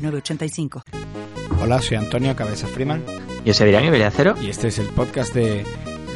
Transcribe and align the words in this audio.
906985. 0.00 0.82
Hola, 1.62 1.80
soy 1.82 1.96
Antonio 1.98 2.34
Cabeza 2.34 2.66
Freeman 2.66 3.02
Yo 3.44 3.52
soy 3.52 3.66
Adrián 3.66 3.84
Iberia 3.84 4.10
Cero. 4.10 4.34
y 4.40 4.48
este 4.50 4.68
es 4.68 4.78
el 4.78 4.86
podcast 4.88 5.34
de 5.34 5.64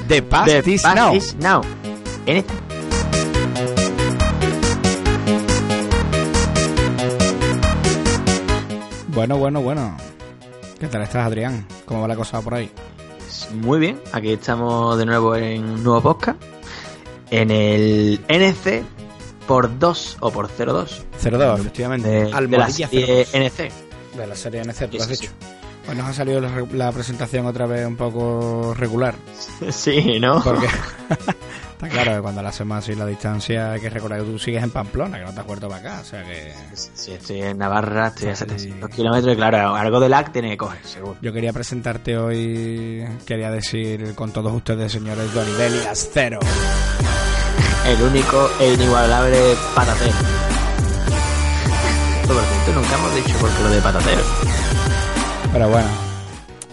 The 0.08 0.22
Past 0.22 0.46
The 0.64 0.70
is 0.72 0.82
Past 0.82 0.96
Now. 0.96 1.14
is 1.14 1.34
Now. 1.36 1.60
En 2.26 2.36
este- 2.38 2.54
Bueno, 9.08 9.36
bueno, 9.38 9.60
bueno. 9.62 9.96
¿Qué 10.78 10.88
tal 10.88 11.02
estás, 11.02 11.26
Adrián? 11.26 11.66
¿Cómo 11.84 12.02
va 12.02 12.08
la 12.08 12.16
cosa 12.16 12.40
por 12.42 12.54
ahí? 12.54 12.70
Muy 13.54 13.78
bien, 13.78 14.00
aquí 14.12 14.32
estamos 14.32 14.98
de 14.98 15.06
nuevo 15.06 15.36
en 15.36 15.64
un 15.64 15.82
nuevo 15.84 16.00
podcast. 16.02 16.42
En 17.30 17.50
el 17.50 18.20
NC 18.28 18.82
por 19.46 19.78
2 19.78 20.16
o 20.20 20.30
por 20.30 20.48
02. 20.48 21.04
02, 21.22 21.60
efectivamente. 21.60 22.08
De, 22.08 22.24
de 22.48 22.58
la 22.58 22.68
serie 22.70 23.26
02. 23.32 23.34
NC. 23.34 23.70
De 24.16 24.26
la 24.26 24.34
serie 24.36 24.62
NC, 24.64 24.88
tú 24.90 24.96
lo 24.98 25.02
has 25.02 25.08
dicho. 25.08 25.30
Pues 25.86 25.98
nos 25.98 26.06
ha 26.08 26.14
salido 26.14 26.40
la, 26.40 26.50
la 26.72 26.92
presentación 26.92 27.44
otra 27.44 27.66
vez 27.66 27.86
un 27.86 27.96
poco 27.96 28.72
regular. 28.76 29.14
Sí, 29.70 30.18
¿no? 30.18 30.42
Porque 30.42 30.66
está 31.72 31.88
claro 31.90 32.14
que 32.16 32.20
cuando 32.22 32.40
la 32.42 32.48
hacemos 32.48 32.78
así 32.78 32.94
la 32.94 33.04
distancia 33.04 33.72
hay 33.72 33.80
que 33.80 33.90
recordar 33.90 34.20
que 34.20 34.24
tú 34.24 34.38
sigues 34.38 34.62
en 34.62 34.70
Pamplona, 34.70 35.18
que 35.18 35.24
no 35.26 35.34
te 35.34 35.40
has 35.40 35.46
vuelto 35.46 35.68
para 35.68 35.80
acá. 35.80 36.00
O 36.00 36.04
sea 36.04 36.24
que 36.24 36.54
Sí, 36.72 37.12
estoy 37.12 37.42
en 37.42 37.58
Navarra, 37.58 38.06
estoy 38.08 38.28
a 38.30 38.36
Sí. 38.36 38.44
700 38.46 38.88
kilómetros 38.90 39.34
y 39.34 39.36
claro, 39.36 39.74
algo 39.74 40.00
de 40.00 40.08
lag 40.08 40.32
tiene 40.32 40.50
que 40.50 40.56
coger, 40.56 40.80
seguro. 40.86 41.16
yo 41.20 41.32
quería 41.34 41.52
presentarte 41.52 42.16
hoy, 42.16 43.04
quería 43.26 43.50
decir 43.50 44.14
con 44.14 44.32
todos 44.32 44.54
ustedes, 44.54 44.90
señores, 44.92 45.34
Donibel 45.34 45.74
y 45.82 45.86
Astero. 45.86 46.38
El 47.86 48.02
único 48.02 48.50
e 48.60 48.72
inigualable 48.74 49.56
patatero. 49.74 50.12
Por 52.26 52.42
cierto, 52.42 52.80
nunca 52.80 52.94
hemos 52.96 53.14
dicho 53.14 53.38
por 53.38 53.50
qué 53.50 53.62
lo 53.62 53.68
de 53.70 53.80
patatero. 53.82 54.22
Pero 55.52 55.68
bueno. 55.68 55.88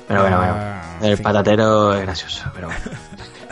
Pero 0.07 0.21
bueno, 0.21 0.37
bueno. 0.37 0.53
Ah, 0.57 0.81
El 1.01 1.17
sí. 1.17 1.23
patatero 1.23 1.93
es 1.95 2.01
gracioso, 2.01 2.45
pero 2.55 2.67
bueno. 2.67 2.81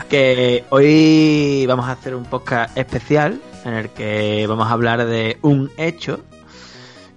que 0.08 0.64
hoy 0.70 1.66
vamos 1.66 1.86
a 1.88 1.92
hacer 1.92 2.14
un 2.14 2.24
podcast 2.24 2.76
especial 2.76 3.40
en 3.64 3.74
el 3.74 3.90
que 3.90 4.46
vamos 4.48 4.66
a 4.68 4.72
hablar 4.72 5.04
de 5.06 5.38
un 5.42 5.70
hecho 5.76 6.20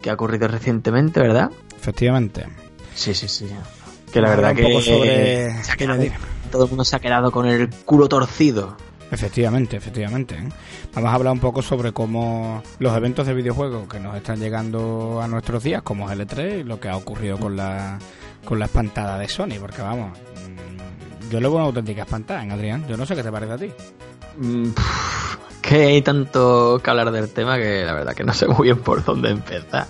que 0.01 0.09
ha 0.09 0.13
ocurrido 0.13 0.47
recientemente, 0.49 1.21
¿verdad? 1.21 1.49
Efectivamente. 1.75 2.45
Sí, 2.93 3.13
sí, 3.13 3.27
sí. 3.29 3.49
Que 4.11 4.19
la 4.21 4.29
verdad 4.29 4.53
que 4.53 4.81
sobre- 4.81 6.11
todo 6.51 6.65
el 6.65 6.69
mundo 6.69 6.83
se 6.85 6.95
ha 6.97 6.99
quedado 6.99 7.31
con 7.31 7.47
el 7.47 7.69
culo 7.85 8.07
torcido. 8.09 8.75
Efectivamente, 9.13 9.77
efectivamente. 9.77 10.33
¿eh? 10.33 10.49
Vamos 10.95 11.11
a 11.11 11.13
hablar 11.13 11.33
un 11.33 11.39
poco 11.39 11.61
sobre 11.61 11.91
cómo 11.91 12.63
los 12.79 12.97
eventos 12.97 13.27
de 13.27 13.35
videojuegos 13.35 13.87
que 13.87 13.99
nos 13.99 14.15
están 14.15 14.39
llegando 14.39 15.21
a 15.21 15.27
nuestros 15.27 15.61
días, 15.61 15.83
como 15.83 16.09
es 16.09 16.17
L3, 16.17 16.61
y 16.61 16.63
lo 16.63 16.79
que 16.79 16.89
ha 16.89 16.97
ocurrido 16.97 17.37
con 17.37 17.55
la, 17.55 17.99
con 18.43 18.57
la 18.57 18.65
espantada 18.65 19.19
de 19.19 19.27
Sony, 19.27 19.59
porque 19.59 19.83
vamos, 19.83 20.17
mm, 20.17 21.29
yo 21.29 21.39
le 21.39 21.47
veo 21.47 21.57
una 21.57 21.65
auténtica 21.65 22.01
espantada, 22.01 22.43
¿eh, 22.43 22.51
Adrián. 22.51 22.87
Yo 22.87 22.97
no 22.97 23.05
sé 23.05 23.15
qué 23.15 23.21
te 23.21 23.31
parece 23.31 23.53
a 23.53 23.57
ti. 23.57 23.71
Mm, 24.37 24.69
que 25.61 25.75
hay 25.75 26.01
tanto 26.01 26.81
que 26.83 26.89
hablar 26.89 27.11
del 27.11 27.29
tema 27.29 27.57
que 27.59 27.85
la 27.85 27.93
verdad 27.93 28.15
que 28.15 28.23
no 28.23 28.33
sé 28.33 28.47
muy 28.47 28.63
bien 28.63 28.79
por 28.79 29.05
dónde 29.05 29.29
empezar. 29.29 29.85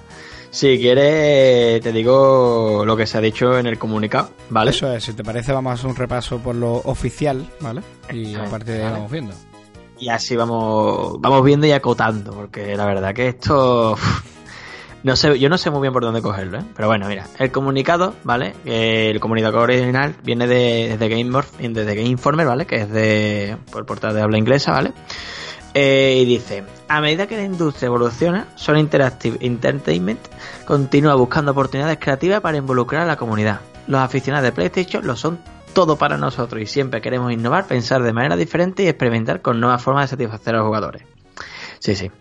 Si 0.54 0.78
quieres, 0.78 1.82
te 1.82 1.92
digo 1.92 2.84
lo 2.86 2.96
que 2.96 3.08
se 3.08 3.18
ha 3.18 3.22
dicho 3.22 3.58
en 3.58 3.66
el 3.66 3.80
comunicado, 3.80 4.30
¿vale? 4.52 4.70
Eso 4.70 4.94
es, 4.94 5.04
si 5.04 5.14
te 5.14 5.24
parece, 5.24 5.52
vamos 5.52 5.72
a 5.72 5.74
hacer 5.74 5.88
un 5.90 5.96
repaso 5.96 6.38
por 6.38 6.54
lo 6.54 6.74
oficial, 6.76 7.44
¿vale? 7.60 7.82
Y 8.14 8.36
a 8.36 8.44
Vale. 8.44 8.80
vamos 8.84 9.12
viendo. 9.12 9.34
Y 10.00 10.10
así 10.10 10.36
vamos, 10.36 11.16
vamos 11.20 11.44
viendo 11.44 11.66
y 11.66 11.72
acotando, 11.72 12.34
porque 12.34 12.76
la 12.78 12.86
verdad 12.86 13.16
que 13.16 13.30
esto. 13.30 13.98
No 15.02 15.16
sé, 15.16 15.38
yo 15.40 15.50
no 15.50 15.58
sé 15.58 15.70
muy 15.72 15.82
bien 15.82 15.92
por 15.92 16.04
dónde 16.04 16.22
cogerlo, 16.22 16.60
¿eh? 16.60 16.64
Pero 16.76 16.88
bueno, 16.88 17.08
mira, 17.08 17.26
el 17.40 17.52
comunicado, 17.52 18.14
¿vale? 18.24 18.54
Eh, 18.64 19.10
El 19.12 19.20
comunicado 19.20 19.60
original 19.60 20.16
viene 20.24 20.46
de, 20.48 20.98
de, 20.98 21.10
Game, 21.10 21.26
Morph- 21.26 21.58
de 21.58 21.84
The 21.84 21.96
Game 21.96 22.08
Informer, 22.10 22.46
¿vale? 22.48 22.66
Que 22.68 22.76
es 22.82 22.90
de. 22.92 23.58
por 23.72 23.86
portal 23.88 24.14
de 24.14 24.22
habla 24.22 24.38
inglesa, 24.38 24.72
¿vale? 24.72 24.94
Eh, 25.74 26.20
y 26.22 26.26
dice, 26.26 26.64
a 26.88 27.02
medida 27.02 27.26
que 27.26 27.36
la 27.36 27.44
industria 27.44 27.88
evoluciona, 27.88 28.48
Sony 28.56 28.78
Interactive 28.78 29.38
Entertainment 29.42 30.20
continúa 30.66 31.16
buscando 31.16 31.52
oportunidades 31.52 31.98
creativas 32.00 32.42
para 32.42 32.58
involucrar 32.58 33.02
a 33.04 33.06
la 33.06 33.16
comunidad. 33.16 33.62
Los 33.88 34.02
aficionados 34.02 34.46
de 34.46 34.52
PlayStation 34.52 35.06
lo 35.06 35.16
son 35.16 35.40
todo 35.74 35.98
para 35.98 36.18
nosotros 36.18 36.62
y 36.62 36.68
siempre 36.68 37.02
queremos 37.02 37.32
innovar, 37.32 37.66
pensar 37.66 38.04
de 38.04 38.14
manera 38.14 38.36
diferente 38.36 38.84
y 38.84 38.88
experimentar 38.88 39.42
con 39.42 39.60
nuevas 39.60 39.82
formas 39.82 40.06
de 40.06 40.10
satisfacer 40.10 40.54
a 40.54 40.60
los 40.60 40.68
jugadores. 40.68 41.04
Sí, 41.80 41.96
sí. 41.96 42.12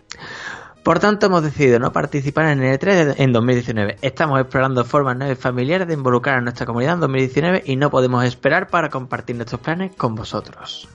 Por 0.83 0.99
tanto, 0.99 1.27
hemos 1.27 1.43
decidido 1.43 1.79
no 1.79 1.93
participar 1.93 2.47
en 2.47 2.61
el 2.61 2.77
E3 2.77 3.15
en 3.17 3.31
2019. 3.31 3.97
Estamos 4.01 4.41
explorando 4.41 4.83
formas 4.83 5.15
nuevas 5.15 5.37
y 5.37 5.41
familiares 5.41 5.87
de 5.87 5.93
involucrar 5.93 6.39
a 6.39 6.41
nuestra 6.41 6.65
comunidad 6.65 6.95
en 6.95 6.99
2019 7.01 7.63
y 7.65 7.77
no 7.77 7.89
podemos 7.89 8.25
esperar 8.25 8.67
para 8.67 8.89
compartir 8.89 9.37
nuestros 9.37 9.61
planes 9.61 9.95
con 9.95 10.15
vosotros. 10.15 10.89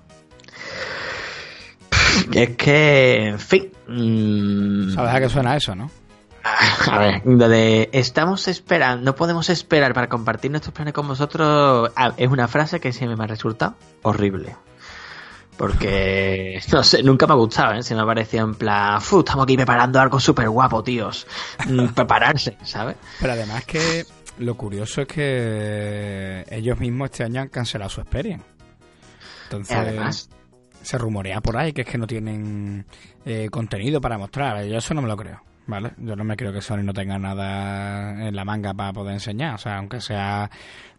Es 2.33 2.57
que, 2.57 3.29
en 3.29 3.39
fin. 3.39 3.71
mm, 3.87 4.95
¿Sabes 4.95 5.15
a 5.15 5.21
qué 5.21 5.29
suena 5.29 5.57
eso, 5.57 5.75
no? 5.75 5.91
a 6.91 6.99
ver, 6.99 7.23
de 7.25 7.91
estamos 7.93 8.49
esperando, 8.49 9.05
no 9.05 9.15
podemos 9.15 9.51
esperar 9.51 9.93
para 9.93 10.09
compartir 10.09 10.51
nuestros 10.51 10.73
planes 10.73 10.95
con 10.95 11.07
vosotros 11.07 11.91
ah, 11.95 12.15
es 12.17 12.29
una 12.31 12.49
frase 12.49 12.81
que 12.81 12.93
siempre 12.93 13.17
me 13.17 13.25
ha 13.25 13.27
resultado 13.27 13.75
horrible. 14.03 14.57
Porque, 15.57 16.61
no 16.73 16.83
sé, 16.85 17.03
nunca 17.03 17.27
me 17.27 17.33
ha 17.33 17.37
gustado, 17.37 17.75
¿eh? 17.75 17.83
Se 17.83 17.95
me 17.95 18.05
parecía 18.05 18.41
en 18.43 18.55
plan, 18.55 19.01
"Fu, 19.01 19.19
estamos 19.21 19.43
aquí 19.45 19.57
preparando 19.57 20.01
algo 20.01 20.21
súper 20.21 20.49
guapo, 20.49 20.83
tíos. 20.83 21.27
Mm, 21.69 21.89
Prepararse, 21.89 22.57
¿sabes? 22.63 22.97
Pero 23.21 23.33
además 23.33 23.65
que 23.65 24.07
lo 24.39 24.55
curioso 24.57 25.03
es 25.03 25.09
que 25.09 26.47
ellos 26.49 26.79
mismos 26.79 27.11
este 27.11 27.25
año 27.25 27.41
han 27.41 27.49
cancelado 27.49 27.91
su 27.91 28.01
Experience. 28.01 28.45
Entonces, 29.45 29.77
Además, 29.77 30.31
se 30.83 30.99
rumorea 30.99 31.41
por 31.41 31.57
ahí 31.57 31.73
que 31.73 31.83
es 31.83 31.89
que 31.89 31.99
no 31.99 32.07
tienen 32.07 32.85
eh, 33.25 33.49
contenido 33.51 34.01
para 34.01 34.19
mostrar. 34.19 34.65
Yo 34.65 34.79
eso 34.79 34.95
no 34.95 35.03
me 35.03 35.09
lo 35.09 35.17
creo, 35.17 35.43
¿vale? 35.67 35.93
Yo 35.99 36.17
no 36.17 36.25
me 36.25 36.37
creo 36.37 36.53
que 36.53 36.61
Sony 36.61 36.83
no 36.83 36.93
tenga 36.93 37.19
nada 37.19 38.27
en 38.29 38.35
la 38.35 38.45
manga 38.45 38.75
para 38.75 38.93
poder 38.93 39.15
enseñar. 39.15 39.55
O 39.55 39.59
sea, 39.59 39.79
aunque 39.79 40.01
sea 40.01 40.51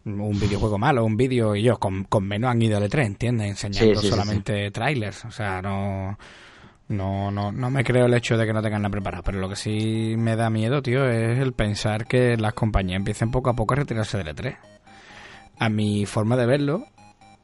un 0.04 0.38
videojuego 0.40 0.78
malo, 0.78 1.04
un 1.04 1.16
vídeo, 1.16 1.54
y 1.54 1.60
ellos 1.60 1.78
con, 1.78 2.04
con 2.04 2.26
menos 2.26 2.50
han 2.50 2.62
ido 2.62 2.76
al 2.76 2.84
E3, 2.84 3.06
¿entiendes? 3.06 3.48
Enseñando 3.50 3.94
Sí, 3.94 4.00
sí, 4.00 4.06
sí, 4.06 4.10
solamente 4.10 4.70
trailers. 4.70 5.24
O 5.24 5.30
sea, 5.30 5.60
no... 5.62 6.18
No, 6.88 7.30
no, 7.30 7.52
no 7.52 7.70
me 7.70 7.84
creo 7.84 8.06
el 8.06 8.14
hecho 8.14 8.36
de 8.36 8.44
que 8.44 8.52
no 8.52 8.62
tengan 8.62 8.82
nada 8.82 8.90
preparado, 8.90 9.22
pero 9.22 9.38
lo 9.38 9.48
que 9.48 9.54
sí 9.54 10.16
me 10.18 10.34
da 10.34 10.50
miedo, 10.50 10.82
tío, 10.82 11.08
es 11.08 11.38
el 11.38 11.52
pensar 11.52 12.04
que 12.04 12.36
las 12.36 12.52
compañías 12.52 12.96
empiecen 12.96 13.30
poco 13.30 13.48
a 13.48 13.54
poco 13.54 13.74
a 13.74 13.76
retirarse 13.76 14.18
del 14.18 14.34
E3. 14.34 14.56
A 15.60 15.68
mi 15.68 16.04
forma 16.04 16.36
de 16.36 16.46
verlo, 16.46 16.86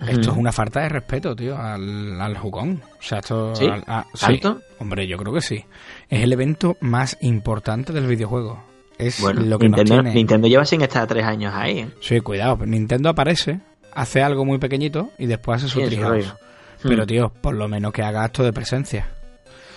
esto 0.01 0.31
es 0.33 0.37
una 0.37 0.53
falta 0.53 0.81
de 0.81 0.89
respeto, 0.89 1.35
tío, 1.35 1.57
al, 1.59 2.21
al 2.21 2.37
jugón. 2.37 2.83
O 2.99 3.03
sea, 3.03 3.19
esto... 3.19 3.55
¿Sí? 3.55 3.67
al- 3.67 3.85
a- 3.87 4.07
sí. 4.15 4.39
¿Tanto? 4.39 4.61
Hombre, 4.79 5.07
yo 5.07 5.17
creo 5.17 5.33
que 5.33 5.41
sí. 5.41 5.65
Es 6.09 6.23
el 6.23 6.33
evento 6.33 6.77
más 6.81 7.17
importante 7.23 7.93
del 7.93 8.07
videojuego. 8.07 8.63
Es 8.99 9.21
bueno, 9.21 9.41
lo 9.43 9.59
que 9.59 9.69
nos 9.69 9.79
Nintendo, 9.79 10.03
tiene... 10.03 10.15
Nintendo 10.15 10.49
lleva 10.49 10.65
sin 10.65 10.83
estar 10.83 11.07
tres 11.07 11.25
años 11.25 11.53
ahí, 11.55 11.81
¿eh? 11.81 11.89
Sí, 12.01 12.21
cuidado. 12.21 12.59
Nintendo 12.65 13.09
aparece, 13.11 13.61
hace 13.93 14.23
algo 14.23 14.45
muy 14.45 14.59
pequeñito 14.59 15.11
y 15.19 15.27
después 15.27 15.63
hace 15.63 15.73
su 15.73 15.81
Sí. 15.89 15.97
Pero, 16.83 17.05
Mm. 17.05 17.07
tío, 17.07 17.29
por 17.41 17.55
lo 17.55 17.69
menos 17.69 17.93
que 17.93 18.03
haga 18.03 18.23
acto 18.25 18.43
de 18.45 18.53
presencia. 18.53 19.09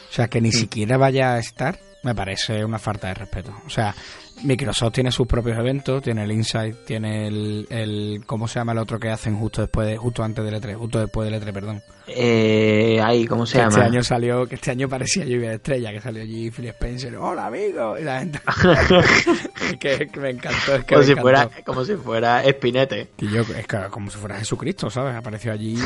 O 0.10 0.14
sea, 0.14 0.28
que 0.28 0.42
ni 0.42 0.52
siquiera 0.52 0.98
vaya 0.98 1.34
a 1.34 1.40
estar, 1.40 1.80
me 2.04 2.14
parece 2.16 2.64
una 2.66 2.78
falta 2.80 3.08
de 3.08 3.14
respeto. 3.14 3.54
O 3.66 3.70
sea, 3.70 3.96
Microsoft 4.44 4.94
tiene 4.94 5.12
sus 5.12 5.28
propios 5.28 5.58
eventos, 5.58 6.02
tiene 6.02 6.24
el 6.24 6.32
Insight, 6.32 6.86
tiene 6.86 7.28
el, 7.28 7.68
el 7.70 8.24
¿cómo 8.26 8.48
se 8.48 8.60
llama 8.60 8.72
el 8.72 8.78
otro 8.78 9.00
que 9.00 9.10
hacen 9.10 9.36
justo 9.38 9.62
después 9.62 9.88
de, 9.88 9.98
justo 9.98 10.24
antes 10.24 10.44
del 10.46 10.56
E3, 10.56 10.76
justo 10.76 11.00
después 11.00 11.30
del 11.30 11.42
E3, 11.42 11.54
perdón. 11.54 11.82
Eh, 12.08 13.00
ahí, 13.04 13.26
¿cómo 13.28 13.46
se 13.46 13.54
Que 13.54 13.58
llama? 13.60 13.70
este 13.70 13.82
año 13.82 14.04
salió, 14.04 14.48
que 14.48 14.56
este 14.56 14.72
año 14.72 14.90
parecía 14.90 15.26
lluvia 15.26 15.50
de 15.50 15.56
estrella, 15.56 15.92
que 15.92 16.02
salió 16.02 16.24
allí 16.24 16.50
Phil 16.50 16.66
Spencer, 16.68 17.16
hola 17.18 17.48
amigo, 17.48 17.98
y 18.00 18.04
la 18.04 18.20
gente 18.20 18.40
que, 19.80 20.08
que 20.08 20.20
me 20.20 20.30
encantó, 20.32 20.76
es 20.76 20.86
que 20.86 20.96
como, 20.96 21.00
me 21.00 21.06
si 21.06 21.12
encantó. 21.12 21.22
fuera, 21.22 21.50
como 21.66 21.86
si 21.86 21.96
fuera 21.96 22.44
Espinete. 22.44 23.10
Y 23.20 23.30
yo, 23.30 23.42
es 23.42 23.68
que 23.68 23.78
como 23.92 24.10
si 24.10 24.18
fuera 24.18 24.38
Jesucristo, 24.40 24.90
¿sabes? 24.90 25.16
Apareció 25.16 25.52
allí 25.52 25.78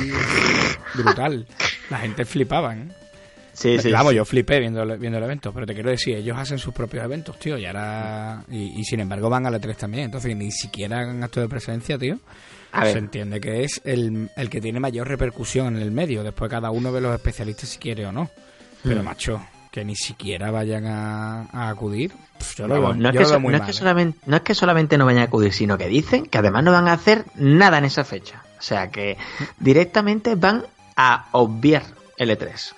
brutal. 0.96 1.46
La 1.90 1.98
gente 2.00 2.24
flipaba, 2.26 2.74
¿eh? 2.76 2.88
Sí, 3.54 3.78
sí. 3.80 3.92
Vamos, 3.92 4.12
sí. 4.12 4.18
yo 4.18 4.26
flipé 4.26 4.60
viendo, 4.60 4.86
viendo 4.98 5.18
el 5.20 5.24
evento, 5.24 5.54
pero 5.54 5.66
te 5.66 5.74
quiero 5.74 5.90
decir, 5.92 6.16
ellos 6.18 6.38
hacen 6.38 6.58
sus 6.58 6.74
propios 6.74 7.04
eventos, 7.06 7.38
tío, 7.38 7.58
y 7.58 7.66
ahora. 7.66 8.44
Y, 8.50 8.80
y 8.80 8.84
sin 8.84 9.00
embargo 9.00 9.30
van 9.30 9.46
a 9.46 9.52
la 9.52 9.60
3 9.60 9.78
también, 9.78 10.06
entonces 10.06 10.36
ni 10.36 10.52
siquiera 10.52 11.00
hagan 11.00 11.24
acto 11.24 11.40
de 11.40 11.48
presencia, 11.48 11.98
tío. 11.98 12.20
A 12.72 12.84
ver. 12.86 12.94
Se 12.94 13.00
entiende 13.00 13.40
que 13.40 13.64
es 13.64 13.82
el, 13.86 14.30
el 14.36 14.50
que 14.50 14.60
tiene 14.60 14.80
mayor 14.80 15.08
repercusión 15.08 15.76
en 15.76 15.82
el 15.84 15.92
medio. 15.92 16.24
Después 16.24 16.50
cada 16.50 16.72
uno 16.72 16.92
ve 16.92 17.00
los 17.02 17.14
especialistas 17.14 17.70
si 17.70 17.78
quiere 17.78 18.06
o 18.08 18.12
no. 18.12 18.30
Pero, 18.84 19.02
Hmm. 19.02 19.06
macho, 19.06 19.46
que 19.72 19.86
ni 19.86 19.96
siquiera 19.96 20.50
vayan 20.50 20.86
a, 20.88 21.44
a 21.52 21.70
acudir. 21.70 22.12
yo 22.58 22.68
lo 22.68 22.74
Vamos, 22.82 22.98
veo, 22.98 23.02
no, 23.04 23.10
es 23.10 23.14
yo 23.16 23.20
que 23.20 23.24
lo 23.26 23.30
veo 23.30 23.40
muy 23.40 23.52
no 23.52 23.58
es 23.58 23.62
mal, 23.62 23.66
que 23.68 23.72
¿eh? 23.72 23.76
solamente, 23.76 24.20
no 24.26 24.36
es 24.38 24.42
que 24.42 24.56
solamente 24.56 24.98
no 24.98 25.06
vayan 25.06 25.22
a 25.22 25.26
acudir, 25.26 25.54
sino 25.54 25.78
que 25.78 25.88
dicen 25.88 26.26
que 26.26 26.38
además 26.40 26.64
no 26.64 26.72
van 26.72 26.88
a 26.88 26.94
hacer 26.94 27.26
nada 27.36 27.78
en 27.78 27.86
esa 27.86 28.04
fecha. 28.04 28.42
O 28.58 28.62
sea 28.62 28.90
que 28.90 29.18
directamente 29.60 30.36
van 30.36 30.64
a 30.96 31.28
obviar 31.32 31.84
el 32.18 32.30
E3. 32.32 32.74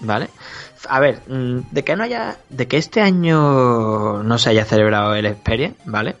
¿Vale? 0.00 0.28
A 0.88 1.00
ver, 1.00 1.20
mm, 1.28 1.58
de 1.70 1.84
que 1.84 1.96
no 1.96 2.04
haya. 2.04 2.38
De 2.48 2.66
que 2.66 2.78
este 2.78 3.00
año 3.02 4.22
no 4.22 4.38
se 4.38 4.50
haya 4.50 4.64
celebrado 4.64 5.14
el 5.14 5.26
Experience, 5.26 5.78
¿vale? 5.84 6.16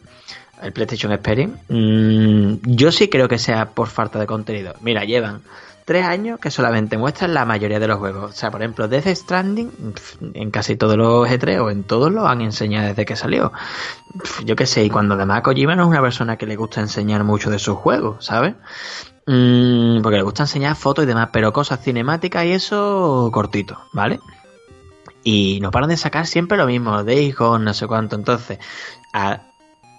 El 0.62 0.72
PlayStation 0.72 1.12
Experience. 1.12 1.58
mm, 1.68 2.58
yo 2.76 2.92
sí 2.92 3.08
creo 3.08 3.28
que 3.28 3.38
sea 3.38 3.70
por 3.70 3.88
falta 3.88 4.18
de 4.18 4.26
contenido. 4.26 4.74
Mira, 4.82 5.04
llevan 5.04 5.42
tres 5.90 6.04
años 6.04 6.38
que 6.38 6.52
solamente 6.52 6.96
muestran 6.98 7.34
la 7.34 7.44
mayoría 7.44 7.80
de 7.80 7.88
los 7.88 7.98
juegos. 7.98 8.30
O 8.30 8.34
sea, 8.34 8.50
por 8.50 8.62
ejemplo, 8.62 8.86
Death 8.86 9.08
Stranding, 9.08 9.72
en 10.34 10.50
casi 10.52 10.76
todos 10.76 10.96
los 10.96 11.28
E3 11.28 11.60
o 11.60 11.70
en 11.70 11.82
todos 11.82 12.12
lo 12.12 12.28
han 12.28 12.42
enseñado 12.42 12.86
desde 12.88 13.04
que 13.04 13.16
salió. 13.16 13.52
Yo 14.44 14.54
qué 14.54 14.66
sé, 14.66 14.84
y 14.84 14.90
cuando 14.90 15.14
además 15.14 15.42
Kojima 15.42 15.74
no 15.74 15.82
es 15.82 15.88
una 15.88 16.00
persona 16.00 16.36
que 16.36 16.46
le 16.46 16.54
gusta 16.54 16.80
enseñar 16.80 17.24
mucho 17.24 17.50
de 17.50 17.58
sus 17.58 17.76
juegos, 17.76 18.24
¿sabes? 18.24 18.54
Mm, 19.26 20.02
porque 20.02 20.16
le 20.16 20.22
gusta 20.22 20.44
enseñar 20.44 20.76
fotos 20.76 21.04
y 21.04 21.06
demás, 21.06 21.28
pero 21.32 21.52
cosas 21.52 21.82
cinemáticas 21.82 22.44
y 22.44 22.52
eso 22.52 23.30
cortito, 23.32 23.78
¿vale? 23.92 24.20
Y 25.22 25.58
no 25.60 25.70
paran 25.70 25.90
de 25.90 25.96
sacar 25.96 26.26
siempre 26.26 26.56
lo 26.56 26.66
mismo, 26.66 27.04
Days 27.04 27.36
Gone, 27.36 27.64
no 27.64 27.74
sé 27.74 27.86
cuánto. 27.86 28.16
Entonces, 28.16 28.58
a 29.12 29.42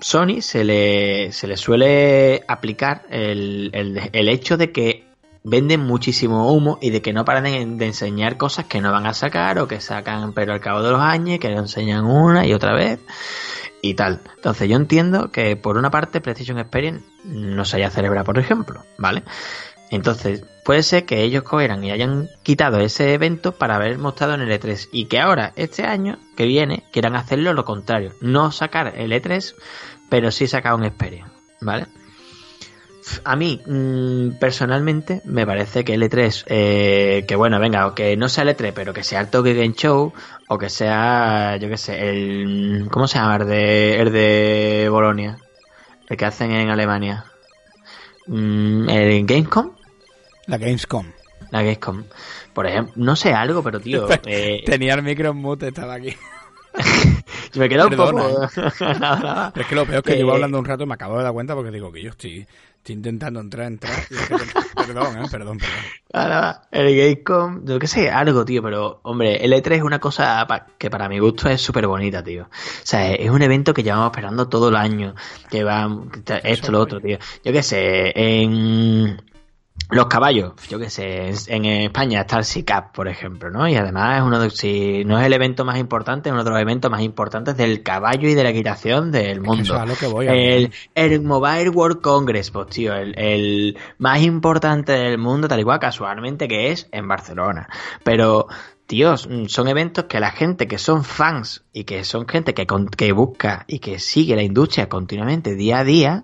Sony 0.02 0.42
se 0.42 0.64
le, 0.64 1.32
se 1.32 1.48
le 1.48 1.58
suele 1.58 2.44
aplicar 2.48 3.04
el, 3.10 3.70
el, 3.74 4.10
el 4.12 4.30
hecho 4.30 4.58
de 4.58 4.72
que 4.72 5.06
venden 5.44 5.82
muchísimo 5.82 6.52
humo 6.52 6.78
y 6.82 6.90
de 6.90 7.02
que 7.02 7.14
no 7.14 7.26
paran 7.26 7.44
de, 7.44 7.66
de 7.66 7.86
enseñar 7.86 8.38
cosas 8.38 8.66
que 8.66 8.82
no 8.82 8.92
van 8.92 9.06
a 9.06 9.14
sacar 9.14 9.60
o 9.60 9.68
que 9.68 9.80
sacan 9.80 10.34
pero 10.34 10.54
al 10.54 10.60
cabo 10.60 10.84
de 10.84 10.92
los 10.92 11.02
años, 11.02 11.40
que 11.40 11.50
lo 11.50 11.60
enseñan 11.60 12.06
una 12.06 12.46
y 12.46 12.54
otra 12.54 12.74
vez 12.74 13.00
y 13.82 13.96
tal. 13.96 14.22
Entonces 14.36 14.70
yo 14.70 14.76
entiendo 14.76 15.32
que 15.32 15.56
por 15.56 15.78
una 15.78 15.90
parte 15.90 16.22
PlayStation 16.22 16.60
Experience 16.60 17.04
no 17.24 17.66
se 17.66 17.78
haya 17.78 17.90
celebrado, 17.90 18.26
por 18.26 18.40
ejemplo, 18.40 18.84
¿vale? 18.98 19.24
Entonces, 19.92 20.46
puede 20.64 20.84
ser 20.84 21.06
que 21.06 21.22
ellos 21.22 21.44
cogieran 21.44 21.84
y 21.84 21.92
hayan 21.92 22.30
quitado 22.44 22.80
ese 22.80 23.14
evento 23.14 23.52
para 23.52 23.76
haber 23.76 23.98
mostrado 23.98 24.36
en 24.36 24.42
el 24.42 24.50
E3 24.50 24.88
y 24.94 25.06
que 25.06 25.20
ahora, 25.20 25.52
este 25.58 25.84
año 25.84 26.18
que 26.38 26.46
viene, 26.46 26.84
quieran 26.94 27.18
hacerlo 27.18 27.54
lo 27.54 27.66
contrario. 27.66 28.14
No 28.22 28.54
sacar 28.54 28.94
el 28.96 29.12
E3, 29.12 29.54
pero 30.10 30.32
sí 30.32 30.48
sacar 30.48 30.76
un 30.76 30.86
Experience, 30.86 31.30
¿vale? 31.60 31.88
A 33.26 33.36
mí, 33.36 33.62
mmm, 33.66 34.38
personalmente, 34.40 35.22
me 35.26 35.46
parece 35.46 35.84
que 35.84 35.96
el 35.96 36.04
E3, 36.04 36.46
eh, 36.48 37.26
que 37.28 37.36
bueno, 37.36 37.60
venga, 37.60 37.94
que 37.94 38.16
no 38.16 38.30
sea 38.30 38.44
el 38.44 38.56
E3, 38.56 38.72
pero 38.74 38.94
que 38.94 39.04
sea 39.04 39.20
el 39.20 39.30
Tokyo 39.30 39.54
Game 39.54 39.74
Show, 39.74 40.14
o 40.54 40.58
que 40.58 40.70
sea, 40.70 41.56
yo 41.56 41.70
qué 41.70 41.78
sé, 41.78 42.10
el. 42.10 42.90
¿Cómo 42.92 43.08
se 43.08 43.18
llama? 43.18 43.38
El 43.38 43.48
de, 43.48 44.02
el 44.02 44.12
de 44.12 44.88
Bolonia. 44.92 45.38
El 46.10 46.18
que 46.18 46.26
hacen 46.26 46.52
en 46.52 46.70
Alemania. 46.70 47.24
Mm, 48.28 48.90
el 48.90 49.26
Gamescom. 49.26 49.72
La 50.48 50.58
Gamescom. 50.58 51.06
La 51.52 51.62
Gamescom. 51.62 52.04
Por 52.54 52.68
ejemplo, 52.68 52.94
no 52.98 53.16
sé 53.16 53.34
algo, 53.34 53.64
pero 53.64 53.80
tío. 53.80 54.10
Eh, 54.26 54.62
Tenía 54.66 54.96
el 54.96 55.04
micro 55.04 55.30
en 55.30 55.38
mute, 55.38 55.70
estaba 55.70 55.94
aquí. 55.94 56.14
me 57.56 57.70
queda 57.70 57.88
un 57.88 57.96
poco. 57.96 58.12
nada, 58.82 59.20
nada. 59.20 59.52
Pero 59.54 59.64
es 59.64 59.70
que 59.70 59.76
lo 59.76 59.86
peor 59.86 59.98
es 60.00 60.04
que 60.04 60.14
Eh, 60.14 60.18
llevo 60.18 60.34
hablando 60.34 60.60
un 60.60 60.66
rato 60.66 60.84
y 60.84 60.86
me 60.86 60.96
acabo 60.96 61.18
de 61.18 61.24
dar 61.24 61.32
cuenta 61.32 61.56
porque 61.56 61.72
digo 61.72 61.94
que 61.94 62.02
yo 62.02 62.10
estoy, 62.10 62.46
estoy 62.82 62.96
intentando 62.96 63.40
entrar, 63.40 63.68
entrar. 63.68 63.94
perdón, 64.76 65.24
¿eh? 65.24 65.28
Perdón, 65.30 65.60
perdón. 65.60 65.60
Nada, 66.12 66.68
el 66.72 66.96
Gamescom, 66.98 67.64
yo 67.64 67.78
qué 67.78 67.86
sé, 67.86 68.10
algo, 68.10 68.44
tío, 68.44 68.64
pero 68.64 69.00
hombre, 69.04 69.46
el 69.46 69.54
E3 69.54 69.76
es 69.76 69.82
una 69.84 70.00
cosa 70.00 70.48
que 70.80 70.90
para 70.90 71.08
mi 71.08 71.20
gusto 71.20 71.48
es 71.48 71.62
súper 71.62 71.86
bonita, 71.86 72.24
tío. 72.24 72.46
O 72.46 72.48
sea, 72.84 73.12
es 73.12 73.30
un 73.30 73.44
evento 73.44 73.76
que 73.76 73.84
llevamos 73.84 74.08
esperando 74.08 74.50
todo 74.50 74.70
el 74.70 74.76
año, 74.76 75.14
que 75.52 75.64
va 75.64 75.88
esto, 76.44 76.72
lo 76.72 76.80
otro, 76.80 77.00
tío. 77.00 77.20
Yo 77.46 77.54
qué 77.54 77.62
sé, 77.62 78.14
en 78.16 79.22
los 79.90 80.06
caballos, 80.08 80.54
yo 80.70 80.80
qué 80.80 80.90
sé, 80.90 81.34
en 81.48 81.66
España 81.66 82.22
está 82.22 82.38
el 82.38 82.46
SICAP, 82.46 82.94
por 82.96 83.10
ejemplo, 83.10 83.50
¿no? 83.50 83.68
Y 83.68 83.76
además 83.76 84.20
es 84.20 84.24
uno 84.24 84.40
de, 84.40 84.50
si 84.50 85.04
no 85.04 85.20
es 85.20 85.26
el 85.26 85.34
evento 85.34 85.66
más 85.66 85.78
importante, 85.80 86.30
es 86.30 86.34
uno 86.34 86.44
de 86.46 86.50
los 86.50 86.60
eventos 86.62 86.90
más 86.90 87.02
importantes 87.02 87.58
del 87.58 87.84
caballo 87.84 88.30
y 88.30 88.34
de 88.34 88.44
la 88.44 88.52
equitación 88.52 89.12
del 89.12 89.42
mundo. 89.42 89.64
eso 89.64 89.76
es 89.76 89.82
a 89.82 89.86
lo 89.86 89.96
que 89.96 90.08
voy, 90.08 90.28
el, 90.28 90.72
el 90.96 91.22
Mobile 91.22 91.70
World 91.70 92.00
Congress, 92.00 92.52
pues 92.52 92.68
tío, 92.68 92.94
el, 92.96 93.18
el 93.20 93.78
más 93.98 94.22
importante 94.22 94.94
del 94.94 95.18
mundo, 95.18 95.48
tal 95.50 95.60
y 95.60 95.64
cual 95.64 95.80
casualmente 95.80 96.48
que 96.48 96.72
es 96.72 96.88
en 96.94 97.08
Barcelona. 97.10 97.68
Pero, 98.04 98.48
tíos, 98.88 99.28
son 99.48 99.68
eventos 99.68 100.06
que 100.06 100.22
la 100.22 100.32
gente 100.32 100.68
que 100.68 100.78
son 100.78 101.04
fans 101.04 101.66
y 101.74 101.84
que 101.84 102.06
son 102.06 102.28
gente 102.30 102.54
que, 102.54 102.66
con- 102.66 102.88
que 102.88 103.12
busca 103.12 103.66
y 103.68 103.80
que 103.80 104.00
sigue 104.00 104.38
la 104.38 104.44
industria 104.44 104.88
continuamente 104.88 105.56
día 105.56 105.80
a 105.80 105.84
día, 105.84 106.24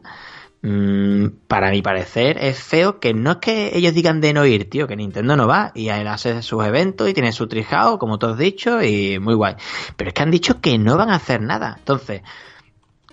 para 1.48 1.71
mi 1.71 1.81
parecer 1.81 2.38
es 2.42 2.59
feo 2.62 3.00
que 3.00 3.13
no 3.13 3.31
es 3.31 3.38
que 3.38 3.77
ellos 3.77 3.94
digan 3.94 4.19
de 4.21 4.33
no 4.33 4.45
ir, 4.45 4.69
tío, 4.69 4.88
que 4.88 4.95
Nintendo 4.95 5.36
no 5.36 5.48
va 5.48 5.71
y 5.75 5.89
él 5.89 6.07
hace 6.07 6.42
sus 6.42 6.65
eventos 6.65 7.09
y 7.09 7.13
tiene 7.13 7.31
su 7.31 7.48
trijao, 7.48 8.00
como 8.00 8.18
tú 8.19 8.27
has 8.27 8.38
dicho, 8.38 8.81
y 8.83 9.19
muy 9.19 9.36
guay. 9.36 9.56
Pero 9.95 10.09
es 10.09 10.13
que 10.13 10.24
han 10.24 10.31
dicho 10.31 10.59
que 10.59 10.77
no 10.77 10.98
van 10.98 11.09
a 11.09 11.15
hacer 11.15 11.42
nada. 11.42 11.75
Entonces, 11.77 12.21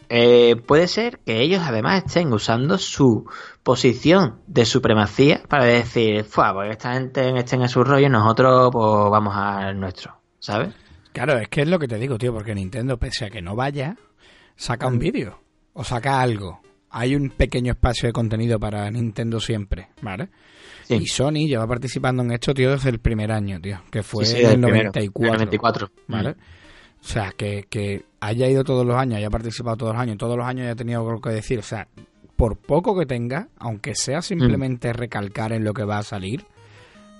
eh, 0.08 0.56
puede 0.56 0.88
ser 0.88 1.20
que 1.20 1.40
ellos 1.42 1.62
además 1.64 2.04
estén 2.06 2.32
usando 2.32 2.78
su 2.78 3.28
posición 3.62 4.40
de 4.46 4.64
supremacía 4.64 5.42
para 5.48 5.64
decir, 5.64 6.24
Fua, 6.24 6.52
pues 6.52 6.70
esta 6.70 6.94
gente 6.94 7.38
estén 7.38 7.62
en 7.62 7.68
su 7.68 7.84
rollo, 7.84 8.08
nosotros 8.08 8.70
pues 8.72 9.10
vamos 9.10 9.34
al 9.36 9.78
nuestro, 9.78 10.16
¿sabes? 10.38 10.74
Claro, 11.12 11.38
es 11.38 11.48
que 11.48 11.62
es 11.62 11.68
lo 11.68 11.78
que 11.78 11.88
te 11.88 11.98
digo, 11.98 12.18
tío, 12.18 12.32
porque 12.32 12.54
Nintendo, 12.54 12.98
pese 12.98 13.26
a 13.26 13.30
que 13.30 13.40
no 13.40 13.54
vaya, 13.54 13.96
saca 14.56 14.88
Mm. 14.88 14.92
un 14.92 14.98
vídeo 14.98 15.40
o 15.72 15.84
saca 15.84 16.20
algo. 16.20 16.60
Hay 16.96 17.16
un 17.16 17.30
pequeño 17.30 17.72
espacio 17.72 18.08
de 18.08 18.12
contenido 18.12 18.58
para 18.60 18.88
Nintendo 18.90 19.40
siempre, 19.40 19.88
¿vale? 20.00 20.28
Sí. 20.84 20.94
Y 20.94 21.06
Sony 21.06 21.46
lleva 21.48 21.66
participando 21.66 22.22
en 22.22 22.30
esto, 22.32 22.54
tío, 22.54 22.70
desde 22.70 22.90
el 22.90 23.00
primer 23.00 23.32
año, 23.32 23.60
tío, 23.60 23.80
que 23.90 24.02
fue 24.02 24.24
Sí, 24.24 24.36
sí, 24.36 24.42
en 24.42 24.46
el 24.46 24.52
el 24.52 24.60
primero, 24.60 24.84
94. 24.92 25.26
el 25.26 25.32
94. 25.32 25.90
¿Vale? 26.08 26.30
Mm. 26.30 26.34
O 27.02 27.06
sea, 27.06 27.32
que, 27.36 27.64
que 27.68 28.04
haya 28.20 28.48
ido 28.48 28.64
todos 28.64 28.86
los 28.86 28.96
años, 28.96 29.18
haya 29.18 29.28
participado 29.30 29.76
todos 29.76 29.92
los 29.92 30.02
años, 30.02 30.16
todos 30.18 30.36
los 30.36 30.46
años 30.46 30.64
haya 30.66 30.74
tenido 30.76 31.00
algo 31.00 31.20
que 31.20 31.30
decir. 31.30 31.58
O 31.58 31.62
sea, 31.62 31.88
por 32.36 32.56
poco 32.56 32.96
que 32.98 33.06
tenga, 33.06 33.48
aunque 33.58 33.94
sea 33.94 34.22
simplemente 34.22 34.88
Mm. 34.90 34.94
recalcar 34.94 35.52
en 35.52 35.64
lo 35.64 35.72
que 35.74 35.84
va 35.84 35.98
a 35.98 36.02
salir, 36.02 36.44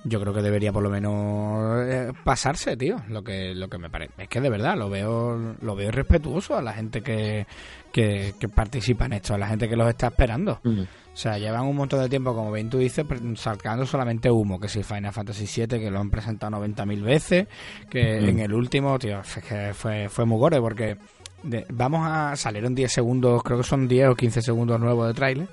yo 0.07 0.21
creo 0.21 0.33
que 0.33 0.41
debería 0.41 0.71
por 0.71 0.83
lo 0.83 0.89
menos 0.89 1.83
eh, 1.87 2.11
pasarse, 2.23 2.77
tío. 2.77 2.97
Lo 3.09 3.23
que, 3.23 3.53
lo 3.55 3.67
que 3.67 3.77
me 3.77 3.89
parece. 3.89 4.13
Es 4.17 4.27
que 4.29 4.39
de 4.39 4.49
verdad 4.49 4.77
lo 4.77 4.89
veo, 4.89 5.55
lo 5.61 5.75
veo 5.75 5.91
respetuoso 5.91 6.55
a 6.55 6.61
la 6.61 6.73
gente 6.73 7.01
que, 7.01 7.45
que, 7.91 8.33
que 8.39 8.47
participa 8.47 9.05
en 9.07 9.13
esto, 9.13 9.33
a 9.33 9.37
la 9.37 9.47
gente 9.47 9.67
que 9.67 9.75
los 9.75 9.89
está 9.89 10.07
esperando. 10.07 10.59
Mm. 10.63 10.81
O 10.81 11.17
sea, 11.17 11.37
llevan 11.37 11.63
un 11.65 11.75
montón 11.77 12.01
de 12.01 12.09
tiempo, 12.09 12.35
como 12.35 12.51
bien 12.51 12.69
tú 12.69 12.77
dices, 12.77 13.05
sacando 13.35 13.85
solamente 13.85 14.29
humo, 14.29 14.59
que 14.59 14.67
si 14.67 14.83
Final 14.83 15.13
Fantasy 15.13 15.45
VII, 15.61 15.79
que 15.79 15.89
lo 15.89 15.99
han 15.99 16.09
presentado 16.11 16.57
90.000 16.57 17.01
veces, 17.01 17.47
que 17.89 18.19
Mm. 18.21 18.29
en 18.29 18.39
el 18.39 18.53
último, 18.53 18.99
tío, 18.99 19.21
es 19.21 19.43
que 19.47 19.73
fue, 19.73 20.09
fue 20.09 20.25
muy 20.25 20.37
gore, 20.37 20.59
porque 20.59 20.97
de- 21.43 21.65
vamos 21.71 22.01
a... 22.05 22.35
salieron 22.35 22.75
10 22.75 22.91
segundos, 22.91 23.41
creo 23.43 23.57
que 23.59 23.63
son 23.63 23.87
10 23.87 24.09
o 24.09 24.15
15 24.15 24.41
segundos 24.41 24.77
nuevos 24.79 25.07
de 25.07 25.13
tráiler, 25.13 25.47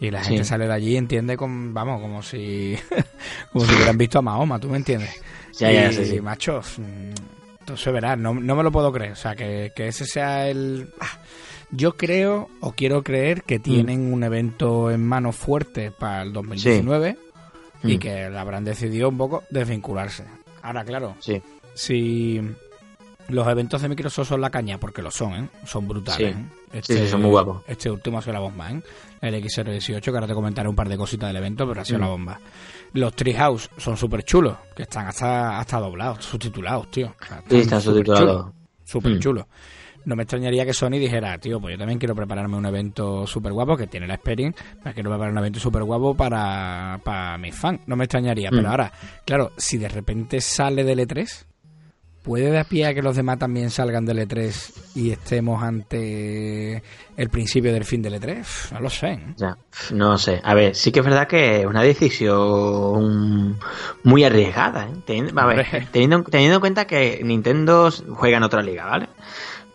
y 0.00 0.10
la 0.10 0.22
Sí. 0.22 0.30
gente 0.30 0.44
sale 0.44 0.66
de 0.66 0.72
allí 0.72 0.92
y 0.94 0.96
entiende, 0.96 1.36
con, 1.36 1.72
vamos, 1.74 2.00
como 2.00 2.22
si 2.22 2.76
como 3.52 3.64
si 3.64 3.74
hubieran 3.74 3.98
visto 3.98 4.18
a 4.18 4.22
Mahoma, 4.22 4.58
¿tú 4.58 4.68
me 4.68 4.78
entiendes? 4.78 5.10
Ya, 5.58 5.70
ya, 5.70 5.90
y, 5.90 5.94
sí, 5.94 6.04
sí. 6.06 6.20
machos, 6.20 6.78
mm, 6.78 7.12
entonces 7.60 7.92
verás, 7.92 8.18
no, 8.18 8.32
no 8.34 8.56
me 8.56 8.62
lo 8.62 8.72
puedo 8.72 8.90
creer, 8.92 9.12
o 9.12 9.16
sea, 9.16 9.34
que, 9.36 9.72
que 9.76 9.88
ese 9.88 10.06
sea 10.06 10.48
el... 10.48 10.88
ah, 11.00 11.18
yo 11.70 11.96
creo 11.96 12.48
o 12.60 12.72
quiero 12.72 13.02
creer 13.04 13.42
que 13.44 13.58
tienen 13.60 14.12
un 14.12 14.24
evento 14.24 14.90
en 14.90 15.06
mano 15.06 15.30
fuerte 15.32 15.90
para 15.92 16.22
el 16.22 16.32
2019 16.32 17.16
y 17.84 17.96
Mm. 17.96 17.98
que 18.00 18.24
habrán 18.24 18.64
decidido 18.64 19.08
un 19.08 19.16
poco 19.16 19.44
desvincularse. 19.50 20.24
Ahora, 20.62 20.84
claro, 20.84 21.14
Sí. 21.20 21.40
si 21.74 22.40
los 23.28 23.46
eventos 23.46 23.80
de 23.82 23.88
Microsoft 23.88 24.28
son 24.28 24.40
la 24.40 24.50
caña, 24.50 24.78
porque 24.78 25.00
lo 25.02 25.10
son, 25.10 25.34
¿eh? 25.44 25.48
son 25.64 25.86
brutales. 25.86 26.34
Sí. 26.34 26.42
¿eh? 26.76 26.80
Sí, 26.82 26.98
sí, 26.98 27.08
son 27.08 27.22
muy 27.22 27.30
guapos. 27.30 27.62
Este 27.68 27.90
último 27.90 28.18
ha 28.18 28.22
sido 28.22 28.32
la 28.34 28.40
bomba, 28.40 28.70
¿eh? 28.72 28.82
El 29.20 29.34
X018, 29.34 30.00
que 30.02 30.10
ahora 30.10 30.26
te 30.26 30.34
comentaré 30.34 30.68
un 30.68 30.76
par 30.76 30.88
de 30.88 30.96
cositas 30.96 31.28
del 31.28 31.36
evento, 31.36 31.66
pero 31.68 31.80
ha 31.80 31.84
sido 31.84 31.98
Mm. 31.98 32.02
la 32.02 32.08
bomba. 32.08 32.40
Los 32.94 33.14
Treehouse 33.14 33.70
son 33.76 33.96
súper 33.96 34.22
chulos, 34.24 34.56
que 34.74 34.82
están 34.84 35.06
hasta, 35.06 35.58
hasta 35.58 35.78
doblados, 35.78 36.24
subtitulados, 36.24 36.90
tío. 36.90 37.14
O 37.20 37.24
sea, 37.26 37.42
Sí, 37.48 37.56
están 37.58 37.80
subtitulados. 37.80 38.52
Súper 38.84 39.12
Mm. 39.14 39.18
chulos. 39.20 39.46
no 40.06 40.16
me 40.16 40.22
extrañaría 40.22 40.64
que 40.64 40.72
Sony 40.72 40.92
dijera, 40.92 41.36
tío, 41.36 41.60
pues 41.60 41.74
yo 41.74 41.78
también 41.78 41.98
quiero 41.98 42.14
prepararme 42.14 42.56
un 42.56 42.64
evento 42.64 43.26
súper 43.26 43.52
guapo, 43.52 43.76
que 43.76 43.86
tiene 43.86 44.06
la 44.06 44.14
experiencia, 44.14 44.64
pero 44.82 44.94
quiero 44.94 45.10
preparar 45.10 45.30
un 45.32 45.38
evento 45.38 45.60
súper 45.60 45.82
guapo 45.84 46.16
para, 46.16 46.98
para 47.04 47.36
mis 47.36 47.54
fans. 47.54 47.80
No 47.86 47.96
me 47.96 48.04
extrañaría. 48.04 48.48
Pero 48.50 48.62
Mm. 48.62 48.70
ahora, 48.70 48.92
claro, 49.26 49.52
si 49.58 49.76
de 49.76 49.90
repente 49.90 50.40
sale 50.40 50.84
del 50.84 51.00
E3, 51.00 51.44
¿puede 52.22 52.50
dar 52.50 52.66
pie 52.66 52.86
a 52.86 52.94
que 52.94 53.02
los 53.02 53.16
demás 53.16 53.38
también 53.38 53.70
salgan 53.70 54.04
del 54.04 54.18
E3 54.28 54.72
y 54.94 55.10
estemos 55.10 55.62
ante 55.62 56.82
el 57.16 57.28
principio 57.30 57.72
del 57.72 57.84
fin 57.84 58.02
del 58.02 58.14
E3? 58.20 58.40
Uf, 58.40 58.72
No 58.72 58.80
lo 58.80 58.90
sé. 58.90 59.08
¿eh? 59.12 59.34
Ya, 59.36 59.56
no 59.92 60.18
sé. 60.18 60.40
A 60.44 60.54
ver, 60.54 60.74
sí 60.74 60.92
que 60.92 61.00
es 61.00 61.04
verdad 61.04 61.26
que 61.26 61.60
es 61.60 61.66
una 61.66 61.82
decisión 61.82 63.58
muy 64.04 64.24
arriesgada. 64.24 64.84
¿eh? 64.86 64.92
Teniendo, 65.06 65.40
a 65.40 65.46
ver, 65.46 65.60
Hombre. 65.60 65.88
teniendo, 65.92 66.22
teniendo 66.24 66.56
en 66.56 66.60
cuenta 66.60 66.86
que 66.86 67.20
Nintendo 67.24 67.90
juega 68.10 68.36
en 68.36 68.42
otra 68.42 68.62
liga, 68.62 68.84
¿vale? 68.86 69.08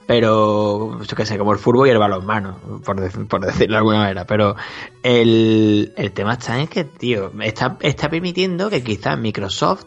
Pero, 0.08 1.02
yo 1.02 1.16
qué 1.18 1.26
sé, 1.26 1.36
como 1.36 1.52
el 1.52 1.58
fútbol 1.58 1.88
y 1.88 1.92
el 1.92 1.98
balonmano, 1.98 2.60
por, 2.86 2.96
dec- 3.02 3.28
por 3.28 3.44
decirlo 3.44 3.74
de 3.74 3.78
alguna 3.80 3.98
manera. 3.98 4.26
Pero 4.26 4.56
el, 5.02 5.94
el 5.98 6.12
tema 6.12 6.34
está 6.34 6.60
en 6.60 6.68
que, 6.68 6.84
tío, 6.84 7.32
está, 7.42 7.78
está 7.82 8.08
permitiendo 8.08 8.70
que 8.70 8.84
quizás 8.84 9.18
Microsoft 9.18 9.86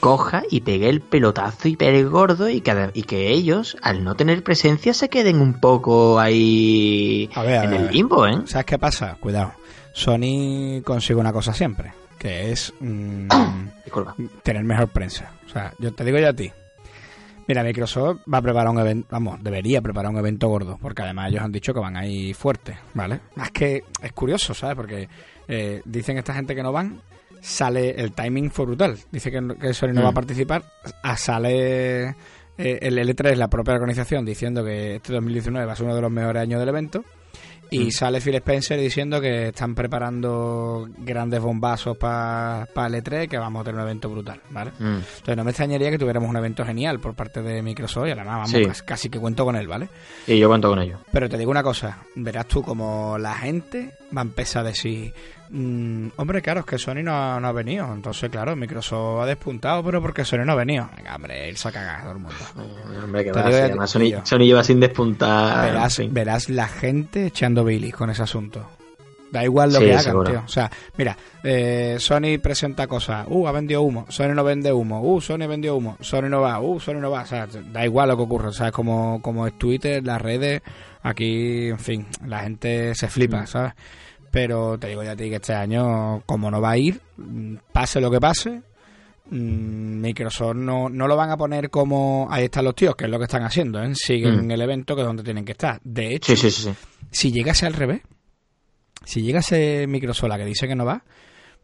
coja 0.00 0.42
y 0.50 0.60
pegue 0.60 0.88
el 0.88 1.00
pelotazo 1.00 1.68
hiper 1.68 2.06
gordo 2.08 2.48
y 2.48 2.60
que, 2.60 2.72
ade- 2.72 2.90
y 2.94 3.02
que 3.02 3.30
ellos, 3.30 3.76
al 3.82 4.04
no 4.04 4.14
tener 4.14 4.42
presencia, 4.42 4.94
se 4.94 5.08
queden 5.08 5.40
un 5.40 5.60
poco 5.60 6.18
ahí 6.20 7.30
A 7.34 7.42
ver, 7.42 7.58
a 7.58 7.64
en 7.64 7.70
ver, 7.70 7.80
el 7.82 7.90
limbo, 7.92 8.26
¿eh? 8.26 8.42
¿Sabes 8.46 8.66
qué 8.66 8.78
pasa? 8.78 9.16
Cuidado. 9.20 9.52
Sony 9.92 10.82
consigue 10.84 11.18
una 11.18 11.32
cosa 11.32 11.52
siempre, 11.54 11.92
que 12.18 12.52
es 12.52 12.72
mm, 12.80 13.28
Disculpa. 13.84 14.14
tener 14.42 14.62
mejor 14.64 14.88
prensa. 14.88 15.32
O 15.46 15.48
sea, 15.48 15.72
yo 15.78 15.92
te 15.92 16.04
digo 16.04 16.18
yo 16.18 16.28
a 16.28 16.32
ti. 16.34 16.50
Mira, 17.48 17.62
Microsoft 17.62 18.22
va 18.32 18.38
a 18.38 18.42
preparar 18.42 18.68
un 18.70 18.80
evento, 18.80 19.06
vamos, 19.10 19.40
debería 19.42 19.80
preparar 19.80 20.10
un 20.10 20.18
evento 20.18 20.48
gordo, 20.48 20.78
porque 20.82 21.02
además 21.02 21.30
ellos 21.30 21.42
han 21.42 21.52
dicho 21.52 21.72
que 21.72 21.78
van 21.78 21.96
ahí 21.96 22.34
fuertes, 22.34 22.76
¿vale? 22.92 23.20
Es 23.40 23.50
que 23.52 23.84
es 24.02 24.12
curioso, 24.12 24.52
¿sabes? 24.52 24.74
Porque 24.74 25.08
eh, 25.46 25.80
dicen 25.84 26.18
esta 26.18 26.34
gente 26.34 26.56
que 26.56 26.62
no 26.64 26.72
van, 26.72 27.00
sale 27.48 27.90
el 27.90 28.12
timing 28.12 28.50
fue 28.50 28.66
brutal. 28.66 28.98
Dice 29.12 29.30
que, 29.30 29.40
que 29.60 29.72
Sony 29.72 29.92
no 29.92 30.00
Mm. 30.00 30.04
va 30.04 30.08
a 30.08 30.12
participar, 30.12 30.62
a- 31.02 31.16
sale 31.16 32.08
eh, 32.58 32.78
el 32.80 32.98
L3, 32.98 33.36
la 33.36 33.48
propia 33.48 33.74
organización, 33.74 34.24
diciendo 34.24 34.64
que 34.64 34.96
este 34.96 35.12
2019 35.12 35.66
va 35.66 35.72
a 35.74 35.76
ser 35.76 35.84
uno 35.86 35.94
de 35.94 36.00
los 36.02 36.10
mejores 36.10 36.42
años 36.42 36.58
del 36.58 36.68
evento. 36.70 37.04
Y 37.68 37.86
Mm. 37.86 37.90
sale 37.90 38.20
Phil 38.20 38.36
Spencer 38.36 38.78
diciendo 38.80 39.20
que 39.20 39.48
están 39.48 39.74
preparando 39.74 40.88
grandes 40.98 41.40
bombazos 41.40 41.96
para 41.98 42.64
el 42.86 42.94
E3, 42.94 43.28
que 43.28 43.38
vamos 43.38 43.60
a 43.60 43.64
tener 43.64 43.80
un 43.80 43.86
evento 43.86 44.08
brutal, 44.08 44.40
¿vale? 44.50 44.70
Mm. 44.78 44.84
Entonces 45.18 45.36
no 45.36 45.42
me 45.44 45.50
extrañaría 45.50 45.90
que 45.90 45.98
tuviéramos 45.98 46.30
un 46.30 46.36
evento 46.36 46.64
genial 46.64 47.00
por 47.00 47.14
parte 47.14 47.42
de 47.42 47.62
Microsoft 47.62 48.06
y 48.06 48.10
además 48.12 48.34
vamos, 48.36 48.50
Sí. 48.50 48.64
casi, 48.64 48.82
casi 48.84 49.10
que 49.10 49.18
cuento 49.18 49.44
con 49.44 49.56
él, 49.56 49.66
¿vale? 49.66 49.88
Y 50.28 50.38
yo 50.38 50.48
cuento 50.48 50.68
con 50.70 50.78
ello. 50.80 50.98
Pero 51.12 51.28
te 51.28 51.36
digo 51.36 51.50
una 51.50 51.64
cosa, 51.64 51.98
verás 52.14 52.46
tú 52.46 52.62
como 52.62 53.18
la 53.18 53.34
gente 53.34 53.90
va 54.14 54.20
a 54.20 54.24
empezar 54.24 54.64
a 54.64 54.68
decir, 54.68 55.12
mm, 55.50 56.08
hombre, 56.16 56.42
claro, 56.42 56.60
es 56.60 56.66
que 56.66 56.78
Sony 56.78 57.02
no 57.02 57.12
ha, 57.12 57.40
no 57.40 57.48
ha 57.48 57.52
venido, 57.52 57.92
entonces 57.92 58.30
claro, 58.30 58.54
Microsoft 58.56 59.22
ha 59.22 59.26
despuntado, 59.26 59.82
pero 59.84 60.00
porque 60.02 60.24
Sony 60.24 60.44
no 60.44 60.52
ha 60.52 60.56
venido. 60.56 60.88
Venga, 60.96 61.16
hombre, 61.16 61.48
él 61.48 61.56
se 61.56 61.68
ha 61.68 61.72
cagado 61.72 62.02
todo 62.02 62.12
el 62.12 62.18
mundo. 62.18 62.36
Hombre, 63.04 63.24
que 63.24 63.32
va. 63.32 63.86
Sony, 63.86 64.20
Sony 64.24 64.40
lleva 64.40 64.64
sin 64.64 64.80
despuntar. 64.80 65.66
verás, 65.66 65.98
en 65.98 66.06
fin. 66.06 66.14
verás 66.14 66.48
la 66.48 66.68
gente 66.68 67.26
echando 67.26 67.64
bilis 67.64 67.94
con 67.94 68.10
ese 68.10 68.22
asunto. 68.22 68.75
Da 69.32 69.42
igual 69.44 69.72
lo 69.72 69.78
Sí, 69.80 69.84
que 69.86 69.92
hagan, 69.92 70.04
seguro. 70.04 70.30
tío. 70.30 70.42
O 70.44 70.48
sea, 70.48 70.70
mira, 70.96 71.16
eh, 71.42 71.96
Sony 71.98 72.38
presenta 72.42 72.86
cosas. 72.86 73.26
Uh, 73.28 73.46
ha 73.48 73.52
vendido 73.52 73.82
humo. 73.82 74.06
Sony 74.08 74.34
no 74.34 74.44
vende 74.44 74.72
humo. 74.72 75.02
Uh, 75.02 75.20
Sony 75.20 75.46
vendió 75.48 75.74
humo. 75.76 75.96
Sony 76.00 76.28
no 76.28 76.40
va. 76.42 76.60
Uh, 76.60 76.78
Sony 76.78 77.00
no 77.00 77.10
va. 77.10 77.22
O 77.22 77.26
sea, 77.26 77.46
da 77.46 77.84
igual 77.84 78.08
lo 78.08 78.16
que 78.16 78.22
ocurra. 78.22 78.48
O 78.50 78.52
sea, 78.52 78.70
como, 78.70 79.20
como 79.22 79.46
es 79.46 79.58
Twitter, 79.58 80.04
las 80.04 80.22
redes, 80.22 80.62
aquí, 81.02 81.68
en 81.68 81.78
fin, 81.78 82.06
la 82.26 82.40
gente 82.40 82.94
se 82.94 83.08
flipa, 83.08 83.42
Mm. 83.42 83.46
¿sabes? 83.48 83.72
Pero 84.30 84.78
te 84.78 84.88
digo 84.88 85.02
ya 85.02 85.12
a 85.12 85.16
ti 85.16 85.28
que 85.28 85.36
este 85.36 85.54
año, 85.54 86.22
como 86.26 86.50
no 86.50 86.60
va 86.60 86.70
a 86.72 86.78
ir, 86.78 87.00
pase 87.72 88.00
lo 88.00 88.10
que 88.10 88.20
pase, 88.20 88.60
mm, 89.30 90.00
Microsoft 90.00 90.54
no, 90.56 90.88
no 90.88 91.08
lo 91.08 91.16
van 91.16 91.30
a 91.30 91.36
poner 91.36 91.70
como 91.70 92.28
ahí 92.30 92.44
están 92.44 92.64
los 92.64 92.74
tíos, 92.74 92.94
que 92.96 93.04
es 93.06 93.10
lo 93.10 93.18
que 93.18 93.24
están 93.24 93.42
haciendo, 93.44 93.82
¿eh? 93.82 93.92
siguen 93.94 94.46
Mm. 94.46 94.50
el 94.50 94.60
evento 94.60 94.94
que 94.94 95.02
es 95.02 95.06
donde 95.06 95.22
tienen 95.22 95.44
que 95.44 95.52
estar. 95.52 95.80
De 95.82 96.14
hecho, 96.14 96.36
Sí, 96.36 96.50
sí, 96.50 96.50
sí. 96.50 96.62
sí. 96.70 96.74
si 97.10 97.32
llegase 97.32 97.66
al 97.66 97.72
revés, 97.74 98.02
si 99.06 99.22
llegase 99.22 99.86
Microsoft 99.86 100.28
la 100.28 100.36
que 100.36 100.44
dice 100.44 100.68
que 100.68 100.74
no 100.74 100.84
va, 100.84 101.02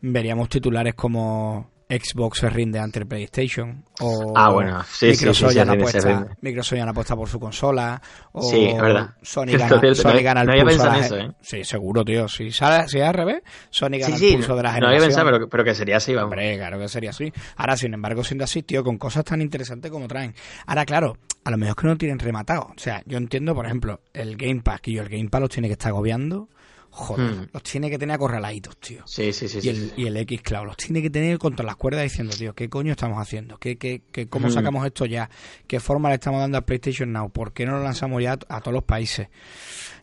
veríamos 0.00 0.49
titulares 0.49 0.94
como 0.94 1.70
Xbox 1.88 2.38
se 2.38 2.49
rinde 2.49 2.78
ante 2.78 3.00
el 3.00 3.06
PlayStation 3.06 3.84
o 4.00 4.32
Ah, 4.34 4.49
bueno, 4.50 4.82
sí, 4.88 5.08
Microsoft, 5.08 5.50
sí, 5.50 5.56
ya 5.56 5.64
no 5.66 5.72
apuesta. 5.72 6.26
Microsoft 6.40 6.78
ya 6.78 6.84
no 6.87 6.92
apuesta 6.92 7.14
por 7.14 7.28
su 7.28 7.38
consola 7.38 8.00
o 8.32 8.40
Sí, 8.42 8.64
es 8.68 8.80
verdad. 8.80 9.11
Sony 9.20 9.44
gana, 9.58 9.68
Sony 9.94 10.12
no- 10.14 10.22
gana 10.22 10.40
el 10.40 10.46
no 10.46 10.52
había 10.52 10.64
pulso 10.64 10.82
a 10.84 10.92
pensado 10.92 10.92
la 10.92 11.00
eso, 11.00 11.16
¿eh? 11.18 11.37
Sí, 11.42 11.64
seguro, 11.64 12.02
tío. 12.02 12.28
Si 12.28 12.50
sale, 12.50 12.88
si 12.88 12.99
es 12.99 13.04
al 13.04 13.12
revés, 13.12 13.42
Sony 13.68 13.99
gana 14.00 14.16
el 14.16 14.32
pulso 14.37 14.56
de 14.56 14.62
la 14.62 14.68
no 14.70 14.75
generación. 14.76 14.88
había 14.88 15.00
pensado, 15.00 15.26
pero, 15.32 15.49
pero 15.50 15.64
que 15.64 15.75
sería 15.75 15.96
así, 15.99 16.14
vamos. 16.14 16.30
Hombre, 16.30 16.56
claro 16.56 16.78
que 16.78 16.88
sería 16.88 17.11
así. 17.11 17.30
Ahora, 17.56 17.76
sin 17.76 17.92
embargo, 17.92 18.25
siendo 18.25 18.44
así, 18.44 18.62
tío, 18.62 18.82
con 18.82 18.96
cosas 18.96 19.25
tan 19.26 19.42
interesantes 19.42 19.90
como 19.90 20.08
traen. 20.08 20.34
Ahora, 20.66 20.87
claro, 20.87 21.18
a 21.44 21.50
lo 21.50 21.58
mejor 21.58 21.72
es 21.76 21.76
que 21.82 21.87
no 21.88 21.99
tienen 21.99 22.18
rematado. 22.20 22.68
O 22.75 22.78
sea, 22.78 23.02
yo 23.04 23.18
entiendo, 23.18 23.54
por 23.54 23.66
ejemplo, 23.66 24.00
el 24.14 24.38
Game 24.38 24.62
Pass, 24.62 24.80
que 24.80 24.92
yo 24.92 25.02
el 25.02 25.11
Game 25.11 25.28
Pass 25.28 25.42
los 25.42 25.50
tiene 25.50 25.68
que 25.68 25.72
estar 25.72 25.90
agobiando. 25.90 26.49
Joder, 26.94 27.30
Hmm. 27.34 27.46
los 27.54 27.62
tiene 27.62 27.88
que 27.88 27.99
tener 27.99 28.14
acorraladitos, 28.14 28.76
tío. 28.78 29.02
Sí, 29.06 29.32
sí, 29.32 29.49
sí. 29.49 29.61
Y 29.62 29.68
el, 29.70 29.76
sí. 29.76 29.92
y 29.96 30.06
el 30.06 30.16
X 30.18 30.42
Cloud 30.42 30.66
los 30.66 30.76
tiene 30.76 31.00
que 31.00 31.08
tener 31.08 31.38
contra 31.38 31.64
las 31.64 31.76
cuerdas 31.76 32.02
diciendo, 32.02 32.37
tío, 32.37 32.54
¿qué 32.54 32.68
coño 32.68 32.92
estamos 32.92 33.18
haciendo? 33.18 33.56
¿Qué, 33.56 33.78
qué, 33.78 34.02
qué, 34.12 34.28
¿Cómo 34.28 34.49
Mm. 34.49 34.50
sacamos 34.50 34.84
esto 34.84 35.06
ya? 35.06 35.30
¿Qué 35.66 35.80
forma 35.80 36.11
le 36.11 36.16
estamos 36.16 36.40
dando 36.40 36.58
a 36.58 36.61
PlayStation 36.61 37.11
Now? 37.11 37.30
¿Por 37.30 37.54
qué 37.54 37.64
no 37.64 37.72
lo 37.78 37.82
lanzamos 37.82 38.22
ya 38.22 38.32
a, 38.32 38.56
a 38.56 38.61
todos 38.61 38.75
los 38.75 38.84
países? 38.84 39.28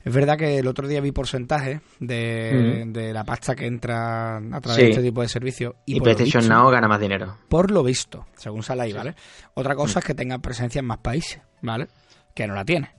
Es 0.04 0.12
verdad 0.14 0.36
que 0.38 0.58
el 0.58 0.66
otro 0.66 0.88
día 0.88 1.00
vi 1.00 1.12
porcentajes 1.12 1.80
de, 2.00 2.86
de 2.88 3.14
la 3.14 3.24
pasta 3.24 3.56
que 3.56 3.68
entra 3.68 4.38
a 4.38 4.60
través 4.62 4.76
Sí. 4.78 4.82
de 4.86 4.90
este 4.90 5.04
tipo 5.04 5.22
de 5.22 5.28
servicios. 5.28 5.76
Y, 5.86 5.98
Y, 5.98 6.00
por 6.00 6.08
lo 6.08 6.16
PlayStation 6.16 6.42
visto- 6.42 6.56
Now 6.56 6.72
gana 6.72 6.88
más 6.88 7.00
dinero. 7.00 7.38
por 7.50 7.70
lo 7.70 7.84
visto, 7.84 8.26
según 8.36 8.64
sale 8.64 8.82
ahí, 8.84 8.94
¿vale? 8.94 9.14
Otra 9.54 9.76
cosa 9.76 10.00
es 10.00 10.06
que 10.06 10.16
tenga 10.16 10.40
presencia 10.40 10.80
en 10.80 10.86
más 10.86 10.98
países, 11.00 11.40
¿vale? 11.62 11.88
Que 12.34 12.48
no 12.48 12.56
la 12.56 12.66
tiene. 12.66 12.90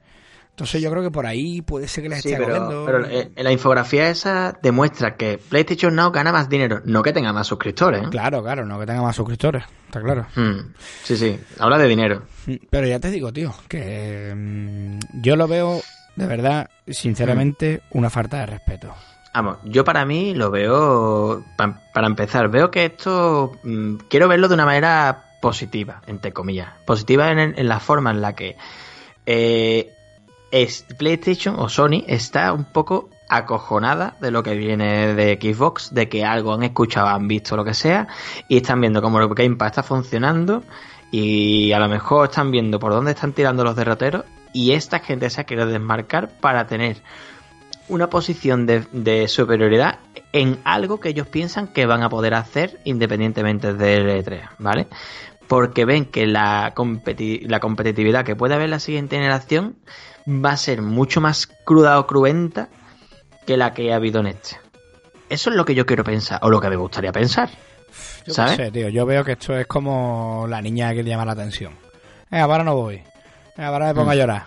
Entonces 0.61 0.83
yo 0.83 0.91
creo 0.91 1.03
que 1.03 1.11
por 1.11 1.25
ahí 1.27 1.63
puede 1.63 1.89
ser 1.89 2.03
que 2.05 2.11
les 2.11 2.21
Sí, 2.23 2.33
esté 2.33 2.45
pero, 2.45 2.83
pero 2.85 3.07
eh, 3.07 3.31
la 3.37 3.51
infografía 3.51 4.11
esa 4.11 4.59
demuestra 4.63 5.17
que 5.17 5.39
PlayStation 5.39 5.95
Now 5.97 6.11
gana 6.13 6.33
más 6.33 6.51
dinero, 6.51 6.83
no 6.85 7.03
que 7.03 7.13
tenga 7.15 7.33
más 7.33 7.47
suscriptores. 7.47 8.03
¿eh? 8.03 8.07
Claro, 8.11 8.43
claro, 8.43 8.67
no 8.67 8.79
que 8.79 8.85
tenga 8.85 9.01
más 9.01 9.17
suscriptores, 9.17 9.65
está 9.87 10.03
claro. 10.03 10.27
Mm, 10.37 10.75
Sí, 11.03 11.17
sí, 11.17 11.41
habla 11.59 11.79
de 11.79 11.89
dinero. 11.89 12.23
Mm, 12.47 12.55
Pero 12.69 12.87
ya 12.87 13.01
te 13.01 13.11
digo, 13.11 13.33
tío, 13.33 13.55
que 13.69 14.35
mm, 14.37 15.23
yo 15.23 15.37
lo 15.37 15.49
veo, 15.49 15.81
de 16.17 16.27
verdad, 16.27 16.69
sinceramente, 16.87 17.81
una 17.93 18.11
falta 18.11 18.41
de 18.41 18.47
respeto. 18.47 18.95
Vamos, 19.33 19.59
yo 19.65 19.83
para 19.85 20.05
mí 20.05 20.35
lo 20.35 20.51
veo, 20.51 21.43
pa- 21.57 21.81
para 21.95 22.07
empezar, 22.07 22.51
veo 22.51 22.71
que 22.71 22.85
esto, 22.85 23.53
mm, 23.63 23.95
quiero 24.11 24.29
verlo 24.29 24.49
de 24.49 24.55
una 24.55 24.67
manera 24.67 25.25
positiva, 25.41 26.03
entre 26.07 26.33
comillas. 26.33 26.69
Positiva 26.85 27.31
en, 27.33 27.39
en 27.39 27.67
la 27.69 27.81
forma 27.81 28.11
en 28.11 28.21
la 28.21 28.35
que 28.35 28.57
eh, 29.27 29.95
es 30.51 30.85
PlayStation 30.99 31.57
o 31.59 31.69
Sony 31.69 32.05
está 32.07 32.53
un 32.53 32.65
poco 32.65 33.11
acojonada 33.29 34.17
de 34.21 34.31
lo 34.31 34.43
que 34.43 34.57
viene 34.57 35.15
de 35.15 35.39
Xbox, 35.41 35.95
de 35.95 36.09
que 36.09 36.25
algo 36.25 36.53
han 36.53 36.65
escuchado, 36.65 37.09
han 37.09 37.29
visto 37.29 37.57
lo 37.57 37.65
que 37.65 37.75
sea, 37.75 38.09
y 38.49 38.57
están 38.57 38.81
viendo 38.81 39.01
cómo 39.01 39.21
el 39.21 39.29
Game 39.29 39.57
Pass 39.57 39.73
está 39.73 39.83
funcionando, 39.83 40.65
y 41.13 41.73
a 41.73 41.79
lo 41.79 41.89
mejor 41.89 42.29
están 42.29 42.51
viendo 42.51 42.79
por 42.81 42.93
dónde 42.93 43.13
están 43.13 43.33
tirando 43.33 43.63
los 43.63 43.77
derroteros, 43.77 44.25
y 44.53 44.73
esta 44.73 44.99
gente 44.99 45.31
se 45.31 45.41
ha 45.41 45.45
querido 45.45 45.69
desmarcar 45.69 46.29
para 46.41 46.67
tener 46.67 47.03
una 47.89 48.09
posición 48.09 48.67
de, 48.67 49.29
superioridad 49.29 49.99
en 50.33 50.59
algo 50.65 51.01
que 51.01 51.11
ellos 51.11 51.27
piensan 51.27 51.69
que 51.69 51.87
van 51.87 52.03
a 52.03 52.09
poder 52.09 52.35
hacer 52.35 52.81
independientemente 52.85 53.75
del 53.75 54.09
E3, 54.09 54.49
¿vale? 54.59 54.87
Porque 55.49 55.85
ven 55.85 56.05
que 56.05 56.27
la, 56.27 56.73
la 56.75 57.61
competitividad 57.61 58.25
que 58.25 58.37
puede 58.37 58.55
haber 58.55 58.69
la 58.69 58.79
siguiente 58.79 59.17
generación 59.17 59.77
va 60.29 60.53
a 60.53 60.57
ser 60.57 60.83
mucho 60.83 61.21
más 61.21 61.47
cruda 61.65 61.99
o 61.99 62.07
cruenta 62.07 62.69
que 63.47 63.57
la 63.57 63.73
que 63.75 63.93
ha 63.93 63.97
habido 63.97 64.21
en 64.21 64.29
este. 64.29 64.57
Eso 65.29 65.51
es 65.51 65.57
lo 65.57 65.65
que 65.65 65.75
yo 65.75 65.87
quiero 65.87 66.05
pensar, 66.05 66.39
o 66.43 66.51
lo 66.51 66.61
que 66.61 66.69
me 66.69 66.77
gustaría 66.77 67.13
pensar. 67.13 67.49
Yo 68.27 68.35
¿Sabes? 68.35 68.57
sé, 68.57 68.71
tío, 68.71 68.89
yo 68.89 69.07
veo 69.07 69.25
que 69.25 69.33
esto 69.33 69.57
es 69.57 69.67
como 69.67 70.47
la 70.49 70.61
niña 70.61 70.93
que 70.93 71.03
le 71.03 71.11
llama 71.11 71.25
la 71.25 71.33
atención. 71.33 71.73
Venga, 72.31 72.45
ahora 72.45 72.65
no 72.65 72.75
voy. 72.77 73.03
Venga, 73.57 73.69
ahora 73.69 73.87
me 73.89 73.95
pongo 73.95 74.11
a 74.11 74.15
Mm. 74.15 74.19
llorar. 74.19 74.45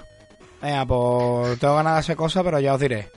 Venga, 0.62 0.86
pues 0.86 1.60
tengo 1.60 1.75
ganas 1.75 1.94
de 1.94 2.00
hacer 2.00 2.15
cosas, 2.15 2.44
pero 2.44 2.60
ya 2.60 2.74
os 2.74 2.80
diré. 2.80 3.10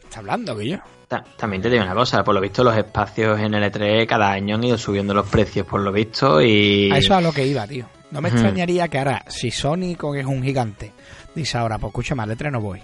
¿Qué 0.00 0.06
está 0.06 0.20
hablando, 0.20 0.56
Guillo? 0.56 0.80
Ta- 1.08 1.24
También 1.36 1.62
te 1.62 1.70
digo 1.70 1.82
una 1.82 1.94
cosa, 1.94 2.22
por 2.22 2.34
lo 2.34 2.40
visto 2.40 2.62
los 2.62 2.76
espacios 2.76 3.38
en 3.40 3.54
el 3.54 3.64
E3 3.64 4.06
cada 4.06 4.30
año 4.30 4.54
han 4.56 4.64
ido 4.64 4.78
subiendo 4.78 5.12
los 5.14 5.28
precios, 5.28 5.66
por 5.66 5.80
lo 5.80 5.90
visto, 5.92 6.40
y... 6.40 6.90
A 6.92 6.98
eso 6.98 7.12
es 7.14 7.18
a 7.18 7.20
lo 7.20 7.32
que 7.32 7.46
iba, 7.46 7.66
tío. 7.66 7.86
No 8.12 8.20
me 8.20 8.28
extrañaría 8.28 8.88
que 8.88 8.98
ahora, 8.98 9.24
si 9.28 9.50
Sony, 9.50 9.96
que 9.98 10.20
es 10.20 10.26
un 10.26 10.42
gigante, 10.42 10.92
dice 11.34 11.58
ahora, 11.58 11.78
pues 11.78 11.90
escúchame, 11.90 12.22
al 12.22 12.36
E3 12.36 12.50
no 12.52 12.60
voy. 12.60 12.80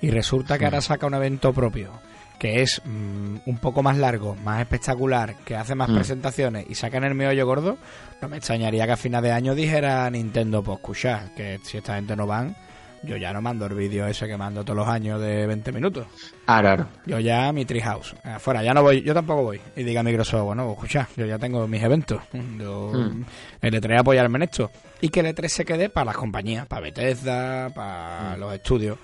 Y 0.00 0.10
resulta 0.10 0.58
que 0.58 0.64
ahora 0.64 0.80
saca 0.80 1.06
un 1.06 1.14
evento 1.14 1.52
propio, 1.52 1.92
que 2.38 2.62
es 2.62 2.82
mm, 2.84 3.36
un 3.46 3.58
poco 3.58 3.82
más 3.82 3.96
largo, 3.98 4.34
más 4.36 4.60
espectacular, 4.60 5.36
que 5.44 5.54
hace 5.56 5.74
más 5.74 5.88
Mm. 5.88 5.94
presentaciones 5.94 6.66
y 6.68 6.74
sacan 6.74 7.04
el 7.04 7.14
meollo 7.14 7.46
gordo, 7.46 7.78
no 8.20 8.28
me 8.28 8.36
extrañaría 8.38 8.86
que 8.86 8.92
a 8.92 8.96
final 8.96 9.22
de 9.22 9.32
año 9.32 9.54
dijera 9.54 10.08
Nintendo, 10.10 10.62
pues 10.62 10.78
escucha, 10.78 11.30
que 11.36 11.60
si 11.62 11.78
esta 11.78 11.94
gente 11.96 12.16
no 12.16 12.26
van, 12.26 12.56
Yo 13.04 13.16
ya 13.16 13.32
no 13.32 13.42
mando 13.42 13.66
el 13.66 13.74
vídeo 13.74 14.06
ese 14.06 14.26
que 14.28 14.36
mando 14.36 14.64
todos 14.64 14.76
los 14.76 14.88
años 14.88 15.20
de 15.20 15.46
20 15.46 15.72
minutos. 15.72 16.06
Ah, 16.46 16.60
claro. 16.60 16.86
Yo 17.06 17.18
ya 17.18 17.52
mi 17.52 17.64
Treehouse. 17.64 18.14
Afuera, 18.22 18.62
ya 18.62 18.72
no 18.74 18.82
voy, 18.82 19.02
yo 19.02 19.12
tampoco 19.12 19.42
voy. 19.42 19.60
Y 19.74 19.82
diga 19.82 20.02
Microsoft, 20.02 20.42
bueno, 20.44 20.70
escucha, 20.70 21.08
yo 21.16 21.26
ya 21.26 21.38
tengo 21.38 21.66
mis 21.66 21.82
eventos. 21.82 22.22
Yo 22.58 22.92
Hmm. 22.92 23.24
el 23.60 23.74
E3 23.74 24.00
apoyarme 24.00 24.36
en 24.38 24.42
esto. 24.44 24.70
Y 25.00 25.08
que 25.08 25.20
el 25.20 25.26
E3 25.34 25.48
se 25.48 25.64
quede 25.64 25.88
para 25.88 26.06
las 26.06 26.16
compañías, 26.16 26.66
para 26.66 26.82
Bethesda, 26.82 27.68
Hmm. 27.68 27.72
para 27.72 28.36
los 28.36 28.54
estudios. 28.54 28.98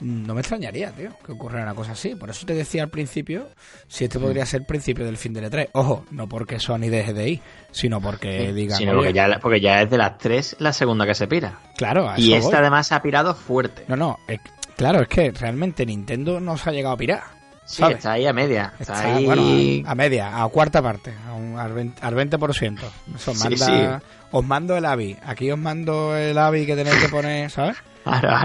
No 0.00 0.34
me 0.34 0.40
extrañaría, 0.40 0.90
tío, 0.92 1.10
que 1.24 1.32
ocurriera 1.32 1.64
una 1.64 1.74
cosa 1.74 1.92
así. 1.92 2.14
Por 2.14 2.30
eso 2.30 2.46
te 2.46 2.54
decía 2.54 2.82
al 2.82 2.88
principio 2.90 3.48
si 3.86 4.04
este 4.04 4.18
podría 4.18 4.46
ser 4.46 4.60
el 4.62 4.66
principio 4.66 5.04
del 5.04 5.16
fin 5.18 5.32
del 5.34 5.50
E3. 5.50 5.68
Ojo, 5.72 6.04
no 6.10 6.28
porque 6.28 6.58
Sony 6.58 6.88
deje 6.88 7.12
de 7.12 7.28
ir, 7.28 7.40
sino 7.70 8.00
porque 8.00 8.52
digan... 8.52 8.78
Sino 8.78 8.92
"Oye, 8.92 8.98
porque 9.00 9.12
ya, 9.12 9.38
porque 9.40 9.60
ya 9.60 9.82
es 9.82 9.90
de 9.90 9.98
las 9.98 10.16
tres 10.18 10.56
la 10.58 10.72
segunda 10.72 11.06
que 11.06 11.14
se 11.14 11.26
pira. 11.26 11.58
Claro, 11.76 12.08
a 12.08 12.18
Y 12.18 12.28
eso 12.32 12.46
esta 12.46 12.56
voy. 12.58 12.60
además 12.62 12.92
ha 12.92 13.02
pirado 13.02 13.34
fuerte. 13.34 13.84
No, 13.88 13.96
no, 13.96 14.18
es- 14.26 14.40
claro, 14.76 15.02
es 15.02 15.08
que 15.08 15.30
realmente 15.32 15.84
Nintendo 15.84 16.40
no 16.40 16.56
se 16.56 16.70
ha 16.70 16.72
llegado 16.72 16.94
a 16.94 16.98
pirar. 16.98 17.22
Sí, 17.66 17.76
¿sabes? 17.82 17.98
está 17.98 18.12
ahí 18.12 18.26
a 18.26 18.32
media. 18.32 18.72
Está, 18.80 18.94
Está, 18.94 19.14
ahí. 19.16 19.24
bueno, 19.26 19.42
a, 19.86 19.92
a 19.92 19.94
media, 19.94 20.42
a 20.42 20.48
cuarta 20.48 20.82
parte, 20.82 21.12
a 21.28 21.34
un- 21.34 21.56
al, 21.58 21.72
20, 21.72 22.04
al 22.04 22.14
20%. 22.16 22.78
Eso 23.14 23.32
Sí, 23.34 23.40
manda- 23.48 24.00
sí. 24.00 24.06
Os 24.32 24.44
mando 24.44 24.76
el 24.76 24.84
AVI. 24.84 25.16
Aquí 25.24 25.50
os 25.52 25.58
mando 25.58 26.16
el 26.16 26.36
AVI 26.38 26.66
que 26.66 26.74
tenéis 26.74 26.96
que 26.96 27.08
poner, 27.08 27.50
¿sabes? 27.50 27.76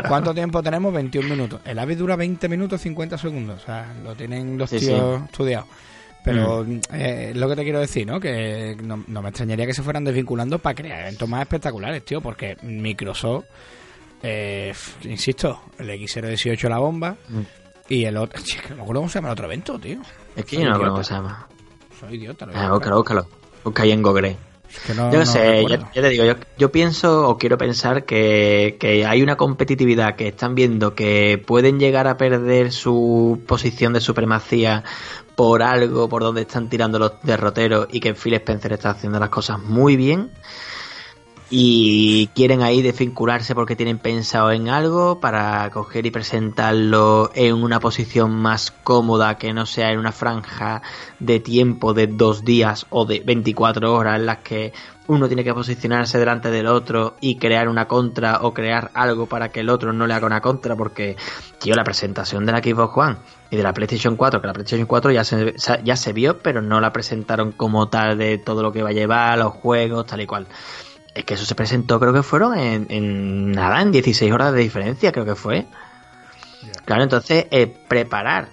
¿Cuánto 0.08 0.34
tiempo 0.34 0.62
tenemos? 0.62 0.94
21 0.94 1.30
minutos. 1.30 1.62
El 1.66 1.80
AVI 1.80 1.96
dura 1.96 2.16
20 2.16 2.50
minutos 2.50 2.82
50 2.82 3.18
segundos. 3.18 3.62
O 3.64 3.66
sea, 3.66 3.94
lo 4.04 4.16
tienen 4.16 4.58
los 4.58 4.70
Sí, 4.70 4.80
tíos 4.80 5.24
estudiados. 5.24 5.68
Pero 6.24 6.66
eh, 6.92 7.28
es 7.32 7.38
lo 7.38 7.48
que 7.48 7.56
te 7.56 7.64
quiero 7.64 7.80
decir, 7.80 8.08
¿no? 8.08 8.20
Que 8.20 8.76
no, 8.82 9.04
no 9.08 9.22
me 9.22 9.30
extrañaría 9.30 9.66
que 9.68 9.74
se 9.76 9.84
fueran 9.84 10.04
desvinculando 10.04 10.58
para 10.60 10.74
crear 10.76 11.02
eventos 11.02 11.30
más 11.30 11.42
espectaculares, 11.42 12.04
tío. 12.04 12.20
Porque 12.20 12.58
Microsoft, 12.64 13.46
eh, 14.24 14.74
insisto, 15.04 15.62
el 15.78 15.90
X018 15.90 16.68
la 16.70 16.80
bomba. 16.80 17.16
Mm. 17.30 17.42
Y 17.90 18.06
el 18.06 18.18
otro, 18.18 18.42
que 18.44 18.70
no 18.70 18.76
me 18.78 18.82
acuerdo 18.82 19.02
cómo 19.02 19.10
se 19.10 19.20
llama 19.20 19.28
el 19.28 19.34
otro 19.34 19.46
evento, 19.46 19.78
tío. 19.80 20.00
Es 20.36 20.46
que 20.46 20.56
Soy 20.56 20.64
yo 20.66 20.70
no 20.72 20.72
idiota. 20.72 20.74
recuerdo 20.74 20.92
cómo 20.94 21.04
se 21.04 21.14
llama. 21.14 21.48
Soy 22.00 22.16
idiota. 22.16 22.46
lo 22.48 22.52
Ah, 22.58 22.72
búscalo, 22.72 22.96
búscalo. 22.98 23.28
Busca 23.64 23.84
ahí 23.84 23.92
en 23.92 24.02
Google. 24.02 24.36
Es 24.76 24.80
que 24.82 24.94
no- 24.94 25.12
Yo 25.12 25.20
no 25.20 25.26
no 25.26 25.26
sé, 25.26 25.66
yo 25.94 26.02
te 26.02 26.10
digo, 26.10 26.26
yo, 26.26 26.34
yo 26.58 26.72
pienso 26.72 27.30
o 27.30 27.38
quiero 27.38 27.58
pensar 27.58 28.06
que, 28.06 28.78
que 28.80 29.06
hay 29.06 29.22
una 29.22 29.36
competitividad 29.38 30.16
que 30.16 30.28
están 30.28 30.54
viendo 30.56 30.94
que 30.96 31.42
pueden 31.46 31.80
llegar 31.80 32.08
a 32.08 32.18
perder 32.18 32.72
su 32.72 33.42
posición 33.48 33.94
de 33.94 34.02
supremacía 34.02 34.84
por 35.36 35.64
algo 35.64 36.08
por 36.10 36.22
donde 36.24 36.42
están 36.42 36.70
tirando 36.70 37.00
los 37.00 37.14
derroteros 37.24 37.88
y 37.92 38.00
que 38.00 38.14
Phil 38.14 38.34
Spencer 38.36 38.74
está 38.74 38.92
haciendo 38.92 39.20
las 39.20 39.30
cosas 39.30 39.60
muy 39.60 39.96
bien 39.96 40.32
y 41.50 42.28
quieren 42.34 42.64
ahí 42.64 42.82
desvincularse 42.82 43.54
porque 43.54 43.76
tienen 43.76 44.00
pensado 44.00 44.52
en 44.52 44.70
algo 44.70 45.20
para 45.20 45.70
coger 45.70 46.06
y 46.06 46.12
presentarlo 46.12 47.30
en 47.36 47.54
una 47.54 47.80
posición 47.80 48.32
más 48.32 48.72
cómoda 48.72 49.38
que 49.38 49.54
no 49.54 49.66
sea 49.66 49.92
en 49.92 50.00
una 50.00 50.12
franja 50.12 50.82
de 51.20 51.40
tiempo 51.40 51.94
de 51.94 52.08
dos 52.08 52.44
días 52.44 52.88
o 52.90 53.06
de 53.06 53.20
24 53.20 53.94
horas 53.94 54.20
en 54.20 54.26
las 54.26 54.38
que 54.40 54.74
uno 55.08 55.28
tiene 55.28 55.44
que 55.44 55.54
posicionarse 55.54 56.18
delante 56.18 56.50
del 56.50 56.66
otro 56.66 57.16
y 57.22 57.36
crear 57.36 57.70
una 57.70 57.88
contra 57.88 58.40
o 58.42 58.54
crear 58.54 58.90
algo 58.96 59.28
para 59.28 59.50
que 59.50 59.60
el 59.60 59.70
otro 59.70 59.94
no 59.94 60.08
le 60.08 60.16
haga 60.16 60.26
una 60.26 60.42
contra 60.42 60.76
porque 60.76 61.16
tío 61.60 61.76
la 61.76 61.84
presentación 61.84 62.46
de 62.46 62.52
la 62.54 62.60
Xbox 62.60 62.98
One 62.98 63.18
y 63.52 63.56
de 63.56 63.62
la 63.62 63.74
PlayStation 63.74 64.16
4 64.16 64.42
que 64.42 64.48
la 64.48 64.54
PlayStation 64.54 64.88
4 64.88 65.12
ya 65.12 65.24
se, 65.24 65.54
ya 65.84 65.96
se 65.96 66.14
vio 66.14 66.40
pero 66.40 66.64
no 66.64 66.82
la 66.82 66.92
presentaron 66.92 67.52
como 67.52 67.88
tal 67.88 68.18
de 68.18 68.40
todo 68.40 68.64
lo 68.64 68.72
que 68.72 68.82
va 68.82 68.90
a 68.90 68.94
llevar 68.94 69.38
los 69.38 69.54
juegos 69.54 70.08
tal 70.08 70.22
y 70.22 70.26
cual 70.26 70.48
es 71.16 71.24
que 71.24 71.34
eso 71.34 71.46
se 71.46 71.56
presentó, 71.56 72.00
creo 72.00 72.14
que 72.14 72.24
fueron 72.24 72.58
en, 72.60 72.88
en 72.90 73.52
nada, 73.54 73.82
en 73.82 73.92
16 73.92 74.32
horas 74.32 74.54
de 74.54 74.60
diferencia, 74.60 75.14
creo 75.14 75.26
que 75.26 75.36
fue. 75.36 75.66
Claro, 76.84 77.04
entonces 77.04 77.48
eh, 77.52 77.74
preparar 77.88 78.50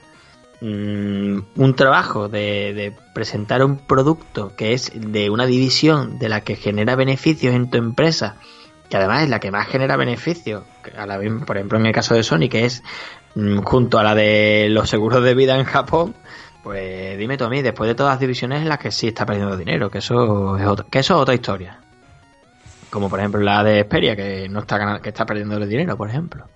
mm, 0.61 1.39
un 1.57 1.75
trabajo 1.75 2.29
de, 2.29 2.73
de 2.73 2.97
presentar 3.13 3.65
un 3.65 3.79
producto 3.79 4.55
que 4.55 4.75
es 4.75 4.93
de 4.95 5.29
una 5.29 5.45
división 5.47 6.21
de 6.21 6.29
la 6.29 6.43
que 6.43 6.55
genera 6.55 6.95
beneficios 6.95 7.53
en 7.53 7.69
tu 7.69 7.79
empresa, 7.79 8.37
que 8.89 8.97
además 8.97 9.25
es 9.25 9.31
la 9.31 9.41
que 9.41 9.51
más 9.51 9.67
genera 9.67 9.97
beneficios, 9.97 10.63
a 10.97 11.05
la 11.05 11.19
por 11.45 11.57
ejemplo 11.57 11.79
en 11.79 11.87
el 11.87 11.93
caso 11.93 12.15
de 12.15 12.23
Sony, 12.23 12.49
que 12.49 12.65
es 12.65 12.85
mm, 13.35 13.59
junto 13.59 13.99
a 13.99 14.05
la 14.05 14.15
de 14.15 14.69
los 14.71 14.89
seguros 14.89 15.25
de 15.25 15.35
vida 15.35 15.59
en 15.59 15.65
Japón, 15.65 16.15
pues 16.63 17.19
dime 17.19 17.37
tú 17.37 17.45
a 17.45 17.51
mí, 17.51 17.61
después 17.61 17.89
de 17.89 17.97
todas 17.97 18.13
las 18.13 18.21
divisiones 18.21 18.63
en 18.63 18.69
las 18.69 18.79
que 18.79 18.93
sí 18.93 19.09
está 19.09 19.27
perdiendo 19.27 19.57
dinero, 19.57 19.91
que 19.91 19.99
eso 19.99 20.57
es 20.57 20.67
otra, 20.67 20.87
que 20.89 21.01
eso 21.01 21.15
es 21.17 21.21
otra 21.21 21.35
historia. 21.35 21.82
Como 22.93 23.09
por 23.09 23.19
ejemplo 23.21 23.41
la 23.41 23.65
de 23.65 23.83
Xperia, 23.85 24.15
que 24.15 24.49
no 24.51 24.61
está 24.61 24.77
ganando, 24.77 25.01
que 25.01 25.09
está 25.09 25.25
perdiendo 25.25 25.57
el 25.57 25.67
dinero, 25.69 25.97
por 25.97 26.09
ejemplo. 26.11 26.47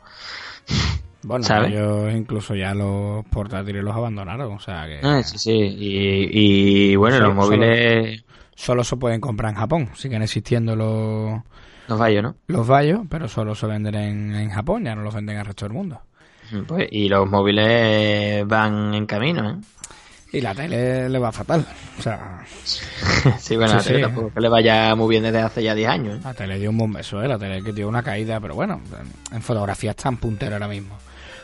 Bueno, 1.22 1.44
¿sabes? 1.44 1.72
ellos 1.72 2.12
incluso 2.14 2.54
ya 2.54 2.74
los 2.74 3.24
portátiles 3.26 3.82
los 3.82 3.96
abandonaron, 3.96 4.52
o 4.52 4.60
sea 4.60 4.86
que 4.86 5.00
Ah, 5.02 5.22
sí, 5.22 5.38
sí. 5.38 5.50
Y, 5.50 6.90
y, 6.92 6.96
bueno, 6.96 7.16
Solo- 7.16 7.28
los 7.28 7.36
móviles, 7.36 8.24
solo 8.54 8.84
se 8.84 8.96
pueden 8.96 9.20
comprar 9.20 9.50
en 9.52 9.58
Japón. 9.58 9.88
Siguen 9.94 10.22
existiendo 10.22 10.76
los, 10.76 11.40
los 11.88 11.98
vallos, 11.98 12.22
¿no? 12.22 12.34
los 12.48 12.66
Bayos, 12.66 13.00
pero 13.08 13.28
solo 13.28 13.54
se 13.54 13.66
venden 13.66 13.94
en, 13.94 14.34
en 14.34 14.50
Japón, 14.50 14.84
ya 14.84 14.94
no 14.94 15.02
los 15.02 15.14
venden 15.14 15.38
al 15.38 15.46
resto 15.46 15.64
del 15.64 15.72
mundo. 15.72 16.00
Pues, 16.68 16.86
y 16.92 17.08
los 17.08 17.28
móviles 17.28 18.46
van 18.46 18.94
en 18.94 19.06
camino, 19.06 19.50
¿eh? 19.50 19.56
Y 20.32 20.40
la 20.40 20.54
tele 20.54 21.08
le 21.08 21.18
va 21.18 21.30
fatal. 21.32 21.64
O 21.98 22.02
sea, 22.02 22.40
sí, 23.38 23.56
bueno, 23.56 23.74
la 23.74 23.80
Sí, 23.80 23.88
tele 23.88 23.98
sí. 24.00 24.04
tampoco 24.04 24.32
que 24.34 24.40
le 24.40 24.48
vaya 24.48 24.94
muy 24.94 25.08
bien 25.10 25.22
desde 25.22 25.40
hace 25.40 25.62
ya 25.62 25.74
10 25.74 25.88
años, 25.88 26.16
¿eh? 26.18 26.20
la 26.24 26.34
tele 26.34 26.58
dio 26.58 26.70
un 26.70 26.78
buen 26.78 26.92
beso, 26.92 27.22
¿eh? 27.22 27.28
La 27.28 27.38
tele 27.38 27.62
que 27.62 27.72
dio 27.72 27.88
una 27.88 28.02
caída, 28.02 28.40
pero 28.40 28.54
bueno, 28.54 28.80
en 29.32 29.42
fotografía 29.42 29.90
está 29.92 30.08
en 30.08 30.16
puntero 30.18 30.54
ahora 30.56 30.68
mismo. 30.68 30.96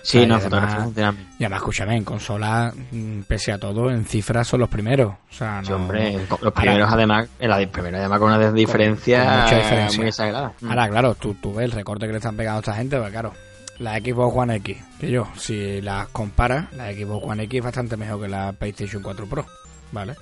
Sí, 0.04 0.18
O 0.18 0.20
sea, 0.22 0.26
no, 0.28 0.34
además- 0.34 0.44
fotografía 0.50 0.84
funciona 0.84 1.10
bien. 1.12 1.26
Y 1.38 1.44
además, 1.44 1.58
escúchame, 1.58 1.96
en 1.96 2.04
consola, 2.04 2.72
mm, 2.90 3.20
pese 3.20 3.52
a 3.52 3.58
todo, 3.58 3.88
en 3.88 4.04
cifras 4.04 4.48
son 4.48 4.58
los 4.58 4.68
primeros. 4.68 5.12
O 5.30 5.32
sea, 5.32 5.60
no... 5.60 5.66
Sí, 5.66 5.72
hombre, 5.72 6.12
los 6.14 6.32
Ahora- 6.32 6.50
primeros 6.50 6.92
además, 6.92 7.28
en 7.38 7.50
la 7.50 7.66
primera 7.70 7.98
además 8.00 8.18
con 8.18 8.32
una 8.32 8.50
diferencia, 8.52 9.24
con 9.24 9.40
mucha 9.42 9.56
diferencia. 9.58 9.98
muy 10.00 10.08
exagerada. 10.08 10.52
Mm. 10.60 10.68
Ahora, 10.70 10.88
claro, 10.88 11.14
tú, 11.14 11.34
tú 11.34 11.54
ves 11.54 11.66
el 11.66 11.70
recorte 11.70 12.06
que 12.06 12.12
le 12.12 12.18
están 12.18 12.36
pegando 12.36 12.56
a 12.56 12.60
esta 12.60 12.74
gente, 12.74 12.98
pues 12.98 13.12
claro, 13.12 13.32
la 13.82 13.98
Xbox 13.98 14.36
One 14.36 14.56
X, 14.56 14.76
que 15.00 15.10
yo, 15.10 15.28
si 15.36 15.80
las 15.80 16.08
comparas, 16.08 16.72
la 16.74 16.92
Xbox 16.92 17.26
One 17.26 17.42
X 17.44 17.58
es 17.58 17.64
bastante 17.64 17.96
mejor 17.96 18.22
que 18.22 18.28
la 18.28 18.52
PlayStation 18.52 19.02
4 19.02 19.26
Pro, 19.26 19.46
¿vale? 19.92 20.14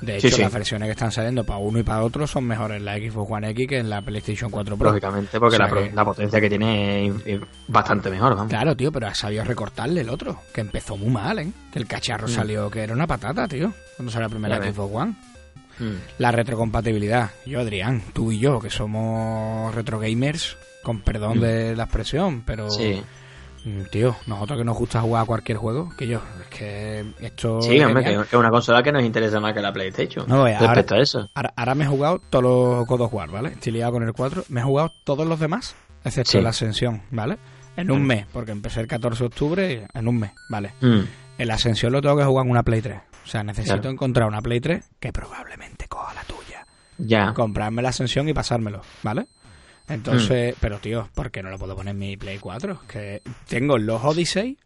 De 0.00 0.16
hecho, 0.16 0.30
sí. 0.30 0.40
las 0.42 0.52
versiones 0.52 0.86
que 0.86 0.92
están 0.92 1.12
saliendo 1.12 1.44
para 1.44 1.58
uno 1.58 1.78
y 1.78 1.82
para 1.82 2.02
otro 2.02 2.26
son 2.26 2.44
mejores 2.44 2.78
en 2.78 2.86
la 2.86 2.96
Xbox 2.96 3.30
One 3.30 3.50
X 3.50 3.68
que 3.68 3.78
en 3.78 3.90
la 3.90 4.00
PlayStation 4.02 4.50
4 4.50 4.76
Pro. 4.76 4.88
Lógicamente, 4.90 5.38
porque 5.38 5.54
O 5.54 5.58
sea 5.58 5.66
la, 5.66 5.70
pro- 5.70 5.82
que- 5.84 5.92
la 5.92 6.04
potencia 6.04 6.40
que 6.40 6.48
tiene 6.48 7.06
es, 7.24 7.40
bastante 7.68 8.10
mejor, 8.10 8.34
vamos. 8.34 8.48
Claro, 8.50 8.74
tío, 8.76 8.90
pero 8.90 9.06
ha 9.06 9.14
sabido 9.14 9.44
recortarle 9.44 10.00
el 10.00 10.08
otro, 10.08 10.40
que 10.52 10.62
empezó 10.62 10.96
muy 10.96 11.10
mal, 11.10 11.38
¿eh? 11.38 11.52
Que 11.72 11.78
el 11.78 11.86
cacharro 11.86 12.26
salió, 12.26 12.70
que 12.70 12.80
era 12.82 12.94
una 12.94 13.06
patata, 13.06 13.46
tío, 13.46 13.72
cuando 13.96 14.10
salió 14.10 14.26
la 14.26 14.30
primera 14.30 14.58
Mm. 14.58 14.72
Xbox 14.74 14.94
One. 14.94 15.14
Mm. 15.78 15.94
La 16.18 16.32
retrocompatibilidad. 16.32 17.30
Yo, 17.44 17.60
Adrián, 17.60 18.02
tú 18.14 18.32
y 18.32 18.38
yo, 18.38 18.58
que 18.60 18.70
somos 18.70 19.74
retro 19.74 19.98
gamers, 20.00 20.56
con 20.86 21.00
perdón 21.00 21.38
Mm. 21.38 21.40
de 21.40 21.76
la 21.76 21.82
expresión, 21.84 22.42
pero... 22.46 22.70
Sí, 22.70 23.02
Mm, 23.64 23.82
Tío, 23.90 24.14
nosotros 24.28 24.58
que 24.60 24.64
nos 24.64 24.76
gusta 24.78 25.00
jugar 25.00 25.24
a 25.24 25.26
cualquier 25.26 25.58
juego, 25.58 25.88
que 25.98 26.06
yo, 26.06 26.20
es 26.40 26.46
que 26.56 27.04
esto... 27.18 27.60
sí 27.60 27.76
es 27.78 27.84
hombre, 27.84 28.04
que 28.04 28.12
es 28.14 28.32
una 28.34 28.48
consola 28.50 28.80
que 28.80 28.92
nos 28.92 29.02
interesa 29.02 29.40
más 29.40 29.54
que 29.54 29.60
la 29.60 29.72
PlayStation. 29.72 30.24
No, 30.28 30.42
ahora- 30.46 30.56
respecto 30.60 30.94
a 30.94 31.00
eso. 31.00 31.28
Ahora, 31.34 31.52
ahora 31.56 31.74
me 31.74 31.82
he 31.82 31.88
jugado 31.88 32.20
todos 32.30 32.44
los 32.44 32.86
God 32.86 33.00
of 33.00 33.12
War, 33.14 33.28
¿vale? 33.28 33.48
Estoy 33.48 33.72
liado 33.72 33.90
con 33.90 34.04
el 34.04 34.12
4. 34.12 34.44
Me 34.50 34.60
he 34.60 34.62
jugado 34.62 34.92
todos 35.02 35.26
los 35.26 35.40
demás, 35.40 35.74
excepto 36.04 36.30
Sí. 36.30 36.40
la 36.40 36.50
Ascensión, 36.50 37.02
¿vale? 37.10 37.38
En 37.76 37.90
un 37.90 38.04
mes, 38.04 38.26
porque 38.32 38.52
empecé 38.52 38.78
el 38.82 38.86
14 38.86 39.24
de 39.24 39.26
octubre, 39.26 39.86
en 39.92 40.06
un 40.06 40.20
mes, 40.20 40.30
¿vale? 40.48 40.72
Mm. 40.80 41.00
En 41.38 41.48
la 41.48 41.54
Ascensión 41.54 41.92
lo 41.92 42.00
tengo 42.00 42.16
que 42.18 42.24
jugar 42.24 42.44
en 42.46 42.52
una 42.52 42.62
Play 42.62 42.82
3. 42.82 43.00
O 43.24 43.26
sea, 43.26 43.42
necesito 43.42 43.74
Claro. 43.74 43.90
encontrar 43.90 44.28
una 44.28 44.42
Play 44.42 44.60
3 44.60 44.84
que 45.00 45.12
probablemente 45.12 45.88
coja 45.88 46.14
la 46.14 46.22
tuya. 46.22 46.64
Ya. 46.98 47.34
comprarme 47.34 47.82
la 47.82 47.90
ascensión 47.90 48.26
y 48.28 48.32
pasármelo, 48.32 48.80
¿vale? 49.02 49.26
Entonces, 49.88 50.54
Mm. 50.54 50.58
pero 50.60 50.78
tío, 50.78 51.08
¿por 51.14 51.30
qué 51.30 51.42
no 51.42 51.50
lo 51.50 51.58
puedo 51.58 51.76
poner 51.76 51.92
en 51.92 51.98
mi 51.98 52.16
Play 52.16 52.38
4? 52.38 52.80
Que 52.88 53.22
tengo 53.48 53.78
los 53.78 54.02
Odyssey, 54.04 54.58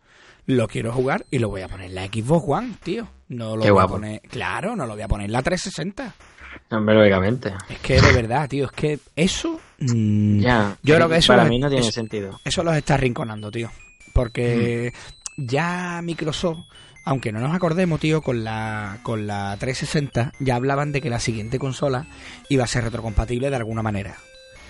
lo 0.46 0.66
quiero 0.68 0.92
jugar 0.92 1.26
y 1.30 1.38
lo 1.38 1.48
voy 1.48 1.60
a 1.62 1.68
poner 1.68 1.86
en 1.90 1.94
la 1.94 2.06
Xbox 2.06 2.44
One, 2.48 2.74
tío. 2.82 3.06
No 3.28 3.56
lo 3.56 3.62
Qué 3.62 3.70
voy 3.70 3.82
guapo. 3.82 3.94
a 3.94 3.96
poner, 3.96 4.20
claro, 4.22 4.74
no 4.76 4.86
lo 4.86 4.94
voy 4.94 5.02
a 5.02 5.08
poner 5.08 5.26
en 5.26 5.32
la 5.32 5.42
360. 5.42 6.14
Hombre, 6.70 6.94
lógicamente. 6.96 7.52
Es 7.68 7.78
que 7.78 8.00
de 8.00 8.12
verdad, 8.12 8.48
tío, 8.48 8.64
es 8.66 8.72
que 8.72 8.98
eso 9.14 9.60
mm, 9.78 10.40
Ya. 10.40 10.76
yo 10.82 10.94
creo 10.96 11.08
que 11.08 11.16
eso 11.16 11.32
Para 11.32 11.44
es- 11.44 11.48
mí 11.48 11.58
no 11.58 11.68
tiene 11.68 11.82
eso- 11.82 11.92
sentido. 11.92 12.40
eso 12.44 12.64
los 12.64 12.74
está 12.76 12.94
arrinconando, 12.94 13.50
tío. 13.50 13.70
Porque 14.14 14.92
ya 15.36 16.00
Microsoft, 16.02 16.58
aunque 17.04 17.30
no 17.32 17.40
nos 17.40 17.54
acordemos, 17.54 18.00
tío, 18.00 18.20
con 18.22 18.42
la, 18.44 18.98
con 19.02 19.26
la 19.26 19.56
360 19.58 20.32
ya 20.40 20.56
hablaban 20.56 20.92
de 20.92 21.00
que 21.00 21.10
la 21.10 21.20
siguiente 21.20 21.58
consola 21.58 22.06
iba 22.48 22.64
a 22.64 22.68
ser 22.68 22.84
retrocompatible 22.84 23.50
de 23.50 23.56
alguna 23.56 23.82
manera. 23.82 24.16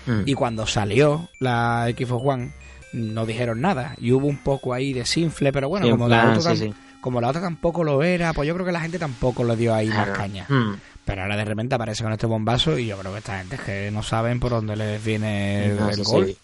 Mm. 0.05 0.21
Y 0.25 0.33
cuando 0.33 0.65
salió 0.67 1.29
la 1.39 1.87
Xbox 1.95 2.23
One, 2.25 2.51
no 2.93 3.25
dijeron 3.25 3.61
nada. 3.61 3.95
Y 3.99 4.11
hubo 4.11 4.27
un 4.27 4.37
poco 4.37 4.73
ahí 4.73 4.93
de 4.93 5.05
simple, 5.05 5.51
pero 5.53 5.69
bueno, 5.69 5.85
Sí, 5.85 5.91
como, 5.91 6.07
la 6.07 6.31
otra, 6.31 6.55
sí, 6.55 6.63
tam- 6.65 6.69
sí. 6.69 6.73
como 7.01 7.21
la 7.21 7.29
otra 7.29 7.41
tampoco 7.41 7.83
lo 7.83 8.03
era, 8.03 8.33
pues 8.33 8.47
yo 8.47 8.53
creo 8.53 8.65
que 8.65 8.71
la 8.71 8.81
gente 8.81 8.99
tampoco 8.99 9.43
le 9.43 9.55
dio 9.55 9.73
ahí 9.73 9.87
más 9.87 9.97
Claro. 10.05 10.13
caña. 10.13 10.45
Mm. 10.49 10.75
Pero 11.05 11.23
ahora 11.23 11.35
de 11.35 11.45
repente 11.45 11.75
aparece 11.75 12.03
con 12.03 12.11
este 12.13 12.27
bombazo 12.27 12.77
y 12.77 12.87
yo 12.87 12.97
creo 12.97 13.11
que 13.11 13.17
esta 13.19 13.37
gente 13.39 13.55
es 13.55 13.61
que 13.61 13.91
no 13.91 14.03
saben 14.03 14.39
por 14.39 14.51
dónde 14.51 14.75
les 14.75 15.03
viene 15.03 15.65
el, 15.65 15.75
No, 15.79 15.89
el 15.89 15.95
sí, 15.95 16.03
gol. 16.03 16.35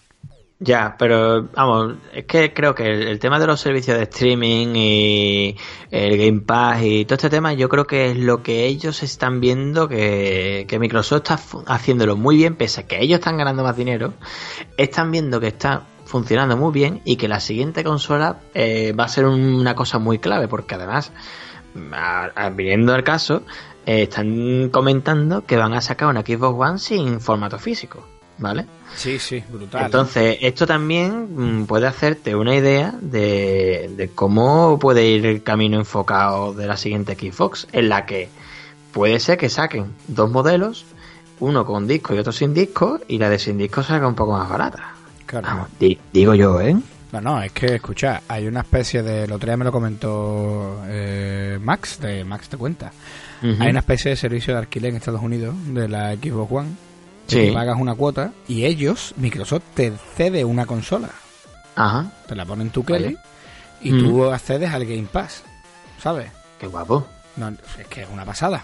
Ya, 0.60 0.96
pero 0.98 1.50
vamos, 1.54 1.98
es 2.14 2.26
que 2.26 2.52
creo 2.52 2.74
que 2.74 2.88
el, 2.88 3.04
el, 3.04 3.20
tema 3.20 3.40
de 3.40 3.46
los 3.46 3.62
servicios 3.62 3.96
de 3.96 4.06
streaming 4.06 4.76
y 4.76 5.56
el 5.92 6.18
Game 6.18 6.42
Pass 6.42 6.82
y 6.82 7.06
todo 7.06 7.14
este 7.14 7.30
tema, 7.30 7.54
yo 7.54 7.70
creo 7.70 7.86
que 7.86 8.10
es 8.10 8.18
lo 8.18 8.42
que 8.42 8.66
ellos 8.66 9.04
están 9.04 9.40
viendo 9.40 9.88
que, 9.88 10.66
Microsoft 10.80 11.30
está 11.30 11.40
haciéndolo 11.68 12.18
muy 12.18 12.38
bien, 12.38 12.56
pese 12.56 12.82
a 12.82 12.88
que 12.88 13.00
ellos 13.00 13.20
están 13.20 13.38
ganando 13.38 13.62
más 13.62 13.78
dinero, 13.78 14.16
están 14.78 15.12
viendo 15.12 15.40
que 15.40 15.48
está 15.48 15.84
funcionando 16.06 16.58
muy 16.58 16.74
bien 16.74 17.02
y 17.06 17.18
que 17.18 17.28
la 17.28 17.40
siguiente 17.40 17.84
consola 17.84 18.40
eh, 18.56 18.94
va 19.00 19.04
a 19.04 19.10
ser 19.10 19.26
una 19.26 19.76
cosa 19.76 20.00
muy 20.00 20.18
clave, 20.18 20.48
porque 20.48 20.74
además, 20.74 21.12
viniendo 22.56 22.96
al 22.96 23.04
caso, 23.04 23.44
eh, 23.86 24.04
están 24.04 24.70
comentando 24.70 25.46
que 25.46 25.56
van 25.56 25.74
a 25.74 25.82
sacar 25.82 26.10
una 26.10 26.22
Xbox 26.22 26.60
One 26.60 26.80
sin 26.80 27.20
formato 27.20 27.60
físico, 27.60 28.08
¿vale? 28.38 28.66
Sí, 28.96 29.20
sí, 29.20 29.44
brutal. 29.50 29.86
Entonces, 29.86 30.38
esto 30.42 30.66
también 30.66 31.62
mm, 31.62 31.66
puede 31.66 31.88
hacerte 31.88 32.36
una 32.36 32.56
idea 32.56 32.94
de, 33.00 33.92
de, 33.96 34.10
cómo 34.10 34.80
puede 34.80 35.06
ir 35.06 35.26
el 35.26 35.44
camino 35.44 35.78
enfocado 35.78 36.54
de 36.54 36.68
la 36.68 36.78
siguiente 36.78 37.16
Xbox, 37.16 37.68
en 37.72 37.90
la 37.90 38.06
que 38.06 38.30
puede 38.92 39.20
ser 39.20 39.38
que 39.38 39.50
saquen 39.50 39.94
dos 40.08 40.32
modelos, 40.32 40.86
uno 41.40 41.66
con 41.66 41.88
disco 41.88 42.16
y 42.16 42.20
otro 42.20 42.32
sin 42.32 42.54
disco, 42.54 43.00
y 43.08 43.18
la 43.18 43.30
de 43.30 43.40
sin 43.40 43.58
disco 43.58 43.84
salga 43.84 44.08
un 44.08 44.16
poco 44.16 44.34
más 44.34 44.50
barata. 44.50 44.94
Claro. 45.26 45.48
Vamos, 45.48 45.68
di, 45.80 46.00
digo 46.12 46.34
yo, 46.34 46.60
¿eh? 46.62 46.76
No, 47.12 47.22
no, 47.22 47.42
es 47.42 47.52
que, 47.52 47.76
escucha, 47.76 48.22
hay 48.28 48.48
una 48.48 48.62
especie 48.62 49.02
de. 49.02 49.24
El 49.24 49.32
otro 49.32 49.48
día 49.48 49.58
me 49.58 49.66
lo 49.66 49.72
comentó 49.72 50.82
eh, 50.88 51.58
Max, 51.62 52.00
de 52.02 52.24
Max 52.24 52.50
te 52.50 52.58
cuenta. 52.58 52.92
Uh 53.42 53.46
-huh. 53.46 53.62
Hay 53.62 53.70
una 53.70 53.80
especie 53.80 54.10
de 54.10 54.18
servicio 54.18 54.54
de 54.54 54.60
alquiler 54.60 54.92
en 54.92 54.98
Estados 54.98 55.22
Unidos 55.22 55.56
de 55.68 55.88
la 55.88 56.16
Xbox 56.16 56.52
One. 56.52 56.70
Sí. 57.28 57.48
Que 57.48 57.52
pagas 57.54 57.78
una 57.80 57.96
cuota 57.96 58.32
y 58.48 58.66
ellos, 58.66 59.14
Microsoft, 59.18 59.64
te 59.74 59.94
cede 60.16 60.46
una 60.46 60.66
consola. 60.66 61.10
Ajá. 61.76 62.12
Te 62.28 62.36
la 62.36 62.46
ponen 62.46 62.70
tu 62.70 62.84
Kelly 62.84 63.18
y 63.82 63.92
-huh. 63.92 64.00
tú 64.00 64.26
accedes 64.32 64.72
al 64.74 64.86
Game 64.86 65.08
Pass. 65.12 65.44
¿Sabes? 66.02 66.32
Qué 66.60 66.68
guapo. 66.68 67.06
No, 67.36 67.50
es 67.50 67.88
que 67.88 68.02
es 68.04 68.10
una 68.12 68.26
pasada. 68.26 68.64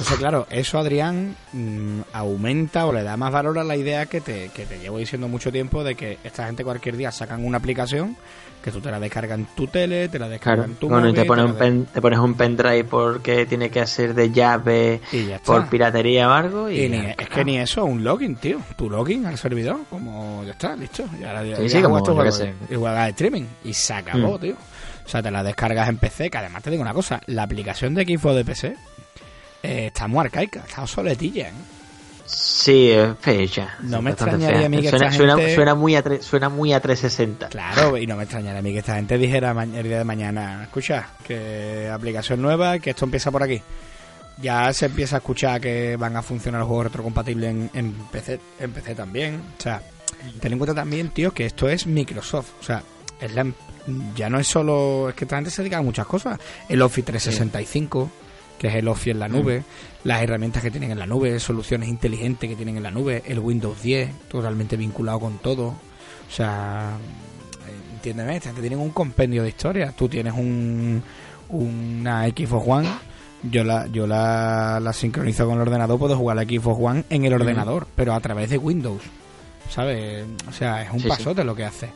Entonces, 0.00 0.18
claro, 0.18 0.46
eso 0.48 0.78
Adrián 0.78 1.36
mmm, 1.52 2.00
aumenta 2.14 2.86
o 2.86 2.92
le 2.92 3.02
da 3.02 3.18
más 3.18 3.30
valor 3.30 3.58
a 3.58 3.64
la 3.64 3.76
idea 3.76 4.06
que 4.06 4.22
te, 4.22 4.48
que 4.48 4.64
te 4.64 4.78
llevo 4.78 4.96
diciendo 4.96 5.28
mucho 5.28 5.52
tiempo 5.52 5.84
de 5.84 5.94
que 5.94 6.16
esta 6.24 6.46
gente 6.46 6.64
cualquier 6.64 6.96
día 6.96 7.12
sacan 7.12 7.44
una 7.44 7.58
aplicación 7.58 8.16
que 8.62 8.70
tú 8.70 8.80
te 8.80 8.90
la 8.90 8.98
descargas 8.98 9.38
en 9.38 9.44
tu 9.54 9.66
tele, 9.66 10.08
te 10.08 10.18
la 10.18 10.26
descargas 10.26 10.64
claro. 10.64 10.72
en 10.72 10.78
tu 10.78 10.88
bueno, 10.88 11.02
móvil, 11.02 11.18
y 11.18 11.20
te 11.20 11.26
pones, 11.26 11.44
te 11.44 11.50
un 11.50 11.58
pen, 11.58 11.86
te 11.92 12.00
pones 12.00 12.18
un 12.18 12.34
pendrive 12.34 12.84
porque 12.84 13.44
tiene 13.44 13.68
que 13.68 13.80
hacer 13.80 14.14
de 14.14 14.30
llave 14.30 15.02
por 15.44 15.68
piratería 15.68 16.28
o 16.28 16.32
algo. 16.32 16.70
Y, 16.70 16.84
y 16.84 16.88
ni, 16.88 16.98
es 16.98 17.28
que 17.28 17.44
ni 17.44 17.58
eso, 17.58 17.84
un 17.84 18.02
login, 18.02 18.36
tío. 18.36 18.58
Tu 18.76 18.88
login 18.88 19.26
al 19.26 19.36
servidor, 19.36 19.80
como 19.90 20.42
ya 20.44 20.52
está, 20.52 20.76
listo. 20.76 21.04
Y 21.20 21.24
ahora 21.24 21.42
sí, 21.42 21.50
ya 21.50 21.68
sí, 21.68 21.82
como 21.82 21.98
esto 21.98 22.14
juegos, 22.14 22.42
y 22.70 22.74
juegas 22.74 23.04
de 23.04 23.10
streaming. 23.10 23.44
Y 23.64 23.74
se 23.74 23.92
acabó, 23.92 24.38
mm. 24.38 24.40
tío. 24.40 24.54
O 25.04 25.08
sea, 25.08 25.22
te 25.22 25.30
la 25.30 25.42
descargas 25.42 25.90
en 25.90 25.98
PC, 25.98 26.30
que 26.30 26.38
además 26.38 26.62
te 26.62 26.70
digo 26.70 26.80
una 26.80 26.94
cosa, 26.94 27.20
la 27.26 27.42
aplicación 27.42 27.94
de 27.94 28.04
Xbox 28.04 28.36
de 28.36 28.44
PC 28.46 28.76
eh, 29.62 29.86
está 29.86 30.06
muy 30.08 30.20
arcaica, 30.24 30.64
está 30.66 30.82
obsoletilla, 30.82 31.48
¿eh? 31.48 31.52
Sí, 32.32 32.90
es 32.90 33.18
fecha. 33.18 33.76
No 33.80 34.00
me 34.00 34.10
extrañaría 34.12 34.66
a 34.66 34.68
mí 34.68 34.80
que 34.80 34.88
suena, 34.88 35.06
esta 35.06 35.16
suena, 35.16 35.36
gente... 35.36 35.54
suena, 35.54 35.74
muy 35.74 35.96
a 35.96 36.02
tre... 36.02 36.22
suena 36.22 36.48
muy 36.48 36.72
a 36.72 36.80
360. 36.80 37.48
Claro, 37.48 37.96
y 37.96 38.06
no 38.06 38.16
me 38.16 38.22
extrañaría 38.22 38.60
a 38.60 38.62
mí 38.62 38.72
que 38.72 38.78
esta 38.78 38.94
gente 38.94 39.18
dijera 39.18 39.50
el 39.50 39.82
día 39.82 39.98
de 39.98 40.04
mañana, 40.04 40.62
escucha, 40.62 41.08
que 41.26 41.90
aplicación 41.92 42.40
nueva, 42.40 42.78
que 42.78 42.90
esto 42.90 43.04
empieza 43.04 43.32
por 43.32 43.42
aquí. 43.42 43.60
Ya 44.40 44.72
se 44.72 44.86
empieza 44.86 45.16
a 45.16 45.18
escuchar 45.18 45.60
que 45.60 45.96
van 45.96 46.16
a 46.16 46.22
funcionar 46.22 46.60
los 46.60 46.68
juegos 46.68 46.86
retrocompatibles 46.86 47.50
en, 47.50 47.70
en 47.74 47.92
PC, 47.92 48.38
en 48.60 48.72
PC 48.72 48.94
también. 48.94 49.42
O 49.58 49.60
sea, 49.60 49.82
ten 50.40 50.52
en 50.52 50.58
cuenta 50.58 50.74
también, 50.74 51.08
tío, 51.10 51.32
que 51.32 51.46
esto 51.46 51.68
es 51.68 51.86
Microsoft. 51.86 52.50
O 52.60 52.62
sea, 52.62 52.82
es 53.20 53.34
la, 53.34 53.44
ya 54.14 54.30
no 54.30 54.38
es 54.38 54.46
solo... 54.46 55.08
Es 55.08 55.16
que 55.16 55.24
esta 55.24 55.36
gente 55.36 55.50
se 55.50 55.62
dedica 55.62 55.78
a 55.78 55.82
muchas 55.82 56.06
cosas. 56.06 56.38
El 56.68 56.80
Office 56.80 57.06
365... 57.06 58.10
Sí 58.14 58.29
que 58.60 58.68
es 58.68 58.74
el 58.74 58.88
Office 58.88 59.12
en 59.12 59.18
la 59.18 59.28
nube, 59.28 59.60
mm. 59.60 59.64
las 60.04 60.22
herramientas 60.22 60.62
que 60.62 60.70
tienen 60.70 60.90
en 60.90 60.98
la 60.98 61.06
nube, 61.06 61.40
soluciones 61.40 61.88
inteligentes 61.88 62.50
que 62.50 62.56
tienen 62.56 62.76
en 62.76 62.82
la 62.82 62.90
nube, 62.90 63.22
el 63.26 63.38
Windows 63.38 63.82
10, 63.82 64.28
totalmente 64.28 64.76
vinculado 64.76 65.18
con 65.18 65.38
todo. 65.38 65.68
O 65.68 66.30
sea, 66.30 66.90
entiéndeme, 67.94 68.38
que 68.38 68.52
tienen 68.52 68.78
un 68.78 68.90
compendio 68.90 69.44
de 69.44 69.48
historias. 69.48 69.96
Tú 69.96 70.10
tienes 70.10 70.34
un, 70.34 71.02
una 71.48 72.26
Xbox 72.28 72.68
One, 72.68 72.88
yo 73.44 73.64
la, 73.64 73.86
yo 73.86 74.06
la, 74.06 74.78
la 74.78 74.92
sincronizo 74.92 75.46
con 75.46 75.54
el 75.54 75.62
ordenador, 75.62 75.98
puedo 75.98 76.14
jugar 76.14 76.36
la 76.36 76.42
Xbox 76.42 76.78
One 76.78 77.04
en 77.08 77.24
el 77.24 77.32
ordenador, 77.32 77.84
mm. 77.84 77.90
pero 77.96 78.12
a 78.12 78.20
través 78.20 78.50
de 78.50 78.58
Windows. 78.58 79.00
¿Sabes? 79.70 80.26
O 80.46 80.52
sea, 80.52 80.82
es 80.82 80.90
un 80.90 81.00
sí, 81.00 81.08
pasote 81.08 81.40
sí. 81.40 81.46
lo 81.46 81.54
que 81.54 81.64
hace. 81.64 81.90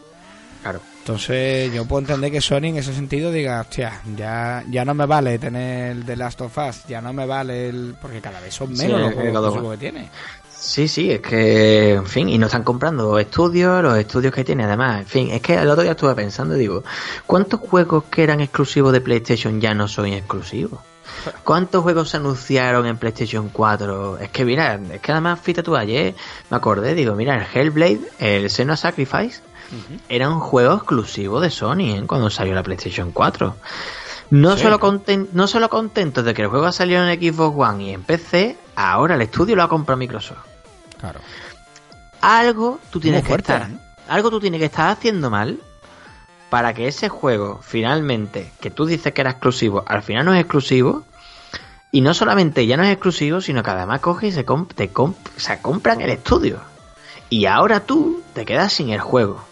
Claro. 0.63 0.81
Entonces 1.05 1.71
yo 1.71 1.85
puedo 1.85 2.01
entender 2.01 2.33
que 2.33 2.41
Sony 2.41 2.65
en 2.65 2.79
ese 2.79 2.95
sentido 2.95 3.31
diga, 3.31 3.61
hostia, 3.61 4.01
ya, 4.17 4.65
ya 4.71 4.87
no 4.87 4.95
me 4.95 5.05
vale 5.05 5.39
tener 5.39 5.99
el 5.99 6.07
The 6.07 6.17
Last 6.17 6.41
of 6.41 6.57
Us, 6.57 6.87
ya 6.89 7.03
no 7.03 7.13
me 7.13 7.27
vale 7.27 7.69
el... 7.69 7.95
porque 8.01 8.23
cada 8.23 8.41
vez 8.41 8.55
son 8.55 8.73
menos 8.73 9.13
sí, 9.13 9.31
los 9.31 9.53
juegos 9.53 9.63
que, 9.65 9.71
que 9.71 9.77
tiene. 9.77 10.11
Sí, 10.49 10.89
sí, 10.89 11.11
es 11.11 11.21
que, 11.21 11.93
en 11.93 12.07
fin, 12.07 12.31
y 12.31 12.39
no 12.39 12.47
están 12.47 12.63
comprando 12.63 13.19
estudios, 13.19 13.83
los 13.83 13.99
estudios 13.99 14.33
que 14.33 14.45
tiene 14.45 14.65
además, 14.65 15.01
en 15.01 15.07
fin, 15.07 15.31
es 15.31 15.43
que 15.43 15.53
el 15.57 15.69
otro 15.69 15.83
día 15.83 15.93
estuve 15.93 16.15
pensando, 16.15 16.55
digo, 16.55 16.83
¿cuántos 17.27 17.61
juegos 17.61 18.05
que 18.05 18.23
eran 18.23 18.41
exclusivos 18.41 18.91
de 18.95 19.03
PlayStation 19.03 19.61
ya 19.61 19.75
no 19.75 19.89
son 19.89 20.07
exclusivos? 20.07 20.81
¿Cuántos 21.45 21.83
juegos 21.83 22.09
se 22.09 22.17
anunciaron 22.17 22.87
en 22.87 22.97
PlayStation 22.97 23.51
4? 23.51 24.21
Es 24.21 24.31
que 24.31 24.47
mira, 24.47 24.81
es 24.91 25.03
que 25.03 25.13
además, 25.13 25.39
fíjate 25.39 25.63
tú 25.63 25.77
ayer, 25.77 26.15
me 26.49 26.57
acordé, 26.57 26.95
digo, 26.95 27.15
mira, 27.15 27.37
el 27.37 27.47
Hellblade, 27.53 28.01
el 28.19 28.49
Senua 28.49 28.79
Sacrifice, 28.79 29.43
Uh 29.73 29.75
-huh. 29.75 30.01
Era 30.09 30.29
un 30.29 30.41
juego 30.41 30.75
exclusivo 30.75 31.41
de 31.41 31.51
Sony 31.51 31.97
¿eh? 31.97 32.05
cuando 32.07 32.31
salió 32.31 32.55
la 32.55 32.63
PlayStation 32.63 33.13
4. 33.13 33.57
No, 34.31 34.57
sí. 34.57 34.63
solo 34.63 34.81
content, 34.81 35.31
no 35.33 35.47
solo 35.47 35.69
contentos 35.69 36.25
de 36.25 36.35
que 36.35 36.43
el 36.43 36.49
juego 36.49 36.67
ha 36.67 36.73
salido 36.73 37.07
en 37.07 37.21
Xbox 37.21 37.57
One 37.57 37.85
y 37.85 37.91
en 37.91 38.03
PC, 38.03 38.57
ahora 38.75 39.15
el 39.15 39.23
estudio 39.23 39.55
lo 39.57 39.63
ha 39.63 39.69
comprado 39.69 39.99
Microsoft. 39.99 40.39
Claro. 40.99 41.21
Algo 42.21 42.81
tú 42.91 43.01
tienes 43.01 43.23
Muy 43.23 43.27
que 43.27 43.29
fuerte, 43.29 43.53
estar, 43.53 43.71
¿eh? 43.71 43.79
algo 44.09 44.31
tú 44.31 44.41
tienes 44.41 44.59
que 44.59 44.67
estar 44.67 44.89
haciendo 44.89 45.31
mal 45.31 45.59
para 46.49 46.73
que 46.73 46.89
ese 46.89 47.09
juego 47.09 47.61
finalmente, 47.63 48.53
que 48.61 48.71
tú 48.71 48.87
dices 48.87 49.13
que 49.13 49.21
era 49.21 49.33
exclusivo, 49.33 49.85
al 49.87 50.03
final 50.03 50.25
no 50.25 50.35
es 50.35 50.41
exclusivo. 50.41 51.05
Y 51.91 52.01
no 52.01 52.13
solamente 52.13 52.67
ya 52.67 52.77
no 52.77 52.83
es 52.83 52.91
exclusivo, 52.91 53.41
sino 53.41 53.63
que 53.63 53.71
además 53.71 54.01
coge 54.01 54.27
y 54.29 54.33
se, 54.33 54.45
comp 54.45 54.73
te 54.73 54.89
comp 54.89 55.17
se 55.37 55.61
compran 55.61 56.01
el 56.01 56.11
estudio. 56.11 56.59
Y 57.31 57.47
ahora 57.47 57.81
tú 57.81 58.23
te 58.35 58.45
quedas 58.45 58.73
sin 58.73 58.91
el 58.91 59.01
juego. 59.01 59.45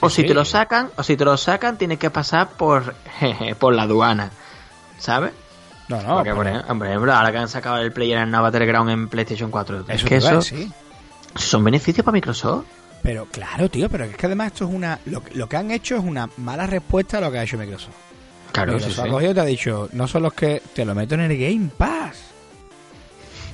O 0.00 0.10
si 0.10 0.24
te 0.24 0.34
lo 0.34 0.44
sacan, 0.44 0.90
o 0.96 1.02
si 1.02 1.16
te 1.16 1.24
lo 1.24 1.36
sacan, 1.36 1.76
tienes 1.76 1.98
que 1.98 2.10
pasar 2.10 2.50
por, 2.50 2.94
jeje, 3.18 3.54
por 3.58 3.74
la 3.74 3.82
aduana. 3.82 4.30
¿Sabes? 4.98 5.32
No, 5.88 6.02
no. 6.02 6.16
Porque, 6.16 6.34
pero... 6.34 6.78
por 6.78 6.86
ejemplo, 6.86 7.12
ahora 7.12 7.32
que 7.32 7.38
han 7.38 7.48
sacado 7.48 7.78
el 7.78 7.92
player 7.92 8.18
en 8.18 8.30
Nova 8.30 8.50
Teleground 8.50 8.90
en 8.90 9.08
PlayStation 9.08 9.50
4, 9.50 9.80
eso 9.80 9.92
es 9.92 10.04
que 10.04 10.16
eso 10.16 10.42
sí. 10.42 10.70
son 11.34 11.64
beneficios 11.64 12.04
para 12.04 12.12
Microsoft. 12.12 12.66
Pero 13.02 13.26
claro, 13.26 13.68
tío, 13.68 13.88
pero 13.88 14.04
es 14.04 14.16
que 14.16 14.26
además 14.26 14.48
esto 14.48 14.64
es 14.64 14.74
una. 14.74 14.98
Lo, 15.06 15.22
lo, 15.34 15.48
que 15.48 15.56
han 15.56 15.70
hecho 15.70 15.96
es 15.96 16.02
una 16.02 16.28
mala 16.36 16.66
respuesta 16.66 17.18
a 17.18 17.20
lo 17.20 17.30
que 17.30 17.38
ha 17.38 17.44
hecho 17.44 17.56
Microsoft. 17.56 17.94
Claro, 18.52 18.72
Microsoft 18.72 18.94
sí, 18.96 19.00
ha 19.00 19.04
sí. 19.04 19.10
cogido 19.10 19.34
te 19.34 19.40
ha 19.40 19.44
dicho, 19.44 19.88
no 19.92 20.08
son 20.08 20.22
los 20.24 20.32
que 20.34 20.62
te 20.74 20.84
lo 20.84 20.94
meto 20.94 21.14
en 21.14 21.22
el 21.22 21.38
Game 21.38 21.70
Pass. 21.76 22.16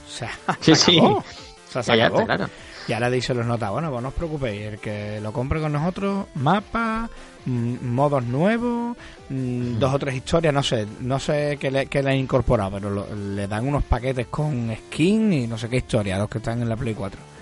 O 0.07 0.11
sea, 0.11 0.31
sí, 0.61 0.99
acabó. 0.99 1.19
O 1.19 1.25
sea, 1.71 1.83
se 1.83 1.97
ya, 1.97 2.07
acabó. 2.07 2.25
claro. 2.25 2.49
Y 2.87 2.92
ahora 2.92 3.09
dice 3.09 3.33
los 3.33 3.47
notas, 3.47 3.70
bueno, 3.70 3.90
pues 3.90 4.03
no 4.03 4.09
os 4.09 4.14
preocupéis, 4.14 4.62
el 4.62 4.79
que 4.79 5.18
lo 5.20 5.33
compre 5.33 5.61
con 5.61 5.73
nosotros, 5.73 6.27
mapa, 6.35 7.09
modos 7.47 8.25
nuevos, 8.25 8.97
mm, 9.31 9.79
dos 9.79 9.94
o 9.94 9.99
tres 9.99 10.16
historias, 10.16 10.53
no 10.53 10.62
sé, 10.62 10.87
no 11.01 11.18
sé 11.18 11.57
qué 11.59 11.70
le, 11.70 11.87
qué 11.87 12.03
le 12.03 12.11
han 12.11 12.16
incorporado, 12.16 12.73
pero 12.73 12.90
lo, 12.90 13.07
le 13.14 13.47
dan 13.49 13.66
unos 13.66 13.85
paquetes 13.85 14.27
con 14.27 14.75
skin 14.77 15.33
y 15.33 15.47
no 15.47 15.57
sé 15.57 15.68
qué 15.68 15.79
historia, 15.79 16.18
los 16.18 16.29
que 16.29 16.38
están 16.38 16.61
en 16.61 16.68
la 16.68 16.77
Play 16.77 16.94
4. 16.94 17.34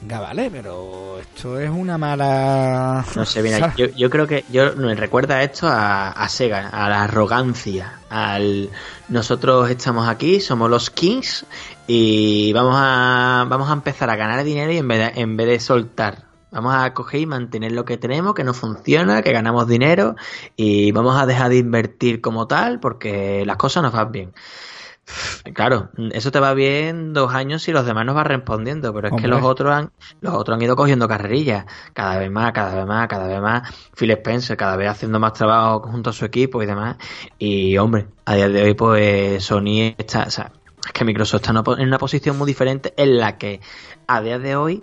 Venga, 0.00 0.20
vale, 0.20 0.50
pero 0.50 1.18
esto 1.20 1.60
es 1.60 1.70
una 1.70 1.98
mala... 1.98 3.04
No 3.16 3.26
sé, 3.26 3.42
mira, 3.42 3.74
yo, 3.76 3.86
yo, 3.86 4.10
creo 4.10 4.26
que 4.26 4.44
yo 4.50 4.74
me 4.76 4.94
recuerda 4.94 5.42
esto 5.42 5.68
a, 5.68 6.10
a, 6.10 6.28
Sega, 6.28 6.68
a 6.68 6.88
la 6.88 7.04
arrogancia, 7.04 8.00
al 8.08 8.70
nosotros 9.08 9.68
estamos 9.70 10.08
aquí, 10.08 10.40
somos 10.40 10.70
los 10.70 10.90
Kings 10.90 11.44
y 11.86 12.52
vamos 12.52 12.74
a 12.76 13.44
vamos 13.48 13.68
a 13.68 13.72
empezar 13.72 14.08
a 14.10 14.16
ganar 14.16 14.44
dinero 14.44 14.72
y 14.72 14.78
en 14.78 14.88
vez 14.88 15.14
de, 15.14 15.20
en 15.20 15.36
vez 15.36 15.48
de 15.48 15.60
soltar 15.60 16.30
Vamos 16.50 16.74
a 16.74 16.92
coger 16.94 17.20
y 17.20 17.26
mantener 17.26 17.72
lo 17.72 17.84
que 17.84 17.96
tenemos, 17.96 18.34
que 18.34 18.42
no 18.42 18.54
funciona, 18.54 19.22
que 19.22 19.32
ganamos 19.32 19.68
dinero 19.68 20.16
y 20.56 20.90
vamos 20.90 21.20
a 21.20 21.24
dejar 21.24 21.50
de 21.50 21.58
invertir 21.58 22.20
como 22.20 22.48
tal 22.48 22.80
porque 22.80 23.44
las 23.46 23.56
cosas 23.56 23.84
nos 23.84 23.92
van 23.92 24.10
bien. 24.10 24.32
Claro, 25.54 25.90
eso 26.12 26.30
te 26.30 26.40
va 26.40 26.54
bien 26.54 27.12
dos 27.12 27.34
años 27.34 27.66
y 27.68 27.72
los 27.72 27.86
demás 27.86 28.04
nos 28.06 28.14
van 28.14 28.26
respondiendo, 28.26 28.92
pero 28.92 29.08
es 29.08 29.12
hombre. 29.12 29.22
que 29.22 29.28
los 29.28 29.42
otros 29.42 29.72
han, 29.72 29.90
los 30.20 30.34
otros 30.34 30.56
han 30.56 30.62
ido 30.62 30.76
cogiendo 30.76 31.08
carrerillas, 31.08 31.66
cada 31.92 32.18
vez 32.18 32.30
más, 32.30 32.52
cada 32.52 32.74
vez 32.74 32.86
más, 32.86 33.08
cada 33.08 33.26
vez 33.26 33.40
más. 33.40 33.74
Phil 33.96 34.10
Spencer 34.10 34.56
cada 34.56 34.76
vez 34.76 34.90
haciendo 34.90 35.18
más 35.18 35.32
trabajo 35.32 35.80
junto 35.88 36.10
a 36.10 36.12
su 36.12 36.24
equipo 36.24 36.62
y 36.62 36.66
demás. 36.66 36.96
Y 37.38 37.76
hombre, 37.78 38.08
a 38.24 38.34
día 38.34 38.48
de 38.48 38.62
hoy 38.62 38.74
pues 38.74 39.44
Sony 39.44 39.94
está, 39.98 40.24
o 40.24 40.30
sea, 40.30 40.52
es 40.84 40.92
que 40.92 41.04
Microsoft 41.04 41.42
está 41.42 41.52
en 41.78 41.86
una 41.86 41.98
posición 41.98 42.38
muy 42.38 42.46
diferente 42.46 42.94
en 42.96 43.18
la 43.18 43.38
que 43.38 43.60
a 44.06 44.20
día 44.20 44.38
de 44.38 44.56
hoy 44.56 44.82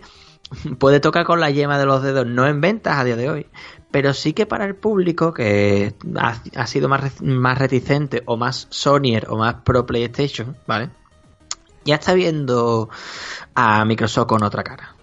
puede 0.80 1.00
tocar 1.00 1.26
con 1.26 1.40
la 1.40 1.50
yema 1.50 1.78
de 1.78 1.86
los 1.86 2.04
dedos, 2.04 2.26
no 2.26 2.48
en 2.48 2.62
ventas 2.62 2.98
a 2.98 3.04
día 3.04 3.16
de 3.16 3.30
hoy, 3.30 3.48
pero 3.92 4.14
sí 4.14 4.34
que 4.34 4.46
para 4.46 4.66
el 4.66 4.76
público 4.76 5.34
que 5.34 5.94
ha, 6.20 6.42
ha 6.56 6.68
sido 6.68 6.90
más, 6.90 7.22
más 7.22 7.58
reticente 7.58 8.24
o 8.26 8.38
más 8.38 8.68
Sonyer 8.70 9.28
o 9.30 9.38
más 9.38 9.56
pro 9.64 9.86
PlayStation, 9.86 10.56
¿vale? 10.68 10.90
Ya 11.86 11.96
está 11.96 12.14
viendo 12.14 12.90
a 13.56 13.86
Microsoft 13.86 14.28
con 14.28 14.44
otra 14.44 14.64
cara. 14.64 14.94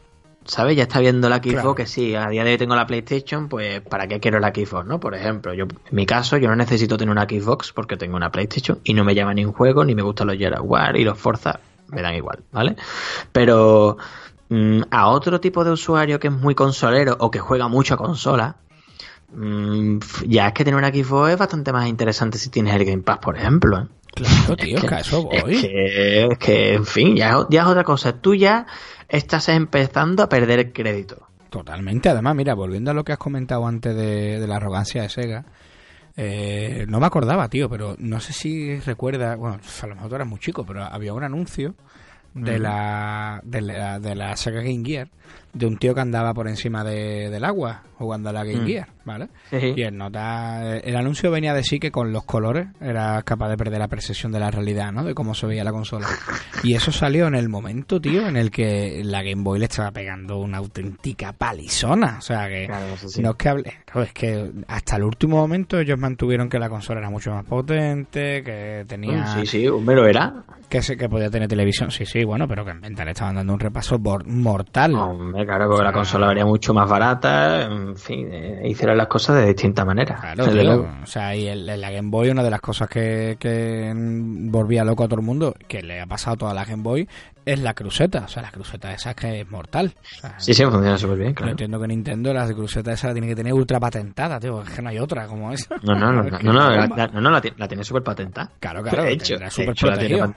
¿Sabes? 0.47 0.77
Ya 0.77 0.83
está 0.83 1.01
viendo 1.01 1.31
la 1.31 1.37
Xbox 1.37 1.53
Claro. 1.53 1.75
que 1.75 1.87
sí, 1.87 2.15
a 2.15 2.29
día 2.29 2.45
de 2.45 2.51
hoy 2.51 2.59
tengo 2.59 2.77
la 2.77 2.87
PlayStation, 2.87 3.49
pues 3.49 3.81
¿para 3.81 4.07
qué 4.07 4.21
quiero 4.21 4.39
la 4.41 4.49
Xbox, 4.49 4.87
no? 4.87 5.01
Por 5.01 5.15
ejemplo, 5.15 5.55
yo 5.55 5.65
en 5.65 5.97
mi 5.97 6.05
caso 6.05 6.37
yo 6.37 6.49
no 6.49 6.57
necesito 6.57 6.99
tener 6.99 7.11
una 7.11 7.25
Xbox 7.25 7.73
porque 7.73 7.97
tengo 7.97 8.17
una 8.17 8.31
PlayStation 8.31 8.79
y 8.85 8.93
no 8.93 9.05
me 9.05 9.15
llama 9.15 9.33
ni 9.33 9.47
un 9.47 9.55
juego, 9.55 9.87
ni 9.87 9.95
me 9.95 10.03
gustan 10.03 10.27
los 10.27 10.37
Gears 10.37 10.61
of 10.61 10.67
War 10.67 10.99
y 10.99 11.05
los 11.05 11.19
Forza, 11.19 11.61
me 11.89 12.03
dan 12.03 12.15
igual, 12.15 12.45
¿vale? 12.53 12.77
Pero 13.33 13.97
mm, 14.51 14.83
a 14.91 15.09
otro 15.09 15.41
tipo 15.41 15.65
de 15.65 15.71
usuario 15.71 16.21
que 16.21 16.29
es 16.29 16.35
muy 16.35 16.55
consolero 16.55 17.17
o 17.21 17.31
que 17.31 17.39
juega 17.39 17.69
mucho 17.69 17.95
a 17.95 17.97
consola, 17.97 18.57
mm, 19.33 19.99
ya 20.27 20.49
es 20.49 20.53
que 20.55 20.65
tener 20.65 20.79
una 20.79 20.89
Xbox 20.89 21.31
es 21.33 21.39
bastante 21.39 21.73
más 21.73 21.87
interesante 21.89 22.39
si 22.39 22.51
tienes 22.51 22.75
el 22.75 22.85
Game 22.85 23.03
Pass, 23.03 23.19
por 23.19 23.37
ejemplo. 23.37 23.79
¿eh? 23.83 23.87
Claro, 24.15 24.57
tío, 24.57 24.79
es 24.79 24.85
que 24.85 24.95
a 24.95 25.01
eso 25.01 25.29
Es 25.33 25.43
voy. 25.43 25.61
que, 25.61 26.27
es 26.31 26.39
que, 26.39 26.75
en 26.75 26.87
fin, 26.87 27.17
ya, 27.17 27.31
es- 27.41 27.47
ya 27.51 27.63
es 27.63 27.67
otra 27.67 27.83
cosa. 27.85 28.13
Tú 28.21 28.35
ya 28.35 28.67
estás 29.09 29.49
empezando 29.49 30.23
a 30.23 30.29
perder 30.29 30.59
el 30.61 30.73
crédito. 30.73 31.27
Totalmente. 31.51 32.09
Además, 32.09 32.35
mira, 32.37 32.55
volviendo 32.55 32.91
a 32.91 32.95
lo 32.95 33.05
que 33.05 33.13
has 33.13 33.19
comentado 33.19 33.67
antes 33.67 33.95
de, 33.97 34.39
de 34.41 34.47
la 34.47 34.57
arrogancia 34.57 35.03
de 35.03 35.09
Sega, 35.09 35.45
eh, 36.17 36.85
no 36.89 37.01
me 37.01 37.07
acordaba, 37.07 37.49
tío, 37.49 37.69
pero 37.69 37.97
no 37.99 38.21
sé 38.21 38.33
si 38.33 38.79
recuerda, 38.81 39.35
bueno, 39.37 39.59
a 39.83 39.87
lo 39.87 39.95
mejor 39.97 40.09
tú 40.11 40.15
eras 40.15 40.29
muy 40.29 40.39
chico, 40.39 40.65
pero 40.65 40.85
había 40.85 41.13
un 41.13 41.25
anuncio 41.25 41.75
de 42.35 42.59
la, 42.59 43.41
de 43.45 43.61
la, 43.61 43.99
de 44.01 44.15
la 44.15 44.37
Sega 44.37 44.61
Game 44.61 44.83
Gear 44.85 45.09
de 45.55 45.67
un 45.67 45.79
tío 45.79 45.95
que 45.95 46.01
andaba 46.01 46.35
por 46.35 46.49
encima 46.49 46.85
de- 46.85 47.31
del 47.31 47.45
agua 47.45 47.83
jugando 47.97 48.29
a 48.29 48.33
la 48.33 48.45
Game 48.45 48.63
Mm. 48.65 48.67
Gear, 48.67 48.89
¿vale? 49.05 49.29
Sí. 49.51 49.73
Y 49.77 49.83
el, 49.83 49.97
nota, 49.97 50.77
el 50.79 50.97
anuncio 50.97 51.31
venía 51.31 51.55
de 51.55 51.63
sí 51.63 51.79
que 51.79 51.91
con 51.93 52.13
los 52.13 52.25
colores 52.25 52.67
era 52.81 53.23
capaz 53.23 53.49
de 53.49 53.57
perder 53.57 53.79
la 53.79 53.89
percepción 53.89 54.33
de 54.33 54.41
la 54.41 54.51
realidad, 54.51 54.93
¿no? 54.93 55.05
De 55.05 55.15
cómo 55.15 55.33
se 55.35 55.47
veía 55.47 55.63
la 55.65 55.71
consola. 55.73 56.07
Y 56.65 56.75
eso 56.75 56.91
salió 56.93 57.29
en 57.29 57.35
el 57.37 57.49
momento, 57.49 58.01
tío, 58.01 58.27
en 58.27 58.37
el 58.37 58.51
que 58.51 59.01
la 59.05 59.23
Game 59.23 59.43
Boy 59.43 59.59
le 59.61 59.67
estaba 59.67 59.91
pegando 59.93 60.39
una 60.39 60.59
auténtica 60.59 61.33
palizona. 61.33 62.17
O 62.19 62.21
sea 62.21 62.49
que 62.49 62.67
Claro, 62.67 62.97
sí. 62.97 63.23
no 63.23 63.31
es 63.31 63.37
que 63.37 63.49
hable, 63.49 63.73
es 64.03 64.13
que 64.13 64.51
hasta 64.69 64.97
el 64.97 65.05
último 65.05 65.37
momento 65.37 65.79
ellos 65.79 65.99
mantuvieron 65.99 66.49
que 66.49 66.59
la 66.59 66.69
consola 66.69 66.99
era 67.01 67.11
mucho 67.11 67.31
más 67.33 67.45
potente, 67.45 68.43
que 68.43 68.85
tenía 68.89 69.23
Mm, 69.23 69.41
Sí, 69.41 69.47
sí, 69.47 69.65
lo 69.67 70.07
era. 70.07 70.35
que 70.69 70.83
se, 70.83 70.97
que 70.97 71.09
podía 71.09 71.31
tener 71.31 71.49
televisión, 71.49 71.91
sí, 71.91 72.05
sí, 72.05 72.25
bueno, 72.25 72.49
pero 72.49 72.65
que 72.65 72.73
en 72.73 72.81
venta 72.81 73.05
le 73.05 73.13
estaban 73.13 73.37
dando 73.37 73.53
un 73.55 73.61
repaso 73.61 73.99
mortal. 74.27 74.95
Hombre, 74.95 75.44
claro, 75.45 75.69
porque 75.69 75.85
la 75.85 75.93
consola 75.93 76.27
varía 76.27 76.45
mucho 76.45 76.73
más 76.75 76.89
barata. 76.89 77.63
En 77.65 77.97
fin, 77.97 78.29
eh, 78.33 78.63
hicieron 78.65 78.97
las 78.97 79.07
cosas 79.07 79.37
de 79.37 79.47
distinta 79.47 79.85
manera. 79.85 80.17
Claro, 80.21 80.47
tío. 80.49 80.87
O 81.03 81.07
sea, 81.07 81.35
y 81.37 81.47
el, 81.49 81.67
la 81.67 81.91
Game 81.91 82.11
Boy, 82.11 82.31
una 82.31 82.43
de 82.43 82.51
las 82.51 82.61
cosas 82.61 82.89
que, 82.89 83.37
que 83.39 83.93
volvía 83.95 84.85
loco 84.85 85.05
a 85.05 85.09
todo 85.09 85.21
el 85.21 85.27
mundo, 85.27 85.55
que 85.69 85.83
le 85.83 86.01
ha 86.01 86.07
pasado 86.07 86.35
a 86.35 86.39
toda 86.39 86.55
la 86.55 86.65
Game 86.65 86.83
Boy, 86.83 87.09
es 87.45 87.59
la 87.61 87.75
cruceta. 87.75 88.25
O 88.25 88.29
sea, 88.29 88.43
la 88.43 88.51
cruceta 88.51 88.93
esa 88.93 89.11
es 89.11 89.17
que 89.17 89.41
es 89.43 89.51
mortal. 89.51 89.95
O 90.03 90.21
sea, 90.21 90.39
Sí, 90.41 90.55
sí, 90.55 90.65
funciona 90.65 90.97
súper 90.99 91.19
bien, 91.19 91.29
Yo 91.31 91.35
claro. 91.37 91.51
entiendo 91.51 91.81
que 91.81 91.89
Nintendo 91.89 92.33
la 92.33 92.47
cruceta 92.53 92.93
esa 92.93 93.09
la 93.09 93.13
tiene 93.15 93.29
que 93.29 93.37
tener 93.37 93.53
ultra 93.53 93.79
patentada, 93.81 94.41
tío. 94.41 94.63
Es 94.63 94.71
que 94.71 94.83
no 94.83 94.89
hay 94.89 94.99
otra 94.99 95.27
como 95.27 95.53
esa. 95.53 95.77
No, 95.83 95.95
no, 95.95 96.13
no, 96.13 96.23
no, 96.25 96.39
no, 96.43 96.53
no, 96.53 96.71
la, 96.71 96.87
la- 96.87 97.07
no, 97.09 97.31
la 97.31 97.41
tiene, 97.41 97.57
la 97.59 97.69
tiene 97.69 97.85
súper 97.85 98.03
patentada. 98.03 98.51
Claro, 98.61 98.83
claro, 98.83 99.03
de 99.05 99.13
hecho, 99.13 99.37
la 99.37 99.49
tiene 99.99 100.35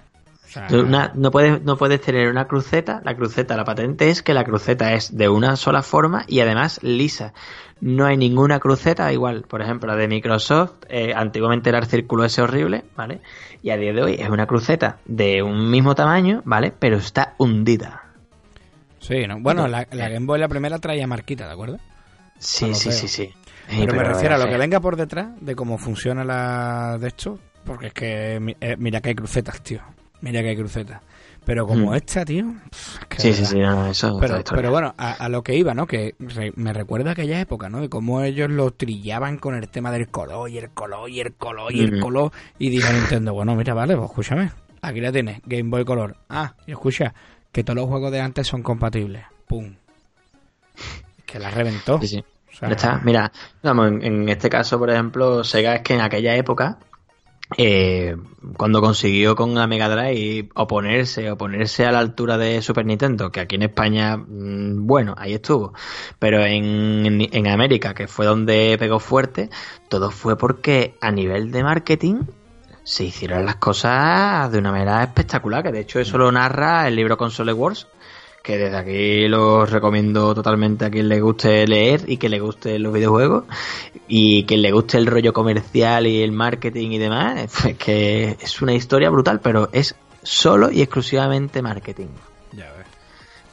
O 0.48 0.50
sea, 0.50 0.68
Una- 0.72 1.12
no, 1.14 1.30
puedes, 1.30 1.62
no 1.64 1.76
puedes 1.78 2.00
tener 2.00 2.30
una 2.30 2.48
cruceta. 2.48 3.02
La 3.04 3.16
cruceta, 3.16 3.58
la 3.58 3.66
patente 3.66 4.10
es 4.10 4.24
que 4.24 4.34
la 4.34 4.46
cruceta 4.46 4.94
es 4.94 5.16
de 5.16 5.28
una 5.28 5.58
sola 5.58 5.84
forma 5.84 6.24
y 6.28 6.40
además 6.40 6.80
lisa. 6.84 7.34
No 7.82 8.06
hay 8.06 8.16
ninguna 8.16 8.60
cruceta 8.60 9.12
igual. 9.12 9.44
Por 9.48 9.62
ejemplo, 9.62 9.88
la 9.90 9.98
de 9.98 10.08
Microsoft, 10.08 10.86
eh, 10.90 11.14
antiguamente 11.14 11.70
era 11.70 11.80
el 11.80 11.86
círculo 11.86 12.24
ese 12.24 12.42
horrible, 12.42 12.86
¿vale? 12.96 13.20
Y 13.62 13.72
a 13.72 13.78
día 13.78 13.92
de 13.92 14.02
hoy 14.02 14.14
es 14.18 14.30
una 14.30 14.48
cruceta 14.48 14.98
de 15.06 15.44
un 15.44 15.70
mismo 15.70 15.94
tamaño, 15.96 16.42
¿vale? 16.46 16.72
Pero 16.80 16.96
está 16.98 17.34
hundida. 17.38 18.04
sí, 19.00 19.28
¿no? 19.28 19.40
Bueno, 19.40 19.68
la, 19.68 19.86
la 19.92 20.10
Game 20.10 20.26
Boy 20.26 20.40
la 20.40 20.48
primera 20.48 20.80
traía 20.80 21.08
marquita, 21.08 21.46
¿de 21.46 21.54
acuerdo? 21.54 21.78
Sí, 22.40 22.74
sí, 22.74 22.92
sí, 22.92 23.08
sí. 23.08 23.34
Pero, 23.68 23.94
me 23.94 24.04
refiero 24.04 24.36
a 24.36 24.38
lo 24.38 24.48
que 24.48 24.58
venga 24.58 24.80
por 24.80 24.96
detrás 24.96 25.28
de 25.42 25.56
cómo 25.56 25.78
funciona 25.78 26.24
la 26.24 26.98
de 27.00 27.08
esto, 27.10 27.38
porque 27.66 27.88
es 27.88 27.94
que 27.94 28.56
eh, 28.62 28.76
mira 28.78 29.02
que 29.02 29.10
hay 29.10 29.16
crucetas, 29.16 29.62
tío. 29.62 29.82
Mira 30.21 30.41
que 30.41 30.49
hay 30.49 30.56
crucetas. 30.58 31.01
Pero 31.45 31.65
como 31.65 31.91
Mm. 31.91 31.95
esta, 31.95 32.25
tío. 32.25 32.45
pff, 32.69 32.97
Sí, 33.17 33.34
sí, 33.34 33.45
sí, 33.45 33.60
no, 33.60 33.88
eso 33.88 34.19
Pero, 34.19 34.69
bueno, 34.69 34.93
a, 34.97 35.13
a 35.13 35.30
lo 35.30 35.43
que 35.43 35.56
iba, 35.56 35.73
¿no? 35.73 35.88
Que 35.88 36.13
re- 36.19 36.51
me 36.58 36.73
recuerda 36.73 37.12
aquella 37.12 37.39
época, 37.39 37.69
¿no? 37.69 37.80
De 37.80 37.88
cómo 37.88 38.21
ellos 38.21 38.49
lo 38.49 38.71
trillaban 38.71 39.38
con 39.38 39.56
el 39.56 39.69
tema 39.69 39.91
del 39.91 40.10
color 40.10 40.49
y 40.49 40.58
el 40.58 40.69
color 40.71 41.10
y 41.10 41.21
el 41.21 41.34
color 41.36 41.71
y 41.73 41.82
el 41.84 41.93
Ujú. 41.93 42.01
color. 42.03 42.32
Y 42.60 42.69
dijo 42.69 42.91
Nintendo, 42.91 43.34
bueno, 43.34 43.56
mira, 43.56 43.73
vale, 43.73 43.95
pues 43.95 44.10
escúchame. 44.10 44.51
Aquí 44.82 44.99
la 44.99 45.12
tienes, 45.13 45.39
Game 45.45 45.69
Boy 45.69 45.86
Color. 45.86 46.17
Ah, 46.30 46.53
y 46.67 46.71
escucha, 46.71 47.13
que 47.53 47.63
todos 47.63 47.77
los 47.77 47.88
juegos 47.88 48.12
de 48.12 48.19
antes 48.19 48.45
son 48.45 48.62
compatibles. 48.62 49.23
Pum. 49.47 49.73
Que 51.25 51.39
la 51.39 51.49
reventó. 51.49 51.99
Sí, 52.01 52.08
sí. 52.08 52.23
O 52.51 52.56
sea, 52.60 52.69
está. 52.69 53.01
Mira, 53.03 53.32
vamos, 53.63 53.88
en, 53.88 54.03
en 54.03 54.30
este 54.30 54.49
caso, 54.49 54.77
por 54.80 54.89
ejemplo, 54.89 55.43
Sega 55.43 55.75
es 55.75 55.82
que 55.82 55.93
en 55.93 56.01
aquella 56.01 56.36
época, 56.36 56.77
eh, 57.56 58.18
cuando 58.58 58.82
consiguió 58.82 59.36
con 59.36 59.56
la 59.56 59.68
Mega 59.68 59.88
Drive 59.88 60.50
oponerse, 60.56 61.32
oponerse 61.32 61.86
a 61.86 61.92
la 61.92 62.00
altura 62.00 62.38
de 62.38 62.62
Super 62.62 62.86
Nintendo, 62.86 63.32
que 63.32 63.40
aquí 63.40 63.56
en 63.56 63.64
España, 63.64 64.18
mm, 64.18 64.86
bueno, 64.86 65.16
ahí 65.18 65.34
estuvo, 65.34 65.74
pero 66.20 66.44
en, 66.44 67.06
en, 67.06 67.30
en 67.32 67.48
América, 67.48 67.94
que 67.94 68.08
fue 68.08 68.26
donde 68.26 68.76
pegó 68.78 69.00
fuerte, 69.00 69.50
todo 69.88 70.12
fue 70.12 70.38
porque 70.38 70.96
a 71.00 71.12
nivel 71.12 71.52
de 71.52 71.64
marketing 71.64 72.24
se 72.84 73.04
hicieron 73.04 73.46
las 73.46 73.58
cosas 73.58 74.52
de 74.52 74.60
una 74.60 74.72
manera 74.72 75.04
espectacular, 75.04 75.64
que 75.64 75.72
de 75.72 75.82
hecho 75.82 76.00
eso 76.00 76.18
lo 76.18 76.32
narra 76.32 76.88
el 76.88 76.96
libro 76.96 77.18
Console 77.18 77.54
Wars, 77.54 77.88
que 78.48 78.58
desde 78.58 78.78
aquí 78.78 79.28
lo 79.28 79.66
recomiendo 79.66 80.34
totalmente 80.34 80.86
a 80.86 80.90
quien 80.90 81.10
le 81.10 81.20
guste 81.20 81.68
leer 81.68 82.06
y 82.08 82.16
que 82.16 82.30
le 82.30 82.40
guste 82.40 82.80
los 82.80 82.94
videojuegos 82.94 83.44
y 84.08 84.44
que 84.44 84.56
le 84.56 84.72
guste 84.72 84.98
el 84.98 85.06
rollo 85.06 85.34
comercial 85.34 86.08
y 86.08 86.22
el 86.22 86.32
marketing 86.32 86.92
y 86.92 86.98
demás, 86.98 87.52
es 87.66 87.78
que 87.78 88.38
es 88.40 88.62
una 88.62 88.74
historia 88.74 89.10
brutal, 89.10 89.42
pero 89.42 89.68
es 89.74 89.96
solo 90.24 90.72
y 90.72 90.82
exclusivamente 90.82 91.62
marketing. 91.62 92.08
Ya 92.54 92.72
ves. 92.72 92.88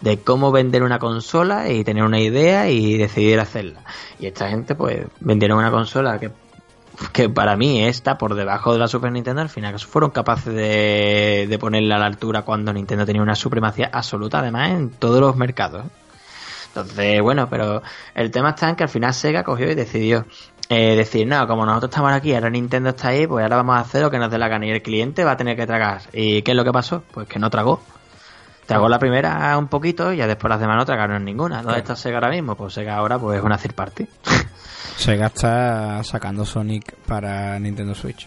De 0.00 0.20
cómo 0.20 0.52
vender 0.52 0.84
una 0.84 1.00
consola 1.00 1.72
y 1.72 1.82
tener 1.82 2.04
una 2.04 2.20
idea 2.20 2.70
y 2.70 2.96
decidir 2.96 3.40
hacerla. 3.40 3.82
Y 4.20 4.26
esta 4.26 4.48
gente 4.48 4.76
pues 4.76 5.08
vendieron 5.18 5.58
una 5.58 5.72
consola 5.72 6.20
que 6.20 6.30
que 7.12 7.28
para 7.28 7.56
mí 7.56 7.84
está 7.84 8.18
por 8.18 8.34
debajo 8.34 8.72
de 8.72 8.78
la 8.78 8.88
Super 8.88 9.12
Nintendo, 9.12 9.42
al 9.42 9.48
final 9.48 9.78
fueron 9.80 10.10
capaces 10.10 10.54
de, 10.54 11.46
de 11.48 11.58
ponerla 11.58 11.96
a 11.96 11.98
la 11.98 12.06
altura 12.06 12.42
cuando 12.42 12.72
Nintendo 12.72 13.04
tenía 13.04 13.22
una 13.22 13.34
supremacía 13.34 13.90
absoluta, 13.92 14.38
además, 14.38 14.70
en 14.70 14.90
todos 14.90 15.20
los 15.20 15.36
mercados. 15.36 15.84
Entonces, 16.68 17.22
bueno, 17.22 17.48
pero 17.48 17.82
el 18.14 18.30
tema 18.30 18.50
está 18.50 18.68
en 18.68 18.76
que 18.76 18.82
al 18.82 18.88
final 18.88 19.14
Sega 19.14 19.44
cogió 19.44 19.70
y 19.70 19.74
decidió 19.76 20.26
eh, 20.68 20.96
decir, 20.96 21.26
no, 21.26 21.46
como 21.46 21.64
nosotros 21.64 21.90
estamos 21.90 22.12
aquí, 22.12 22.34
ahora 22.34 22.50
Nintendo 22.50 22.90
está 22.90 23.08
ahí, 23.08 23.26
pues 23.26 23.42
ahora 23.42 23.56
vamos 23.56 23.76
a 23.76 23.80
hacer 23.80 24.02
lo 24.02 24.10
que 24.10 24.18
nos 24.18 24.30
dé 24.30 24.38
la 24.38 24.48
gana 24.48 24.66
y 24.66 24.70
el 24.70 24.82
cliente 24.82 25.22
va 25.22 25.32
a 25.32 25.36
tener 25.36 25.56
que 25.56 25.66
tragar. 25.66 26.02
¿Y 26.12 26.42
qué 26.42 26.52
es 26.52 26.56
lo 26.56 26.64
que 26.64 26.72
pasó? 26.72 27.04
Pues 27.12 27.28
que 27.28 27.38
no 27.38 27.50
tragó. 27.50 27.80
Tragó 28.66 28.88
la 28.88 28.98
primera 28.98 29.56
un 29.58 29.68
poquito 29.68 30.12
y 30.12 30.16
ya 30.16 30.26
después 30.26 30.48
las 30.48 30.58
demás 30.58 30.76
no 30.78 30.86
tragaron 30.86 31.24
ninguna. 31.24 31.62
¿Dónde 31.62 31.80
está 31.80 31.94
Sega 31.96 32.16
ahora 32.16 32.30
mismo? 32.30 32.56
Pues 32.56 32.72
Sega 32.72 32.96
ahora 32.96 33.18
pues 33.18 33.38
es 33.38 33.44
una 33.44 33.58
third 33.58 33.74
party. 33.74 34.08
Sega 34.96 35.26
está 35.26 36.02
sacando 36.04 36.44
Sonic 36.44 36.94
para 37.06 37.58
Nintendo 37.58 37.94
Switch. 37.94 38.26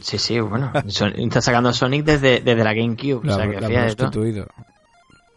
Sí, 0.00 0.16
sí, 0.18 0.40
bueno. 0.40 0.72
Está 1.16 1.40
sacando 1.42 1.72
Sonic 1.74 2.04
desde, 2.04 2.40
desde 2.40 2.64
la 2.64 2.72
GameCube. 2.72 3.20
Lo 3.22 3.34
o 3.34 3.36
sea, 3.36 3.50
que 3.50 3.58
fíjate 3.58 3.90
tú. 3.90 3.96
prostituido. 3.96 4.46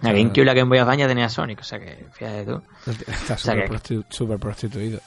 La 0.02 0.12
GameCube 0.14 0.42
y 0.42 0.46
la 0.46 0.54
Game 0.54 0.70
Boy 0.70 0.78
Advance 0.80 1.06
tenía 1.08 1.28
Sonic. 1.28 1.60
O 1.60 1.64
sea, 1.64 1.80
que 1.80 2.06
fíjate 2.14 2.46
tú. 2.46 2.62
Está 2.86 3.38
súper 3.38 3.70
prostitu- 3.70 4.06
súper 4.10 4.40
prostituido. 4.40 5.00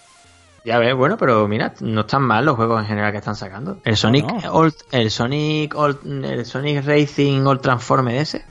Ya 0.65 0.79
ves, 0.79 0.95
bueno, 0.95 1.17
pero 1.17 1.47
mira, 1.49 1.73
no 1.81 2.01
están 2.03 2.23
mal 2.23 2.45
los 2.45 2.57
juegos 2.57 2.81
en 2.83 2.87
general 2.89 3.13
que 3.13 3.19
están 3.19 3.37
sacando. 3.37 3.79
El 3.85 3.97
Sonic 3.97 4.27
no. 4.27 4.53
All- 4.53 4.75
el 4.91 5.11
Sonic 5.11 5.75
All- 5.75 6.01
el 6.05 6.45
Sonic 6.45 6.85
Racing 6.85 7.47
All 7.47 7.61
Transformer 7.61 8.17
ese, 8.17 8.45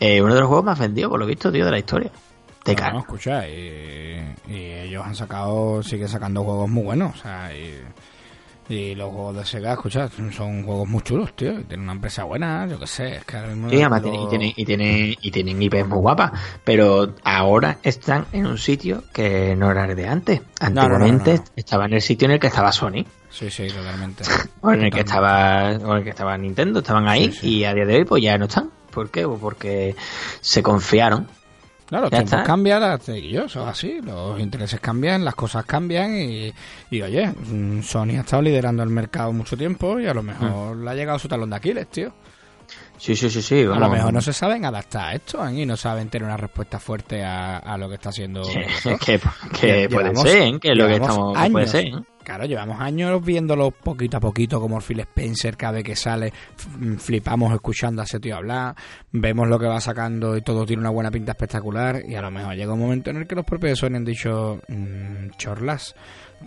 eh, 0.00 0.22
uno 0.22 0.32
de 0.34 0.40
los 0.40 0.48
juegos 0.48 0.64
más 0.64 0.78
vendidos, 0.78 1.10
por 1.10 1.18
lo 1.20 1.26
visto, 1.26 1.50
tío, 1.52 1.64
de 1.64 1.70
la 1.72 1.78
historia. 1.78 2.10
No, 2.92 2.98
escucha, 3.00 3.48
y, 3.48 4.34
y 4.48 4.54
ellos 4.56 5.04
han 5.06 5.14
sacado, 5.14 5.82
siguen 5.82 6.08
sacando 6.08 6.42
juegos 6.44 6.68
muy 6.70 6.82
buenos, 6.84 7.16
o 7.18 7.22
sea, 7.22 7.50
y, 7.56 7.74
y 8.70 8.94
los 8.94 9.10
juegos 9.10 9.36
de 9.36 9.44
Sega, 9.46 9.72
escucha, 9.72 10.08
son 10.30 10.62
juegos 10.62 10.86
muy 10.88 11.00
chulos, 11.02 11.34
tío, 11.34 11.52
y 11.58 11.64
tienen 11.64 11.84
una 11.84 11.92
empresa 11.92 12.24
buena, 12.24 12.66
yo 12.66 12.78
qué 12.78 12.86
sé, 12.86 13.16
es 13.16 13.24
que 13.24 13.36
ahora 13.36 13.48
mismo 13.48 13.70
Sí, 13.70 13.76
además 13.80 14.02
lo- 14.02 14.10
tienen, 14.10 14.20
y, 14.22 14.28
tienen, 14.28 14.52
y, 14.56 14.64
tienen, 14.64 15.14
y 15.22 15.30
tienen 15.30 15.62
IPs 15.62 15.88
muy 15.88 15.98
guapas, 15.98 16.32
pero 16.64 17.14
ahora 17.24 17.78
están 17.82 18.26
en 18.32 18.46
un 18.46 18.58
sitio 18.58 19.04
que 19.12 19.56
no 19.56 19.70
era 19.70 19.86
el 19.86 19.96
de 19.96 20.06
antes. 20.06 20.40
no, 20.40 20.66
Antiguamente 20.66 21.34
no, 21.34 21.38
no. 21.38 21.44
estaba 21.56 21.86
en 21.86 21.94
el 21.94 22.02
sitio 22.02 22.26
en 22.26 22.32
el 22.32 22.40
que 22.40 22.48
estaba 22.48 22.70
Sony, 22.72 23.04
Sí, 23.30 23.50
sí, 23.50 23.68
totalmente. 23.68 24.24
o 24.62 24.72
en 24.72 24.84
el 24.84 24.90
que 24.90 25.00
estaba, 25.00 25.70
o 25.72 25.92
en 25.92 25.98
el 25.98 26.04
que 26.04 26.10
estaba 26.10 26.36
Nintendo, 26.38 26.80
estaban 26.80 27.06
ahí 27.08 27.26
Sí, 27.32 27.38
sí. 27.40 27.48
y 27.58 27.64
a 27.64 27.72
día 27.74 27.84
de 27.84 27.96
hoy 27.96 28.04
pues 28.04 28.22
ya 28.22 28.36
no 28.38 28.46
están. 28.46 28.70
¿Por 28.90 29.10
qué? 29.10 29.26
Pues 29.26 29.38
porque 29.40 29.94
se 30.40 30.62
confiaron 30.62 31.28
No, 31.90 32.00
los 32.02 32.10
tiempos 32.10 32.40
cambian, 32.46 32.80
las- 32.82 33.06
yo, 33.06 33.48
son 33.48 33.66
así, 33.68 34.00
los 34.02 34.38
intereses 34.38 34.78
cambian, 34.80 35.24
las 35.24 35.34
cosas 35.34 35.64
cambian 35.64 36.14
y, 36.14 36.52
y, 36.90 37.00
oye, 37.02 37.28
mm, 37.28 37.80
Sony 37.82 38.10
ha 38.18 38.20
estado 38.20 38.42
liderando 38.42 38.82
el 38.82 38.90
mercado 38.90 39.32
mucho 39.32 39.56
tiempo 39.56 39.98
y 39.98 40.06
a 40.06 40.12
lo 40.14 40.22
mejor 40.22 40.76
Mm. 40.76 40.84
le 40.84 40.90
ha 40.90 40.94
llegado 40.94 41.18
su 41.18 41.28
talón 41.28 41.48
de 41.50 41.56
Aquiles, 41.56 41.86
tío. 41.88 42.12
Sí, 42.98 43.14
sí, 43.16 43.30
sí, 43.30 43.40
sí. 43.42 43.62
A 43.62 43.78
lo 43.78 43.88
mejor 43.88 44.12
no 44.12 44.20
se 44.20 44.32
saben 44.32 44.64
adaptar 44.64 45.08
a 45.08 45.14
esto 45.14 45.46
¿eh? 45.46 45.62
y 45.62 45.66
no 45.66 45.76
saben 45.76 46.08
tener 46.08 46.26
una 46.26 46.36
respuesta 46.36 46.78
fuerte 46.78 47.24
a, 47.24 47.58
a 47.58 47.78
lo 47.78 47.88
que 47.88 47.94
está 47.94 48.08
haciendo. 48.10 48.44
Sí, 48.44 48.58
que, 49.04 49.20
que 49.60 49.88
puede 49.88 50.14
ser, 50.16 50.42
¿eh? 50.54 50.58
que 50.60 50.74
lo 50.74 50.86
que 50.86 50.94
estamos. 50.94 51.36
años, 51.36 51.52
Puede 51.52 51.66
ser. 51.68 51.84
¿eh? 51.86 51.92
Claro, 52.24 52.44
llevamos 52.44 52.78
años 52.78 53.24
viéndolo 53.24 53.70
poquito 53.70 54.18
a 54.18 54.20
poquito, 54.20 54.60
como 54.60 54.80
Phil 54.82 55.00
Spencer, 55.00 55.56
cada 55.56 55.72
vez 55.74 55.84
que 55.84 55.96
sale, 55.96 56.26
f- 56.26 56.98
flipamos 56.98 57.54
escuchando 57.54 58.02
a 58.02 58.04
ese 58.04 58.20
tío 58.20 58.36
hablar, 58.36 58.74
vemos 59.12 59.48
lo 59.48 59.58
que 59.58 59.64
va 59.66 59.80
sacando 59.80 60.36
y 60.36 60.42
todo 60.42 60.66
tiene 60.66 60.82
una 60.82 60.90
buena 60.90 61.10
pinta 61.10 61.32
espectacular, 61.32 62.02
y 62.06 62.16
a 62.16 62.20
lo 62.20 62.30
mejor 62.30 62.54
llega 62.54 62.74
un 62.74 62.80
momento 62.80 63.08
en 63.08 63.16
el 63.16 63.26
que 63.26 63.34
los 63.34 63.46
propios 63.46 63.78
Sony 63.78 63.94
han 63.96 64.04
dicho, 64.04 64.60
"Mm, 64.68 65.30
chorlas, 65.38 65.94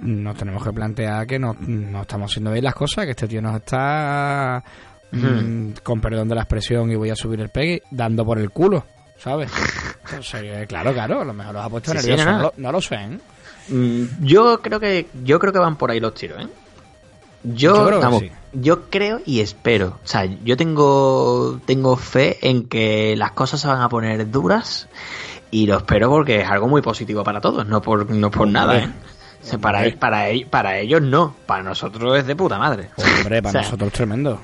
nos 0.01 0.37
tenemos 0.37 0.63
que 0.63 0.71
plantear 0.71 1.25
que 1.25 1.39
no, 1.39 1.55
no 1.61 2.01
estamos 2.01 2.29
haciendo 2.29 2.51
bien 2.51 2.63
las 2.65 2.75
cosas, 2.75 3.05
que 3.05 3.11
este 3.11 3.27
tío 3.27 3.41
nos 3.41 3.55
está, 3.55 4.63
mm, 5.11 5.71
con 5.83 5.99
perdón 6.01 6.27
de 6.29 6.35
la 6.35 6.41
expresión, 6.41 6.91
y 6.91 6.95
voy 6.95 7.09
a 7.09 7.15
subir 7.15 7.39
el 7.41 7.49
pegue, 7.49 7.83
dando 7.91 8.25
por 8.25 8.39
el 8.39 8.49
culo. 8.51 8.85
¿Sabes? 9.17 9.51
Entonces, 10.05 10.41
eh, 10.43 10.65
claro, 10.67 10.93
claro, 10.93 11.21
a 11.21 11.25
lo 11.25 11.33
mejor 11.33 11.53
los 11.53 11.63
ha 11.63 11.69
puesto 11.69 11.91
Sí, 11.91 11.97
nerviosos, 11.97 12.25
no, 12.25 12.31
no, 12.31 12.37
no. 12.37 12.43
lo, 12.43 12.53
no 12.57 12.71
lo 12.71 12.81
sé, 12.81 12.95
¿eh? 12.95 13.19
Mm, 13.69 14.03
Yo 14.25 14.61
creo 14.61 14.79
que 14.79 15.07
yo 15.23 15.37
creo 15.37 15.53
que 15.53 15.59
van 15.59 15.75
por 15.75 15.91
ahí 15.91 15.99
los 15.99 16.15
tiros, 16.15 16.41
¿eh? 16.43 16.47
Yo, 17.43 17.75
Yo 17.75 17.85
creo 17.85 17.99
que 17.99 18.05
vamos, 18.05 18.19
sí. 18.21 18.31
yo 18.53 18.89
creo 18.89 19.19
y 19.25 19.39
espero. 19.41 19.99
O 20.03 20.07
sea, 20.07 20.25
yo 20.25 20.57
tengo 20.57 21.59
tengo 21.65 21.95
fe 21.97 22.37
en 22.47 22.67
que 22.67 23.15
las 23.15 23.31
cosas 23.31 23.61
se 23.61 23.67
van 23.67 23.81
a 23.81 23.89
poner 23.89 24.29
duras 24.31 24.87
y 25.51 25.65
lo 25.67 25.77
espero 25.77 26.09
porque 26.09 26.41
es 26.41 26.49
algo 26.49 26.67
muy 26.67 26.81
positivo 26.81 27.23
para 27.23 27.41
todos, 27.41 27.65
no 27.67 27.81
por 27.81 28.09
no 28.09 28.29
por 28.31 28.47
nada, 28.47 28.77
¿eh? 28.79 28.89
O 29.43 29.45
sea, 29.45 29.57
para, 29.59 29.79
Hombre. 29.79 29.97
para, 29.97 30.29
ellos- 30.29 30.49
para 30.49 30.77
ellos 30.79 31.01
no, 31.01 31.35
para 31.47 31.63
nosotros 31.63 32.17
es 32.19 32.27
de 32.27 32.35
puta 32.35 32.57
madre. 32.59 32.89
Hombre, 32.95 33.41
para 33.41 33.49
O 33.49 33.51
sea, 33.53 33.61
nosotros 33.61 33.91
tremendo. 33.91 34.39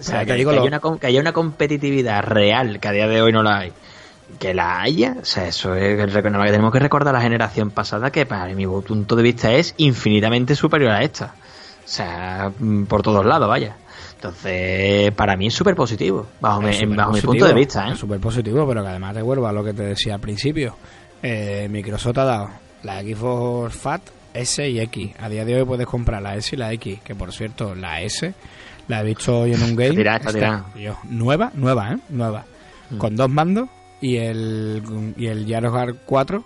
O 0.00 0.02
sea, 0.02 0.20
que, 0.20 0.26
te 0.32 0.34
digo 0.34 0.50
que 0.50 0.56
lo- 0.56 0.62
haya 0.62 0.78
una, 0.80 0.98
que 0.98 1.06
haya 1.06 1.20
una 1.20 1.32
competitividad 1.32 2.22
real, 2.22 2.78
que 2.80 2.88
a 2.88 2.92
día 2.92 3.08
de 3.08 3.20
hoy 3.22 3.32
no 3.32 3.42
la 3.42 3.58
hay, 3.58 3.72
que 4.38 4.54
la 4.54 4.80
haya, 4.80 5.16
o 5.20 5.24
sea, 5.24 5.48
eso 5.48 5.74
es 5.74 5.98
rec- 6.12 6.22
tenemos 6.46 6.72
que 6.72 6.78
recordar 6.78 7.14
a 7.14 7.18
la 7.18 7.22
generación 7.24 7.70
pasada 7.70 8.10
que 8.10 8.24
para 8.26 8.46
mi 8.54 8.66
punto 8.66 9.16
de 9.16 9.22
vista 9.22 9.52
es 9.52 9.74
infinitamente 9.78 10.54
superior 10.54 10.92
a 10.92 11.02
esta. 11.02 11.34
O 11.84 11.88
sea, 11.90 12.52
mm, 12.58 12.84
por 12.84 13.02
todos 13.02 13.24
lados, 13.24 13.48
vaya. 13.48 13.76
Entonces, 14.14 15.10
para 15.12 15.36
mí 15.36 15.46
es 15.46 15.54
súper 15.54 15.74
positivo, 15.74 16.26
bajo, 16.40 16.60
mi, 16.60 16.70
Es 16.70 16.76
súper 16.78 16.96
bajo 16.96 17.10
mi 17.12 17.20
positivo, 17.20 17.32
punto 17.32 17.46
de 17.46 17.54
vista, 17.54 17.88
¿eh? 17.88 17.92
Es 17.92 17.98
súper 17.98 18.20
positivo, 18.20 18.66
pero 18.68 18.82
que 18.82 18.88
además 18.88 19.14
te 19.14 19.22
vuelvo 19.22 19.46
a 19.46 19.52
lo 19.52 19.64
que 19.64 19.72
te 19.72 19.82
decía 19.84 20.14
al 20.14 20.20
principio. 20.20 20.76
Eh, 21.22 21.66
Microsoft 21.70 22.18
ha 22.18 22.24
dado 22.24 22.50
la 22.82 23.00
Xbox 23.00 23.74
Fat 23.74 24.02
S 24.34 24.68
y 24.68 24.80
X. 24.80 25.12
A 25.18 25.28
día 25.28 25.44
de 25.44 25.56
hoy 25.56 25.64
puedes 25.64 25.86
comprar 25.86 26.20
la 26.20 26.34
S 26.36 26.54
y 26.54 26.58
la 26.58 26.72
X, 26.74 27.00
que 27.02 27.14
por 27.14 27.32
cierto, 27.32 27.74
la 27.74 28.02
S 28.02 28.34
la 28.88 29.00
he 29.00 29.04
visto 29.04 29.40
hoy 29.40 29.52
en 29.52 29.62
un 29.62 29.76
game. 29.76 29.94
tirada, 29.96 30.16
está 30.30 30.64
yo, 30.76 30.96
nueva, 31.04 31.50
nueva, 31.54 31.92
¿eh? 31.92 31.98
Nueva. 32.08 32.44
Mm. 32.90 32.98
Con 32.98 33.16
dos 33.16 33.30
mandos 33.30 33.68
y 34.00 34.16
el, 34.16 35.14
y 35.16 35.26
el 35.26 35.46
Yarogar 35.46 35.94
4, 36.06 36.44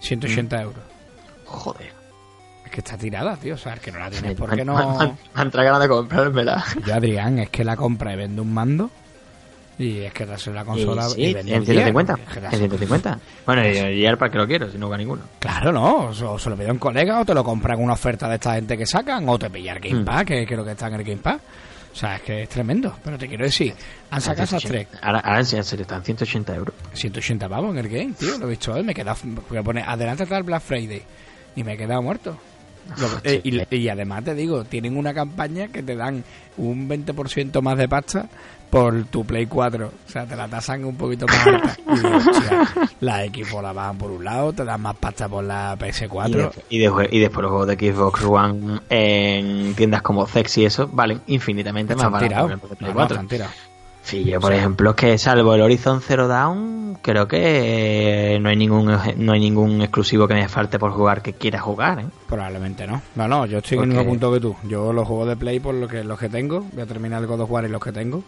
180 0.00 0.56
Mm. 0.56 0.60
euros. 0.60 0.84
Joder. 1.46 1.92
Es 2.64 2.70
que 2.70 2.80
está 2.80 2.96
tirada, 2.96 3.36
tío. 3.36 3.54
O 3.54 3.58
sea, 3.58 3.74
es 3.74 3.80
que 3.80 3.90
no 3.90 3.98
la 3.98 4.10
tienes. 4.10 4.36
¿Por 4.36 4.54
qué 4.54 4.64
no...? 4.64 4.74
me 4.74 5.04
han 5.34 5.46
entrado 5.46 5.64
ganas 5.66 5.80
de 5.80 5.88
comprármela. 5.88 6.64
Yo, 6.86 6.94
Adrián, 6.94 7.38
es 7.40 7.50
que 7.50 7.64
la 7.64 7.76
compra 7.76 8.12
y 8.12 8.16
vende 8.16 8.40
un 8.40 8.52
mando. 8.54 8.90
Y 9.78 10.00
es 10.00 10.12
que 10.12 10.26
darse 10.26 10.52
la 10.52 10.62
consola 10.62 11.06
Y 11.16 11.22
y, 11.22 11.26
sí, 11.28 11.34
vende 11.34 11.52
en 11.54 11.58
un 11.60 11.64
día. 11.64 11.74
150. 11.84 12.12
Es 12.12 12.28
que 12.34 12.38
En 12.38 12.44
darse- 12.44 12.58
150. 12.58 13.18
Bueno, 13.46 13.62
y, 13.66 13.78
y 14.00 14.04
ahora 14.06 14.18
para 14.18 14.30
que 14.30 14.38
lo 14.38 14.46
quiero, 14.46 14.70
si 14.70 14.76
no 14.76 14.90
va 14.90 14.98
ninguno. 14.98 15.22
Claro, 15.38 15.72
no. 15.72 16.08
O 16.10 16.38
se, 16.38 16.50
lo 16.50 16.56
pide 16.56 16.70
un 16.70 16.78
colega 16.78 17.18
o 17.20 17.24
te 17.24 17.32
lo 17.34 17.42
compran 17.42 17.82
una 17.82 17.94
oferta 17.94 18.28
de 18.28 18.34
esta 18.34 18.54
gente 18.54 18.76
que 18.76 18.84
sacan 18.84 19.26
o 19.28 19.38
te 19.38 19.48
pilla 19.48 19.72
el 19.72 19.80
Game 19.80 20.02
Mm. 20.02 20.04
Pass, 20.04 20.24
que 20.26 20.46
creo 20.46 20.64
que 20.64 20.72
está 20.72 20.88
en 20.88 20.94
el 20.94 21.02
Game 21.04 21.16
Pass. 21.22 21.40
O 21.92 21.96
sea, 21.96 22.16
es 22.16 22.22
que 22.22 22.42
es 22.42 22.48
tremendo. 22.48 22.96
Pero 23.02 23.18
te 23.18 23.28
quiero 23.28 23.44
decir, 23.44 23.74
han 24.10 24.20
sacado 24.20 24.44
esas 24.44 24.62
tres. 24.62 24.86
Ahora, 25.02 25.20
ahora 25.20 25.40
en 25.40 25.64
serio, 25.64 25.82
están 25.82 26.04
180 26.04 26.54
euros. 26.54 26.74
180 26.92 27.48
pavos 27.48 27.72
en 27.72 27.78
el 27.78 27.88
game, 27.88 28.12
tío. 28.12 28.38
Lo 28.38 28.46
he 28.46 28.50
visto 28.50 28.72
hoy. 28.72 28.82
Me 28.82 28.92
he 28.92 28.94
quedado. 28.94 29.18
Voy 29.48 29.58
a 29.58 29.62
poner 29.62 29.84
adelante 29.88 30.24
el 30.24 30.42
Black 30.42 30.62
Friday. 30.62 31.02
Y 31.56 31.64
me 31.64 31.74
he 31.74 31.76
quedado 31.76 32.00
muerto. 32.02 32.38
Eh, 33.24 33.40
y, 33.44 33.76
y 33.76 33.88
además 33.88 34.24
te 34.24 34.34
digo, 34.34 34.64
tienen 34.64 34.96
una 34.96 35.14
campaña 35.14 35.68
que 35.68 35.82
te 35.82 35.94
dan 35.94 36.24
un 36.56 36.88
20% 36.88 37.60
más 37.62 37.78
de 37.78 37.88
pasta 37.88 38.28
por 38.70 39.04
tu 39.04 39.24
Play 39.24 39.46
4. 39.46 39.86
O 39.86 40.10
sea, 40.10 40.26
te 40.26 40.36
la 40.36 40.46
tasan 40.48 40.84
un 40.84 40.96
poquito 40.96 41.26
más 41.26 41.46
alta. 41.46 41.76
Y 41.90 42.06
hostia, 42.06 42.68
la 43.00 43.24
Xbox 43.24 43.62
la 43.62 43.72
bajan 43.72 43.98
por 43.98 44.10
un 44.12 44.24
lado, 44.24 44.52
te 44.52 44.64
dan 44.64 44.80
más 44.80 44.96
pasta 44.96 45.28
por 45.28 45.42
la 45.44 45.76
Y, 45.78 45.82
PS4. 45.82 46.30
de- 46.30 46.50
y, 46.70 46.78
de- 46.78 47.08
y 47.10 47.18
después 47.18 47.42
los 47.42 47.50
juegos 47.50 47.66
de 47.66 47.92
Xbox 47.92 48.22
One 48.24 48.80
en 48.88 49.74
tiendas 49.74 50.02
como 50.02 50.26
Zex 50.26 50.58
y 50.58 50.64
eso 50.66 50.88
valen 50.92 51.20
infinitamente 51.26 51.94
más 51.96 52.22
tirados. 52.22 52.48
que 52.48 52.54
el 52.54 52.60
Play 52.60 52.76
No, 52.80 52.88
no, 52.88 52.94
4. 52.94 53.14
están 53.16 53.28
tirados. 53.28 53.54
Sí, 54.02 54.24
yo 54.24 54.40
por 54.40 54.52
ejemplo 54.54 54.90
es 54.90 54.96
que 54.96 55.18
salvo 55.18 55.54
el 55.54 55.60
Horizon 55.60 56.00
Zero 56.00 56.26
Dawn, 56.26 56.98
creo 57.02 57.28
que 57.28 58.38
no 58.40 58.48
hay 58.48 58.56
ningún 58.56 58.86
no 59.18 59.32
hay 59.32 59.40
ningún 59.40 59.82
exclusivo 59.82 60.26
que 60.26 60.32
me 60.34 60.48
falte 60.48 60.78
por 60.78 60.92
jugar 60.92 61.20
que 61.20 61.34
quiera 61.34 61.60
jugar, 61.60 62.00
¿eh? 62.00 62.06
Probablemente 62.26 62.86
no. 62.86 63.02
No, 63.14 63.28
no, 63.28 63.44
yo 63.44 63.58
estoy 63.58 63.76
en 63.78 63.84
el 63.84 63.88
mismo 63.90 64.04
punto 64.06 64.32
que 64.32 64.40
tú. 64.40 64.56
Yo 64.66 64.92
los 64.94 65.06
juegos 65.06 65.28
de 65.28 65.36
Play 65.36 65.60
por 65.60 65.74
lo 65.74 65.86
que 65.86 66.02
los 66.02 66.18
que 66.18 66.30
tengo, 66.30 66.64
voy 66.72 66.82
a 66.82 66.86
terminar 66.86 67.20
el 67.20 67.26
God 67.26 67.40
of 67.42 67.50
War 67.50 67.64
y 67.66 67.68
los 67.68 67.82
que 67.82 67.92
tengo. 67.92 68.22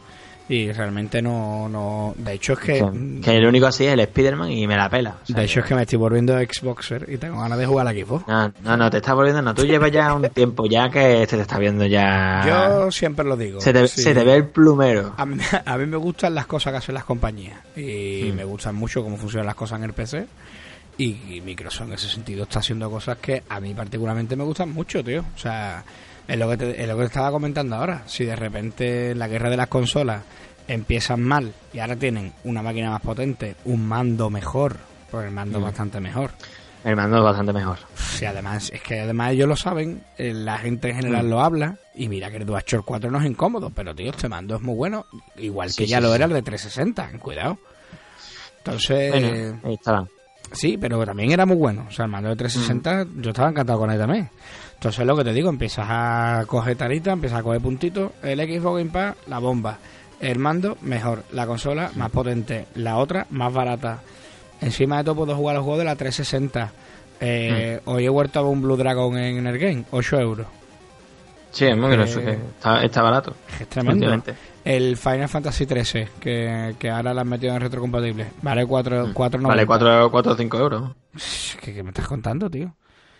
Y 0.48 0.70
realmente 0.72 1.22
no, 1.22 1.68
no. 1.68 2.14
De 2.16 2.32
hecho 2.34 2.54
es 2.54 2.58
que. 2.58 2.72
Que, 2.74 3.20
que 3.22 3.36
el 3.36 3.46
único 3.46 3.66
así 3.66 3.86
es 3.86 3.92
el 3.92 4.00
Spider-Man 4.00 4.50
y 4.50 4.66
me 4.66 4.76
la 4.76 4.90
pela. 4.90 5.16
O 5.22 5.26
sea, 5.26 5.36
de 5.36 5.44
hecho 5.44 5.60
es 5.60 5.66
que 5.66 5.74
me 5.74 5.82
estoy 5.82 5.98
volviendo 5.98 6.36
Xboxer 6.38 7.06
y 7.08 7.16
tengo 7.16 7.40
ganas 7.40 7.58
de 7.58 7.64
jugar 7.66 7.86
al 7.86 7.96
Xbox. 7.96 8.26
No, 8.26 8.52
no, 8.62 8.76
no, 8.76 8.90
te 8.90 8.96
estás 8.98 9.14
volviendo, 9.14 9.40
no, 9.40 9.54
tú 9.54 9.64
llevas 9.64 9.90
ya 9.92 10.12
un 10.12 10.28
tiempo 10.30 10.66
ya 10.66 10.90
que 10.90 11.22
este 11.22 11.36
te 11.36 11.42
está 11.42 11.58
viendo 11.58 11.86
ya... 11.86 12.42
Yo 12.46 12.90
siempre 12.90 13.24
lo 13.24 13.36
digo. 13.36 13.60
se, 13.60 13.72
te, 13.72 13.86
sí. 13.88 14.02
se 14.02 14.14
te 14.14 14.24
ve 14.24 14.34
el 14.34 14.46
plumero. 14.48 15.14
a, 15.16 15.24
mí, 15.24 15.38
a 15.64 15.78
mí 15.78 15.86
me 15.86 15.96
gustan 15.96 16.34
las 16.34 16.46
cosas 16.46 16.72
que 16.72 16.78
hacen 16.78 16.94
las 16.96 17.04
compañías 17.04 17.58
y 17.76 18.30
Mm. 18.32 18.34
me 18.36 18.44
gustan 18.44 18.74
mucho 18.74 19.02
cómo 19.02 19.16
funcionan 19.16 19.46
las 19.46 19.54
cosas 19.54 19.78
en 19.78 19.84
el 19.84 19.92
PC. 19.92 20.26
Y, 20.98 21.36
y 21.36 21.40
Microsoft 21.40 21.86
en 21.88 21.92
ese 21.94 22.08
sentido 22.08 22.42
está 22.42 22.58
haciendo 22.58 22.90
cosas 22.90 23.16
que 23.18 23.42
a 23.48 23.58
mí 23.60 23.72
particularmente 23.72 24.36
me 24.36 24.44
gustan 24.44 24.70
mucho, 24.70 25.02
tío. 25.02 25.24
O 25.34 25.38
sea, 25.38 25.82
es 26.32 26.38
lo 26.38 26.48
que 26.48 26.56
te, 26.56 26.82
es 26.82 26.88
lo 26.88 26.94
que 26.96 27.00
te 27.02 27.06
estaba 27.06 27.30
comentando 27.30 27.76
ahora. 27.76 28.02
Si 28.06 28.24
de 28.24 28.36
repente 28.36 29.14
la 29.14 29.28
guerra 29.28 29.50
de 29.50 29.56
las 29.56 29.68
consolas 29.68 30.22
empiezan 30.68 31.20
mal 31.22 31.52
y 31.72 31.78
ahora 31.80 31.96
tienen 31.96 32.32
una 32.44 32.62
máquina 32.62 32.90
más 32.90 33.00
potente, 33.02 33.56
un 33.64 33.86
mando 33.86 34.30
mejor, 34.30 34.76
pues 35.10 35.26
el 35.26 35.32
mando 35.32 35.60
Mm. 35.60 35.62
bastante 35.64 36.00
mejor. 36.00 36.30
El 36.84 36.96
mando 36.96 37.18
es 37.18 37.22
bastante 37.22 37.52
mejor. 37.52 37.78
Sí, 37.94 38.24
además, 38.24 38.70
es 38.72 38.80
que 38.82 39.00
además 39.00 39.32
ellos 39.32 39.46
lo 39.48 39.54
saben, 39.56 40.02
eh, 40.18 40.32
la 40.34 40.58
gente 40.58 40.88
en 40.90 40.96
general 40.96 41.26
Mm. 41.26 41.30
lo 41.30 41.40
habla, 41.40 41.76
y 41.94 42.08
mira 42.08 42.30
que 42.30 42.38
el 42.38 42.46
DualShock 42.46 42.84
4 42.84 43.10
no 43.10 43.20
es 43.20 43.26
incómodo, 43.26 43.70
pero 43.70 43.94
tío, 43.94 44.10
este 44.10 44.28
mando 44.28 44.56
es 44.56 44.62
muy 44.62 44.74
bueno, 44.74 45.06
igual 45.36 45.68
que 45.68 45.84
Sí, 45.84 45.86
ya 45.86 45.98
sí, 45.98 46.02
lo 46.02 46.14
era 46.14 46.24
el 46.24 46.32
de 46.32 46.42
360, 46.42 47.08
cuidado. 47.20 47.58
Entonces, 48.58 49.10
Bueno, 49.10 49.60
ahí 49.64 49.74
estaban. 49.74 50.08
sí, 50.52 50.76
pero 50.76 51.04
también 51.04 51.30
era 51.32 51.46
muy 51.46 51.56
bueno, 51.56 51.86
o 51.88 51.92
sea, 51.92 52.04
el 52.06 52.10
mando 52.10 52.30
de 52.30 52.36
360, 52.36 53.04
Mm. 53.04 53.22
yo 53.22 53.30
estaba 53.30 53.50
encantado 53.50 53.78
con 53.78 53.90
él 53.90 53.98
también. 53.98 54.28
Entonces, 54.82 55.06
lo 55.06 55.16
que 55.16 55.22
te 55.22 55.32
digo, 55.32 55.48
empiezas 55.48 55.86
a 55.88 56.42
coger 56.48 56.76
tarita, 56.76 57.12
empiezas 57.12 57.38
a 57.38 57.42
coger 57.44 57.60
puntitos, 57.60 58.10
el 58.20 58.40
Xbox 58.40 58.78
Game 58.78 58.90
Pass, 58.90 59.14
la 59.28 59.38
bomba, 59.38 59.78
el 60.18 60.40
mando, 60.40 60.76
mejor, 60.82 61.22
la 61.30 61.46
consola, 61.46 61.92
más 61.94 62.10
potente, 62.10 62.66
la 62.74 62.96
otra, 62.96 63.28
más 63.30 63.52
barata. 63.52 64.00
Encima 64.60 64.98
de 64.98 65.04
todo 65.04 65.14
puedo 65.14 65.36
jugar 65.36 65.54
los 65.54 65.62
juegos 65.62 65.78
de 65.78 65.84
la 65.84 65.94
360. 65.94 66.72
Eh, 67.20 67.80
Mm. 67.84 67.90
Hoy 67.90 68.06
he 68.06 68.08
vuelto 68.08 68.40
a 68.40 68.42
un 68.42 68.60
Blue 68.60 68.76
Dragon 68.76 69.16
en 69.16 69.46
el 69.46 69.56
game, 69.56 69.84
8 69.92 70.18
euros. 70.18 70.48
Sí, 71.52 71.64
es 71.66 71.76
muy 71.76 71.94
Eh, 71.94 71.98
que 71.98 72.32
está, 72.32 72.82
está 72.82 73.02
barato. 73.02 73.36
Es 73.60 73.68
tremendo. 73.68 74.20
El 74.64 74.96
Final 74.96 75.28
Fantasy 75.28 75.64
13, 75.64 76.08
que, 76.18 76.74
que 76.76 76.90
ahora 76.90 77.14
lo 77.14 77.20
han 77.20 77.28
metido 77.28 77.54
en 77.54 77.60
retrocompatible. 77.60 78.26
Vale 78.42 78.66
4, 78.66 79.06
Mm. 79.06 79.12
4 79.12 79.42
Vale, 79.42 79.64
4 79.64 80.06
o 80.32 80.36
5 80.36 80.58
euros. 80.58 80.90
¿Qué, 81.60 81.72
qué 81.72 81.82
me 81.84 81.90
estás 81.90 82.08
contando, 82.08 82.50
tío? 82.50 82.74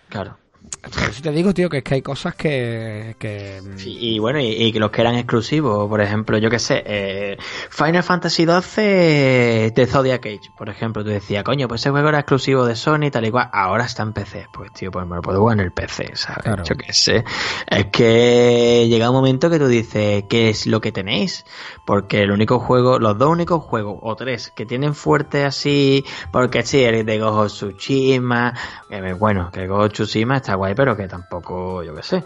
Claro. 0.08 0.36
Por 0.82 1.10
eso 1.10 1.22
te 1.22 1.30
digo, 1.30 1.54
tío, 1.54 1.70
que 1.70 1.78
es 1.78 1.84
que 1.84 1.94
hay 1.94 2.02
cosas 2.02 2.34
que... 2.34 3.14
que 3.18 3.60
Sí, 3.76 3.96
y 4.00 4.18
bueno, 4.18 4.40
y, 4.40 4.46
y 4.46 4.72
que 4.72 4.80
los 4.80 4.90
que 4.90 5.00
eran 5.00 5.14
exclusivos, 5.14 5.88
por 5.88 6.00
ejemplo, 6.00 6.38
yo 6.38 6.50
que 6.50 6.58
sé, 6.58 6.82
eh, 6.84 7.36
Final 7.70 8.02
Fantasy 8.02 8.44
XII 8.44 9.70
de 9.70 9.86
Zodiac 9.88 10.26
Age, 10.26 10.50
por 10.58 10.68
ejemplo, 10.68 11.04
tú 11.04 11.10
decías, 11.10 11.44
coño, 11.44 11.68
pues 11.68 11.82
ese 11.82 11.90
juego 11.90 12.08
era 12.08 12.18
exclusivo 12.18 12.64
de 12.64 12.74
Sony, 12.74 13.10
tal 13.12 13.26
y 13.26 13.30
cual, 13.30 13.48
ahora 13.52 13.84
está 13.84 14.02
en 14.02 14.12
PC, 14.12 14.46
pues 14.52 14.72
tío, 14.72 14.90
pues 14.90 15.06
me 15.06 15.16
lo 15.16 15.22
puedo 15.22 15.38
jugar 15.38 15.58
en 15.58 15.64
el 15.66 15.72
PC, 15.72 16.16
¿sabes? 16.16 16.42
Claro. 16.42 16.64
Yo 16.64 16.74
que 16.74 16.92
sé, 16.92 17.24
es 17.68 17.86
que 17.86 18.88
llega 18.88 19.10
un 19.10 19.16
momento 19.16 19.50
que 19.50 19.60
tú 19.60 19.68
dices, 19.68 20.24
¿qué 20.28 20.48
es 20.48 20.66
lo 20.66 20.80
que 20.80 20.90
tenéis? 20.90 21.44
Porque 21.86 22.22
el 22.22 22.32
único 22.32 22.58
juego, 22.58 22.98
los 22.98 23.16
dos 23.18 23.28
únicos 23.28 23.62
juegos, 23.62 23.98
o 24.02 24.16
tres, 24.16 24.52
que 24.54 24.66
tienen 24.66 24.94
fuerte 24.94 25.44
así, 25.44 26.04
porque 26.32 26.64
sí, 26.64 26.82
el 26.82 27.06
de 27.06 27.20
Gojo 27.20 27.46
Tsushima, 27.46 28.54
que, 28.88 29.12
bueno, 29.12 29.50
que 29.52 29.68
Gojo 29.68 29.88
Tsushima 29.88 30.36
está 30.36 30.51
guay, 30.54 30.74
pero 30.74 30.96
que 30.96 31.08
tampoco, 31.08 31.82
yo 31.82 31.94
que 31.94 32.02
sé. 32.02 32.24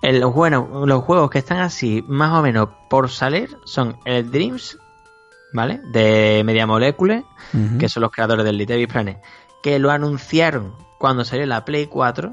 El- 0.00 0.20
los, 0.20 0.34
bueno, 0.34 0.84
los 0.86 1.02
juegos 1.04 1.30
que 1.30 1.38
están 1.38 1.58
así, 1.60 2.04
más 2.08 2.32
o 2.38 2.42
menos 2.42 2.68
por 2.90 3.10
salir, 3.10 3.58
son 3.64 3.98
el 4.04 4.30
Dreams 4.30 4.78
¿vale? 5.54 5.80
De 5.84 6.42
Media 6.46 6.66
Molecule, 6.66 7.24
que 7.78 7.88
son 7.88 8.00
los 8.02 8.10
creadores 8.10 8.44
del 8.44 8.56
Little 8.56 8.76
Big 8.78 8.88
Planet, 8.90 9.20
que 9.62 9.78
lo 9.78 9.90
anunciaron 9.90 10.74
cuando 10.98 11.24
salió 11.26 11.44
la 11.46 11.64
Play 11.64 11.86
4. 11.88 12.32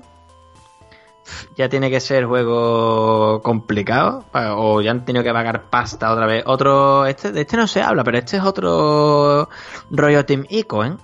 Ya 1.57 1.69
tiene 1.69 1.91
que 1.91 1.99
ser 1.99 2.25
juego 2.25 3.41
complicado, 3.43 4.23
pa- 4.31 4.55
o 4.55 4.81
ya 4.81 4.91
han 4.91 5.05
tenido 5.05 5.23
que 5.23 5.31
pagar 5.33 5.69
pasta 5.69 6.11
otra 6.11 6.25
vez. 6.25 6.43
Otro, 6.47 7.05
este, 7.05 7.31
de 7.31 7.41
este 7.41 7.57
no 7.57 7.67
se 7.67 7.81
habla, 7.83 8.03
pero 8.03 8.17
este 8.17 8.37
es 8.37 8.43
otro 8.43 9.49
rollo 9.91 10.25
Team 10.25 10.45
Ico, 10.49 10.83
¿eh? 10.85 10.95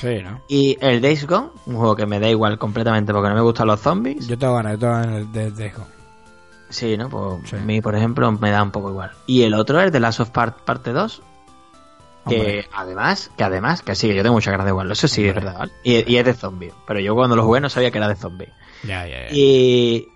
Sí, 0.00 0.22
¿no? 0.22 0.40
Y 0.48 0.76
el 0.80 1.00
Days 1.00 1.26
Gone, 1.26 1.48
un 1.66 1.76
juego 1.76 1.96
que 1.96 2.06
me 2.06 2.20
da 2.20 2.28
igual 2.28 2.58
completamente 2.58 3.12
porque 3.12 3.28
no 3.28 3.34
me 3.34 3.40
gustan 3.40 3.66
los 3.66 3.80
zombies. 3.80 4.26
Yo 4.28 4.38
tengo 4.38 4.54
ganas, 4.54 4.72
yo 4.74 4.78
tengo 4.78 4.92
ganas 4.94 5.32
de, 5.32 5.44
de 5.44 5.50
Dejo. 5.50 5.86
Sí, 6.70 6.96
¿no? 6.96 7.08
Pues 7.08 7.48
Sí. 7.50 7.56
a 7.56 7.60
mí, 7.60 7.80
por 7.80 7.94
ejemplo, 7.96 8.30
me 8.32 8.50
da 8.50 8.62
un 8.62 8.70
poco 8.70 8.90
igual. 8.90 9.10
Y 9.26 9.42
el 9.42 9.54
otro 9.54 9.80
es 9.80 9.90
The 9.90 10.00
Last 10.00 10.20
of 10.20 10.30
Part 10.30 10.60
parte 10.62 10.92
2, 10.92 11.22
que 12.28 12.36
Hombre. 12.36 12.68
además, 12.74 13.30
que 13.36 13.44
además, 13.44 13.82
que 13.82 13.94
sí, 13.94 14.08
que 14.08 14.14
yo 14.16 14.22
tengo 14.22 14.34
muchas 14.34 14.52
ganas 14.52 14.66
de 14.66 14.72
jugarlo, 14.72 14.92
eso 14.92 15.08
sí 15.08 15.24
es 15.24 15.30
Hombre. 15.30 15.44
verdad, 15.46 15.58
¿vale? 15.60 15.72
Y, 15.82 16.12
y 16.12 16.16
es 16.18 16.24
de 16.26 16.34
zombies, 16.34 16.74
pero 16.86 17.00
yo 17.00 17.14
cuando 17.14 17.36
lo 17.36 17.44
jugué 17.44 17.60
no 17.60 17.70
sabía 17.70 17.90
que 17.90 17.98
era 17.98 18.08
de 18.08 18.16
zombies. 18.16 18.50
Ya, 18.84 19.06
ya, 19.06 19.22
ya. 19.22 19.28
Y, 19.30 20.08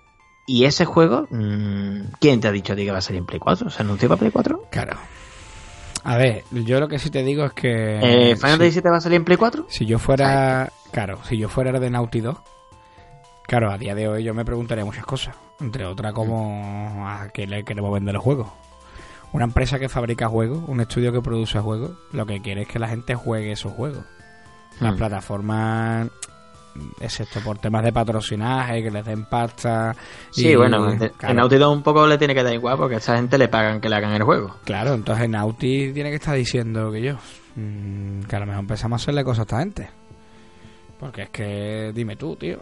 y 0.45 0.65
ese 0.65 0.85
juego, 0.85 1.27
mm, 1.31 2.11
¿quién 2.21 2.39
te 2.39 2.47
ha 2.47 2.51
dicho 2.51 2.73
a 2.73 2.75
ti 2.75 2.85
que 2.85 2.91
va 2.91 2.99
a 2.99 3.01
salir 3.01 3.19
en 3.19 3.25
Play 3.25 3.39
4? 3.39 3.69
¿Se 3.71 3.81
anunció 3.81 4.07
para 4.07 4.19
Play 4.19 4.31
4? 4.31 4.65
Claro. 4.71 4.97
A 6.03 6.17
ver, 6.17 6.43
yo 6.51 6.79
lo 6.79 6.87
que 6.87 6.99
sí 6.99 7.09
te 7.09 7.23
digo 7.23 7.45
es 7.45 7.53
que... 7.53 7.97
Eh, 7.97 8.35
¿Final 8.35 8.37
si, 8.37 8.41
Fantasy 8.41 8.81
VII 8.81 8.89
va 8.91 8.97
a 8.97 9.01
salir 9.01 9.15
en 9.17 9.25
Play 9.25 9.37
4? 9.37 9.65
si 9.69 9.85
yo 9.85 9.99
fuera... 9.99 10.71
Claro, 10.91 11.19
si 11.23 11.37
yo 11.37 11.49
fuera 11.49 11.79
de 11.79 11.89
Naughty 11.89 12.19
Dog, 12.21 12.41
claro, 13.47 13.71
a 13.71 13.77
día 13.77 13.95
de 13.95 14.07
hoy 14.07 14.23
yo 14.23 14.33
me 14.33 14.45
preguntaría 14.45 14.85
muchas 14.85 15.05
cosas. 15.05 15.35
Entre 15.59 15.85
otras, 15.85 16.13
como 16.13 17.07
a 17.07 17.29
qué 17.29 17.47
le 17.47 17.63
queremos 17.63 17.93
vender 17.93 18.13
los 18.13 18.23
juegos. 18.23 18.47
Una 19.31 19.45
empresa 19.45 19.79
que 19.79 19.89
fabrica 19.89 20.27
juegos, 20.27 20.61
un 20.67 20.81
estudio 20.81 21.11
que 21.11 21.21
produce 21.21 21.59
juegos, 21.59 21.91
lo 22.11 22.25
que 22.25 22.41
quiere 22.41 22.63
es 22.63 22.67
que 22.67 22.77
la 22.79 22.89
gente 22.89 23.15
juegue 23.15 23.51
esos 23.53 23.71
juegos. 23.73 24.03
Las 24.79 24.93
Hmm. 24.93 24.97
plataformas, 24.97 26.09
excepto 26.99 27.39
por 27.41 27.57
temas 27.59 27.83
de 27.83 27.91
patrocinaje, 27.93 28.81
que 28.83 28.91
les 28.91 29.05
den 29.05 29.25
pasta. 29.25 29.95
Sí, 30.31 30.49
y- 30.49 30.55
bueno, 30.55 30.91
en 30.91 30.97
claro. 31.09 31.33
Naughty 31.35 31.55
Dog 31.57 31.73
un 31.73 31.83
poco 31.83 32.07
le 32.07 32.17
tiene 32.17 32.33
que 32.33 32.43
dar 32.43 32.53
igual 32.53 32.77
porque 32.77 32.95
a 32.95 32.97
esa 32.99 33.15
gente 33.15 33.37
le 33.37 33.47
pagan 33.47 33.79
que 33.81 33.89
le 33.89 33.95
hagan 33.95 34.13
el 34.13 34.23
juego. 34.23 34.55
Claro, 34.65 34.93
entonces 34.93 35.29
Naughty 35.29 35.91
tiene 35.93 36.09
que 36.09 36.15
estar 36.15 36.35
diciendo 36.35 36.91
que 36.91 37.01
yo, 37.01 37.15
mm, 37.55 38.21
que 38.23 38.35
a 38.35 38.39
lo 38.39 38.45
mejor 38.45 38.61
empezamos 38.61 38.99
a 38.99 39.03
hacerle 39.03 39.23
cosas 39.23 39.39
a 39.39 39.43
esta 39.43 39.59
gente. 39.59 39.89
Porque 40.99 41.23
es 41.23 41.29
que, 41.29 41.91
dime 41.93 42.15
tú, 42.15 42.35
tío. 42.35 42.59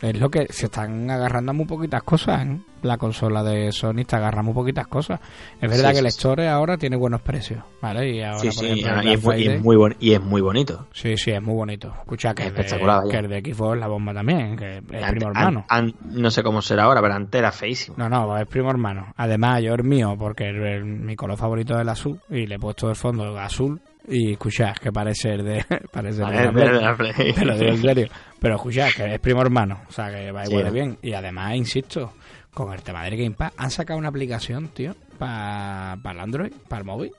Es 0.00 0.18
lo 0.18 0.28
que 0.28 0.46
se 0.50 0.66
están 0.66 1.10
agarrando 1.10 1.50
a 1.50 1.54
muy 1.54 1.64
poquitas 1.66 2.02
cosas. 2.02 2.44
¿eh? 2.46 2.58
La 2.86 2.96
consola 2.98 3.42
de 3.42 3.72
Sony 3.72 4.00
está 4.00 4.16
agarrando 4.18 4.52
muy 4.52 4.54
poquitas 4.54 4.86
cosas. 4.86 5.20
Es 5.60 5.68
verdad 5.70 5.88
Sí, 5.90 5.92
que 5.94 5.98
el 6.00 6.10
sí, 6.10 6.16
Store 6.18 6.48
ahora 6.48 6.76
tiene 6.78 6.96
buenos 6.96 7.20
precios, 7.20 7.62
¿vale? 7.82 8.10
Y 8.10 8.22
ahora, 8.22 8.38
sí, 8.38 8.46
por 8.46 8.54
sí, 8.54 8.66
ejemplo, 8.66 9.00
el 9.00 9.06
y, 9.08 9.12
es 9.12 9.22
muy, 9.24 9.34
y 9.34 9.38
Friday- 9.44 9.54
es 9.56 9.62
muy 9.62 9.76
bon- 9.76 9.96
y 10.00 10.12
es 10.12 10.20
muy 10.22 10.40
bonito. 10.40 10.86
Sí, 10.92 11.16
sí, 11.16 11.30
es 11.32 11.42
muy 11.42 11.54
bonito. 11.54 11.92
Escucha 11.98 12.34
que, 12.34 12.44
el 12.46 12.54
de, 12.54 12.60
Espectacular, 12.60 12.98
vaya. 13.04 13.10
que 13.10 13.16
el 13.18 13.28
de 13.42 13.52
Xbox 13.54 13.74
es 13.74 13.80
la 13.80 13.86
bomba 13.88 14.14
también, 14.14 14.56
que 14.56 14.76
es 14.78 14.82
Ante- 15.02 15.10
primo 15.16 15.28
hermano. 15.30 15.64
an- 15.68 15.86
an- 15.86 15.94
no 16.22 16.30
sé 16.30 16.42
cómo 16.42 16.62
será 16.62 16.84
ahora, 16.84 17.00
pero 17.02 17.14
antes 17.14 17.38
era 17.38 17.52
feísimo. 17.52 17.96
No, 17.98 18.08
no, 18.08 18.36
es 18.38 18.46
primo 18.46 18.70
hermano. 18.70 19.12
Además, 19.16 19.62
yo 19.62 19.74
el 19.74 19.84
mío, 19.84 20.14
porque 20.18 20.48
el- 20.48 20.62
el- 20.62 20.84
mi 20.84 21.16
color 21.16 21.36
favorito 21.36 21.74
es 21.74 21.80
el 21.80 21.88
azul, 21.88 22.20
y 22.30 22.46
le 22.46 22.54
he 22.54 22.58
puesto 22.58 22.88
el 22.88 22.96
fondo 22.96 23.38
azul, 23.38 23.80
y 24.08 24.32
escucha, 24.32 24.72
que 24.80 24.92
parece 24.92 25.30
el 25.34 25.44
de... 25.44 25.64
parece 25.92 26.22
el 26.22 26.28
de 26.30 26.44
la 26.44 26.52
Play. 26.52 26.68
de 26.68 26.80
la 26.80 26.96
Play. 26.96 27.32
Te 27.32 27.44
lo 27.44 27.54
digo 27.58 27.70
en 27.72 27.78
serio. 27.82 28.08
Pero 28.38 28.54
escucha, 28.56 28.88
que 28.94 29.14
es 29.14 29.18
primo 29.18 29.40
hermano, 29.42 29.80
o 29.88 29.90
sea, 29.92 30.10
que 30.10 30.30
va 30.30 30.44
Sí, 30.44 30.52
igual 30.52 30.64
de 30.66 30.70
¿no? 30.70 30.74
bien. 30.74 30.98
Y 31.02 31.12
además, 31.14 31.56
insisto, 31.56 32.12
con 32.56 32.72
el 32.72 32.80
tema 32.82 33.04
del 33.04 33.18
Game 33.18 33.32
Pass, 33.36 33.52
han 33.58 33.70
sacado 33.70 33.98
una 33.98 34.08
aplicación, 34.08 34.68
tío, 34.68 34.94
para 35.18 35.98
el 36.02 36.20
Android, 36.20 36.52
para 36.68 36.80
el 36.80 36.86
móvil, 36.86 37.12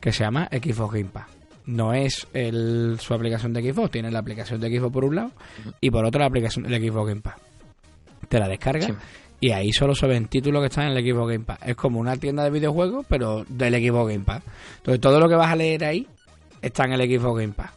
que 0.00 0.10
se 0.12 0.24
llama 0.24 0.48
Xbox 0.50 0.94
Game 0.94 1.10
Pass. 1.12 1.26
No 1.66 1.94
es 1.94 2.26
el, 2.34 2.98
su 3.00 3.14
aplicación 3.14 3.52
de 3.52 3.72
Xbox, 3.72 3.92
tiene 3.92 4.10
la 4.10 4.18
aplicación 4.18 4.60
de 4.60 4.76
Xbox 4.76 4.92
por 4.92 5.04
un 5.04 5.14
lado 5.14 5.30
y 5.80 5.90
por 5.92 6.04
otro 6.04 6.18
la 6.20 6.26
aplicación 6.26 6.64
del 6.64 6.82
Xbox 6.82 7.08
Game 7.08 7.20
Pass. 7.20 7.36
Te 8.28 8.40
la 8.40 8.48
descargas 8.48 8.86
Sí. 8.86 8.92
y 9.40 9.50
ahí 9.52 9.72
solo 9.72 9.94
se 9.94 10.08
ven 10.08 10.26
títulos 10.26 10.60
que 10.60 10.66
están 10.66 10.88
en 10.90 10.96
el 10.96 11.04
Xbox 11.04 11.30
Game 11.32 11.44
Pass. 11.44 11.58
Es 11.64 11.76
como 11.76 12.00
una 12.00 12.16
tienda 12.16 12.42
de 12.42 12.50
videojuegos, 12.50 13.06
pero 13.08 13.44
del 13.48 13.74
Xbox 13.74 14.12
Game 14.12 14.24
Pass. 14.24 14.42
Entonces 14.78 15.00
todo 15.00 15.20
lo 15.20 15.28
que 15.28 15.36
vas 15.36 15.52
a 15.52 15.56
leer 15.56 15.84
ahí 15.84 16.06
está 16.60 16.84
en 16.84 16.94
el 16.94 17.00
Xbox 17.20 17.40
Game 17.40 17.52
Pass. 17.54 17.70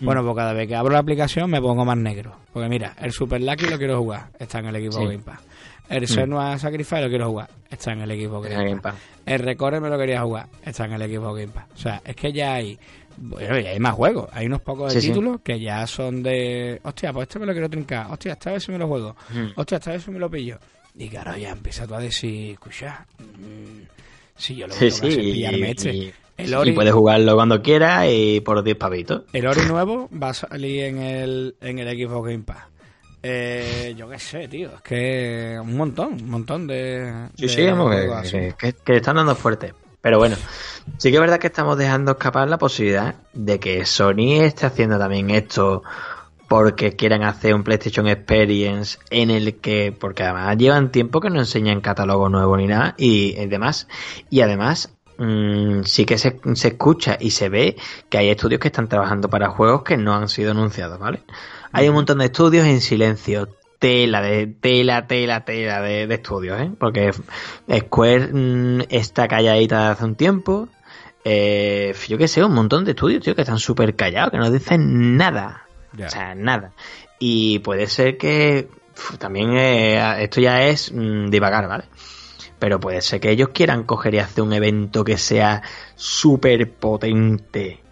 Mm. 0.00 0.04
Bueno, 0.06 0.24
pues 0.24 0.34
cada 0.36 0.52
vez 0.52 0.66
que 0.66 0.74
abro 0.74 0.92
la 0.94 0.98
aplicación 0.98 1.48
me 1.48 1.60
pongo 1.60 1.84
más 1.84 1.96
negro. 1.96 2.36
Porque 2.52 2.68
mira, 2.68 2.94
el 3.00 3.12
Super 3.12 3.40
Lucky 3.40 3.68
lo 3.68 3.78
quiero 3.78 3.98
jugar, 3.98 4.30
está 4.38 4.58
en 4.58 4.66
el 4.66 4.74
Xbox 4.82 4.96
Sí. 4.96 5.04
Game 5.04 5.18
Pass. 5.22 5.40
El 5.88 6.08
Senua 6.08 6.58
Sacrifice 6.58 7.02
lo 7.02 7.08
quiero 7.08 7.28
jugar, 7.28 7.50
está 7.70 7.92
en 7.92 8.00
el 8.00 8.10
En 8.10 8.30
Game 8.30 8.48
Game 8.48 8.80
Pass. 8.80 8.94
El 9.26 9.38
Recorder 9.40 9.80
me 9.80 9.88
lo 9.90 9.98
quería 9.98 10.22
jugar, 10.22 10.46
está 10.64 10.86
en 10.86 10.92
el 10.94 11.02
Xbox 11.14 11.40
Game 11.40 11.52
Pass. 11.52 11.64
O 11.74 11.76
sea, 11.78 12.02
es 12.04 12.16
que 12.16 12.32
ya 12.32 12.54
hay, 12.54 12.78
bueno, 13.16 13.58
ya 13.60 13.70
hay 13.70 13.78
más 13.80 13.94
juegos. 13.94 14.28
Hay 14.32 14.46
unos 14.46 14.60
pocos 14.62 14.92
de 14.94 15.00
Sí, 15.00 15.06
sí. 15.06 15.12
títulos 15.12 15.40
que 15.42 15.60
ya 15.60 15.86
son 15.86 16.22
de, 16.22 16.80
hostia, 16.84 17.12
pues 17.12 17.28
este 17.28 17.38
me 17.38 17.46
lo 17.46 17.52
quiero 17.52 17.68
trincar. 17.68 18.06
Hostia, 18.10 18.32
esta 18.32 18.52
vez 18.52 18.62
si 18.64 18.72
me 18.72 18.78
lo 18.78 18.88
juego. 18.88 19.14
Mm. 19.30 19.46
Hostia, 19.56 19.78
esta 19.78 19.92
vez 19.92 20.08
me 20.08 20.18
lo 20.18 20.30
pillo. 20.30 20.58
Y 20.96 21.08
claro, 21.08 21.36
ya 21.36 21.50
empieza 21.50 21.86
tú 21.86 21.94
a 21.94 22.00
decir, 22.00 22.52
escucha, 22.52 23.06
mm, 23.18 23.82
si 24.36 24.56
yo 24.56 24.66
lo 24.66 24.74
Sí, 24.74 24.86
hacer 24.88 25.08
es 25.08 25.14
sí. 25.14 25.20
pillarme 25.20 25.58
Y, 25.58 25.70
este. 25.70 25.94
y- 25.94 26.12
El 26.36 26.50
y 26.50 26.52
Ori- 26.54 26.74
puedes 26.74 26.92
jugarlo 26.92 27.34
cuando 27.36 27.62
quieras 27.62 28.06
y 28.10 28.40
por 28.40 28.62
10 28.64 28.76
pavitos. 28.76 29.22
El 29.32 29.46
Ori 29.46 29.62
nuevo 29.68 30.08
va 30.10 30.30
a 30.30 30.34
salir 30.34 30.82
en 30.84 30.98
el, 30.98 31.54
en 31.60 31.78
el 31.78 31.96
Xbox 31.96 32.28
Game 32.28 32.42
Pass. 32.42 32.64
Eh, 33.24 33.94
yo 33.96 34.08
qué 34.08 34.18
sé, 34.18 34.48
tío. 34.48 34.70
Es 34.74 34.82
que 34.82 35.56
un 35.60 35.76
montón, 35.76 36.12
un 36.14 36.30
montón 36.30 36.66
de. 36.66 37.28
Sí, 37.36 37.42
de 37.46 37.48
sí, 37.48 37.66
vamos, 37.66 37.90
que, 38.30 38.54
que- 38.58 38.72
que 38.74 38.96
están 38.96 39.16
dando 39.16 39.34
fuerte. 39.34 39.72
Pero 40.02 40.18
bueno, 40.18 40.36
sí 40.98 41.08
que 41.10 41.16
es 41.16 41.20
verdad 41.20 41.38
que 41.38 41.46
estamos 41.46 41.78
dejando 41.78 42.12
escapar 42.12 42.46
la 42.48 42.58
posibilidad 42.58 43.14
de 43.32 43.58
que 43.58 43.86
Sony 43.86 44.42
esté 44.42 44.66
haciendo 44.66 44.98
también 44.98 45.30
esto 45.30 45.82
porque 46.46 46.94
quieran 46.94 47.22
hacer 47.22 47.54
un 47.54 47.64
PlayStation 47.64 48.06
Experience 48.06 48.98
en 49.08 49.30
el 49.30 49.60
que, 49.60 49.96
porque 49.98 50.22
además 50.24 50.58
llevan 50.58 50.92
tiempo 50.92 51.20
que 51.20 51.30
no 51.30 51.38
enseñan 51.38 51.80
catálogo 51.80 52.28
nuevo 52.28 52.54
ni 52.58 52.66
nada 52.66 52.94
y, 52.98 53.32
demás. 53.46 53.88
Y 54.28 54.42
además, 54.42 54.92
mm, 55.16 55.84
sí 55.84 56.04
que 56.04 56.18
se, 56.18 56.38
se 56.54 56.68
escucha 56.68 57.16
y 57.18 57.30
se 57.30 57.48
ve 57.48 57.76
que 58.10 58.18
hay 58.18 58.28
estudios 58.28 58.60
que 58.60 58.68
están 58.68 58.88
trabajando 58.88 59.30
para 59.30 59.48
juegos 59.48 59.84
que 59.84 59.96
no 59.96 60.14
han 60.14 60.28
sido 60.28 60.50
anunciados, 60.50 60.98
¿vale? 60.98 61.22
Hay 61.74 61.88
un 61.88 61.94
montón 61.94 62.18
de 62.18 62.26
estudios 62.26 62.66
en 62.66 62.80
silencio, 62.80 63.48
tela 63.80 64.22
de 64.22 64.46
tela, 64.46 65.06
tela, 65.06 65.44
tela 65.44 65.82
de, 65.82 66.06
de 66.06 66.14
estudios, 66.14 66.60
¿eh? 66.60 66.70
Porque 66.78 67.10
Square 67.68 68.28
mm, 68.32 68.82
está 68.88 69.28
calladita 69.28 69.90
hace 69.90 70.04
un 70.04 70.14
tiempo. 70.14 70.68
Eh, 71.24 71.94
yo 72.08 72.16
qué 72.16 72.28
sé, 72.28 72.44
un 72.44 72.54
montón 72.54 72.84
de 72.84 72.92
estudios, 72.92 73.22
tío, 73.22 73.34
que 73.34 73.42
están 73.42 73.58
súper 73.58 73.96
callados, 73.96 74.30
que 74.30 74.38
no 74.38 74.50
dicen 74.50 75.16
nada. 75.16 75.66
O 75.94 76.08
sea, 76.08 76.34
nada. 76.34 76.72
Y 77.18 77.58
puede 77.58 77.86
ser 77.88 78.18
que 78.18 78.68
también 79.18 79.56
eh, 79.56 80.22
esto 80.22 80.40
ya 80.40 80.62
es 80.62 80.92
mm, 80.92 81.28
divagar, 81.28 81.68
¿vale? 81.68 81.84
Pero 82.58 82.80
puede 82.80 83.00
ser 83.00 83.20
que 83.20 83.30
ellos 83.30 83.50
quieran 83.52 83.82
coger 83.82 84.14
y 84.14 84.18
hacer 84.18 84.44
un 84.44 84.52
evento 84.52 85.04
que 85.04 85.18
sea 85.18 85.62
súper 85.94 86.70
potente, 86.70 87.83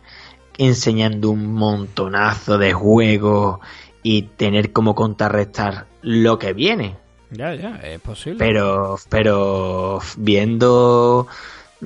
enseñando 0.59 1.31
un 1.31 1.53
montonazo 1.53 2.59
de 2.59 2.73
juegos 2.73 3.61
y 4.03 4.23
tener 4.23 4.73
como 4.73 4.95
contrarrestar 4.95 5.87
lo 6.03 6.39
que 6.39 6.53
viene. 6.53 6.97
Ya, 7.31 7.55
ya, 7.55 7.77
es 7.77 8.01
posible. 8.01 8.39
Pero, 8.39 8.99
pero 9.09 10.01
viendo 10.17 11.27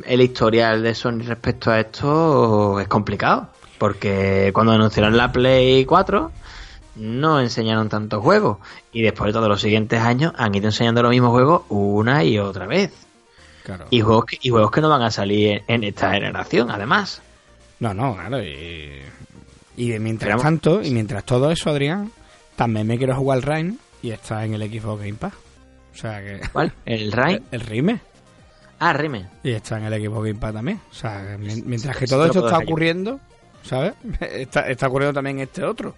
el 0.05 0.21
historial 0.21 0.83
de 0.83 0.95
Sony 0.95 1.21
respecto 1.25 1.71
a 1.71 1.81
esto 1.81 2.81
es 2.81 2.89
complicado. 2.89 3.49
Porque 3.79 4.51
cuando 4.55 4.73
anunciaron 4.73 5.17
la 5.17 5.31
Play 5.31 5.85
4 5.85 6.33
no 6.97 7.41
enseñaron 7.41 7.89
tantos 7.89 8.23
juegos. 8.23 8.59
Y 8.93 9.03
después 9.03 9.29
de 9.29 9.33
todos 9.35 9.49
los 9.49 9.61
siguientes 9.61 10.01
años 10.01 10.33
han 10.37 10.55
ido 10.55 10.67
enseñando 10.67 11.03
los 11.03 11.11
mismos 11.11 11.31
juegos 11.31 11.63
una 11.69 12.25
y 12.25 12.39
otra 12.39 12.67
vez. 12.67 12.93
Claro. 13.63 13.87
Y 13.91 14.01
juegos 14.01 14.25
que, 14.27 14.39
y 14.41 14.49
juegos 14.49 14.71
que 14.71 14.81
no 14.81 14.89
van 14.89 15.03
a 15.03 15.11
salir 15.11 15.49
en, 15.51 15.65
en 15.69 15.85
esta 15.85 16.13
generación, 16.13 16.71
además. 16.71 17.21
No, 17.81 17.93
no, 17.95 18.15
claro. 18.15 18.43
Y, 18.43 19.01
y 19.77 19.89
de 19.91 19.99
mientras 20.01 20.31
Pero- 20.31 20.43
tanto, 20.43 20.83
y 20.83 20.91
mientras 20.91 21.25
todo 21.25 21.51
eso, 21.51 21.71
Adrián, 21.71 22.11
también 22.57 22.87
me 22.87 22.97
quiero 22.99 23.15
jugar 23.17 23.39
el 23.39 23.43
Rain 23.43 23.79
y 24.03 24.11
está 24.11 24.45
en 24.45 24.55
el 24.55 24.63
Xbox 24.71 25.01
Game 25.01 25.15
Pass. 25.15 25.35
O 25.95 25.97
sea 25.99 26.21
que. 26.21 26.41
¿Cuál? 26.53 26.73
¿El 26.85 27.13
Rain? 27.13 27.37
El, 27.51 27.61
el 27.61 27.67
Rime. 27.67 28.01
Ah, 28.79 28.93
Rime. 28.93 29.27
Y 29.43 29.51
está 29.53 29.79
en 29.79 29.85
el 29.93 30.03
Xbox 30.03 30.27
Game 30.27 30.39
Pass 30.41 30.53
también. 30.55 30.81
O 30.91 30.95
sea, 30.95 31.37
mientras 31.39 31.97
que 31.97 32.07
todo 32.07 32.27
esto 32.27 32.45
está 32.47 32.59
ocurriendo, 32.59 33.21
¿sabes? 33.63 33.95
Está, 34.21 34.69
está 34.69 34.87
ocurriendo 34.89 35.15
también 35.15 35.41
este 35.41 35.65
otro. 35.65 35.95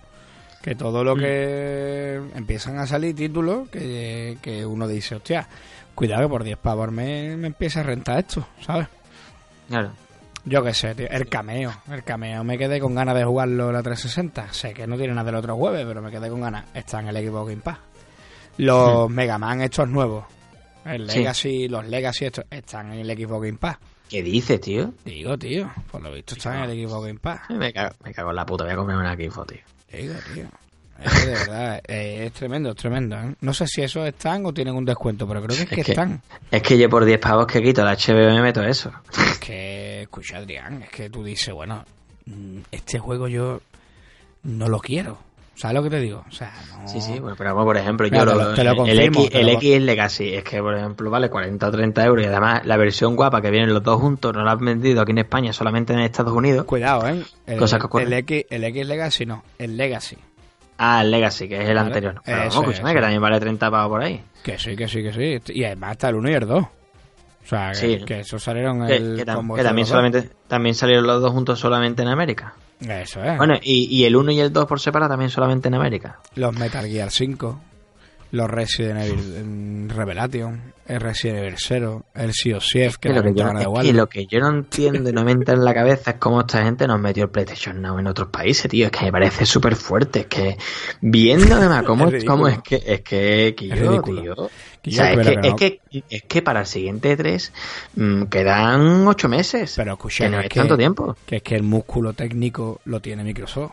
Que 0.63 0.75
todo 0.75 1.03
Mm. 1.03 1.07
lo 1.07 1.17
que 1.17 2.21
empiezan 2.35 2.79
a 2.79 2.87
salir 2.87 3.15
títulos 3.15 3.69
que, 3.69 4.39
que 4.43 4.67
uno 4.67 4.89
dice, 4.89 5.15
hostia, 5.15 5.49
cuidado 5.95 6.23
que 6.23 6.29
por 6.29 6.43
10 6.45 6.59
pavos 6.59 6.89
al 6.89 6.93
mes 6.95 7.37
me 7.39 7.47
empieza 7.49 7.81
a 7.81 7.85
rentar 7.85 8.19
esto, 8.19 8.47
¿sabes? 8.61 8.89
Claro. 9.69 9.93
Yo 10.45 10.63
qué 10.63 10.73
sé, 10.73 10.95
tío. 10.95 11.09
El 11.11 11.29
cameo. 11.29 11.73
El 11.91 12.05
cameo 12.05 12.43
me 12.45 12.57
quedé 12.57 12.81
con 12.81 12.95
ganas 12.95 13.15
de 13.17 13.25
jugarlo 13.25 13.71
la 13.73 13.83
360. 13.83 14.53
Sé 14.53 14.73
que 14.73 14.87
no 14.87 14.97
tiene 14.97 15.13
nada 15.15 15.27
del 15.27 15.35
otro 15.37 15.57
jueves, 15.57 15.85
pero 15.87 16.01
me 16.01 16.11
quedé 16.11 16.29
con 16.31 16.41
ganas. 16.41 16.65
Está 16.75 17.01
en 17.01 17.09
el 17.09 17.29
Xbox 17.29 17.51
Game 17.51 17.63
Pass. 17.63 17.79
Los 18.59 19.09
Mega 19.11 19.39
Man 19.39 19.61
estos 19.61 19.89
nuevos. 19.89 20.25
El 20.85 21.09
Sí. 21.11 21.19
Legacy, 21.19 21.69
los 21.69 21.87
Legacy 21.87 22.25
estos 22.27 22.45
están 22.51 22.93
en 22.93 23.01
el 23.09 23.19
Xbox 23.19 23.45
Game 23.47 23.59
Pass. 23.59 23.77
¿Qué 24.09 24.23
dices, 24.23 24.59
tío? 24.61 24.95
Digo, 25.05 25.37
tío, 25.37 25.71
por 25.91 26.01
lo 26.01 26.11
visto 26.11 26.35
está 26.35 26.57
en 26.57 26.71
el 26.71 26.79
equipo 26.79 27.01
Game 27.03 27.19
Pass. 27.19 27.41
Me 27.51 27.73
cago, 27.73 27.95
me 28.05 28.15
cago 28.15 28.31
en 28.31 28.37
la 28.37 28.47
puta, 28.47 28.65
voy 28.65 28.73
a 28.73 28.77
comprarme 28.77 29.03
una 29.05 29.15
Xbox, 29.15 29.47
tío. 29.49 29.59
Digo, 29.93 30.15
tío. 30.35 30.45
Es 31.01 31.27
de 31.27 31.33
verdad, 31.33 31.81
eh, 31.87 32.25
es 32.27 32.33
tremendo, 32.33 32.71
es 32.71 32.77
tremendo. 32.77 33.17
¿eh? 33.17 33.35
No 33.43 33.53
sé 33.53 33.67
si 33.67 33.83
esos 33.83 34.09
están 34.09 34.45
o 34.47 34.53
tienen 34.53 34.75
un 34.75 34.85
descuento, 34.85 35.29
pero 35.29 35.43
creo 35.43 35.57
que 35.57 35.63
es, 35.65 35.85
que, 35.85 35.91
están. 35.93 36.23
Es 36.51 36.63
que 36.63 36.79
yo 36.79 36.89
por 36.89 37.05
10 37.05 37.21
pavos 37.21 37.47
que 37.47 37.63
quito 37.63 37.85
la 37.85 37.93
HBO 37.95 38.35
me 38.35 38.41
meto 38.43 38.63
eso. 38.65 38.91
Que, 39.49 40.03
escucha, 40.03 40.37
Adrián, 40.37 40.83
es 40.83 40.91
que 40.91 41.09
tú 41.09 41.25
dices, 41.25 41.55
bueno, 41.55 41.83
mm, 42.27 42.59
este 42.71 42.99
juego 42.99 43.29
yo 43.29 43.63
no 44.43 44.69
lo 44.69 44.79
quiero. 44.79 45.17
¿Sabes 45.55 45.75
lo 45.77 45.83
que 45.83 45.89
te 45.91 46.01
digo? 46.01 46.23
O 46.29 46.31
sea, 46.31 46.53
no... 46.71 46.87
Sí, 46.87 47.01
sí, 47.01 47.19
bueno, 47.19 47.35
pero 47.37 47.51
vamos, 47.55 47.65
por 47.65 47.79
ejemplo, 47.79 48.07
yo 48.09 48.19
te 48.21 48.25
lo, 48.27 48.35
lo- 48.35 48.55
te 48.55 48.63
lo 48.63 48.85
el, 48.87 48.99
X, 49.01 49.31
el 49.33 49.49
X 49.49 49.81
Legacy 49.81 50.35
es 50.35 50.45
que, 50.45 50.61
por 50.61 50.77
ejemplo, 50.77 51.11
vale 51.11 51.31
40 51.31 51.67
o 51.67 51.71
30 51.71 52.05
euros 52.05 52.25
y 52.25 52.29
además 52.29 52.67
la 52.67 52.77
versión 52.77 53.17
guapa 53.17 53.41
que 53.41 53.51
vienen 53.51 53.73
los 53.73 53.83
dos 53.83 53.99
juntos 54.01 54.35
no 54.35 54.45
la 54.45 54.53
han 54.53 54.59
vendido 54.65 55.01
aquí 55.01 55.13
en 55.13 55.19
España, 55.19 55.53
solamente 55.55 55.95
en 55.95 56.01
Estados 56.01 56.35
Unidos. 56.35 56.65
Cuidado, 56.67 57.09
¿eh? 57.09 57.25
El, 57.47 57.59
Cosas 57.59 57.81
que 57.91 58.03
el 58.03 58.13
X, 58.13 58.45
el 58.51 58.65
X 58.65 58.87
Legacy 58.87 59.25
no, 59.27 59.43
el 59.59 59.77
Legacy. 59.79 60.19
Ah, 60.77 61.01
el 61.03 61.11
Legacy, 61.11 61.49
que 61.49 61.55
es 61.57 61.69
el 61.69 61.75
Vale, 61.75 61.87
anterior. 61.87 62.21
Pero 62.23 62.37
vamos, 62.39 62.55
es, 62.55 62.61
escúchame, 62.61 62.95
que 62.95 63.01
también 63.01 63.23
vale 63.23 63.41
30 63.41 63.71
pavos 63.71 63.89
por 63.91 64.03
ahí. 64.03 64.23
Que 64.45 64.59
sí, 64.59 64.77
que 64.77 64.87
sí, 64.87 65.03
que 65.03 65.41
sí. 65.43 65.55
Y 65.55 65.65
además 65.65 65.93
está 65.93 66.11
el 66.11 66.17
1 66.17 66.31
y 66.31 66.35
el 66.35 66.47
2. 66.47 66.65
O 67.49 67.51
sea, 67.51 67.71
que, 67.73 67.99
Sí. 67.99 68.05
que 68.05 68.21
esos 68.21 68.43
salieron 68.43 68.87
Que, 68.87 68.97
el 68.97 69.17
que 69.17 69.25
tam- 69.27 69.37
combo 69.37 69.55
que 69.57 69.63
también 69.63 69.87
solamente 69.87 70.29
también 70.49 70.75
salieron 70.75 71.07
los 71.07 71.23
dos 71.23 71.33
juntos 71.33 71.59
solamente 71.59 72.03
en 72.03 72.09
América. 72.09 72.55
Eso 72.81 73.25
es. 73.25 73.39
Bueno, 73.39 73.55
y, 73.63 73.87
y 73.91 74.05
el 74.05 74.15
1 74.17 74.31
y 74.33 74.41
el 74.41 74.53
2 74.53 74.67
por 74.67 74.79
separado 74.81 75.11
también 75.11 75.31
solamente 75.31 75.69
en 75.69 75.75
América. 75.75 76.21
Los 76.37 76.55
Metal 76.55 76.87
Gear 76.87 77.11
5, 77.11 77.61
los 78.33 78.51
Resident 78.51 79.01
Evil 79.01 79.89
Revelation, 79.89 80.75
el 80.87 81.01
Resident 81.01 81.39
Evil 81.39 81.55
0, 81.57 82.05
el 82.15 82.33
Sea 82.35 82.59
of 82.59 82.65
que 83.01 83.09
Que 83.09 83.15
lo, 83.15 83.23
que 83.23 83.33
yo, 83.35 83.47
de 83.49 83.63
es 83.63 83.87
que 83.87 83.93
lo 83.95 84.07
que 84.09 84.27
yo 84.27 84.39
no 84.41 84.49
entiendo 84.51 85.09
y 85.09 85.13
no 85.15 85.25
me 85.25 85.33
entra 85.33 85.55
en 85.55 85.65
la 85.65 85.73
cabeza 85.75 86.11
es 86.13 86.17
cómo 86.19 86.41
esta 86.43 86.63
gente 86.63 86.87
nos 86.87 87.01
metió 87.01 87.25
el 87.25 87.31
PlayStation 87.31 87.81
Now 87.81 87.99
en 87.99 88.07
otros 88.07 88.29
países, 88.29 88.71
tío. 88.71 88.87
Es 88.87 88.93
que 88.93 89.07
me 89.07 89.13
parece 89.13 89.47
súper 89.47 89.75
fuerte. 89.75 90.21
Es 90.21 90.27
que 90.27 90.57
viendo 91.01 91.55
además 91.57 91.83
cómo, 91.87 92.09
Es 92.09 92.25
cómo 92.25 92.47
es 92.49 92.59
que 92.61 92.77
es 92.77 93.01
que, 93.01 93.55
que 93.57 93.69
Es 93.73 93.81
yo, 93.81 94.03
tío. 94.03 94.51
Que 94.83 94.91
O 94.91 94.93
sea, 94.93 95.13
es, 95.13 95.27
que, 95.27 95.41
que 95.41 95.49
es, 95.49 95.55
que, 95.55 95.81
es 96.09 96.23
que 96.23 96.43
para 96.43 96.61
el 96.61 96.67
siguiente 96.67 97.17
3 97.17 97.53
quedan 98.31 99.07
8 99.07 99.29
meses. 99.29 99.75
Pero 99.77 99.93
escucha, 99.95 100.25
que 100.25 100.31
no 100.31 100.41
es 100.41 100.49
tanto 100.49 100.77
tiempo. 100.77 101.17
Que 101.27 101.37
es 101.37 101.43
que 101.43 101.57
el 101.57 101.63
músculo 101.63 102.13
técnico 102.13 102.81
lo 102.85 103.01
tiene 103.01 103.25
Microsoft. 103.25 103.73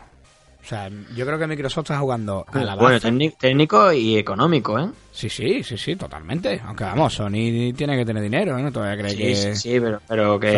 O 0.65 0.67
sea, 0.67 0.89
yo 1.15 1.27
creo 1.27 1.37
que 1.37 1.45
Microsoft 1.45 1.83
está 1.85 1.99
jugando 1.99 2.43
a 2.51 2.57
la 2.63 2.73
Bueno, 2.75 2.95
baza. 2.95 3.11
técnico, 3.39 3.93
y 3.93 4.17
económico, 4.17 4.79
¿eh? 4.79 4.89
Sí, 5.11 5.29
sí, 5.29 5.63
sí, 5.63 5.77
sí, 5.77 5.95
totalmente. 5.95 6.59
Aunque 6.65 6.85
vamos, 6.85 7.13
Sony 7.13 7.71
tiene 7.77 7.95
que 7.95 8.03
tener 8.03 8.23
dinero, 8.23 8.57
¿eh? 8.57 8.63
No 8.63 8.71
todavía 8.71 8.97
cree 8.97 9.11
Sí, 9.11 9.17
que... 9.17 9.35
sí, 9.35 9.55
sí, 9.55 9.79
pero, 9.79 10.01
pero 10.07 10.39
que, 10.39 10.49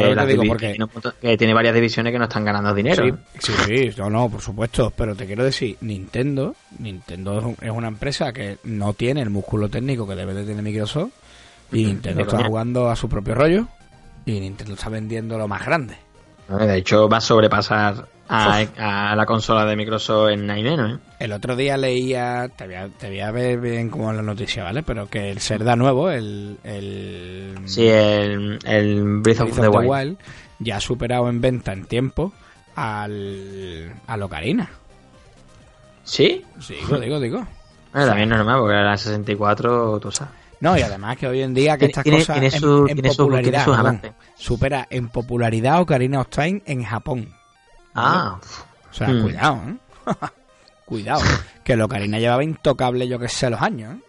tiene 1.38 1.38
que 1.38 1.54
varias 1.54 1.76
divisiones 1.76 2.14
que 2.14 2.20
no 2.20 2.24
están 2.26 2.46
ganando 2.46 2.74
dinero. 2.74 3.18
Sí, 3.38 3.52
sí, 3.66 3.92
sí, 3.92 3.96
no, 3.98 4.10
no, 4.10 4.30
por 4.30 4.40
supuesto. 4.42 4.94
Pero 4.96 5.14
te 5.14 5.26
quiero 5.26 5.44
decir, 5.44 5.76
Nintendo, 5.82 6.56
Nintendo 6.80 7.40
es 7.40 7.44
un- 7.44 7.58
es 7.62 7.72
una 7.72 7.90
empresa 7.90 8.32
que 8.32 8.60
no 8.64 8.94
tiene 8.94 9.22
el 9.22 9.30
músculo 9.30 9.68
técnico 9.68 10.08
que 10.08 10.16
debe 10.16 10.34
de 10.34 10.46
tener 10.46 10.64
Microsoft. 10.64 11.12
Y 11.74 11.84
Nintendo 11.84 12.22
está 12.22 12.46
jugando 12.46 12.90
a 12.90 12.96
su 12.96 13.10
propio 13.10 13.36
rollo. 13.36 13.68
Y 14.26 14.40
Nintendo 14.40 14.74
está 14.76 14.88
vendiendo 14.88 15.38
lo 15.38 15.50
más 15.50 15.66
grande. 15.66 15.98
De 16.50 16.78
hecho, 16.78 17.10
va 17.10 17.18
a 17.18 17.22
sobrepasar 17.22 18.08
a, 18.30 18.60
a 19.12 19.16
la 19.16 19.26
consola 19.26 19.66
de 19.66 19.76
Microsoft 19.76 20.30
en 20.32 20.46
menos, 20.46 20.94
¿eh? 20.94 21.00
El 21.20 21.34
otro 21.34 21.56
día 21.56 21.78
leía, 21.78 22.50
te 22.56 22.66
voy 22.66 22.76
a, 22.76 22.88
te 22.90 23.08
voy 23.08 23.20
a 23.20 23.32
ver 23.32 23.60
bien 23.60 23.90
como 23.90 24.12
la 24.14 24.22
noticia, 24.22 24.64
¿vale? 24.64 24.84
Pero 24.84 25.10
que 25.10 25.30
el 25.32 25.40
Zelda 25.40 25.76
nuevo, 25.76 26.10
el... 26.10 26.58
el 26.64 27.56
Sí, 27.66 27.88
el, 27.88 28.60
el 28.66 29.04
Breath 29.22 29.42
of 29.42 29.46
Breath 29.48 29.56
the 29.56 29.68
of 29.68 29.72
the 29.72 29.78
Wild. 29.78 29.90
Wild, 29.90 30.18
ya 30.60 30.78
ha 30.78 30.82
superado 30.82 31.30
en 31.30 31.42
venta 31.42 31.74
en 31.74 31.86
tiempo 31.86 32.32
al, 32.76 33.94
al 34.08 34.24
Ocarina. 34.24 34.70
¿Sí? 36.04 36.46
Sí, 36.60 36.76
digo, 36.76 37.00
digo, 37.00 37.20
digo. 37.20 37.48
Bueno, 37.92 38.08
también 38.08 38.32
es 38.32 38.38
normal, 38.38 38.60
porque 38.60 38.76
la 38.76 38.98
64, 38.98 40.00
tú 40.00 40.12
sabes. 40.12 40.34
No, 40.60 40.78
y 40.78 40.82
además 40.82 41.18
que 41.18 41.28
hoy 41.28 41.42
en 41.42 41.54
día 41.54 41.78
que 41.78 41.86
estas 41.86 42.04
cosas 42.04 42.26
tiene 42.40 42.48
en, 42.48 42.60
su- 42.60 42.86
en 42.88 42.96
tiene 42.96 43.10
su- 43.12 43.18
popularidad 43.18 43.66
perdón, 43.66 44.02
supera 44.36 44.88
en 44.90 45.10
popularidad 45.10 45.82
Ocarina 45.82 46.22
of 46.22 46.30
Time 46.30 46.62
en 46.66 46.84
Japón. 46.84 47.34
Ah, 47.96 48.40
O 48.90 48.94
sea, 48.94 49.08
Hmm. 49.10 49.22
cuidado, 49.22 49.62
¿eh? 49.68 49.78
cuidado. 50.86 51.22
Que 51.64 51.74
el 51.74 51.82
Ocarina 51.82 52.18
llevaba 52.20 52.44
intocable 52.44 53.08
yo 53.08 53.20
que 53.20 53.28
sé 53.30 53.50
los 53.50 53.62
años, 53.62 53.96
¿eh? 53.96 54.02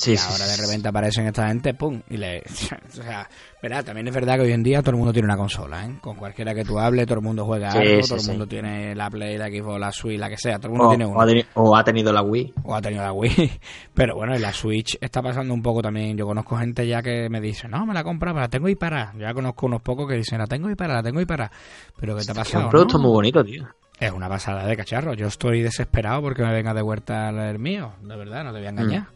Sí, 0.00 0.12
y 0.12 0.16
sí, 0.16 0.26
ahora 0.30 0.46
de 0.46 0.56
repente 0.56 0.88
aparecen 0.88 1.26
esta 1.26 1.48
gente, 1.48 1.74
pum, 1.74 2.00
y 2.08 2.16
le... 2.16 2.42
O 2.90 2.92
sea, 3.02 3.28
verá, 3.62 3.82
también 3.82 4.08
es 4.08 4.14
verdad 4.14 4.34
que 4.36 4.42
hoy 4.42 4.52
en 4.52 4.62
día 4.62 4.80
todo 4.80 4.90
el 4.92 4.96
mundo 4.96 5.12
tiene 5.12 5.26
una 5.26 5.36
consola, 5.36 5.84
¿eh? 5.86 5.94
Con 6.00 6.16
cualquiera 6.16 6.54
que 6.54 6.64
tú 6.64 6.78
hables, 6.78 7.06
todo 7.06 7.18
el 7.18 7.24
mundo 7.24 7.44
juega 7.44 7.70
Sí, 7.72 7.78
algo, 7.78 8.02
sí, 8.02 8.08
todo 8.08 8.20
el 8.20 8.26
mundo 8.28 8.46
tiene 8.46 8.94
la 8.94 9.10
Play, 9.10 9.38
la 9.38 9.48
Xbox, 9.48 9.80
la 9.80 9.92
Switch, 9.92 10.18
la 10.18 10.28
que 10.28 10.36
sea, 10.38 10.58
todo 10.58 10.68
el 10.68 10.78
mundo 10.78 10.86
O, 10.86 10.88
tiene 10.90 11.04
o 11.04 11.08
una. 11.10 11.22
ha 11.22 11.26
teni- 11.26 11.46
o 11.54 11.76
ha 11.76 11.84
tenido 11.84 12.12
la 12.12 12.22
Wii. 12.22 12.54
o 12.64 12.74
ha 12.74 12.80
tenido 12.82 13.02
la 13.02 13.12
Wii. 13.12 13.60
Pero 13.94 14.16
bueno, 14.16 14.34
en 14.34 14.42
la 14.42 14.52
Switch 14.52 14.96
está 15.00 15.22
pasando 15.22 15.54
un 15.54 15.62
poco 15.62 15.82
también. 15.82 16.16
Yo 16.16 16.26
conozco 16.26 16.56
gente 16.56 16.86
ya 16.86 17.02
que 17.02 17.28
me 17.30 17.40
dice, 17.40 17.68
no, 17.68 17.84
me 17.86 17.94
la 17.94 18.02
compro, 18.02 18.30
pero 18.30 18.40
la 18.40 18.48
tengo 18.48 18.68
y 18.68 18.74
para. 18.74 19.12
Yo 19.14 19.20
ya 19.20 19.34
conozco 19.34 19.66
unos 19.66 19.82
pocos 19.82 20.08
que 20.08 20.14
dicen, 20.16 20.38
la 20.38 20.46
tengo 20.46 20.70
y 20.70 20.74
para, 20.74 20.94
la 20.94 21.02
tengo 21.02 21.20
y 21.20 21.26
para. 21.26 21.50
Pero 21.98 22.16
¿qué 22.16 22.24
te 22.24 22.30
ha 22.32 22.34
que 22.34 22.40
es 22.40 22.46
pasado? 22.48 22.64
un 22.64 22.70
producto 22.70 22.96
no? 22.98 23.04
muy 23.04 23.12
bonito, 23.12 23.44
tío. 23.44 23.68
Es 23.98 24.10
una 24.12 24.28
pasada 24.30 24.64
de 24.66 24.76
cacharro. 24.76 25.12
Yo 25.14 25.26
estoy 25.26 25.60
desesperado 25.62 26.22
porque 26.22 26.42
me 26.42 26.52
venga 26.52 26.72
de 26.72 26.80
vuelta 26.82 27.28
el 27.28 27.58
mío. 27.58 27.92
De 28.02 28.16
verdad, 28.16 28.44
no 28.44 28.52
te 28.52 28.58
voy 28.58 28.66
a 28.66 28.70
engañar. 28.70 29.02
Sí, 29.02 29.06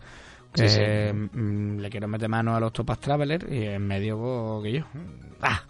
sí. 0.54 0.76
Que, 0.78 1.12
mm, 1.12 1.78
le 1.78 1.90
quiero 1.90 2.08
meter 2.08 2.28
mano 2.28 2.54
a 2.56 2.60
los 2.60 2.72
Topas 2.72 2.98
Traveler 3.00 3.46
y 3.52 3.64
en 3.64 3.86
medio 3.86 4.18
pues, 4.18 4.64
que 4.64 4.78
yo. 4.78 4.84
Ah. 5.42 5.62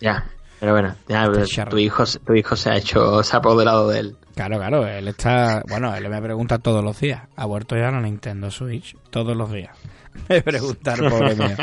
Ya. 0.00 0.24
Pero 0.60 0.72
bueno, 0.72 0.94
ya, 1.08 1.24
Este 1.24 1.64
tu 1.64 1.78
hijo, 1.78 2.04
tu 2.26 2.34
hijo 2.34 2.54
se 2.54 2.68
ha 2.70 2.76
hecho, 2.76 3.22
se 3.22 3.34
ha 3.34 3.38
apoderado 3.38 3.88
de 3.88 4.00
él. 4.00 4.16
Claro, 4.34 4.58
claro, 4.58 4.86
él 4.86 5.08
está. 5.08 5.62
Bueno, 5.66 5.94
él 5.96 6.06
me 6.10 6.20
pregunta 6.20 6.58
todos 6.58 6.84
los 6.84 7.00
días. 7.00 7.22
¿Ha 7.36 7.46
vuelto 7.46 7.76
ya 7.76 7.90
la 7.90 8.00
Nintendo 8.00 8.50
Switch? 8.50 8.94
Todos 9.08 9.34
los 9.34 9.50
días. 9.50 9.74
Me 10.28 10.42
pregunta 10.42 10.94
el 10.94 11.08
pobre 11.08 11.34
mío. 11.36 11.56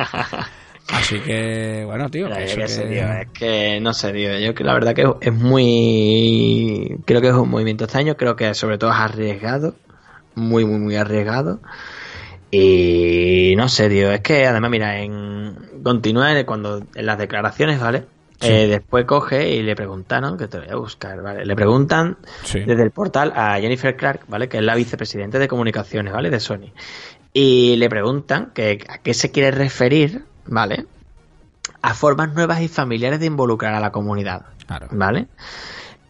Así 0.93 1.20
que, 1.20 1.84
bueno, 1.86 2.10
tío, 2.10 2.28
que 2.30 2.45
que- 2.45 2.66
tío, 2.66 3.12
es 3.12 3.28
que 3.38 3.80
no 3.82 3.93
sé, 3.93 4.14
tío. 4.14 4.39
Yo 4.39 4.55
que 4.55 4.64
la 4.64 4.74
verdad 4.74 4.95
que 4.95 5.05
es 5.22 5.34
muy. 5.34 6.97
Creo 7.05 7.22
que 7.22 7.28
es 7.28 7.34
un 7.34 7.49
movimiento 7.49 7.84
extraño. 7.84 8.16
Creo 8.16 8.36
que 8.36 8.53
sobre 8.53 8.78
todo 8.78 8.91
es 8.91 8.97
arriesgado. 8.97 9.76
Muy, 10.36 10.66
muy, 10.66 10.80
muy 10.80 10.95
arriesgado. 10.95 11.60
Y 12.52 13.54
no 13.58 13.68
sé, 13.70 13.89
tío. 13.89 14.12
Es 14.12 14.22
que 14.22 14.45
además, 14.45 14.72
mira, 14.72 15.00
en. 15.00 15.56
Continúa 15.84 16.43
cuando. 16.45 16.82
En 16.95 17.06
las 17.06 17.18
declaraciones, 17.18 17.80
¿vale? 17.80 18.06
Sí. 18.39 18.48
Eh, 18.50 18.68
después 18.68 19.06
coge 19.06 19.50
y 19.56 19.64
le 19.64 19.76
preguntan, 19.76 20.38
que 20.38 20.48
te 20.48 20.60
voy 20.60 20.70
a 20.70 20.76
buscar, 20.76 21.22
¿vale? 21.24 21.43
Le 21.45 21.56
preguntan 21.56 22.18
Sí. 22.43 22.60
desde 22.60 22.84
el 22.84 22.91
portal 22.91 23.34
a 23.36 23.60
Jennifer 23.60 23.95
Clark, 23.95 24.22
¿vale? 24.28 24.48
Que 24.48 24.58
es 24.58 24.64
la 24.64 24.76
vicepresidente 24.76 25.39
de 25.39 25.48
comunicaciones, 25.48 26.14
¿vale? 26.14 26.30
De 26.30 26.39
Sony. 26.39 26.72
Y 27.34 27.76
le 27.78 27.89
preguntan 27.89 28.52
que 28.54 28.86
a 28.89 29.00
qué 29.00 29.14
se 29.16 29.32
quiere 29.32 29.52
referir, 29.52 30.24
¿vale? 30.45 30.86
A 31.82 31.93
formas 31.95 32.34
nuevas 32.34 32.62
y 32.62 32.68
familiares 32.68 33.20
de 33.20 33.26
involucrar 33.26 33.74
a 33.74 33.80
la 33.80 33.91
comunidad, 33.91 34.43
Claro. 34.68 34.88
¿vale? 34.91 35.28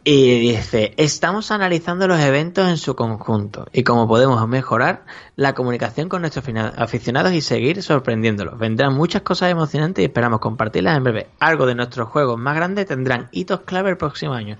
Y 0.09 0.39
dice, 0.39 0.93
estamos 0.95 1.51
analizando 1.51 2.07
los 2.07 2.21
eventos 2.21 2.69
en 2.69 2.77
su 2.77 2.95
conjunto 2.95 3.67
y 3.73 3.83
cómo 3.83 4.07
podemos 4.07 4.47
mejorar 4.47 5.03
la 5.35 5.53
comunicación 5.53 6.07
con 6.07 6.21
nuestros 6.21 6.45
aficionados 6.77 7.33
y 7.33 7.41
seguir 7.41 7.83
sorprendiéndolos. 7.83 8.57
Vendrán 8.57 8.93
muchas 8.93 9.23
cosas 9.23 9.51
emocionantes 9.51 10.01
y 10.01 10.05
esperamos 10.05 10.39
compartirlas 10.39 10.95
en 10.95 11.03
breve. 11.03 11.27
Algo 11.39 11.65
de 11.65 11.75
nuestros 11.75 12.07
juegos 12.07 12.39
más 12.39 12.55
grandes 12.55 12.85
tendrán 12.85 13.27
hitos 13.33 13.63
clave 13.65 13.89
el 13.89 13.97
próximo 13.97 14.31
año. 14.31 14.57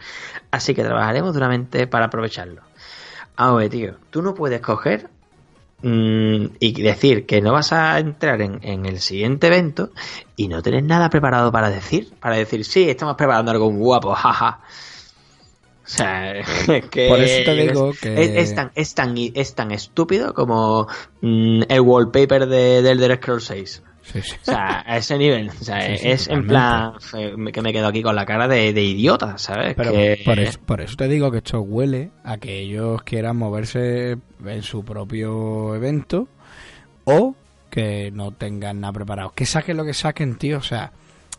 Así 0.51 0.75
que 0.75 0.83
trabajaremos 0.83 1.33
duramente 1.33 1.87
para 1.87 2.07
aprovecharlo. 2.07 2.63
Ahora, 3.37 3.69
tío, 3.69 3.93
tú 4.09 4.21
no 4.21 4.35
puedes 4.35 4.59
coger 4.59 5.09
mm, 5.81 6.45
y 6.59 6.81
decir 6.81 7.25
que 7.25 7.39
no 7.39 7.53
vas 7.53 7.71
a 7.71 7.97
entrar 7.99 8.41
en, 8.41 8.59
en 8.63 8.85
el 8.85 8.99
siguiente 8.99 9.47
evento 9.47 9.91
y 10.35 10.49
no 10.49 10.61
tener 10.61 10.83
nada 10.83 11.09
preparado 11.09 11.53
para 11.53 11.69
decir. 11.69 12.11
Para 12.19 12.35
decir, 12.35 12.65
sí, 12.65 12.89
estamos 12.89 13.15
preparando 13.15 13.51
algo 13.51 13.69
guapo, 13.69 14.11
jaja. 14.13 14.59
O 15.88 15.89
sea, 15.89 16.31
es 16.39 16.45
que. 16.91 17.07
Por 17.07 17.19
eso 17.21 17.43
te 17.45 17.55
digo 17.55 17.91
es, 17.91 17.99
que- 18.01 18.21
Es, 18.21 18.49
es 18.49 18.55
tan, 18.55 18.71
es, 18.75 18.93
tan, 18.93 19.15
es 19.17 19.55
tan 19.55 19.71
estúpido 19.71 20.33
como 20.33 20.88
mm, 21.21 21.63
el 21.69 21.81
wallpaper 21.81 22.45
de, 22.47 22.81
del 22.81 23.01
Elder 23.01 23.17
Scrolls 23.17 23.45
6. 23.45 23.83
Sí, 24.03 24.21
sí. 24.21 24.35
O 24.41 24.45
sea, 24.45 24.83
a 24.85 24.97
ese 24.97 25.17
nivel. 25.17 25.49
O 25.49 25.63
sea, 25.63 25.81
Sí, 25.97 26.07
es 26.07 26.27
en 26.27 26.45
plan 26.47 26.93
eh, 27.17 27.33
que 27.51 27.61
me 27.61 27.73
quedo 27.73 27.88
aquí 27.88 28.01
con 28.03 28.15
la 28.15 28.25
cara 28.25 28.47
de, 28.47 28.71
de 28.73 28.83
idiota, 28.83 29.38
¿sabes? 29.38 29.75
Pero 29.75 29.91
que... 29.91 30.21
por, 30.25 30.39
eso, 30.39 30.59
por 30.65 30.81
eso 30.81 30.95
te 30.95 31.07
digo 31.07 31.31
que 31.31 31.38
esto 31.39 31.61
huele 31.61 32.11
a 32.23 32.38
que 32.38 32.59
ellos 32.59 33.01
quieran 33.03 33.38
moverse 33.38 34.17
en 34.45 34.63
su 34.63 34.83
propio 34.85 35.75
evento 35.75 36.27
o 37.05 37.35
que 37.69 38.11
no 38.11 38.31
tengan 38.31 38.79
nada 38.81 38.93
preparado. 38.93 39.31
Que 39.35 39.45
saquen 39.45 39.77
lo 39.77 39.85
que 39.85 39.93
saquen, 39.93 40.35
tío. 40.38 40.57
O 40.59 40.63
sea, 40.63 40.91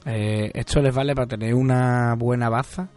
eh, 0.04 0.50
esto 0.54 0.80
les 0.82 0.94
vale 0.94 1.14
para 1.14 1.26
tener 1.26 1.54
una 1.54 2.14
buena 2.16 2.48
baza. 2.48 2.88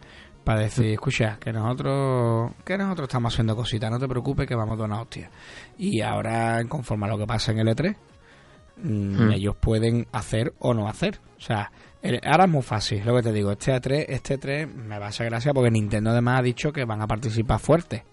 Para 0.44 0.60
decir, 0.60 0.86
escucha, 0.86 1.36
que 1.38 1.52
nosotros 1.52 2.50
que 2.64 2.76
nosotros 2.76 3.06
estamos 3.08 3.32
haciendo 3.32 3.54
cositas, 3.54 3.90
no 3.90 3.98
te 4.00 4.08
preocupes 4.08 4.46
que 4.48 4.54
vamos 4.56 4.74
a 4.74 4.76
dar 4.80 4.86
una 4.90 5.00
hostia. 5.02 5.30
Y 5.78 6.00
ahora, 6.00 6.64
conforme 6.68 7.06
a 7.06 7.10
lo 7.10 7.18
que 7.18 7.26
pasa 7.26 7.52
en 7.52 7.60
el 7.60 7.68
E3, 7.68 7.94
mm, 8.78 9.16
Hmm. 9.26 9.30
ellos 9.32 9.54
pueden 9.60 10.06
hacer 10.12 10.52
o 10.58 10.74
no 10.74 10.88
hacer. 10.88 11.20
O 11.38 11.40
sea, 11.40 11.70
el- 12.02 12.20
ahora 12.24 12.44
es 12.44 12.50
muy 12.50 12.62
fácil, 12.62 13.04
lo 13.04 13.14
que 13.16 13.22
te 13.22 13.32
digo, 13.32 13.52
este 13.52 13.72
A3, 13.72 14.04
este 14.08 14.38
3 14.38 14.66
me 14.74 14.98
va 14.98 15.06
a 15.06 15.08
hacer 15.10 15.26
gracia 15.30 15.52
porque 15.54 15.70
Nintendo 15.70 16.10
además 16.10 16.40
ha 16.40 16.42
dicho 16.42 16.72
que 16.72 16.84
van 16.84 17.00
a 17.02 17.06
participar 17.06 17.60
fuerte. 17.60 18.04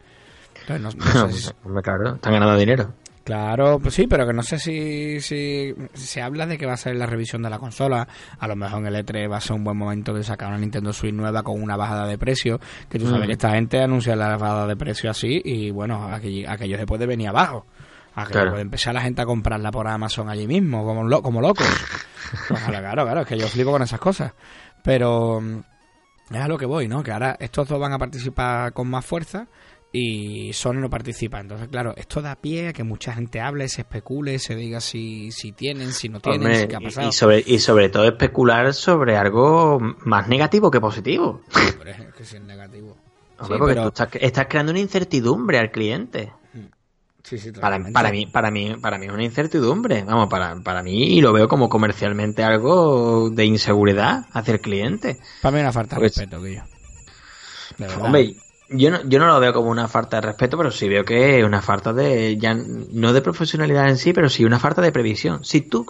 Entonces, 0.62 0.96
no, 0.96 1.06
no 1.06 1.30
sé 1.30 1.34
si- 1.50 1.82
claro, 1.82 2.16
están 2.16 2.34
ganando 2.34 2.58
dinero. 2.58 2.94
Claro, 3.30 3.78
pues 3.78 3.94
sí, 3.94 4.08
pero 4.08 4.26
que 4.26 4.34
no 4.34 4.42
sé 4.42 4.58
si, 4.58 5.22
si 5.22 5.72
se 5.94 6.20
habla 6.20 6.48
de 6.48 6.58
que 6.58 6.66
va 6.66 6.74
a 6.74 6.78
ser 6.78 6.96
la 6.96 7.06
revisión 7.06 7.44
de 7.44 7.50
la 7.52 7.60
consola. 7.60 8.08
A 8.40 8.48
lo 8.48 8.56
mejor 8.56 8.80
en 8.80 8.88
el 8.88 9.06
E3 9.06 9.32
va 9.32 9.38
a 9.38 9.42
ser 9.42 9.56
un 9.56 9.64
buen 9.64 9.78
momento 9.78 10.14
de 10.16 10.24
sacar 10.24 10.48
una 10.48 10.58
Nintendo 10.58 10.92
Switch 10.92 11.14
nueva 11.14 11.44
con 11.44 11.62
una 11.62 11.78
bajada 11.78 12.08
de 12.08 12.18
precio. 12.18 12.60
Que 12.90 12.98
tú 12.98 13.06
sabes 13.06 13.26
Mm. 13.26 13.28
que 13.28 13.32
esta 13.34 13.52
gente 13.52 13.84
anuncia 13.84 14.16
la 14.16 14.36
bajada 14.36 14.66
de 14.66 14.76
precio 14.76 15.12
así 15.12 15.40
y 15.46 15.70
bueno, 15.70 16.06
aquello, 16.12 16.50
aquello 16.50 16.76
se 16.80 16.88
puede 16.88 17.06
venir 17.06 17.28
abajo. 17.30 17.68
Aquello 18.16 18.32
Claro. 18.32 18.50
puede 18.50 18.62
empezar 18.64 18.96
la 18.96 19.02
gente 19.02 19.22
a 19.22 19.26
comprarla 19.28 19.70
por 19.70 19.88
Amazon 19.88 20.28
allí 20.28 20.48
mismo, 20.48 20.84
como, 20.84 21.04
lo- 21.04 21.22
como 21.22 21.40
locos. 21.40 21.68
Claro, 22.48 22.80
claro, 22.80 23.04
claro, 23.06 23.22
es 23.22 23.28
que 23.28 23.38
yo 23.38 23.48
flipo 23.48 23.70
con 23.72 23.82
esas 23.84 24.00
cosas. 24.00 24.34
Pero 24.84 25.40
mm, 25.40 25.60
es 26.32 26.42
a 26.42 26.48
lo 26.48 26.58
que 26.58 26.66
voy, 26.66 26.88
¿no? 26.88 27.02
Que 27.04 27.12
ahora 27.12 27.36
estos 27.40 27.68
dos 27.68 27.80
van 27.80 27.94
a 27.94 27.98
participar 28.00 28.74
con 28.74 28.88
más 28.90 29.06
fuerza 29.06 29.48
y 29.92 30.54
Sony 30.54 30.74
no 30.76 30.90
participa. 30.90 31.40
Entonces, 31.40 31.68
claro, 31.70 31.94
esto 31.98 32.22
da 32.22 32.36
pie 32.36 32.68
a 32.70 32.74
que 32.74 32.84
mucha 32.84 33.14
gente 33.14 33.40
hable, 33.42 33.68
se 33.70 33.82
especule, 33.82 34.38
se 34.40 34.56
diga 34.56 34.80
si, 34.82 35.32
si 35.32 35.52
tienen, 35.52 35.92
si 35.94 36.10
no 36.10 36.20
tienen, 36.20 36.42
Hombre, 36.42 36.62
si 36.62 36.68
qué 36.68 36.76
ha 36.76 36.80
pasado. 36.80 37.10
y, 37.10 37.12
sobre, 37.12 37.44
y 37.46 37.60
sobre 37.60 37.90
todo 37.90 38.06
especular 38.06 38.74
sobre 38.74 39.18
algo 39.18 39.80
más 40.06 40.28
negativo 40.28 40.70
que 40.70 40.80
positivo. 40.80 41.42
Pero 41.78 41.90
es 41.90 42.14
que 42.16 42.24
si 42.24 42.36
es 42.38 42.44
negativo. 42.44 42.98
Hombre, 43.40 43.56
Sí, 43.56 43.60
porque 43.60 43.74
pero- 43.76 43.92
tú 43.92 44.04
estás, 44.04 44.10
estás 44.22 44.48
creando 44.48 44.72
una 44.72 44.80
incertidumbre 44.82 45.58
al 45.60 45.72
cliente. 45.72 46.32
Sí, 47.24 47.38
sí, 47.38 47.52
Para, 47.52 47.78
para 47.92 48.12
mí, 48.12 48.26
para 48.26 48.50
mí, 48.50 48.76
para 48.82 48.98
mí 48.98 49.06
es 49.06 49.12
una 49.12 49.24
incertidumbre. 49.24 50.04
Vamos, 50.04 50.30
para, 50.30 50.56
para 50.62 50.82
mí 50.82 51.16
y 51.18 51.22
lo 51.22 51.32
veo 51.34 51.48
como 51.48 51.68
comercialmente 51.70 52.44
algo 52.44 53.30
de 53.30 53.46
inseguridad 53.46 54.26
hacia 54.34 54.54
el 54.56 54.62
cliente. 54.62 55.20
Para 55.42 55.56
mí 55.56 55.62
una 55.62 55.72
falta 55.72 55.96
de 55.98 56.02
Pues- 56.02 56.18
respeto, 56.18 56.42
Guillo. 56.42 56.64
Hombre, 58.02 58.36
yo 58.72 58.92
no, 58.92 59.02
yo 59.06 59.20
no 59.20 59.28
lo 59.28 59.40
veo 59.40 59.54
como 59.54 59.70
una 59.72 59.88
falta 59.88 60.18
de 60.18 60.22
respeto, 60.28 60.58
pero 60.58 60.72
sí 60.72 60.88
veo 60.88 61.04
que 61.06 61.40
es 61.40 61.46
una 61.46 61.62
falta 61.62 61.92
de, 61.94 62.38
ya 62.38 62.54
no 62.56 63.14
de 63.14 63.22
profesionalidad 63.22 63.90
en 63.90 63.98
sí, 63.98 64.14
pero 64.14 64.30
sí 64.30 64.46
una 64.46 64.60
falta 64.60 64.82
de 64.82 64.92
previsión. 64.92 65.44
Si 65.44 65.62
tú 65.62 65.86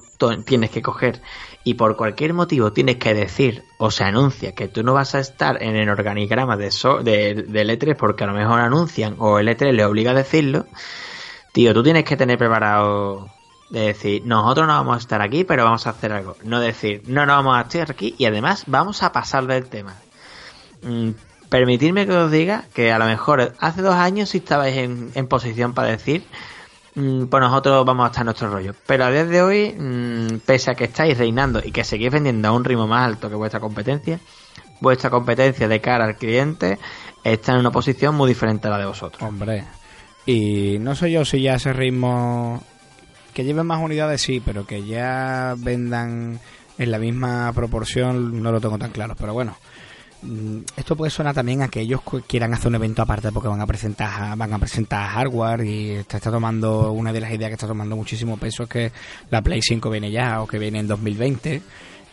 tienes 0.45 0.69
que 0.71 0.81
coger 0.81 1.21
y 1.63 1.73
por 1.75 1.95
cualquier 1.97 2.33
motivo 2.33 2.71
tienes 2.73 2.97
que 2.97 3.13
decir 3.13 3.65
o 3.77 3.91
se 3.91 4.03
anuncia 4.05 4.53
que 4.55 4.67
tú 4.69 4.83
no 4.83 4.93
vas 4.93 5.13
a 5.15 5.19
estar 5.19 5.61
en 5.61 5.75
el 5.75 5.89
organigrama 5.89 6.57
de, 6.57 6.71
so- 6.71 7.03
de, 7.03 7.35
del 7.47 7.69
E3 7.69 7.95
porque 7.97 8.23
a 8.23 8.27
lo 8.27 8.33
mejor 8.33 8.59
anuncian 8.61 9.15
o 9.19 9.39
el 9.39 9.49
E3 9.49 9.73
le 9.73 9.85
obliga 9.85 10.11
a 10.11 10.13
decirlo, 10.15 10.67
tío, 11.51 11.73
tú 11.73 11.83
tienes 11.83 12.03
que 12.05 12.17
tener 12.17 12.37
preparado 12.37 13.33
de 13.69 13.81
decir, 13.81 14.23
nosotros 14.25 14.67
no 14.67 14.73
vamos 14.73 14.95
a 14.95 14.99
estar 14.99 15.21
aquí, 15.21 15.43
pero 15.43 15.63
vamos 15.65 15.87
a 15.87 15.91
hacer 15.91 16.11
algo. 16.13 16.37
No 16.43 16.59
decir, 16.59 17.03
no, 17.07 17.25
no 17.25 17.33
vamos 17.33 17.57
a 17.57 17.61
estar 17.61 17.91
aquí 17.91 18.15
y 18.17 18.25
además 18.25 18.63
vamos 18.67 19.03
a 19.03 19.11
pasar 19.11 19.45
del 19.47 19.69
tema. 19.69 20.03
Permitidme 21.49 22.05
que 22.05 22.13
os 22.13 22.31
diga 22.31 22.65
que 22.73 22.91
a 22.91 22.99
lo 22.99 23.05
mejor 23.05 23.53
hace 23.59 23.81
dos 23.81 23.95
años 23.95 24.29
sí 24.29 24.37
estabais 24.37 24.77
en, 24.77 25.11
en 25.15 25.27
posición 25.27 25.73
para 25.73 25.89
decir, 25.89 26.23
mm, 26.95 27.25
pues 27.25 27.41
nosotros 27.41 27.85
vamos 27.85 28.05
a 28.05 28.07
estar 28.07 28.21
en 28.21 28.25
nuestro 28.25 28.49
rollo. 28.49 28.75
Pero 28.85 29.05
a 29.05 29.11
día 29.11 29.25
de 29.25 29.41
hoy, 29.41 29.75
mm, 29.77 30.39
pese 30.45 30.71
a 30.71 30.75
que 30.75 30.85
estáis 30.85 31.17
reinando 31.17 31.61
y 31.63 31.71
que 31.71 31.83
seguís 31.83 32.11
vendiendo 32.11 32.47
a 32.47 32.51
un 32.51 32.63
ritmo 32.63 32.87
más 32.87 33.07
alto 33.07 33.29
que 33.29 33.35
vuestra 33.35 33.59
competencia, 33.59 34.19
vuestra 34.79 35.09
competencia 35.09 35.67
de 35.67 35.81
cara 35.81 36.05
al 36.05 36.17
cliente 36.17 36.77
está 37.23 37.53
en 37.53 37.59
una 37.59 37.71
posición 37.71 38.15
muy 38.15 38.29
diferente 38.29 38.67
a 38.67 38.71
la 38.71 38.77
de 38.77 38.85
vosotros. 38.85 39.21
Hombre. 39.21 39.63
Y 40.25 40.77
no 40.79 40.95
sé 40.95 41.11
yo 41.11 41.25
si 41.25 41.41
ya 41.41 41.55
ese 41.55 41.73
ritmo. 41.73 42.61
Que 43.33 43.43
lleven 43.43 43.65
más 43.65 43.81
unidades, 43.81 44.21
sí, 44.21 44.41
pero 44.43 44.65
que 44.65 44.83
ya 44.83 45.55
vendan 45.57 46.39
en 46.77 46.91
la 46.91 46.97
misma 46.97 47.51
proporción, 47.53 48.41
no 48.41 48.51
lo 48.51 48.59
tengo 48.59 48.77
tan 48.77 48.91
claro. 48.91 49.15
Pero 49.17 49.33
bueno, 49.33 49.55
esto 50.75 50.95
puede 50.95 51.09
sonar 51.09 51.33
también 51.33 51.61
a 51.61 51.69
que 51.69 51.81
ellos 51.81 52.01
quieran 52.27 52.53
hacer 52.53 52.67
un 52.67 52.75
evento 52.75 53.01
aparte 53.01 53.31
porque 53.31 53.47
van 53.47 53.61
a 53.61 53.65
presentar 53.65 54.37
van 54.37 54.53
a 54.53 54.59
presentar 54.59 55.07
hardware 55.07 55.61
y 55.65 55.91
está, 55.91 56.17
está 56.17 56.29
tomando 56.29 56.91
una 56.91 57.13
de 57.13 57.21
las 57.21 57.31
ideas 57.31 57.49
que 57.49 57.53
está 57.55 57.67
tomando 57.67 57.95
muchísimo 57.95 58.37
peso 58.37 58.63
es 58.63 58.69
que 58.69 58.91
la 59.29 59.41
Play 59.41 59.61
5 59.61 59.89
viene 59.89 60.11
ya 60.11 60.41
o 60.41 60.47
que 60.47 60.59
viene 60.59 60.79
en 60.79 60.87
2020 60.87 61.61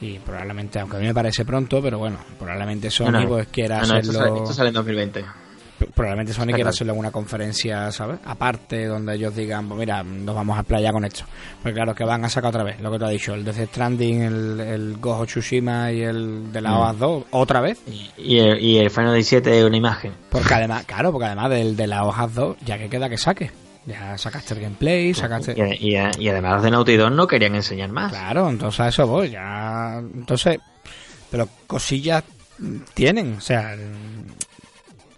y 0.01 0.19
probablemente 0.21 0.79
aunque 0.79 0.99
a 0.99 1.01
mí 1.01 1.07
me 1.07 1.15
parece 1.15 1.45
pronto 1.45 1.83
pero 1.83 1.99
bueno 1.99 2.19
probablemente 2.39 2.91
Sony 2.91 3.11
No, 3.11 3.21
no. 3.23 3.29
pues 3.29 3.49
quiera 3.49 3.81
No, 3.81 3.89
no, 3.89 3.99
esto, 3.99 4.11
hacerlo 4.13 4.29
sale, 4.29 4.43
esto 4.43 4.53
sale 4.55 4.69
en 4.69 4.75
2020. 4.75 5.25
Probablemente 5.95 6.33
Sony 6.33 6.45
quiera 6.47 6.57
claro. 6.59 6.71
hacerlo 6.71 6.93
en 6.95 6.99
una 6.99 7.11
conferencia, 7.11 7.91
¿sabes? 7.93 8.19
Aparte, 8.25 8.87
donde 8.87 9.15
ellos 9.15 9.35
digan, 9.37 9.69
pues 9.69 9.79
mira, 9.79 10.03
nos 10.03 10.35
vamos 10.35 10.59
a 10.59 10.63
playa 10.63 10.91
con 10.93 11.05
esto. 11.05 11.25
Pues 11.63 11.75
claro, 11.75 11.95
que 11.95 12.05
van 12.05 12.25
a 12.25 12.29
sacar 12.29 12.49
otra 12.51 12.63
vez, 12.65 12.81
lo 12.81 12.91
que 12.91 12.99
te 12.99 13.05
ha 13.05 13.09
dicho, 13.09 13.35
el 13.35 13.45
Death 13.45 13.69
Stranding, 13.71 14.23
el, 14.23 14.61
el 14.61 14.97
Gojo 14.99 15.27
Tsushima 15.27 15.93
y 15.93 16.03
el 16.03 16.53
de 16.53 16.61
la 16.61 16.71
Mm. 16.71 16.75
OAS 16.79 16.99
2, 16.99 17.25
otra 17.31 17.61
vez. 17.61 17.79
Y, 17.87 18.11
y 18.17 18.39
el, 18.39 18.61
y 18.63 18.79
el 18.79 18.91
Final 18.91 19.15
17 19.15 19.59
es 19.59 19.65
una 19.65 19.77
imagen. 19.77 20.13
Porque 20.31 20.55
además, 20.55 20.85
claro, 20.87 21.13
porque 21.13 21.27
además 21.27 21.51
del 21.51 21.77
de 21.77 21.87
la 21.87 22.05
OAS 22.05 22.35
2, 22.35 22.57
ya 22.65 22.79
que 22.79 22.89
queda 22.89 23.09
que 23.09 23.19
saque. 23.19 23.51
Ya 23.87 24.19
sacaste 24.19 24.55
el 24.55 24.61
gameplay, 24.63 25.15
sacaste... 25.15 25.55
Y, 25.79 25.95
y- 25.95 25.97
y 26.19 26.29
además 26.29 26.61
de 26.63 26.73
Naughty 26.73 26.97
Dog 26.97 27.13
no 27.13 27.29
querían 27.29 27.55
enseñar 27.55 27.93
más. 27.93 28.11
Claro, 28.11 28.49
entonces 28.51 28.81
a 28.81 28.89
eso 28.89 29.07
voy, 29.07 29.31
ya... 29.31 29.99
Entonces, 29.99 30.59
pero 31.31 31.49
cosillas 31.69 32.25
tienen, 32.95 33.35
o 33.37 33.41
sea... 33.41 33.77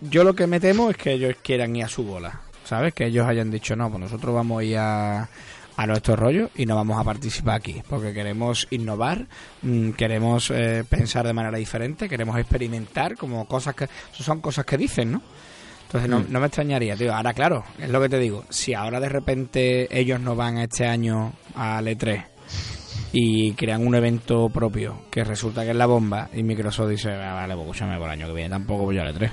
Yo 0.00 0.24
lo 0.24 0.34
que 0.34 0.46
me 0.46 0.60
temo 0.60 0.90
es 0.90 0.96
que 0.96 1.12
ellos 1.12 1.34
quieran 1.42 1.74
ir 1.76 1.84
a 1.84 1.88
su 1.88 2.04
bola, 2.04 2.40
¿sabes? 2.64 2.94
Que 2.94 3.06
ellos 3.06 3.26
hayan 3.26 3.50
dicho, 3.50 3.74
no, 3.76 3.88
pues 3.90 4.00
nosotros 4.00 4.34
vamos 4.34 4.60
a 4.60 4.64
ir 4.64 4.76
a, 4.78 5.28
a 5.76 5.86
nuestro 5.86 6.14
rollo 6.14 6.50
y 6.54 6.66
no 6.66 6.76
vamos 6.76 7.00
a 7.00 7.04
participar 7.04 7.56
aquí, 7.56 7.82
porque 7.88 8.12
queremos 8.12 8.66
innovar, 8.70 9.26
mm, 9.62 9.90
queremos 9.92 10.50
eh, 10.50 10.84
pensar 10.88 11.26
de 11.26 11.32
manera 11.32 11.58
diferente, 11.58 12.08
queremos 12.08 12.38
experimentar 12.38 13.16
como 13.16 13.46
cosas 13.46 13.74
que... 13.74 13.88
Son 14.12 14.40
cosas 14.40 14.64
que 14.64 14.76
dicen, 14.78 15.10
¿no? 15.12 15.22
Entonces 15.86 16.08
no, 16.10 16.20
Mm. 16.20 16.26
no 16.28 16.40
me 16.40 16.46
extrañaría, 16.46 16.96
tío. 16.96 17.14
Ahora, 17.14 17.32
claro, 17.32 17.64
es 17.78 17.88
lo 17.88 18.00
que 18.00 18.08
te 18.10 18.18
digo. 18.18 18.44
Si 18.50 18.74
ahora 18.74 19.00
de 19.00 19.08
repente 19.08 19.88
ellos 19.98 20.20
no 20.20 20.36
van 20.36 20.58
este 20.58 20.86
año 20.86 21.32
al 21.56 21.86
E3 21.88 22.24
y 23.12 23.52
crean 23.54 23.86
un 23.86 23.94
evento 23.94 24.48
propio 24.50 25.02
que 25.10 25.24
resulta 25.24 25.64
que 25.64 25.70
es 25.70 25.76
la 25.76 25.86
bomba 25.86 26.28
y 26.34 26.42
Microsoft 26.42 26.90
dice, 26.90 27.10
"Ah, 27.10 27.32
vale, 27.34 27.54
pues 27.54 27.66
escúchame, 27.66 27.96
por 27.96 28.04
el 28.06 28.12
año 28.12 28.26
que 28.28 28.34
viene 28.34 28.50
tampoco 28.50 28.84
voy 28.84 28.98
al 28.98 29.14
E3. 29.16 29.30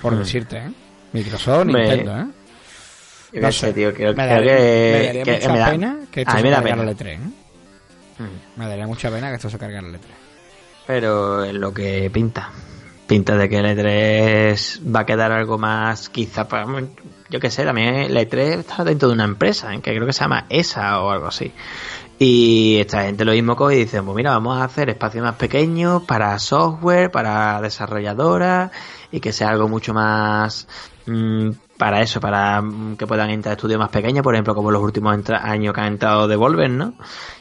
Por 0.00 0.14
Hmm. 0.14 0.18
decirte, 0.18 0.56
¿eh? 0.58 0.70
Microsoft, 1.12 1.60
Hombre, 1.62 1.82
Nintendo, 1.96 2.18
¿eh? 2.20 2.26
No 3.40 3.52
sé. 3.52 3.58
sé, 3.58 3.72
tío. 3.74 3.92
Creo, 3.92 4.08
Me 4.14 4.24
creo 4.24 4.26
daría, 4.28 4.56
que, 4.56 4.92
me 5.00 5.06
daría 5.06 5.22
que- 5.24 5.32
mucha 5.34 5.52
me 5.52 5.58
da- 5.58 5.70
pena 5.70 5.96
que 6.10 6.20
esto 6.22 6.32
se 6.36 6.42
me 6.42 6.50
cargara 6.50 6.76
pena. 6.76 6.82
el 6.90 6.96
E3, 6.96 7.06
¿eh? 7.08 7.18
Mm. 8.18 8.60
Me 8.60 8.68
daría 8.68 8.86
mucha 8.86 9.10
pena 9.10 9.28
que 9.28 9.34
esto 9.36 9.50
se 9.50 9.58
cargara 9.58 9.86
el 9.86 9.94
E3. 9.94 10.00
Pero 10.86 11.44
es 11.44 11.54
lo 11.54 11.72
que 11.74 12.10
pinta. 12.12 12.50
Pinta 13.06 13.36
de 13.36 13.48
que 13.48 13.58
el 13.58 13.66
E3 13.66 14.80
va 14.94 15.00
a 15.00 15.06
quedar 15.06 15.32
algo 15.32 15.58
más, 15.58 16.08
quizá, 16.08 16.46
para, 16.48 16.66
yo 17.30 17.40
qué 17.40 17.50
sé, 17.50 17.64
también 17.64 17.94
el 17.94 18.16
E3 18.16 18.60
está 18.60 18.84
dentro 18.84 19.08
de 19.08 19.14
una 19.14 19.24
empresa, 19.24 19.74
¿eh? 19.74 19.80
que 19.80 19.94
creo 19.94 20.06
que 20.06 20.12
se 20.12 20.20
llama 20.20 20.46
ESA 20.48 21.00
o 21.00 21.10
algo 21.10 21.26
así. 21.26 21.52
Y 22.18 22.78
esta 22.80 23.02
gente 23.04 23.24
lo 23.24 23.32
mismo 23.32 23.54
coge 23.56 23.76
y 23.76 23.78
dice, 23.80 24.02
pues 24.02 24.16
mira, 24.16 24.30
vamos 24.32 24.58
a 24.58 24.64
hacer 24.64 24.90
espacios 24.90 25.22
más 25.24 25.36
pequeños 25.36 26.02
para 26.02 26.38
software, 26.38 27.10
para 27.10 27.60
desarrolladoras 27.60 28.70
y 29.10 29.20
que 29.20 29.32
sea 29.32 29.48
algo 29.50 29.68
mucho 29.68 29.92
más 29.94 30.66
mm, 31.06 31.50
para 31.76 32.00
eso, 32.02 32.20
para 32.20 32.60
mm, 32.60 32.96
que 32.96 33.06
puedan 33.06 33.30
entrar 33.30 33.56
estudios 33.56 33.78
más 33.78 33.88
pequeños, 33.90 34.22
por 34.22 34.34
ejemplo, 34.34 34.54
como 34.54 34.70
los 34.70 34.82
últimos 34.82 35.16
años 35.30 35.72
que 35.74 35.80
han 35.80 35.86
entrado 35.94 36.28
Devolver, 36.28 36.70
¿no? 36.70 36.94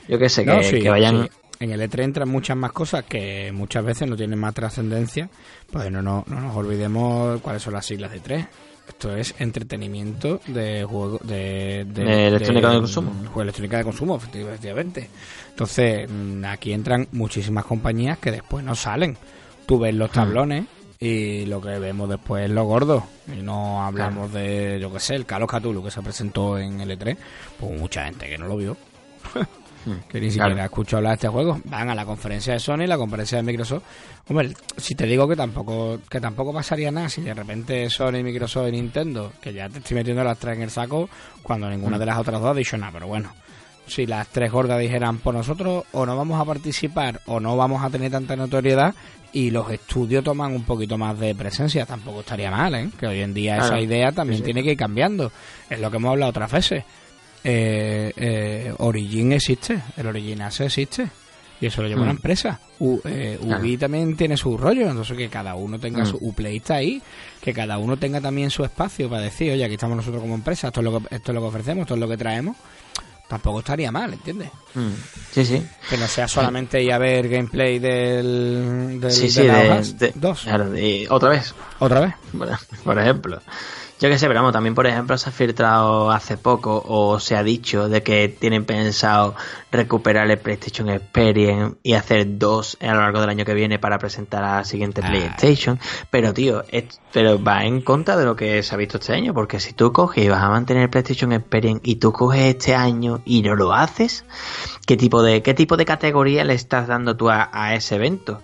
Yo 0.08 0.18
qué 0.20 0.30
sé, 0.30 0.46
que, 0.46 0.52
No, 0.52 0.64
sí, 0.64 0.80
que 0.82 0.90
vayan... 0.90 1.24
sí. 1.24 1.30
En 1.60 1.72
el 1.72 1.82
E3 1.82 2.04
entran 2.04 2.30
muchas 2.30 2.56
más 2.56 2.72
cosas 2.72 3.04
que 3.06 3.52
muchas 3.52 3.84
veces 3.84 4.08
no 4.08 4.16
tienen 4.16 4.38
más 4.38 4.54
trascendencia. 4.54 5.28
Pues 5.72 5.90
no, 5.92 6.04
no, 6.04 6.24
no 6.28 6.40
nos 6.40 6.56
olvidemos 6.56 7.42
cuáles 7.42 7.64
son 7.64 7.74
las 7.74 7.84
siglas 7.84 8.12
de 8.12 8.22
E3. 8.22 8.48
Esto 8.88 9.16
es 9.16 9.34
entretenimiento 9.40 10.40
de 10.46 10.84
juego 10.84 11.20
de, 11.24 11.84
De 11.86 12.28
electrónica 12.28 12.70
de 12.70 12.78
consumo. 12.78 13.12
Juego 13.26 13.42
electrónica 13.42 13.78
de 13.80 13.84
consumo, 13.86 14.20
efecti- 14.20 14.46
efectivamente. 14.48 15.10
Entonces, 15.50 16.08
mm, 16.08 16.46
aquí 16.46 16.74
entran 16.74 17.08
muchísimas 17.12 17.66
compañías 17.66 18.20
que 18.20 18.30
después 18.32 18.64
no 18.64 18.76
salen. 18.76 19.18
Tú 19.66 19.80
ves 19.80 19.96
Hmm. 19.96 19.98
los 19.98 20.12
tablones 20.12 20.66
y 21.00 21.46
lo 21.46 21.62
que 21.62 21.80
vemos 21.80 22.10
después 22.10 22.46
es 22.46 22.52
lo 22.52 22.64
gordo. 22.66 23.04
Y 23.28 23.42
no 23.42 23.84
hablamos 23.84 24.32
de, 24.34 24.80
yo 24.82 24.92
qué 24.92 25.00
sé, 25.00 25.16
el 25.16 25.26
Carlos 25.26 25.50
Cthulhu 25.50 25.84
que 25.84 25.92
se 25.92 26.02
presentó 26.02 26.58
en 26.58 26.82
el 26.82 26.98
E3. 26.98 27.18
Pues 27.60 27.80
mucha 27.80 28.06
gente 28.06 28.28
que 28.28 28.38
no 28.38 28.48
lo 28.48 28.58
vio 28.58 28.78
que 30.10 30.20
ni 30.20 30.30
siquiera 30.30 30.48
Claro. 30.48 30.62
ha 30.62 30.66
escuchado 30.66 30.98
hablar 30.98 31.12
de 31.12 31.16
este 31.16 31.28
juego, 31.30 31.62
van 31.66 31.90
a 31.90 31.96
la 31.96 32.06
conferencia 32.06 32.54
de 32.54 32.60
Sony, 32.60 32.86
la 32.88 32.98
conferencia 32.98 33.38
de 33.38 33.44
Microsoft. 33.44 33.84
Hombre, 34.30 34.54
si 34.76 34.96
te 34.96 35.06
digo 35.06 35.28
que 35.28 35.36
tampoco 35.36 36.00
que 36.10 36.20
tampoco 36.20 36.54
pasaría 36.54 36.92
nada 36.92 37.10
si 37.10 37.22
de 37.22 37.34
repente 37.34 37.90
Sony, 37.90 38.24
Microsoft 38.24 38.68
y 38.68 38.72
Nintendo, 38.72 39.32
que 39.42 39.54
ya 39.54 39.70
te 39.70 39.80
estoy 39.80 39.96
metiendo 39.96 40.24
las 40.24 40.38
tres 40.38 40.58
en 40.58 40.64
el 40.64 40.72
saco, 40.72 41.10
cuando 41.42 41.70
ninguna 41.70 41.98
de 41.98 42.06
las 42.06 42.18
otras 42.18 42.42
dos 42.42 42.52
ha 42.52 42.54
dicho 42.54 42.78
nada, 42.78 42.92
pero 42.94 43.08
bueno. 43.08 43.34
Si 43.86 44.06
las 44.06 44.28
tres 44.28 44.52
gordas 44.52 44.80
dijeran 44.82 45.20
por 45.20 45.34
nosotros 45.34 45.86
o 45.94 46.06
no 46.06 46.18
vamos 46.18 46.42
a 46.42 46.44
participar 46.46 47.22
o 47.26 47.40
no 47.40 47.56
vamos 47.56 47.82
a 47.82 47.90
tener 47.90 48.12
tanta 48.12 48.36
notoriedad 48.36 48.94
y 49.40 49.52
los 49.52 49.70
estudios 49.72 50.24
toman 50.24 50.54
un 50.54 50.64
poquito 50.64 50.98
más 50.98 51.20
de 51.20 51.36
presencia, 51.36 51.86
tampoco 51.86 52.22
estaría 52.22 52.50
mal, 52.50 52.74
¿eh? 52.76 52.90
Que 53.00 53.08
hoy 53.08 53.22
en 53.22 53.34
día 53.34 53.58
esa 53.58 53.80
idea 53.80 54.12
también 54.12 54.38
Sí, 54.38 54.42
sí. 54.42 54.46
tiene 54.46 54.64
que 54.64 54.72
ir 54.72 54.78
cambiando. 54.78 55.32
Es 55.70 55.80
lo 55.80 55.90
que 55.92 55.98
hemos 55.98 56.12
hablado 56.12 56.30
otras 56.32 56.52
veces 56.52 56.84
eh, 57.44 58.12
eh, 58.16 58.74
Origin 58.80 59.32
existe, 59.34 59.80
el 59.96 60.08
Origin 60.08 60.42
Ace 60.42 60.66
existe. 60.66 61.08
Y 61.60 61.66
eso 61.66 61.82
lo 61.82 61.88
lleva 61.88 62.02
una 62.04 62.14
Mm. 62.14 62.18
empresa. 62.18 62.60
U, 62.80 63.00
eh, 63.04 63.40
Claro. 63.42 63.62
Ubi 63.62 63.78
también 63.78 64.16
tiene 64.16 64.38
su 64.38 64.56
rollo, 64.58 64.88
entonces 64.90 65.18
que 65.18 65.28
cada 65.28 65.56
uno 65.56 65.80
tenga 65.80 66.04
Mm. 66.04 66.06
su 66.06 66.18
Uplay 66.22 66.58
está 66.58 66.76
ahí, 66.76 67.02
que 67.42 67.52
cada 67.52 67.80
uno 67.80 67.98
tenga 67.98 68.22
también 68.22 68.52
su 68.52 68.64
espacio 68.64 69.10
para 69.10 69.24
decir, 69.24 69.52
oye, 69.54 69.66
aquí 69.66 69.74
estamos 69.74 69.98
nosotros 69.98 70.22
como 70.22 70.36
empresa, 70.36 70.68
esto 70.68 70.82
es 70.82 70.84
lo 70.84 71.00
que, 71.00 71.16
esto 71.16 71.32
es 71.32 71.36
lo 71.36 71.42
que 71.42 71.48
ofrecemos, 71.48 71.82
esto 71.84 71.96
es 71.96 72.00
lo 72.00 72.08
que 72.08 72.18
traemos. 72.18 72.56
Tampoco 73.28 73.60
estaría 73.60 73.92
mal, 73.92 74.14
¿entiendes? 74.14 74.50
Mm. 74.74 74.90
Sí, 75.32 75.46
sí. 75.46 75.68
Que 75.90 75.98
no 75.98 76.08
sea 76.08 76.28
solamente 76.28 76.82
ir 76.82 76.94
a 76.94 76.98
ver 76.98 77.28
gameplay 77.28 77.78
del, 77.78 79.00
del 79.02 79.12
sí, 79.12 79.24
de 79.24 79.84
sí, 79.84 79.94
de, 79.98 80.14
dos. 80.16 80.44
claro, 80.44 80.72
otra 81.10 81.30
vez. 81.30 81.54
Otra 81.80 82.00
vez. 82.00 82.14
Por, 82.32 82.50
por 82.84 83.00
ejemplo. 83.00 83.42
Yo 84.00 84.10
que 84.10 84.20
sé, 84.20 84.28
pero 84.28 84.42
vamos, 84.42 84.54
también 84.54 84.76
por 84.76 84.86
ejemplo 84.86 85.18
se 85.18 85.30
ha 85.30 85.32
filtrado 85.32 86.12
hace 86.12 86.38
poco 86.38 86.84
o 86.88 87.20
se 87.20 87.36
ha 87.36 87.42
dicho 87.42 87.90
de 87.90 88.04
que 88.04 88.28
tienen 88.30 88.64
pensado 88.64 89.34
recuperar 89.72 90.30
el 90.30 90.38
PlayStation 90.38 90.88
Experience 90.90 91.78
y 91.82 91.94
hacer 91.94 92.38
dos 92.38 92.78
a 92.80 92.94
lo 92.94 93.02
largo 93.02 93.22
del 93.22 93.32
año 93.32 93.44
que 93.44 93.56
viene 93.56 93.80
para 93.80 93.98
presentar 93.98 94.44
a 94.44 94.58
la 94.58 94.64
siguiente 94.66 95.02
Ah. 95.04 95.08
PlayStation. 95.10 95.80
Pero 96.12 96.32
tío, 96.32 96.64
es- 96.70 97.02
pero 97.12 97.42
va 97.44 97.66
en 97.66 97.82
contra 97.82 98.16
de 98.18 98.26
lo 98.26 98.36
que 98.36 98.62
se 98.62 98.76
ha 98.76 98.78
visto 98.78 98.98
este 99.00 99.14
año, 99.14 99.34
porque 99.34 99.60
si 99.60 99.74
tú 99.74 99.92
coges 99.92 100.26
y 100.26 100.30
vas 100.30 100.44
a 100.44 100.50
mantener 100.50 100.84
el 100.84 100.90
PlayStation 100.92 101.34
Experience 101.34 101.82
y 101.84 101.96
tú 101.96 102.12
coges 102.14 102.42
este 102.56 102.76
año 102.76 103.24
y 103.26 103.42
no 103.42 103.56
lo 103.56 103.74
haces, 103.74 104.26
¿qué 104.86 104.96
tipo 104.96 105.24
de, 105.24 105.42
qué 105.42 105.56
tipo 105.56 105.76
de 105.76 105.86
categoría 105.86 106.44
le 106.44 106.54
estás 106.54 106.88
dando 106.88 107.18
tú 107.18 107.32
a, 107.32 107.50
a 107.52 107.74
ese 107.74 107.96
evento? 107.96 108.44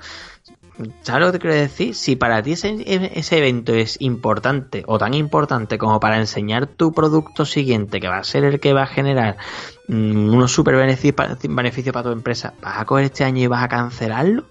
¿Sabes 1.04 1.22
lo 1.22 1.28
que 1.28 1.32
te 1.34 1.40
quiero 1.40 1.56
decir? 1.56 1.94
Si 1.94 2.16
para 2.16 2.42
ti 2.42 2.54
ese, 2.54 2.76
ese 3.14 3.38
evento 3.38 3.74
es 3.74 3.98
importante 4.02 4.84
o 4.88 4.98
tan 4.98 5.14
importante 5.14 5.78
como 5.78 6.00
para 6.00 6.18
enseñar 6.18 6.66
tu 6.66 6.92
producto 6.94 7.46
siguiente, 7.46 8.00
que 8.00 8.08
va 8.08 8.18
a 8.18 8.24
ser 8.24 8.44
el 8.44 8.60
que 8.60 8.74
va 8.74 8.84
a 8.84 8.88
generar 8.88 9.38
mm, 9.88 10.34
unos 10.34 10.52
super 10.52 10.76
beneficios 10.76 11.14
para, 11.16 11.36
tu 12.04 12.12
empresa, 12.12 12.54
¿vas 12.62 12.80
a 12.80 12.86
coger 12.86 13.06
este 13.06 13.24
año 13.24 13.44
y 13.44 13.48
vas 13.48 13.64
a 13.64 13.68
cancelarlo? 13.68 14.46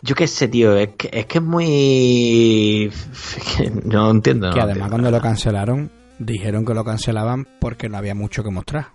Yo 0.00 0.14
qué 0.14 0.26
sé, 0.26 0.48
tío, 0.48 0.74
es 0.76 0.90
que 0.96 1.10
es, 1.12 1.26
que 1.26 1.38
es 1.38 1.44
muy... 1.44 2.86
es 3.12 3.56
que 3.56 3.70
no 3.70 4.10
entiendo. 4.10 4.50
que 4.50 4.56
no 4.56 4.62
además 4.62 4.68
entiendo. 4.70 4.88
cuando 4.88 5.10
lo 5.10 5.20
cancelaron, 5.20 5.90
dijeron 6.18 6.64
que 6.64 6.74
lo 6.74 6.84
cancelaban 6.84 7.46
porque 7.60 7.90
no 7.90 7.98
había 7.98 8.14
mucho 8.14 8.42
que 8.42 8.50
mostrar. 8.50 8.86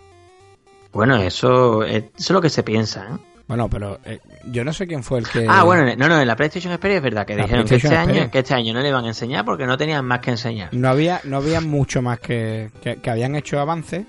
Bueno, 0.92 1.16
eso, 1.16 1.84
eso 1.84 2.10
es 2.18 2.30
lo 2.30 2.40
que 2.40 2.50
se 2.50 2.64
piensa, 2.64 3.06
¿eh? 3.06 3.37
Bueno, 3.48 3.68
pero 3.70 3.98
eh, 4.04 4.20
yo 4.44 4.62
no 4.62 4.72
sé 4.74 4.86
quién 4.86 5.02
fue 5.02 5.20
el 5.20 5.26
que... 5.28 5.46
Ah, 5.48 5.64
bueno, 5.64 5.84
no, 5.96 6.08
no, 6.08 6.20
en 6.20 6.28
la 6.28 6.36
PlayStation 6.36 6.70
Experience 6.72 6.98
es 6.98 7.02
verdad 7.02 7.26
que 7.26 7.34
La 7.34 7.44
dijeron 7.44 7.66
que 7.66 7.76
este, 7.76 7.96
año, 7.96 8.30
que 8.30 8.38
este 8.40 8.52
año 8.54 8.74
no 8.74 8.80
le 8.80 8.88
iban 8.90 9.04
a 9.06 9.08
enseñar 9.08 9.44
porque 9.46 9.64
no 9.66 9.78
tenían 9.78 10.04
más 10.04 10.20
que 10.20 10.30
enseñar. 10.32 10.68
No 10.74 10.88
había, 10.90 11.20
no 11.24 11.38
había 11.38 11.60
mucho 11.62 12.02
más 12.02 12.20
que, 12.20 12.70
que, 12.82 12.96
que 12.96 13.10
habían 13.10 13.34
hecho 13.36 13.58
avances, 13.58 14.04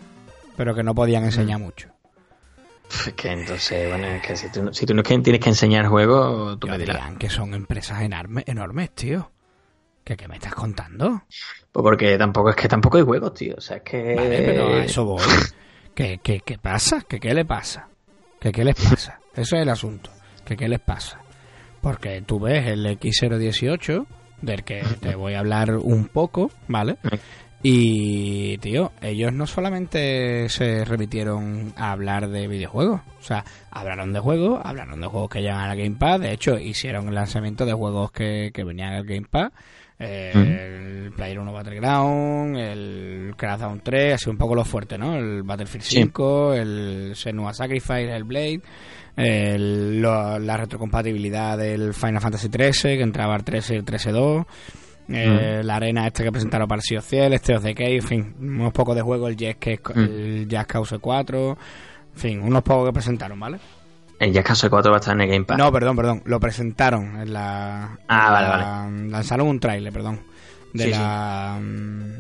pero 0.58 0.76
que 0.76 0.84
no 0.84 0.94
podían 0.94 1.24
enseñar 1.24 1.60
Mm. 1.60 1.64
mucho. 1.64 1.88
Es 3.08 3.14
que 3.16 3.32
entonces, 3.32 3.88
bueno, 3.88 4.08
es 4.08 4.22
que 4.24 4.36
si 4.36 4.50
tú, 4.52 4.64
no- 4.64 4.74
si 4.74 4.86
tú 4.86 4.94
no 4.94 5.04
tienes 5.04 5.40
que 5.40 5.50
enseñar 5.50 5.88
juego, 5.88 6.58
tú 6.58 6.68
Yo 6.68 6.74
me 6.74 6.80
dirás. 6.80 6.98
dirán 6.98 7.18
que 7.18 7.30
son 7.30 7.54
empresas 7.54 8.02
enormes, 8.02 8.44
enormes, 8.46 8.92
tío. 8.94 9.32
¿Qué, 10.04 10.18
¿Qué 10.18 10.28
me 10.28 10.36
estás 10.36 10.54
contando? 10.56 11.22
Pues 11.72 11.84
porque 11.84 12.18
tampoco 12.18 12.50
es 12.50 12.56
que 12.58 12.68
tampoco 12.68 12.98
hay 12.98 13.04
juegos, 13.04 13.34
tío. 13.36 13.56
O 13.58 13.62
sea, 13.62 13.78
es 13.78 13.84
que. 13.84 14.16
Vale, 14.16 14.42
pero 14.42 14.74
a 14.74 14.84
eso 14.84 15.06
voy. 15.06 15.22
¿Qué, 15.96 16.20
qué, 16.22 16.42
qué 16.42 16.58
pasa? 16.58 17.04
¿Qué, 17.08 17.20
¿Qué 17.22 17.34
le 17.34 17.46
pasa? 17.46 17.88
¿Qué, 18.40 18.52
¿Qué 18.52 18.64
les 18.66 18.76
pasa? 18.76 19.19
Ese 19.34 19.56
es 19.58 19.62
el 19.64 19.70
asunto. 19.70 20.10
¿Qué, 20.46 20.56
¿Qué 20.58 20.68
les 20.68 20.80
pasa? 20.80 21.20
Porque 21.82 22.22
tú 22.26 22.40
ves 22.40 22.68
el 22.68 22.86
X018, 22.86 24.06
del 24.42 24.64
que 24.64 24.82
te 25.00 25.16
voy 25.16 25.34
a 25.34 25.40
hablar 25.40 25.76
un 25.78 26.08
poco, 26.08 26.52
¿vale? 26.68 26.98
Y, 27.62 28.58
tío, 28.60 28.94
ellos 29.02 29.34
no 29.34 29.46
solamente 29.46 30.48
se 30.48 30.86
remitieron 30.86 31.74
a 31.76 31.92
hablar 31.92 32.30
de 32.30 32.48
videojuegos, 32.48 33.02
o 33.20 33.22
sea, 33.22 33.44
hablaron 33.70 34.14
de 34.14 34.20
juegos, 34.22 34.62
hablaron 34.64 35.02
de 35.02 35.08
juegos 35.08 35.30
que 35.30 35.42
llegan 35.42 35.70
al 35.70 35.78
Game 35.78 35.98
Pass, 35.98 36.22
de 36.22 36.32
hecho, 36.32 36.58
hicieron 36.58 37.10
el 37.10 37.16
lanzamiento 37.16 37.66
de 37.66 37.74
juegos 37.74 38.12
que, 38.14 38.52
que 38.54 38.64
venían 38.64 38.94
al 38.94 39.04
Game 39.04 39.28
Pass, 39.30 39.52
eh, 40.00 40.32
el 41.06 41.12
Player 41.12 41.38
1 41.40 41.52
Battleground, 41.52 42.58
el 42.58 43.34
Crackdown 43.36 43.82
3, 43.84 44.14
así 44.14 44.30
un 44.30 44.38
poco 44.38 44.56
lo 44.56 44.64
fuerte, 44.64 44.98
¿no? 44.98 45.18
El 45.18 45.44
Battlefield 45.44 45.84
Sí. 45.84 45.96
5, 45.98 46.54
el 46.54 47.12
Senua 47.16 47.54
Sacrifice, 47.54 48.16
el 48.16 48.24
Blade, 48.24 48.62
el- 49.20 50.02
lo- 50.02 50.40
la 50.40 50.58
retrocompatibilidad 50.58 51.58
del 51.58 51.94
Final 51.94 52.22
Fantasy 52.22 52.50
13, 52.50 52.98
que 52.98 53.04
entraba 53.04 53.36
el 53.36 53.44
13 53.44 53.74
y 53.76 53.78
el 53.78 53.86
13-2, 53.86 54.46
eh, 55.10 55.62
la 55.64 55.76
arena 55.78 56.06
este 56.08 56.24
que 56.24 56.32
presentaron 56.32 56.68
para 56.68 56.80
el 56.80 56.84
Sea 56.84 57.00
of 57.00 57.06
Ciel, 57.08 57.34
este 57.34 57.56
of 57.56 57.64
Cave, 57.64 57.96
en 57.96 58.02
fin, 58.04 58.36
unos 58.40 58.72
pocos 58.74 58.96
de 58.96 59.02
juegos, 59.02 59.30
el 59.30 59.36
Jazz, 59.38 59.56
que, 59.60 59.80
Mm. 59.94 60.00
el 60.00 60.48
Jazz 60.48 60.68
Cause 60.68 61.00
4, 61.00 61.58
en 62.16 62.20
fin, 62.20 62.42
unos 62.42 62.62
pocos 62.64 62.88
que 62.90 62.94
presentaron, 62.94 63.40
¿vale? 63.40 63.60
El 64.20 64.34
Jackass 64.34 64.68
4 64.70 64.92
va 64.92 64.98
a 64.98 65.00
estar 65.00 65.16
en 65.16 65.22
el 65.22 65.30
Game 65.30 65.46
Pass. 65.46 65.58
No, 65.58 65.72
perdón, 65.72 65.96
perdón, 65.96 66.22
lo 66.26 66.42
presentaron 66.42 67.22
en 67.22 67.32
la... 67.32 67.98
Ah, 68.10 68.26
en 68.28 68.34
vale, 68.34 68.48
la- 69.08 69.12
Lanzaron 69.18 69.48
un 69.48 69.60
trailer, 69.62 69.94
perdón, 69.94 70.20
de 70.74 70.84
Sí, 70.84 70.90
la... 70.92 71.58
mm, 71.62 72.14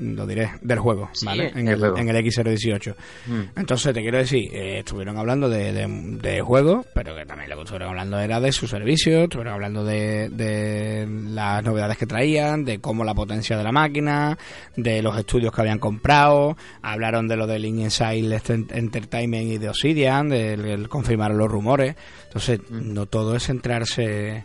Lo 0.00 0.26
diré, 0.26 0.50
del 0.60 0.78
juego, 0.78 1.10
Sí, 1.12 1.26
¿vale? 1.26 1.52
En 1.54 1.68
el, 1.68 1.78
juego. 1.78 1.98
en 1.98 2.08
el 2.08 2.16
X018. 2.24 2.94
Mm. 3.26 3.40
Entonces, 3.56 3.92
te 3.94 4.00
quiero 4.00 4.18
decir, 4.18 4.48
eh, 4.54 4.78
estuvieron 4.80 5.18
hablando 5.18 5.48
de, 5.48 5.72
de, 5.72 5.86
de 6.20 6.40
juegos, 6.40 6.86
pero 6.94 7.14
que 7.14 7.24
también 7.26 7.50
lo 7.50 7.56
que 7.56 7.62
estuvieron 7.62 7.88
hablando 7.90 8.18
era 8.18 8.40
de 8.40 8.52
su 8.52 8.66
servicio, 8.66 9.24
estuvieron 9.24 9.54
hablando 9.54 9.84
de, 9.84 10.28
de 10.30 11.06
las 11.30 11.62
novedades 11.64 11.96
que 11.98 12.06
traían, 12.06 12.64
de 12.64 12.80
cómo 12.80 13.04
la 13.04 13.14
potencia 13.14 13.56
de 13.56 13.64
la 13.64 13.72
máquina, 13.72 14.38
de 14.76 15.02
los 15.02 15.16
estudios 15.18 15.52
que 15.52 15.60
habían 15.60 15.78
comprado, 15.78 16.56
hablaron 16.82 17.28
de 17.28 17.36
lo 17.36 17.46
del 17.46 17.64
Inside 17.64 18.40
Entertainment 18.70 19.46
y 19.52 19.58
de 19.58 19.68
Obsidian, 19.68 20.28
del 20.28 20.64
el 20.64 20.88
confirmaron 20.88 21.38
los 21.38 21.50
rumores. 21.50 21.94
Entonces, 22.24 22.60
Mm. 22.68 22.92
no 22.94 23.06
todo 23.06 23.36
es 23.36 23.44
centrarse 23.46 24.44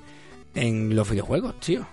en 0.56 0.96
los 0.96 1.10
videojuegos, 1.10 1.60
tío. 1.60 1.86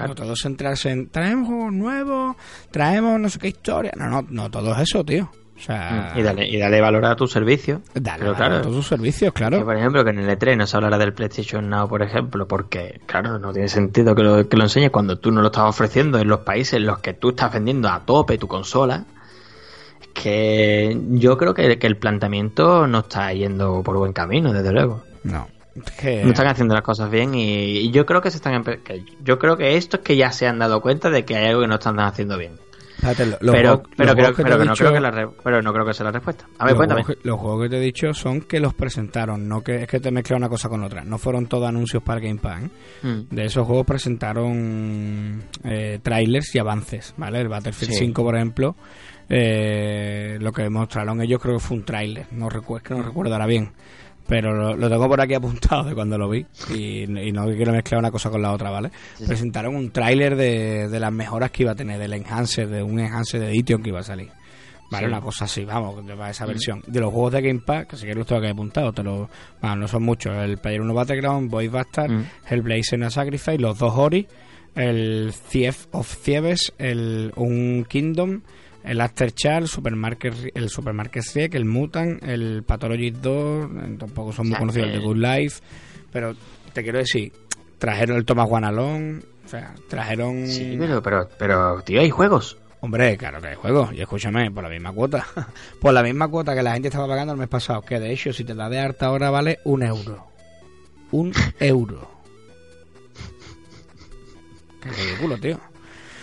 Claro. 0.00 0.08
No 0.10 0.14
todo 0.14 0.32
es 0.32 0.40
centrarse 0.42 0.90
en 0.90 1.08
traemos 1.08 1.48
juegos 1.48 1.72
nuevos, 1.72 2.36
traemos 2.70 3.20
no 3.20 3.28
sé 3.28 3.38
qué 3.38 3.48
historia. 3.48 3.92
No, 3.96 4.08
no, 4.08 4.26
no 4.28 4.50
todo 4.50 4.72
es 4.74 4.80
eso, 4.80 5.04
tío. 5.04 5.30
O 5.56 5.62
sea, 5.62 6.12
Mm. 6.14 6.18
Y 6.18 6.22
dale, 6.22 6.48
y 6.48 6.56
dale 6.58 6.80
valor 6.80 7.04
a 7.04 7.14
tu 7.16 7.26
servicio. 7.26 7.82
Dale, 7.92 8.24
dale 8.24 8.34
claro, 8.36 8.56
a 8.56 8.62
todos 8.62 8.76
sus 8.76 8.86
servicios, 8.86 9.30
Que, 9.34 9.38
claro. 9.40 9.62
por 9.62 9.76
ejemplo, 9.76 10.02
que 10.04 10.08
en 10.10 10.20
el 10.20 10.30
E3 10.38 10.56
no 10.56 10.66
se 10.66 10.74
hablará 10.74 10.96
del 10.96 11.12
PlayStation 11.12 11.68
Now, 11.68 11.86
por 11.86 12.02
ejemplo, 12.02 12.48
porque, 12.48 13.02
claro, 13.04 13.38
no 13.38 13.52
tiene 13.52 13.68
sentido 13.68 14.14
que 14.14 14.22
lo, 14.22 14.48
que 14.48 14.56
lo 14.56 14.62
enseñes 14.62 14.90
cuando 14.90 15.18
tú 15.18 15.30
no 15.30 15.42
lo 15.42 15.48
estás 15.48 15.64
ofreciendo 15.64 16.18
en 16.18 16.28
los 16.28 16.40
países 16.40 16.74
en 16.74 16.86
los 16.86 17.00
que 17.00 17.12
tú 17.12 17.30
estás 17.30 17.52
vendiendo 17.52 17.90
a 17.90 18.00
tope 18.06 18.38
tu 18.38 18.48
consola. 18.48 19.04
Es 20.00 20.08
que 20.14 20.98
yo 21.10 21.36
creo 21.36 21.52
que, 21.52 21.78
que 21.78 21.86
el 21.86 21.98
planteamiento 21.98 22.86
no 22.86 23.00
está 23.00 23.30
yendo 23.34 23.82
por 23.82 23.98
buen 23.98 24.14
camino, 24.14 24.54
desde 24.54 24.72
luego. 24.72 25.02
No. 25.24 25.46
Que- 26.00 26.22
No 26.24 26.30
están 26.30 26.48
haciendo 26.48 26.74
las 26.74 26.82
cosas 26.82 27.10
bien 27.10 27.34
y, 27.34 27.78
y 27.78 27.90
yo 27.90 28.04
creo 28.06 28.20
que 28.20 28.30
se 28.30 28.38
están 28.38 28.62
que 28.62 29.04
yo 29.22 29.38
creo 29.38 29.56
que 29.56 29.76
esto 29.76 29.98
es 29.98 30.02
que 30.02 30.16
ya 30.16 30.32
se 30.32 30.46
han 30.46 30.58
dado 30.58 30.80
cuenta 30.80 31.10
de 31.10 31.24
que 31.24 31.36
hay 31.36 31.46
algo 31.46 31.60
que 31.62 31.68
no 31.68 31.74
están 31.76 31.98
haciendo 32.00 32.36
bien. 32.36 32.52
lo- 33.02 33.08
pero 33.16 33.22
pero, 33.40 33.48
los 33.52 33.82
creo, 33.96 34.14
juegos 34.14 34.36
que 34.36 34.42
te 34.42 34.42
pero 34.42 34.54
he 34.56 34.58
que 34.58 34.64
no 34.66 34.72
dicho- 34.72 34.84
creo 34.84 34.92
que 34.94 35.00
la 35.00 35.10
re- 35.10 35.28
pero 35.42 35.62
no 35.62 35.72
creo 35.72 35.86
que 35.86 35.94
sea 35.94 36.04
la 36.04 36.12
respuesta. 36.12 36.44
A 36.58 36.64
ver, 36.64 36.72
los 36.72 36.76
cuéntame. 36.78 37.02
juegos 37.04 37.22
que- 37.22 37.28
los 37.28 37.38
juegos 37.40 37.62
que 37.62 37.68
te 37.70 37.76
he 37.78 37.80
dicho 37.80 38.12
son 38.12 38.40
que 38.42 38.60
los 38.60 38.74
presentaron, 38.74 39.48
no 39.48 39.62
que 39.62 39.76
es 39.82 39.88
que 39.88 40.00
te 40.00 40.10
mezcla 40.10 40.36
una 40.36 40.48
cosa 40.50 40.68
con 40.68 40.82
otra. 40.82 41.02
No 41.04 41.16
fueron 41.16 41.46
todos 41.46 41.66
anuncios 41.68 42.02
para 42.02 42.20
Game 42.20 42.40
Pass. 42.40 42.62
¿eh? 42.64 42.70
Mm. 43.06 43.34
De 43.34 43.44
esos 43.46 43.66
juegos 43.66 43.86
presentaron 43.86 45.44
eh, 45.64 45.98
trailers 46.02 46.54
y 46.54 46.58
avances, 46.58 47.14
¿vale? 47.16 47.40
El 47.40 47.48
Battlefield 47.48 47.92
Sí. 47.92 47.98
5, 48.00 48.22
por 48.22 48.36
ejemplo, 48.36 48.76
eh, 49.30 50.36
lo 50.40 50.52
que 50.52 50.68
mostraron 50.68 51.22
ellos 51.22 51.40
creo 51.40 51.54
que 51.54 51.60
fue 51.60 51.76
un 51.78 51.84
trailer, 51.84 52.26
no 52.32 52.48
recuerdo, 52.50 52.84
que 52.88 52.94
no 52.94 53.02
recuerdo 53.02 53.32
ahora 53.32 53.46
bien, 53.46 53.70
pero 54.30 54.54
lo, 54.54 54.74
lo 54.76 54.88
tengo 54.88 55.06
por 55.08 55.20
aquí 55.20 55.34
apuntado 55.34 55.84
de 55.84 55.94
cuando 55.94 56.16
lo 56.16 56.28
vi 56.30 56.46
y, 56.74 57.02
y 57.02 57.32
no 57.32 57.44
quiero 57.46 57.72
mezclar 57.72 57.98
una 57.98 58.10
cosa 58.10 58.30
con 58.30 58.40
la 58.40 58.52
otra, 58.52 58.70
¿vale? 58.70 58.90
Sí. 59.18 59.24
Presentaron 59.26 59.76
un 59.76 59.90
trailer 59.90 60.36
de, 60.36 60.88
de 60.88 61.00
las 61.00 61.12
mejoras 61.12 61.50
que 61.50 61.64
iba 61.64 61.72
a 61.72 61.74
tener, 61.74 61.98
del 61.98 62.14
enhancer, 62.14 62.68
de 62.68 62.82
un 62.82 62.98
enhancer 62.98 63.40
de 63.40 63.50
Edition 63.50 63.82
que 63.82 63.90
iba 63.90 64.00
a 64.00 64.04
salir. 64.04 64.28
Vale, 64.90 65.06
Sí. 65.06 65.12
una 65.12 65.20
cosa 65.20 65.44
así, 65.44 65.64
vamos, 65.64 66.04
de 66.06 66.14
esa 66.30 66.46
versión. 66.46 66.82
De 66.86 66.98
los 67.00 67.12
juegos 67.12 67.32
de 67.32 67.42
Game 67.42 67.60
Pass, 67.60 67.86
que 67.86 67.96
si 67.96 68.02
quieres 68.02 68.16
los 68.18 68.26
tengo 68.26 68.40
aquí 68.40 68.50
apuntado, 68.50 68.92
te 68.92 69.02
lo, 69.04 69.28
bueno, 69.60 69.76
no 69.76 69.86
son 69.88 70.02
muchos. 70.02 70.34
El 70.36 70.58
Player 70.58 70.80
1 70.80 70.94
Battleground, 70.94 71.50
Voice 71.50 71.68
Bastard, 71.70 72.10
Mm. 72.10 72.24
Hellblade 72.48 72.82
Senua 72.82 73.10
Sacrifice, 73.10 73.58
los 73.58 73.78
dos 73.78 73.92
Ori, 73.96 74.26
el 74.74 75.32
Thief 75.50 75.86
of 75.92 76.16
Thieves, 76.24 76.72
el 76.78 77.32
Un 77.36 77.84
Kingdom, 77.88 78.40
el 78.84 79.00
Aftershock, 79.00 79.52
el 79.62 79.68
Supermarket, 79.68 80.34
el 80.54 80.68
Supermarket 80.68 81.22
Sieg, 81.22 81.54
el 81.54 81.64
Mutant, 81.64 82.22
el 82.22 82.62
Pathology 82.64 83.10
2, 83.10 83.64
eh, 83.70 83.96
tampoco 83.98 84.32
son 84.32 84.48
muy 84.48 84.58
conocidos, 84.58 84.88
el 84.88 84.92
que- 84.94 84.98
The 85.00 85.04
Good 85.04 85.16
Life, 85.16 85.62
pero 86.12 86.34
te 86.72 86.82
quiero 86.82 86.98
decir, 86.98 87.32
trajeron 87.78 88.16
el 88.16 88.24
Thomas 88.24 88.48
Guanalón, 88.48 89.24
o 89.44 89.48
sea, 89.48 89.74
trajeron... 89.88 90.46
Sí, 90.46 90.76
pero, 90.78 91.02
pero, 91.02 91.28
pero, 91.38 91.82
tío, 91.82 92.00
hay 92.00 92.10
juegos. 92.10 92.56
Hombre, 92.82 93.16
claro 93.18 93.42
que 93.42 93.48
hay 93.48 93.56
juegos. 93.56 93.92
Y 93.92 94.00
escúchame, 94.00 94.50
por 94.50 94.62
la 94.64 94.70
misma 94.70 94.90
cuota. 94.92 95.26
por 95.80 95.92
la 95.92 96.02
misma 96.02 96.28
cuota 96.28 96.54
que 96.54 96.62
la 96.62 96.72
gente 96.72 96.88
estaba 96.88 97.06
pagando 97.06 97.34
el 97.34 97.38
mes 97.38 97.48
pasado. 97.48 97.82
Que 97.82 98.00
de 98.00 98.10
hecho, 98.10 98.32
si 98.32 98.42
te 98.42 98.54
da 98.54 98.70
de 98.70 98.78
harta 98.78 99.06
ahora 99.06 99.28
vale 99.28 99.58
un 99.64 99.82
euro. 99.82 100.26
Un 101.10 101.30
euro. 101.60 102.10
Qué 104.80 104.88
ridículo, 104.88 105.36
tío. 105.36 105.60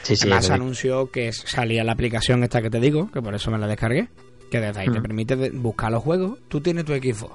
Sí, 0.07 0.15
sí, 0.15 0.27
Además 0.27 0.49
anunció 0.51 1.11
que 1.11 1.31
salía 1.33 1.83
la 1.83 1.91
aplicación 1.91 2.43
esta 2.43 2.61
que 2.61 2.69
te 2.69 2.79
digo, 2.79 3.11
que 3.11 3.21
por 3.21 3.35
eso 3.35 3.51
me 3.51 3.57
la 3.57 3.67
descargué, 3.67 4.07
que 4.49 4.59
desde 4.59 4.79
ahí 4.81 4.87
te 4.89 4.99
Mm. 4.99 5.01
permite 5.01 5.35
buscar 5.51 5.91
los 5.91 6.03
juegos. 6.03 6.39
Tú 6.47 6.61
tienes 6.61 6.85
tu 6.85 6.93
Xbox, 6.93 7.33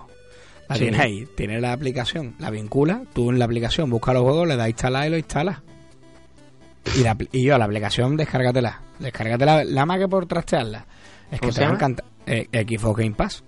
la 0.68 0.76
Sí. 0.76 0.82
tienes 0.82 1.00
ahí, 1.00 1.28
tienes 1.36 1.60
la 1.60 1.72
aplicación, 1.72 2.34
la 2.38 2.50
vincula, 2.50 3.02
tú 3.12 3.30
en 3.30 3.38
la 3.38 3.44
aplicación 3.44 3.90
buscas 3.90 4.14
los 4.14 4.22
juegos, 4.22 4.48
le 4.48 4.56
das 4.56 4.66
a 4.66 4.68
instalar 4.70 5.06
y 5.06 5.10
lo 5.10 5.16
instalas. 5.18 5.58
Y, 6.96 7.00
la, 7.02 7.16
y 7.30 7.44
yo, 7.44 7.58
la 7.58 7.64
aplicación, 7.64 8.16
descárgatela. 8.16 8.80
Descárgatela, 8.98 9.64
la 9.64 9.86
más 9.86 9.98
que 9.98 10.08
por 10.08 10.26
trastearla. 10.26 10.86
Es 11.30 11.40
que 11.40 11.48
¿Cómo 11.48 11.52
te 11.52 11.60
va 11.64 11.70
a 11.70 11.74
encantar. 11.74 12.04
Eh, 12.26 12.48
Xbox 12.52 12.98
Game 12.98 13.14
Pass. 13.14 13.44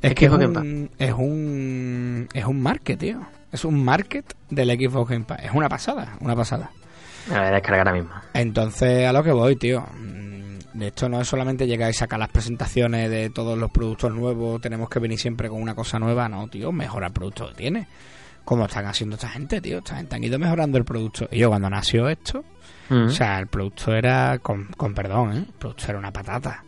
Es 0.00 0.14
que 0.14 0.24
es 0.26 0.32
un, 0.32 0.90
es 0.98 1.12
un 1.12 2.28
es 2.34 2.44
un 2.44 2.60
market, 2.60 2.98
tío. 2.98 3.20
Es 3.52 3.64
un 3.64 3.84
market 3.84 4.34
del 4.50 4.70
Xbox 4.70 5.10
Game 5.10 5.24
Pass. 5.24 5.40
Es 5.44 5.52
una 5.52 5.68
pasada, 5.68 6.16
una 6.20 6.34
pasada. 6.34 6.70
Me 7.28 7.34
la 7.34 7.40
voy 7.40 7.48
a 7.48 7.54
descargar 7.54 7.88
ahora 7.88 8.00
mismo. 8.00 8.14
Entonces, 8.34 9.06
a 9.06 9.12
lo 9.12 9.22
que 9.22 9.32
voy, 9.32 9.56
tío. 9.56 9.80
Mm, 9.98 10.32
De 10.74 10.86
esto 10.88 11.08
no 11.08 11.20
es 11.20 11.28
solamente 11.28 11.66
llegar 11.66 11.90
y 11.90 11.92
sacar 11.92 12.18
las 12.18 12.30
presentaciones 12.30 13.10
de 13.10 13.28
todos 13.30 13.58
los 13.58 13.70
productos 13.70 14.10
nuevos, 14.12 14.60
tenemos 14.60 14.88
que 14.88 14.98
venir 15.00 15.18
siempre 15.18 15.48
con 15.50 15.60
una 15.60 15.74
cosa 15.74 15.98
nueva, 15.98 16.28
no, 16.28 16.48
tío, 16.48 16.72
mejora 16.72 17.08
el 17.08 17.12
producto 17.12 17.48
que 17.48 17.54
tiene. 17.54 17.86
Como 18.44 18.64
están 18.64 18.86
haciendo 18.86 19.16
esta 19.16 19.28
gente, 19.28 19.60
tío. 19.60 19.78
Esta 19.78 19.96
gente 19.96 20.16
han 20.16 20.24
ido 20.24 20.38
mejorando 20.38 20.78
el 20.78 20.84
producto. 20.84 21.28
Y 21.30 21.38
yo, 21.38 21.48
cuando 21.50 21.68
nació 21.70 22.08
esto, 22.08 22.42
Mm. 22.88 23.06
o 23.06 23.10
sea, 23.10 23.38
el 23.38 23.46
producto 23.46 23.94
era, 23.94 24.38
con, 24.40 24.64
con 24.76 24.92
perdón, 24.94 25.32
¿eh? 25.32 25.36
El 25.38 25.54
producto 25.58 25.84
era 25.88 25.98
una 25.98 26.10
patata. 26.12 26.64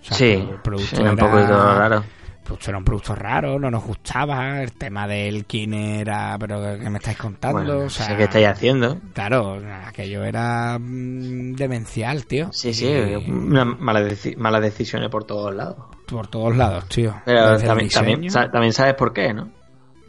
O 0.00 0.04
sea, 0.04 0.16
sí, 0.16 0.30
el 0.32 0.60
producto 0.62 0.96
sí, 0.96 1.02
era 1.02 1.10
un 1.10 1.16
poquito 1.18 1.74
raro. 1.78 2.04
Producto 2.46 2.70
era 2.70 2.78
un 2.78 2.84
producto 2.84 3.14
raro, 3.14 3.58
no 3.58 3.70
nos 3.70 3.84
gustaba. 3.84 4.62
El 4.62 4.72
tema 4.72 5.06
del 5.06 5.44
kin 5.44 5.74
era, 5.74 6.36
pero 6.38 6.60
¿qué 6.62 6.78
que 6.84 6.90
me 6.90 6.98
estáis 6.98 7.18
contando? 7.18 7.58
Bueno, 7.62 7.78
o 7.86 7.90
sea, 7.90 8.06
sé 8.06 8.16
qué 8.16 8.22
estáis 8.24 8.46
haciendo. 8.46 8.98
Claro, 9.12 9.60
aquello 9.86 10.24
era 10.24 10.78
mm, 10.78 11.54
demencial, 11.54 12.24
tío. 12.26 12.48
Sí, 12.52 12.72
sí, 12.72 12.86
Y 12.86 12.88
deci- 12.90 14.36
malas 14.36 14.62
decisiones 14.62 15.10
por 15.10 15.24
todos 15.24 15.54
lados. 15.54 15.76
Por 16.06 16.28
todos 16.28 16.56
lados, 16.56 16.86
tío. 16.88 17.14
Pero 17.24 17.58
también, 17.58 18.72
sabes 18.72 18.94
por 18.94 19.12
qué, 19.12 19.34
¿no? 19.34 19.50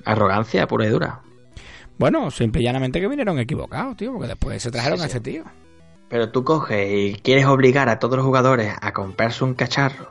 Arrogancia 0.05 0.67
pura 0.67 0.85
y 0.85 0.89
dura. 0.89 1.19
Bueno, 1.97 2.29
simple 2.31 2.61
y 2.61 2.63
llanamente 2.65 3.01
que 3.01 3.07
vinieron 3.07 3.39
equivocados, 3.39 3.97
tío, 3.97 4.11
porque 4.13 4.27
después 4.27 4.61
se 4.61 4.69
trajeron 4.71 4.99
Sí, 4.99 5.05
a 5.05 5.07
sí. 5.09 5.17
este 5.17 5.31
tío. 5.31 5.43
Pero 6.09 6.29
tú 6.31 6.43
coges 6.43 6.88
y 6.89 7.15
quieres 7.21 7.45
obligar 7.47 7.89
a 7.89 7.99
todos 7.99 8.15
los 8.17 8.25
jugadores 8.25 8.73
a 8.79 8.93
comprarse 8.93 9.43
un 9.43 9.55
cacharro 9.55 10.07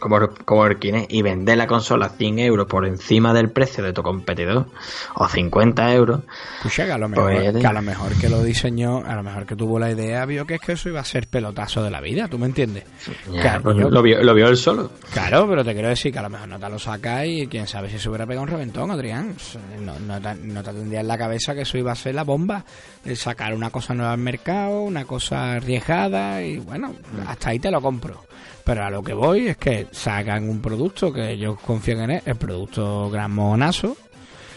como, 0.00 0.28
como 0.44 0.66
el 0.66 0.78
Kinect 0.78 1.12
y 1.12 1.22
vender 1.22 1.56
la 1.58 1.66
consola 1.66 2.06
a 2.06 2.08
100 2.10 2.38
euros 2.40 2.66
por 2.66 2.86
encima 2.86 3.32
del 3.32 3.50
precio 3.50 3.82
de 3.84 3.92
tu 3.92 4.02
competidor 4.02 4.66
o 5.14 5.28
50 5.28 5.94
euros. 5.94 6.20
Escucha, 6.56 6.84
que 6.86 6.92
a 6.92 6.98
lo 6.98 7.08
mejor, 7.08 7.32
Pues 7.32 7.52
te- 7.54 7.58
que 7.60 7.66
a 7.66 7.72
lo 7.72 7.82
mejor 7.82 8.12
que 8.20 8.28
lo 8.28 8.42
diseñó, 8.42 9.02
a 9.04 9.14
lo 9.14 9.22
mejor 9.22 9.46
que 9.46 9.56
tuvo 9.56 9.78
la 9.78 9.90
idea, 9.90 10.24
vio 10.26 10.46
que 10.46 10.54
es 10.56 10.60
que 10.60 10.72
eso 10.72 10.88
iba 10.88 11.00
a 11.00 11.04
ser 11.04 11.28
pelotazo 11.28 11.82
de 11.82 11.90
la 11.90 12.00
vida, 12.00 12.28
¿tú 12.28 12.38
me 12.38 12.46
entiendes? 12.46 12.84
Ya, 13.32 13.40
Claro, 13.40 13.62
pues 13.62 13.76
yo- 13.78 13.90
lo, 13.90 14.02
vio, 14.02 14.22
lo 14.22 14.34
vio 14.34 14.48
él 14.48 14.56
solo. 14.56 14.90
Claro, 15.12 15.46
pero 15.48 15.64
te 15.64 15.72
quiero 15.72 15.88
decir 15.88 16.12
que 16.12 16.18
a 16.18 16.22
lo 16.22 16.30
mejor 16.30 16.48
no 16.48 16.58
te 16.58 16.68
lo 16.68 16.78
sacas 16.78 17.24
y 17.26 17.46
quién 17.46 17.66
sabe 17.66 17.90
si 17.90 17.98
se 17.98 18.08
hubiera 18.08 18.26
pegado 18.26 18.42
un 18.44 18.48
reventón, 18.50 18.90
Adrián. 18.90 19.34
No, 19.80 19.98
no, 19.98 20.20
te, 20.20 20.34
no 20.34 20.62
te 20.62 20.72
tendría 20.72 21.00
en 21.00 21.08
la 21.08 21.18
cabeza 21.18 21.54
que 21.54 21.62
eso 21.62 21.78
iba 21.78 21.92
a 21.92 21.96
ser 21.96 22.14
la 22.14 22.24
bomba. 22.24 22.64
El 23.06 23.16
sacar 23.16 23.54
una 23.54 23.70
cosa 23.70 23.94
nueva 23.94 24.12
al 24.12 24.18
mercado, 24.18 24.82
una 24.82 25.04
cosa 25.04 25.52
arriesgada 25.52 26.42
y 26.42 26.58
bueno, 26.58 26.94
hasta 27.26 27.50
ahí 27.50 27.58
te 27.58 27.70
lo 27.70 27.80
compro. 27.80 28.24
Pero 28.64 28.84
a 28.84 28.90
lo 28.90 29.02
que 29.02 29.14
voy 29.14 29.48
es 29.48 29.56
que 29.56 29.86
sacan 29.92 30.48
un 30.48 30.60
producto 30.60 31.12
que 31.12 31.30
ellos 31.30 31.58
confían 31.60 32.00
en 32.00 32.10
él, 32.10 32.22
el 32.26 32.34
producto 32.36 33.08
gran 33.10 33.32
monazo, 33.32 33.96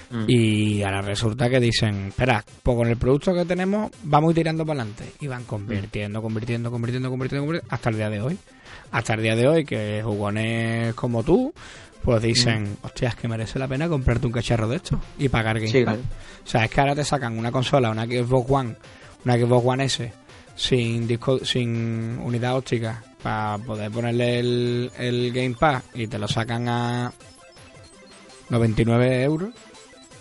Mm. 0.10 0.24
y 0.28 0.82
ahora 0.82 1.02
resulta 1.02 1.50
que 1.50 1.60
dicen, 1.60 2.08
espera, 2.08 2.44
pues 2.64 2.78
con 2.78 2.88
el 2.88 2.98
producto 2.98 3.34
que 3.34 3.46
tenemos 3.46 3.92
vamos 4.04 4.34
tirando 4.34 4.66
para 4.66 4.82
adelante. 4.82 5.06
Y 5.20 5.28
van 5.28 5.44
convirtiendo, 5.44 6.22
convirtiendo, 6.22 6.72
convirtiendo, 6.72 7.10
convirtiendo, 7.10 7.46
convirtiendo, 7.46 7.68
hasta 7.70 7.90
el 7.90 7.96
día 7.96 8.10
de 8.10 8.22
hoy. 8.22 8.38
Hasta 8.92 9.14
el 9.14 9.22
día 9.22 9.36
de 9.36 9.48
hoy 9.48 9.66
que 9.66 10.02
jugones 10.04 10.96
como 10.96 11.24
tú, 11.24 11.54
pues 12.04 12.22
dicen, 12.22 12.78
hostia, 12.82 13.10
es 13.10 13.16
que 13.16 13.28
merece 13.28 13.60
la 13.60 13.68
pena 13.68 13.88
comprarte 13.90 14.26
un 14.28 14.34
cacharro 14.34 14.68
de 14.68 14.78
esto 14.78 15.00
y 15.18 15.30
pagar 15.30 15.58
Game 15.60 15.72
Sí, 15.72 15.84
Pass. 15.84 15.96
claro. 15.96 16.10
O 16.46 16.48
sea, 16.50 16.66
es 16.66 16.72
que 16.72 16.80
ahora 16.82 16.96
te 16.96 17.04
sacan 17.04 17.38
una 17.38 17.52
consola, 17.52 17.90
una 17.92 18.06
Xbox 18.06 18.50
One, 18.50 18.76
una 19.26 19.36
Xbox 19.38 19.66
One 19.66 19.84
S, 19.86 20.14
sin 20.56 21.08
disco, 21.08 21.44
sin 21.46 22.18
unidad 22.24 22.56
óptica, 22.58 23.04
para 23.22 23.58
poder 23.60 23.92
ponerle 23.92 24.40
el, 24.40 24.92
el 24.98 25.32
Game 25.34 25.56
Pass 25.60 25.84
y 25.94 26.08
te 26.08 26.18
lo 26.18 26.28
sacan 26.28 26.68
a 26.70 27.12
99 28.50 29.24
euros, 29.24 29.50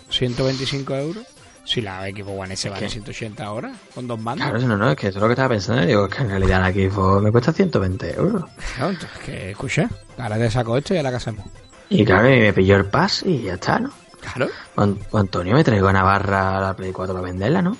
125 0.09 0.95
euros. 0.95 1.23
Si 1.65 1.81
la 1.81 2.01
Xbox 2.01 2.39
One 2.39 2.53
S 2.55 2.67
vale 2.69 2.85
¿Qué? 2.87 2.89
180 2.93 3.43
ahora, 3.45 3.71
con 3.93 4.07
dos 4.07 4.19
mandos. 4.19 4.49
Claro, 4.49 4.67
no, 4.67 4.75
no, 4.75 4.89
es 4.89 4.97
que 4.97 5.09
eso 5.09 5.19
es 5.19 5.21
lo 5.21 5.27
que 5.27 5.33
estaba 5.33 5.49
pensando. 5.49 5.85
Digo, 5.85 6.05
es 6.07 6.15
que 6.15 6.23
en 6.23 6.29
realidad 6.29 6.61
la 6.61 6.71
Xbox 6.71 7.21
me 7.21 7.31
cuesta 7.31 7.53
120 7.53 8.15
euros. 8.15 8.43
Claro, 8.75 8.89
entonces, 8.91 9.19
que 9.23 9.51
escucha, 9.51 9.87
ahora 10.17 10.37
te 10.39 10.49
saco 10.49 10.75
esto 10.77 10.95
y 10.95 10.97
ahora 10.97 11.11
qué 11.11 11.15
hacemos. 11.17 11.45
Y 11.89 12.05
claro, 12.05 12.33
y 12.33 12.39
me 12.39 12.53
pilló 12.53 12.75
el 12.77 12.85
pass 12.85 13.23
y 13.25 13.41
ya 13.43 13.53
está, 13.55 13.79
¿no? 13.79 13.89
Claro. 14.21 14.51
Con, 14.75 14.95
con 14.95 15.21
Antonio 15.21 15.55
me 15.55 15.63
traigo 15.63 15.87
a 15.87 15.93
Navarra 15.93 16.57
a 16.57 16.61
la 16.61 16.75
Play 16.75 16.91
4 16.91 17.13
para 17.15 17.25
venderla, 17.25 17.61
¿no? 17.61 17.75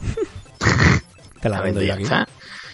Te 1.40 1.48
la 1.48 1.60
vendo 1.60 1.80
yo 1.80 1.86
ya 1.88 1.94
aquí. 1.94 2.02
está. 2.04 2.26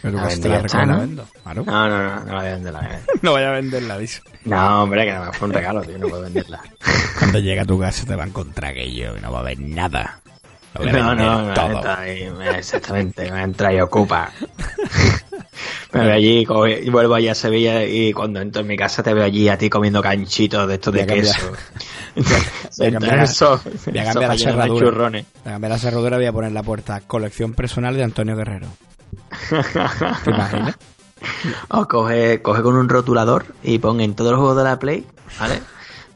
Pero 0.03 0.17
La 0.19 0.27
vendo 0.27 0.49
la 0.49 0.57
está, 0.59 0.79
la 0.79 0.87
¿no? 0.87 0.99
vendo. 1.01 1.27
Claro. 1.43 1.65
No, 1.65 1.89
no, 1.89 2.03
no, 2.03 2.21
no 2.25 2.33
la 2.35 2.41
voy 2.41 2.47
a 2.49 2.53
vender, 2.55 2.73
la 2.73 2.79
voy 2.81 2.87
a 2.89 2.91
vender. 2.91 3.07
No 3.23 3.33
vaya 3.33 3.49
a 3.49 3.53
venderla, 3.53 3.99
dice. 3.99 4.23
No, 4.45 4.83
hombre, 4.83 5.05
que 5.07 5.13
no 5.15 5.33
fue 5.33 5.49
un 5.49 5.55
regalo, 5.55 5.81
tío, 5.83 5.99
no 5.99 6.09
puedo 6.09 6.23
venderla. 6.23 6.61
Cuando 7.19 7.39
llega 7.39 7.63
a 7.63 7.67
tu 7.67 7.79
casa 7.79 8.05
te 8.07 8.15
va 8.17 8.25
a 8.25 8.27
encontrar 8.27 8.73
aquello 8.73 9.17
y 9.17 9.21
no 9.21 9.33
va 9.33 9.39
a 9.39 9.41
haber 9.43 9.61
nada. 9.61 10.21
Lo 10.75 10.81
voy 10.81 10.89
a 10.91 10.93
No, 10.93 11.15
no, 11.15 11.55
todo. 11.55 11.89
ahí, 11.97 12.31
me- 12.31 12.59
exactamente, 12.59 13.31
me 13.31 13.43
entra 13.43 13.73
y 13.73 13.81
ocupa. 13.81 14.31
Me 15.95 16.07
veo 16.07 16.15
allí 16.15 16.47
y 16.83 16.91
vuelvo 16.91 17.15
allí 17.15 17.29
a 17.29 17.35
Sevilla 17.35 17.85
y 17.85 18.13
cuando 18.13 18.41
entro 18.41 18.63
en 18.63 18.69
mi 18.69 18.77
casa 18.77 19.03
te 19.03 19.15
veo 19.15 19.25
allí 19.25 19.49
a 19.49 19.57
ti 19.57 19.71
comiendo 19.71 20.03
canchitos 20.03 20.67
de 20.67 20.75
estos 20.75 20.93
de 20.93 21.07
queso. 21.07 21.53
Voy 22.79 22.87
a 22.89 22.93
cambiar 22.93 23.29
voy 23.29 23.99
a 23.99 24.05
cambiar 24.05 24.29
la 24.31 24.39
cerradura. 24.39 25.09
Voy 25.09 25.25
a 25.45 25.51
cambiar 25.51 25.71
la 25.71 25.79
cerradura 25.79 26.17
y 26.17 26.19
voy 26.19 26.27
a 26.27 26.33
poner 26.33 26.53
la 26.53 26.63
puerta 26.63 27.01
colección 27.01 27.55
personal 27.55 27.97
de 27.97 28.05
Antonio 28.05 28.37
Guerrero. 28.37 28.69
¿Te 29.51 30.31
imaginas? 30.31 30.77
O 31.69 31.87
coge, 31.89 32.43
coge 32.43 32.63
con 32.63 32.77
un 32.77 32.89
rotulador 32.89 33.47
y 33.63 33.79
pon 33.79 34.03
en 34.03 34.15
todos 34.15 34.33
los 34.33 34.41
juegos 34.41 34.59
de 34.59 34.65
la 34.65 34.79
Play, 34.79 35.07
¿vale? 35.41 35.61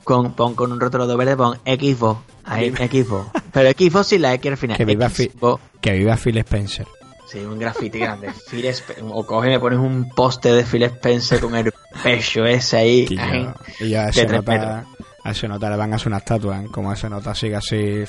Con, 0.05 0.35
pon 0.35 0.55
con 0.55 0.71
un 0.71 0.81
rotulador 0.81 1.17
verde, 1.17 1.35
pon 1.35 1.57
Xbox. 1.65 2.21
Ahí, 2.45 2.71
Xbox. 2.71 3.31
Pero 3.53 3.71
Xbox 3.71 4.07
sin 4.07 4.23
la 4.23 4.35
X 4.35 4.51
al 4.51 4.57
final. 4.59 4.77
Que 4.77 4.85
viva, 4.85 5.09
Xbox. 5.09 5.63
que 5.81 5.93
viva 5.93 6.17
Phil 6.17 6.37
Spencer. 6.39 6.87
Sí, 7.31 7.41
un 7.41 7.59
graffiti 7.59 7.99
grande. 7.99 8.33
Phil 8.49 8.67
o 9.11 9.27
coge 9.27 9.49
y 9.49 9.51
me 9.51 9.61
pones 9.61 9.79
un 9.79 10.09
poste 10.09 10.51
de 10.51 10.65
Phil 10.65 10.83
Spencer 10.85 11.41
con 11.41 11.55
el 11.55 11.73
pecho 12.03 12.47
ese 12.47 12.79
ahí. 12.79 13.07
Y 13.09 13.17
yo, 13.17 13.55
y 13.81 13.91
yo 13.91 14.01
a 14.01 14.05
de 14.05 14.11
ese 14.11 14.25
tres 14.25 14.41
nota, 14.41 14.87
a 15.25 15.31
ese 15.31 15.47
nota 15.47 15.69
le 15.69 15.77
van 15.77 15.93
a 15.93 15.97
hacer 15.97 16.09
una 16.09 16.19
estatua, 16.19 16.63
¿eh? 16.63 16.67
como 16.73 16.91
a 16.91 16.95
ese 16.95 17.11
nota 17.11 17.35
sigue 17.35 17.57
así. 17.57 18.05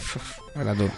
Mira 0.55 0.73
tú. 0.73 0.89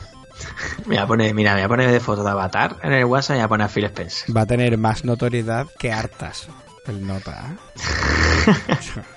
Me 0.86 0.96
voy 0.96 0.98
a 0.98 1.08
poner, 1.08 1.34
mira, 1.34 1.54
me 1.54 1.62
voy 1.62 1.66
a 1.66 1.70
poner 1.70 1.92
de 1.92 2.00
foto 2.00 2.24
de 2.24 2.30
avatar 2.30 2.78
en 2.84 2.94
el 2.94 3.06
WhatsApp 3.06 3.36
y 3.36 3.40
voy 3.40 3.46
a 3.46 3.48
poner 3.48 3.66
a 3.66 3.70
Phil 3.70 3.86
Spencer. 3.86 4.38
Va 4.38 4.42
a 4.42 4.46
tener 4.46 4.78
más 4.78 5.04
notoriedad 5.04 5.68
que 5.80 5.92
hartas 5.92 6.48
el 6.86 7.06
nota. 7.06 7.56
¿eh? 7.78 7.82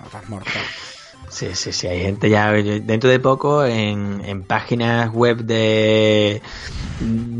Notas 0.00 0.28
mortal. 0.28 0.62
Sí, 1.34 1.48
sí, 1.54 1.72
sí, 1.72 1.88
hay 1.88 2.00
gente 2.00 2.30
ya 2.30 2.52
dentro 2.52 3.10
de 3.10 3.18
poco 3.18 3.64
en, 3.64 4.22
en 4.24 4.44
páginas 4.44 5.12
web 5.12 5.38
de 5.38 6.40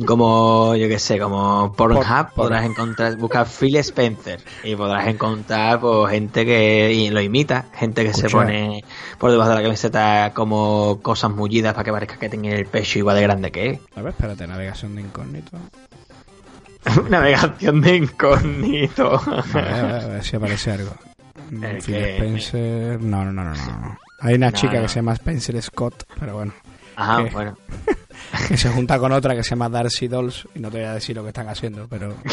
como 0.05 0.74
yo 0.74 0.88
que 0.88 0.99
sé, 0.99 1.16
como 1.20 1.72
Pornhub 1.76 2.03
Por- 2.05 2.32
podrás 2.34 2.64
encontrar, 2.64 3.14
buscar 3.16 3.47
Phil 3.47 3.76
Spencer 3.76 4.40
y 4.64 4.74
podrás 4.74 5.07
encontrar 5.07 5.78
pues 5.78 6.11
gente 6.11 6.45
que 6.45 6.92
y 6.92 7.11
lo 7.11 7.20
imita, 7.20 7.66
gente 7.72 8.03
que 8.05 8.12
se 8.12 8.28
pone 8.28 8.82
por 9.20 9.30
debajo 9.30 9.51
de 9.51 9.57
la 9.57 9.62
camiseta 9.62 10.32
como 10.34 10.99
cosas 11.01 11.30
mullidas 11.30 11.72
para 11.74 11.84
que 11.84 11.92
parezca 11.92 12.16
que 12.18 12.28
tenga 12.28 12.51
el 12.51 12.66
pecho 12.66 12.99
igual 12.99 13.14
de 13.14 13.22
grande 13.22 13.53
que 13.53 13.70
es. 13.70 13.78
A 13.95 14.03
ver, 14.03 14.11
espérate, 14.12 14.45
navegación 14.49 14.97
de 14.97 15.03
incógnito. 15.03 15.57
Navegación 17.09 17.80
de 17.80 17.97
incógnito. 17.97 19.14
A 19.14 19.42
ver, 19.55 19.64
a 19.72 19.82
ver, 19.86 19.95
a 20.03 20.07
ver 20.09 20.24
si 20.24 20.34
aparece 20.34 20.72
algo. 20.72 20.90
Phil 21.51 21.95
Spencer. 21.97 23.01
No, 23.01 23.24
no, 23.24 23.32
no, 23.32 23.45
no, 23.45 23.55
no. 23.55 23.99
Hay 24.20 24.34
una 24.34 24.51
No, 24.51 24.57
chica 24.57 24.74
no. 24.74 24.82
que 24.82 24.88
se 24.88 24.95
llama 24.97 25.12
Spencer 25.14 25.61
Scott, 25.62 26.05
pero 26.18 26.34
bueno. 26.34 26.53
Ajá, 26.97 27.22
bueno. 27.32 27.57
Que 28.49 28.57
se 28.57 28.68
junta 28.70 28.99
con 28.99 29.12
otra 29.12 29.34
que 29.34 29.42
se 29.42 29.51
llama 29.51 29.68
Darcy 29.68 30.09
Dolls. 30.09 30.47
Y 30.55 30.59
no 30.61 30.70
te 30.70 30.78
voy 30.78 30.86
a 30.86 30.95
decir 30.95 31.14
lo 31.16 31.22
que 31.22 31.28
están 31.28 31.49
haciendo, 31.49 31.86
pero. 31.88 32.14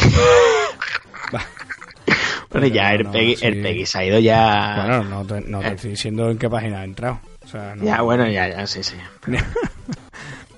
Bueno, 2.50 2.66
ya 2.66 2.88
Pero 2.90 2.98
el 3.00 3.04
no, 3.04 3.12
Peggy, 3.12 3.36
sí. 3.36 3.46
el 3.46 3.62
Peggy 3.62 3.86
se 3.86 3.98
ha 3.98 4.04
ido 4.04 4.18
ya. 4.18 4.74
Bueno, 4.86 5.04
no 5.04 5.24
te, 5.24 5.40
no 5.40 5.60
te 5.60 5.68
Eh. 5.68 5.72
estoy 5.74 5.90
diciendo 5.92 6.30
en 6.30 6.36
qué 6.38 6.50
página 6.50 6.80
ha 6.80 6.84
entrado. 6.84 7.18
O 7.44 7.48
sea, 7.48 7.74
no. 7.74 7.82
ya, 7.84 8.02
bueno, 8.02 8.28
ya, 8.28 8.48
ya, 8.48 8.66
sí, 8.66 8.82
sí. 8.82 8.96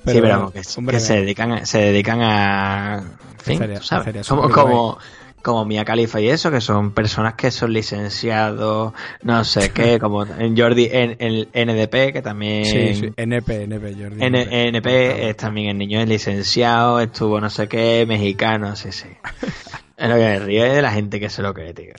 Pero, 0.04 0.16
sí, 0.16 0.20
pero 0.20 0.20
bueno, 0.20 0.50
que, 0.52 0.62
hombre, 0.76 0.96
que 0.96 1.00
se 1.00 1.14
dedican 1.14 1.52
a, 1.52 1.64
se 1.64 1.78
dedican 1.78 2.20
a, 2.20 2.98
en 2.98 3.58
fin, 3.58 3.58
sabes, 3.80 4.28
como, 4.28 4.50
como, 4.50 4.98
como 5.44 5.64
Mia 5.64 5.84
Khalifa 5.84 6.20
y 6.20 6.28
eso, 6.28 6.50
que 6.50 6.60
son 6.60 6.90
personas 6.92 7.34
que 7.34 7.52
son 7.52 7.72
licenciados, 7.72 8.92
no 9.22 9.44
sé 9.44 9.70
qué, 9.74 10.00
como 10.00 10.24
en 10.24 10.56
Jordi, 10.56 10.88
en 10.90 11.16
el 11.20 11.48
NDP, 11.54 12.12
que 12.12 12.22
también... 12.22 12.64
Sí, 12.64 12.94
sí, 12.96 13.12
NP, 13.16 13.64
NP, 13.64 13.94
Jordi. 13.94 14.24
N- 14.24 14.68
NP 14.68 15.28
es 15.30 15.36
también 15.36 15.68
el 15.68 15.78
niño 15.78 16.00
es 16.00 16.08
licenciado, 16.08 16.98
estuvo 17.00 17.40
no 17.40 17.50
sé 17.50 17.68
qué, 17.68 18.04
mexicano, 18.08 18.74
sí, 18.74 18.90
sí. 18.90 19.08
es 19.96 20.08
lo 20.08 20.14
que 20.16 20.20
me 20.22 20.38
ríe 20.40 20.64
de 20.64 20.82
la 20.82 20.90
gente 20.90 21.20
que 21.20 21.28
se 21.30 21.42
lo 21.42 21.54
cree, 21.54 21.72
tío. 21.74 21.92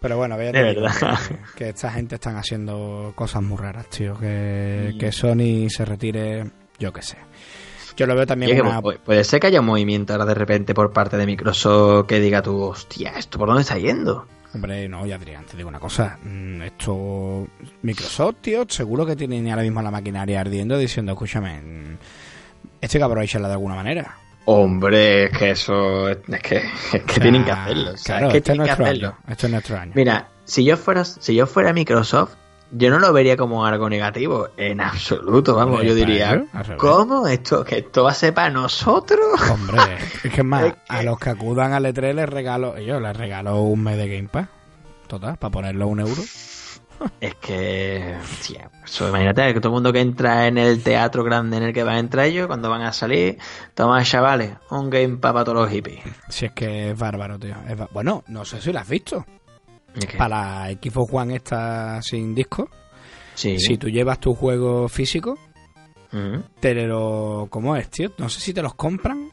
Pero 0.00 0.16
bueno, 0.18 0.36
De 0.36 0.52
verdad. 0.52 0.92
Que, 1.56 1.64
que 1.64 1.68
esta 1.70 1.90
gente 1.90 2.16
están 2.16 2.36
haciendo 2.36 3.12
cosas 3.14 3.42
muy 3.42 3.56
raras, 3.56 3.88
tío. 3.88 4.18
Que, 4.18 4.92
Mm. 4.94 4.98
que 4.98 5.12
Sony 5.12 5.68
se 5.70 5.84
retire, 5.86 6.44
yo 6.78 6.92
qué 6.92 7.00
sé. 7.02 7.16
Yo 7.96 8.06
lo 8.06 8.14
veo 8.14 8.26
también 8.26 8.50
es 8.52 8.56
que 8.56 8.62
una... 8.62 8.80
pu- 8.80 8.98
puede 8.98 9.22
ser 9.24 9.40
que 9.40 9.46
haya 9.48 9.60
un 9.60 9.66
movimiento 9.66 10.12
ahora 10.12 10.24
de 10.24 10.34
repente 10.34 10.74
por 10.74 10.92
parte 10.92 11.16
de 11.16 11.26
Microsoft 11.26 12.06
que 12.06 12.18
diga 12.20 12.42
tú, 12.42 12.60
hostia, 12.62 13.12
¿esto 13.16 13.38
por 13.38 13.46
dónde 13.48 13.62
está 13.62 13.78
yendo? 13.78 14.26
Hombre, 14.54 14.88
no, 14.88 15.04
ya 15.06 15.16
Adrián, 15.16 15.44
te 15.44 15.56
digo 15.56 15.68
una 15.68 15.80
cosa. 15.80 16.18
mm, 16.22 16.62
Esto... 16.62 17.46
Microsoft, 17.82 18.36
tío, 18.40 18.64
seguro 18.68 19.04
que 19.06 19.16
tienen 19.16 19.48
ahora 19.50 19.62
mismo 19.62 19.82
la 19.82 19.90
maquinaria 19.90 20.40
ardiendo 20.40 20.78
diciendo, 20.78 21.12
escúchame, 21.12 21.60
mm, 21.60 21.96
esto 22.80 22.96
hay 22.96 23.00
que 23.00 23.04
aprovecharla 23.04 23.48
de 23.48 23.54
alguna 23.54 23.74
manera. 23.74 24.16
Hombre, 24.46 25.24
es 25.24 25.38
que 25.38 25.50
eso, 25.52 26.08
es 26.08 26.18
que, 26.42 26.56
es 26.56 26.62
que 26.92 26.98
O 26.98 27.14
sea, 27.14 27.22
tienen 27.22 27.44
que 27.44 27.50
hacerlo. 27.50 27.90
o 27.92 27.96
sea, 27.96 28.18
Claro, 28.18 28.26
es 28.26 28.32
que 28.32 28.38
este 28.38 28.52
es 28.52 28.56
tienen 28.58 28.62
que 28.64 28.68
nuestro 28.68 28.84
hacerlo. 28.84 29.08
año. 29.08 29.18
Este 29.32 29.46
es 29.46 29.52
nuestro 29.52 29.78
año. 29.78 29.92
Mira, 29.94 30.28
si 30.44 30.64
yo 30.64 30.76
fuera, 30.76 31.04
si 31.04 31.34
yo 31.34 31.46
fuera 31.46 31.72
Microsoft, 31.72 32.34
yo 32.70 32.90
no 32.90 32.98
lo 32.98 33.12
vería 33.12 33.36
como 33.36 33.64
algo 33.66 33.88
negativo, 33.88 34.48
en 34.56 34.80
absoluto, 34.80 35.54
vamos, 35.54 35.74
Hombre, 35.76 35.88
yo 35.88 35.94
diría. 35.94 36.44
¿cómo? 36.78 37.26
¿Esto, 37.28 37.64
que 37.64 37.78
esto 37.78 38.04
va 38.04 38.10
a 38.10 38.14
ser 38.14 38.34
para 38.34 38.50
nosotros? 38.50 39.20
Hombre, 39.50 39.80
es 40.24 40.32
que 40.32 40.40
es 40.40 40.44
más, 40.44 40.64
Es 40.64 40.72
que- 40.74 40.78
a 40.88 41.02
los 41.02 41.18
que 41.18 41.30
acudan 41.30 41.72
al 41.72 41.84
E3 41.86 42.14
les 42.14 42.28
regalo, 42.28 42.78
yo 42.78 42.98
les 43.00 43.16
regalo 43.16 43.60
un 43.62 43.82
mes 43.82 43.96
de 43.96 44.08
Game 44.08 44.28
Pass. 44.28 44.48
Total, 45.06 45.36
para 45.36 45.50
ponerlo 45.52 45.86
un 45.88 46.00
euro. 46.00 46.22
Es 47.20 47.34
que, 47.34 48.14
tía, 48.46 48.70
eso, 48.84 49.08
imagínate 49.08 49.52
que 49.52 49.60
todo 49.60 49.70
el 49.70 49.74
mundo 49.74 49.92
que 49.92 50.00
entra 50.00 50.46
en 50.46 50.56
el 50.56 50.82
teatro 50.82 51.22
grande 51.24 51.56
en 51.58 51.64
el 51.64 51.72
que 51.74 51.82
van 51.82 51.96
a 51.96 51.98
entrar 51.98 52.24
ellos, 52.24 52.46
cuando 52.46 52.70
van 52.70 52.82
a 52.82 52.92
salir, 52.92 53.36
toma 53.74 54.02
chavales, 54.04 54.52
un 54.70 54.88
game 54.90 55.16
Pass 55.16 55.32
para 55.32 55.44
todos 55.44 55.58
los 55.62 55.70
hippies. 55.70 56.00
Si 56.28 56.46
es 56.46 56.52
que 56.52 56.92
es 56.92 56.98
bárbaro, 56.98 57.38
tío. 57.38 57.56
Es 57.68 57.76
bueno, 57.92 58.22
no 58.28 58.44
sé 58.44 58.60
si 58.62 58.72
lo 58.72 58.78
has 58.78 58.88
visto. 58.88 59.26
Para 60.18 60.68
Xbox 60.72 61.12
One 61.12 61.36
esta 61.36 62.02
sin 62.02 62.34
disco, 62.34 62.68
sí. 63.34 63.58
si 63.58 63.76
tú 63.76 63.88
llevas 63.88 64.18
tu 64.18 64.34
juego 64.34 64.88
físico, 64.88 65.38
Ujú. 66.12 66.42
te 66.60 66.74
lo... 66.86 67.46
¿Cómo 67.50 67.76
es, 67.76 67.90
tío? 67.90 68.12
No 68.18 68.28
sé 68.28 68.40
si 68.40 68.52
te 68.52 68.62
los 68.62 68.74
compran 68.74 69.30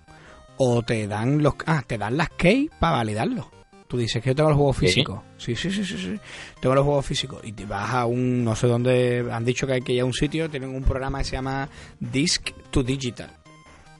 o 0.58 0.84
te 0.84 1.08
dan 1.08 1.42
los... 1.42 1.56
Ah, 1.66 1.84
te 1.86 1.98
dan 1.98 2.18
las 2.18 2.30
keys 2.30 2.70
para 2.80 2.98
validarlos. 2.98 3.48
Tú 3.88 3.98
dices 3.98 4.22
que 4.24 4.30
yo 4.30 4.36
tengo 4.36 4.50
los 4.50 4.58
juegos 4.58 4.78
¿Sí? 4.78 4.86
físicos. 4.88 5.20
Sí, 5.38 5.56
sí, 5.56 5.70
sí, 5.72 5.84
sí, 5.84 5.98
sí. 5.98 6.20
Tengo 6.62 6.76
los 6.76 6.86
juegos 6.86 7.06
físicos. 7.06 7.42
Y 7.44 7.52
te 7.52 7.66
vas 7.66 7.90
a 7.94 8.06
un... 8.06 8.44
No 8.44 8.56
sé 8.56 8.68
dónde... 8.68 9.28
Han 9.32 9.44
dicho 9.44 9.68
que 9.68 9.74
hay 9.74 9.82
que 9.82 9.94
ir 9.94 10.02
a 10.02 10.06
un 10.06 10.14
sitio. 10.14 10.50
Tienen 10.50 10.74
un 10.74 10.84
programa 10.84 11.18
que 11.18 11.26
se 11.26 11.32
llama 11.32 11.68
Disc 12.00 12.52
to 12.70 12.84
Digital. 12.84 13.30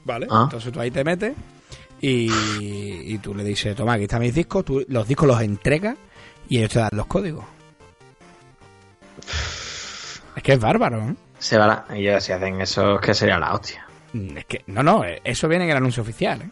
¿Vale? 0.04 0.26
Ah. 0.30 0.42
Entonces 0.44 0.72
tú 0.72 0.80
ahí 0.80 0.90
te 0.90 1.04
metes 1.04 1.34
y, 2.00 2.28
y 3.14 3.18
tú 3.18 3.34
le 3.34 3.44
dices, 3.44 3.76
toma, 3.76 3.92
aquí 3.94 4.04
están 4.04 4.20
mis 4.20 4.34
discos. 4.34 4.64
Tú 4.64 4.84
los 4.88 5.06
discos 5.06 5.28
los 5.28 5.40
entregas 5.40 5.96
y 6.52 6.58
ellos 6.58 6.70
te 6.70 6.80
dan 6.80 6.90
los 6.92 7.06
códigos. 7.06 7.46
Es 10.36 10.42
que 10.42 10.52
es 10.52 10.60
bárbaro, 10.60 11.00
¿eh? 11.08 11.14
Se 11.38 11.56
va 11.56 11.66
la... 11.66 11.96
Y 11.96 12.02
yo, 12.02 12.20
si 12.20 12.32
hacen 12.32 12.60
eso, 12.60 12.98
que 12.98 13.14
sería 13.14 13.38
la 13.38 13.54
hostia. 13.54 13.86
Mm, 14.12 14.36
Es 14.36 14.44
que, 14.44 14.62
no, 14.66 14.82
no, 14.82 15.02
eh, 15.02 15.18
eso 15.24 15.48
viene 15.48 15.64
en 15.64 15.70
el 15.70 15.76
anuncio 15.78 16.02
oficial, 16.02 16.42
¿eh? 16.42 16.50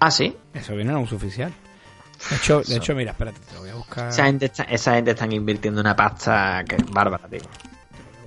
Ah, 0.00 0.10
sí. 0.10 0.36
Eso 0.52 0.72
viene 0.72 0.82
en 0.82 0.88
el 0.90 0.94
anuncio 0.96 1.18
oficial. 1.18 1.52
De 2.30 2.36
hecho, 2.36 2.62
de 2.62 2.76
hecho 2.76 2.94
mira, 2.96 3.12
espérate, 3.12 3.38
te 3.48 3.54
lo 3.54 3.60
voy 3.60 3.70
a 3.70 3.74
buscar. 3.76 4.08
Esa 4.08 4.24
gente, 4.24 4.46
está, 4.46 4.64
esa 4.64 4.94
gente 4.94 5.12
están 5.12 5.30
invirtiendo 5.30 5.80
una 5.80 5.94
pasta 5.94 6.64
que 6.68 6.74
es 6.76 6.86
bárbara, 6.90 7.28
tío. 7.28 7.42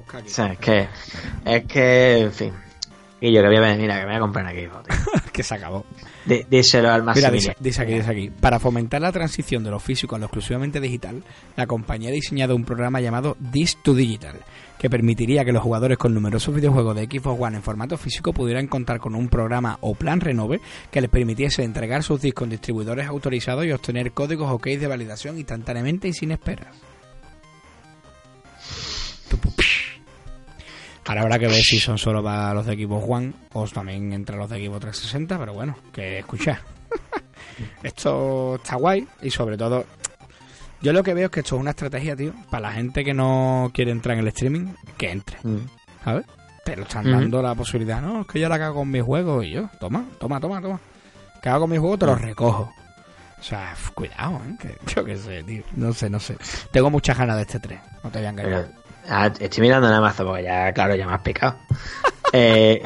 a. 0.08 0.28
O 0.28 0.30
sea, 0.30 0.48
es 0.54 0.60
que, 0.60 0.88
es 1.44 1.66
que, 1.66 2.18
en 2.20 2.32
fin. 2.32 2.54
Y 3.20 3.34
yo 3.34 3.42
que 3.42 3.48
voy 3.48 3.58
a 3.58 3.62
mira, 3.76 3.96
que 3.96 4.06
me 4.06 4.08
voy 4.08 4.16
a 4.16 4.20
comprar 4.20 4.46
aquí, 4.48 4.66
tío. 4.66 4.96
que 5.34 5.44
se 5.44 5.56
acabó. 5.56 5.86
Dí- 6.26 6.46
Díselo 6.50 6.90
al 6.92 7.04
Mira, 7.04 7.30
dice, 7.30 7.52
aquí, 7.52 7.94
dice 7.94 8.10
aquí. 8.12 8.30
Para 8.30 8.60
fomentar 8.60 9.00
la 9.02 9.12
transición 9.12 9.64
de 9.64 9.70
lo 9.72 9.80
físico 9.80 10.16
a 10.16 10.20
lo 10.20 10.26
exclusivamente 10.26 10.80
digital, 10.80 11.24
la 11.56 11.68
compañía 11.68 12.10
ha 12.10 12.14
diseñado 12.14 12.56
un 12.56 12.66
programa 12.66 13.00
llamado 13.00 13.38
This 13.52 13.78
to 13.84 13.94
Digital, 13.94 14.38
que 14.80 14.90
permitiría 14.90 15.46
que 15.46 15.52
los 15.52 15.62
jugadores 15.62 15.98
con 16.00 16.14
numerosos 16.14 16.56
videojuegos 16.56 16.96
de 16.96 17.06
Xbox 17.06 17.40
One 17.42 17.58
en 17.58 17.64
formato 17.64 17.98
físico 17.98 18.34
pudieran 18.34 18.68
contar 18.68 19.00
con 19.00 19.14
un 19.14 19.30
programa 19.30 19.78
o 19.82 19.94
plan 19.94 20.20
renove 20.20 20.62
que 20.92 21.02
les 21.02 21.10
permitiese 21.12 21.64
entregar 21.64 22.02
sus 22.04 22.22
discos 22.22 22.46
en 22.46 22.52
distribuidores 22.52 23.06
autorizados 23.08 23.66
y 23.66 23.72
obtener 23.72 24.12
códigos 24.12 24.50
o 24.52 24.58
keys 24.60 24.82
de 24.82 24.88
validación 24.88 25.38
instantáneamente 25.38 26.08
y 26.08 26.14
sin 26.14 26.32
esperas. 26.32 26.68
Ahora 31.08 31.22
habrá 31.22 31.38
que 31.40 31.48
ver 31.48 31.62
si 31.62 31.80
son 31.80 31.98
solo 31.98 32.24
para 32.24 32.54
los 32.54 32.66
de 32.66 32.76
Xbox 32.76 33.06
One 33.08 33.34
o 33.54 33.68
también 33.68 34.12
entre 34.14 34.38
los 34.38 34.50
de 34.50 34.58
Xbox 34.66 34.80
360, 34.82 35.38
pero 35.38 35.54
bueno, 35.54 35.78
que 35.94 36.20
escuchar. 36.20 36.60
esto 37.84 38.56
está 38.56 38.76
guay 38.76 39.08
y 39.22 39.30
sobre 39.30 39.58
todo, 39.58 39.86
yo 40.82 40.94
lo 40.94 41.04
que 41.04 41.14
veo 41.14 41.26
es 41.26 41.32
que 41.32 41.42
esto 41.42 41.56
es 41.56 41.62
una 41.62 41.72
estrategia, 41.72 42.16
tío, 42.16 42.34
para 42.50 42.70
la 42.70 42.74
gente 42.74 43.04
que 43.04 43.14
no 43.14 43.70
quiere 43.74 43.92
entrar 43.92 44.16
en 44.18 44.22
el 44.22 44.28
streaming, 44.30 44.74
que 44.98 45.12
entre, 45.12 45.38
Mm. 45.44 45.68
¿sabes? 46.04 46.26
Pero 46.64 46.82
están 46.82 47.12
dando 47.12 47.42
la 47.44 47.54
posibilidad, 47.54 48.02
no, 48.02 48.22
es 48.22 48.28
que 48.28 48.40
yo 48.40 48.50
la 48.50 48.58
cago 48.58 48.76
con 48.80 48.90
mis 48.90 49.04
juegos 49.04 49.46
y 49.46 49.52
yo, 49.52 49.70
toma, 49.80 50.06
toma, 50.20 50.40
toma, 50.40 50.60
toma. 50.60 50.80
Que 51.40 51.50
hago 51.50 51.62
con 51.62 51.70
mis 51.70 51.80
juegos, 51.80 52.00
te 52.00 52.06
los 52.08 52.20
recojo. 52.20 52.74
O 53.40 53.44
sea, 53.44 53.76
cuidado, 53.94 54.42
¿eh? 54.50 54.56
Que, 54.60 54.76
yo 54.96 55.06
qué 55.06 55.16
sé, 55.18 55.44
tío. 55.44 55.62
No 55.76 55.94
sé, 55.94 56.10
no 56.10 56.20
sé. 56.20 56.36
Tengo 56.72 56.90
muchas 56.90 57.16
ganas 57.16 57.36
de 57.36 57.44
este 57.44 57.60
3. 57.60 57.80
No 58.04 58.10
te 58.10 58.18
voy 58.18 58.26
a 58.26 58.30
engañar. 58.32 58.72
Ah, 59.08 59.32
estoy 59.40 59.62
mirando 59.62 59.88
nada 59.88 60.02
más 60.02 60.16
porque 60.16 60.44
ya, 60.44 60.72
claro, 60.74 60.96
ya 60.96 61.08
me 61.08 61.14
has 61.14 61.22
picado. 61.22 61.58
eh, 62.34 62.82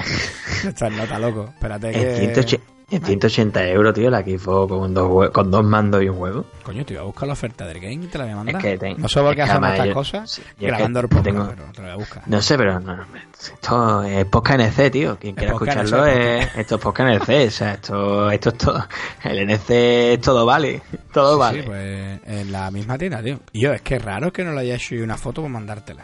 Estás 0.65 0.91
nota, 0.91 1.19
loco. 1.19 1.49
Espérate 1.53 1.87
en, 1.87 1.93
que... 1.93 2.15
180, 2.33 2.78
en 2.91 3.03
180 3.03 3.67
euros, 3.67 3.93
tío, 3.93 4.09
la 4.09 4.21
Xbox 4.21 4.69
con 4.71 4.93
dos, 4.93 5.29
con 5.31 5.51
dos 5.51 5.63
mandos 5.63 6.01
y 6.03 6.09
un 6.09 6.17
juego. 6.17 6.45
Coño, 6.63 6.85
te 6.85 6.93
iba 6.93 7.01
a 7.01 7.05
buscar 7.05 7.27
la 7.27 7.33
oferta 7.33 7.65
del 7.67 7.79
game 7.79 7.95
y 7.95 8.07
te 8.07 8.17
la 8.17 8.23
voy 8.25 8.33
a 8.33 8.35
mandar. 8.37 8.55
Es 8.57 8.61
que 8.61 8.77
ten- 8.77 8.95
no 8.97 9.07
sé 9.07 9.19
por 9.21 9.35
qué 9.35 9.41
hacemos 9.43 9.69
estas 9.71 9.87
yo- 9.87 9.93
cosas 9.93 10.29
sí, 10.31 10.41
grabando 10.59 10.99
el 10.99 11.07
podcast, 11.07 11.25
tengo- 11.25 11.47
pero 11.49 11.63
te 11.71 11.81
la 11.81 11.87
voy 11.87 11.91
a 11.91 11.95
buscar. 11.97 12.23
No 12.25 12.41
sé, 12.41 12.57
pero 12.57 12.79
no, 12.79 12.95
no, 12.95 13.05
esto 13.53 14.03
es 14.03 14.25
podcast 14.25 14.59
NC, 14.59 14.89
tío. 14.91 15.17
Quien 15.19 15.35
quiera 15.35 15.53
escucharlo 15.53 16.05
NC, 16.05 16.39
es, 16.39 16.55
esto 16.57 16.75
es 16.75 16.81
podcast 16.81 17.09
NC. 17.29 17.47
O 17.47 17.51
sea, 17.51 17.73
esto, 17.73 18.31
esto 18.31 18.49
es 18.49 18.57
todo. 18.57 18.87
El 19.23 19.39
NC 19.49 20.19
todo 20.23 20.45
vale. 20.45 20.81
Todo 21.13 21.33
Sí, 21.35 21.39
vale. 21.39 21.61
sí, 21.61 21.67
pues 21.67 22.19
en 22.25 22.51
la 22.51 22.69
misma 22.71 22.97
tienda, 22.97 23.21
tío. 23.23 23.39
Y 23.53 23.61
yo, 23.61 23.73
es 23.73 23.81
que 23.81 23.95
es 23.95 24.03
raro 24.03 24.31
que 24.33 24.43
no 24.43 24.51
le 24.53 24.61
haya 24.61 24.75
hecho 24.75 24.95
yo 24.95 25.03
una 25.03 25.17
foto 25.17 25.41
para 25.41 25.53
mandártela. 25.53 26.03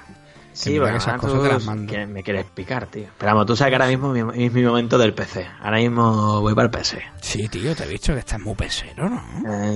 Sí, 0.56 0.80
bueno, 0.80 0.98
esas 0.98 1.20
cosas 1.20 1.38
tú 1.38 1.44
te 1.44 1.50
las 1.50 1.66
mando. 1.66 1.92
que 1.92 2.06
me 2.08 2.24
quieres 2.24 2.46
picar, 2.46 2.88
tío. 2.88 3.08
Pero 3.18 3.32
vamos, 3.34 3.46
tú 3.46 3.56
sabes 3.56 3.72
que 3.72 3.76
ahora 3.76 3.88
mismo 3.88 4.12
mi- 4.12 4.46
es 4.46 4.52
mi 4.54 4.64
momento 4.64 4.98
del 4.98 5.14
PC. 5.14 5.46
Ahora 5.62 5.78
mismo 5.78 6.42
voy 6.42 6.56
para 6.56 6.66
el 6.66 6.72
PC. 6.72 7.04
Sí, 7.22 7.48
tío, 7.50 7.76
te 7.76 7.84
he 7.84 7.88
visto 7.88 8.14
que 8.14 8.20
estás 8.20 8.40
muy 8.40 8.56
pesero, 8.56 9.10
¿no? 9.10 9.22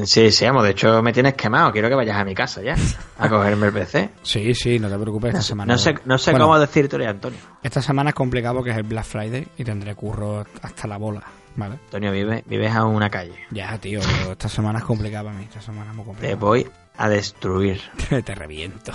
Eh, 0.02 0.08
sí, 0.08 0.32
sí, 0.32 0.46
vamos. 0.46 0.64
De 0.64 0.70
hecho, 0.72 1.02
me 1.04 1.12
tienes 1.14 1.34
quemado. 1.34 1.72
Quiero 1.72 1.90
que 1.90 1.96
vayas 1.96 2.18
a 2.18 2.24
mi 2.24 2.34
casa 2.34 2.62
ya. 2.62 2.76
A 3.18 3.28
cogerme 3.30 3.68
el 3.68 3.74
PC. 3.74 4.10
Sí, 4.24 4.54
sí, 4.56 4.80
no 4.80 4.90
te 4.90 4.98
preocupes, 4.98 5.30
esta 5.32 5.42
semana. 5.42 5.74
No 5.74 5.78
sé, 5.78 5.96
no 6.06 6.18
sé 6.18 6.32
Bueno, 6.32 6.46
cómo 6.46 6.60
decirte, 6.60 7.06
Antonio. 7.06 7.40
Esta 7.62 7.82
semana 7.82 8.10
es 8.12 8.16
complicado 8.16 8.56
porque 8.56 8.72
es 8.72 8.78
el 8.78 8.84
Black 8.84 9.06
Friday 9.06 9.48
y 9.58 9.64
tendré 9.64 9.96
curro 9.96 10.46
hasta 10.62 10.88
la 10.88 10.98
bola, 10.98 11.24
¿vale? 11.56 11.76
Antonio, 11.86 12.12
vive, 12.12 12.44
vives 12.48 12.74
a 12.74 12.86
una 12.86 13.10
calle. 13.10 13.36
Ya, 13.52 13.78
tío, 13.80 14.00
esta 14.32 14.48
semana 14.48 14.80
es 14.80 14.86
complicada 14.86 15.26
para 15.26 15.38
mí. 15.38 15.44
Esta 15.44 15.62
semana 15.62 15.90
es 15.92 15.96
muy 15.96 16.04
Te 16.06 16.08
complicada. 16.08 16.36
voy 16.40 16.68
a 16.98 17.10
destruir. 17.10 17.82
te 18.24 18.34
reviento. 18.36 18.94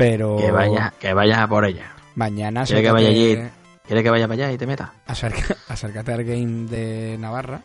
Pero. 0.00 0.36
Que 0.38 0.50
vayas, 0.50 0.92
que 0.94 1.12
vayas 1.12 1.38
a 1.38 1.46
por 1.46 1.64
ella. 1.64 1.92
Mañana 2.14 2.64
¿Quiere 2.64 2.82
que 2.82 2.90
vaya 2.90 3.08
allí? 3.08 3.38
¿Quieres 3.86 4.04
que 4.04 4.10
vaya 4.10 4.26
para 4.28 4.44
allá 4.46 4.52
y 4.52 4.58
te 4.58 4.66
meta? 4.66 4.92
acerca- 5.06 5.56
acércate 5.68 6.12
al 6.12 6.24
game 6.24 6.66
de 6.68 7.16
Navarra. 7.18 7.60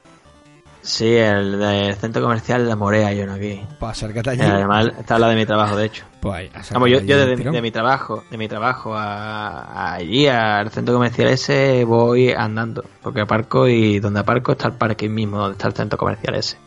Sí, 0.82 1.16
el 1.16 1.58
del 1.58 1.96
centro 1.96 2.22
comercial 2.22 2.68
La 2.70 2.76
Morea, 2.76 3.12
yo 3.12 3.26
no 3.26 3.34
aquí. 3.34 3.60
Pues 3.80 3.92
acércate 3.92 4.30
allí. 4.32 4.42
Además, 4.42 4.92
está 5.00 5.18
la 5.18 5.30
de 5.30 5.36
mi 5.36 5.46
trabajo, 5.46 5.76
de 5.76 5.86
hecho. 5.86 6.06
Pues 6.22 6.36
ahí, 6.36 6.46
acércate 6.48 6.74
Vamos, 6.76 6.90
yo, 6.90 7.00
yo 7.00 7.18
del 7.18 7.30
de, 7.30 7.36
tirón. 7.38 7.54
de 7.56 7.62
mi 7.64 7.72
trabajo, 7.72 8.24
de 8.30 8.38
mi 8.38 8.48
trabajo 8.48 8.96
a, 8.96 9.62
a 9.64 9.94
allí, 9.96 10.28
al 10.28 10.70
centro 10.70 10.94
comercial 10.94 11.30
ese, 11.30 11.84
voy 11.86 12.32
andando. 12.34 12.84
Porque 13.02 13.22
aparco 13.22 13.68
y 13.68 14.00
donde 14.00 14.20
aparco 14.20 14.52
está 14.52 14.68
el 14.68 14.74
parking 14.76 15.10
mismo, 15.10 15.40
donde 15.40 15.54
está 15.54 15.68
el 15.70 15.74
centro 15.74 15.98
comercial 15.98 16.36
ese. 16.36 16.58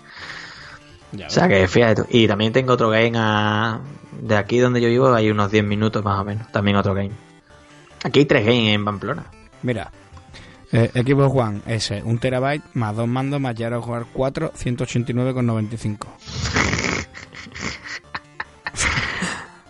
Ya 1.12 1.26
O 1.26 1.30
sea 1.30 1.46
ves. 1.46 1.60
que 1.62 1.68
fíjate 1.68 2.02
tú. 2.02 2.08
Y 2.10 2.26
también 2.28 2.52
tengo 2.52 2.72
otro 2.74 2.90
game 2.90 3.12
a... 3.16 3.80
De 4.20 4.36
aquí 4.36 4.58
donde 4.58 4.80
yo 4.80 4.88
vivo 4.88 5.12
hay 5.14 5.30
unos 5.30 5.50
10 5.50 5.64
minutos 5.64 6.04
más 6.04 6.20
o 6.20 6.24
menos. 6.24 6.50
También 6.52 6.76
otro 6.76 6.94
game. 6.94 7.12
Aquí 8.04 8.20
hay 8.20 8.24
tres 8.26 8.44
games 8.44 8.74
en 8.74 8.84
Pamplona. 8.84 9.24
Mira, 9.62 9.90
eh, 10.72 10.90
Xbox 10.94 11.34
One 11.34 11.60
S, 11.66 12.02
un 12.04 12.18
terabyte, 12.18 12.62
más 12.74 12.94
dos 12.94 13.08
mandos, 13.08 13.40
más 13.40 13.58
a 13.60 13.80
jugar 13.80 14.06
4, 14.12 14.52
189,95. 14.52 16.06
o 16.06 16.08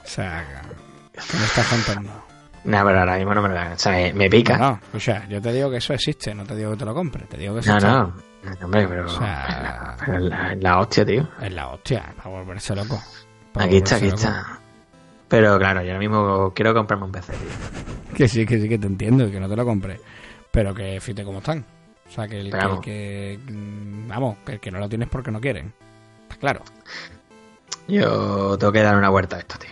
sea, 0.05 0.45
que 1.13 1.37
me 1.37 1.45
estás 1.45 1.67
contando. 1.69 2.11
No, 2.65 2.85
pero 2.85 2.99
ahora 2.99 3.17
mismo 3.17 3.35
no 3.35 3.43
me 3.43 3.49
lo 3.49 3.55
dan. 3.55 3.73
O 3.73 3.79
sea, 3.79 4.13
me, 4.13 4.29
pica. 4.29 4.59
No, 4.59 4.71
no, 4.73 4.81
o 4.95 5.01
sea, 5.01 5.27
yo 5.29 5.41
te 5.41 5.53
digo 5.53 5.71
que 5.71 5.77
eso 5.79 5.95
existe, 5.95 6.35
no 6.35 6.45
te 6.45 6.57
digo 6.57 6.73
que 6.73 6.79
te 6.79 6.85
lo 6.85 6.95
compres, 6.95 7.29
te 7.29 7.37
digo 7.39 7.55
que 7.59 7.67
No, 7.67 7.77
existe. 7.77 7.93
no. 7.93 8.13
Hombre, 8.63 8.87
pero, 8.89 9.07
O 9.07 9.09
sea- 9.09 9.97
pero 10.05 10.19
es 10.27 10.63
la, 10.63 10.79
hostia, 10.81 11.05
tío. 11.05 11.29
Es 11.41 11.53
la 11.53 11.69
hostia, 11.69 12.13
para 12.17 12.31
volverse 12.31 12.75
loco. 12.75 13.01
Aquí 13.55 13.77
está, 13.79 13.97
aquí 13.97 14.05
loco. 14.07 14.17
está. 14.17 14.59
Pero 15.29 15.59
claro, 15.59 15.83
yo 15.83 15.89
ahora 15.89 15.99
mismo 15.99 16.53
quiero 16.55 16.73
comprarme 16.73 17.05
un 17.07 17.13
PC, 17.13 17.33
tío. 17.33 18.15
Que 18.17 18.29
sí, 18.29 18.47
que 18.47 18.59
sí, 18.61 18.69
que 18.69 18.79
te 18.79 18.87
entiendo, 18.87 19.31
que 19.31 19.39
no 19.41 19.49
te 19.49 19.57
lo 19.57 19.65
compré. 19.65 20.01
Pero 20.51 20.75
que 20.75 21.01
fíjate 21.01 21.25
cómo 21.25 21.39
están. 21.39 21.65
O 22.09 22.11
sea, 22.11 22.27
que 22.27 22.41
el 22.41 22.51
que, 22.51 22.79
que- 22.81 23.39
mm, 23.53 24.09
vamos, 24.09 24.39
que 24.47 24.53
el 24.53 24.61
que 24.61 24.71
no 24.71 24.79
lo 24.79 24.89
tienes 24.89 25.09
porque 25.09 25.31
no 25.31 25.41
quieren. 25.41 25.73
Está 26.23 26.37
claro. 26.37 26.63
Yo 27.87 28.57
tengo 28.59 28.73
que 28.73 28.83
dar 28.83 28.97
una 28.97 29.09
vuelta 29.11 29.37
a 29.37 29.41
esto, 29.41 29.57
tío. 29.59 29.71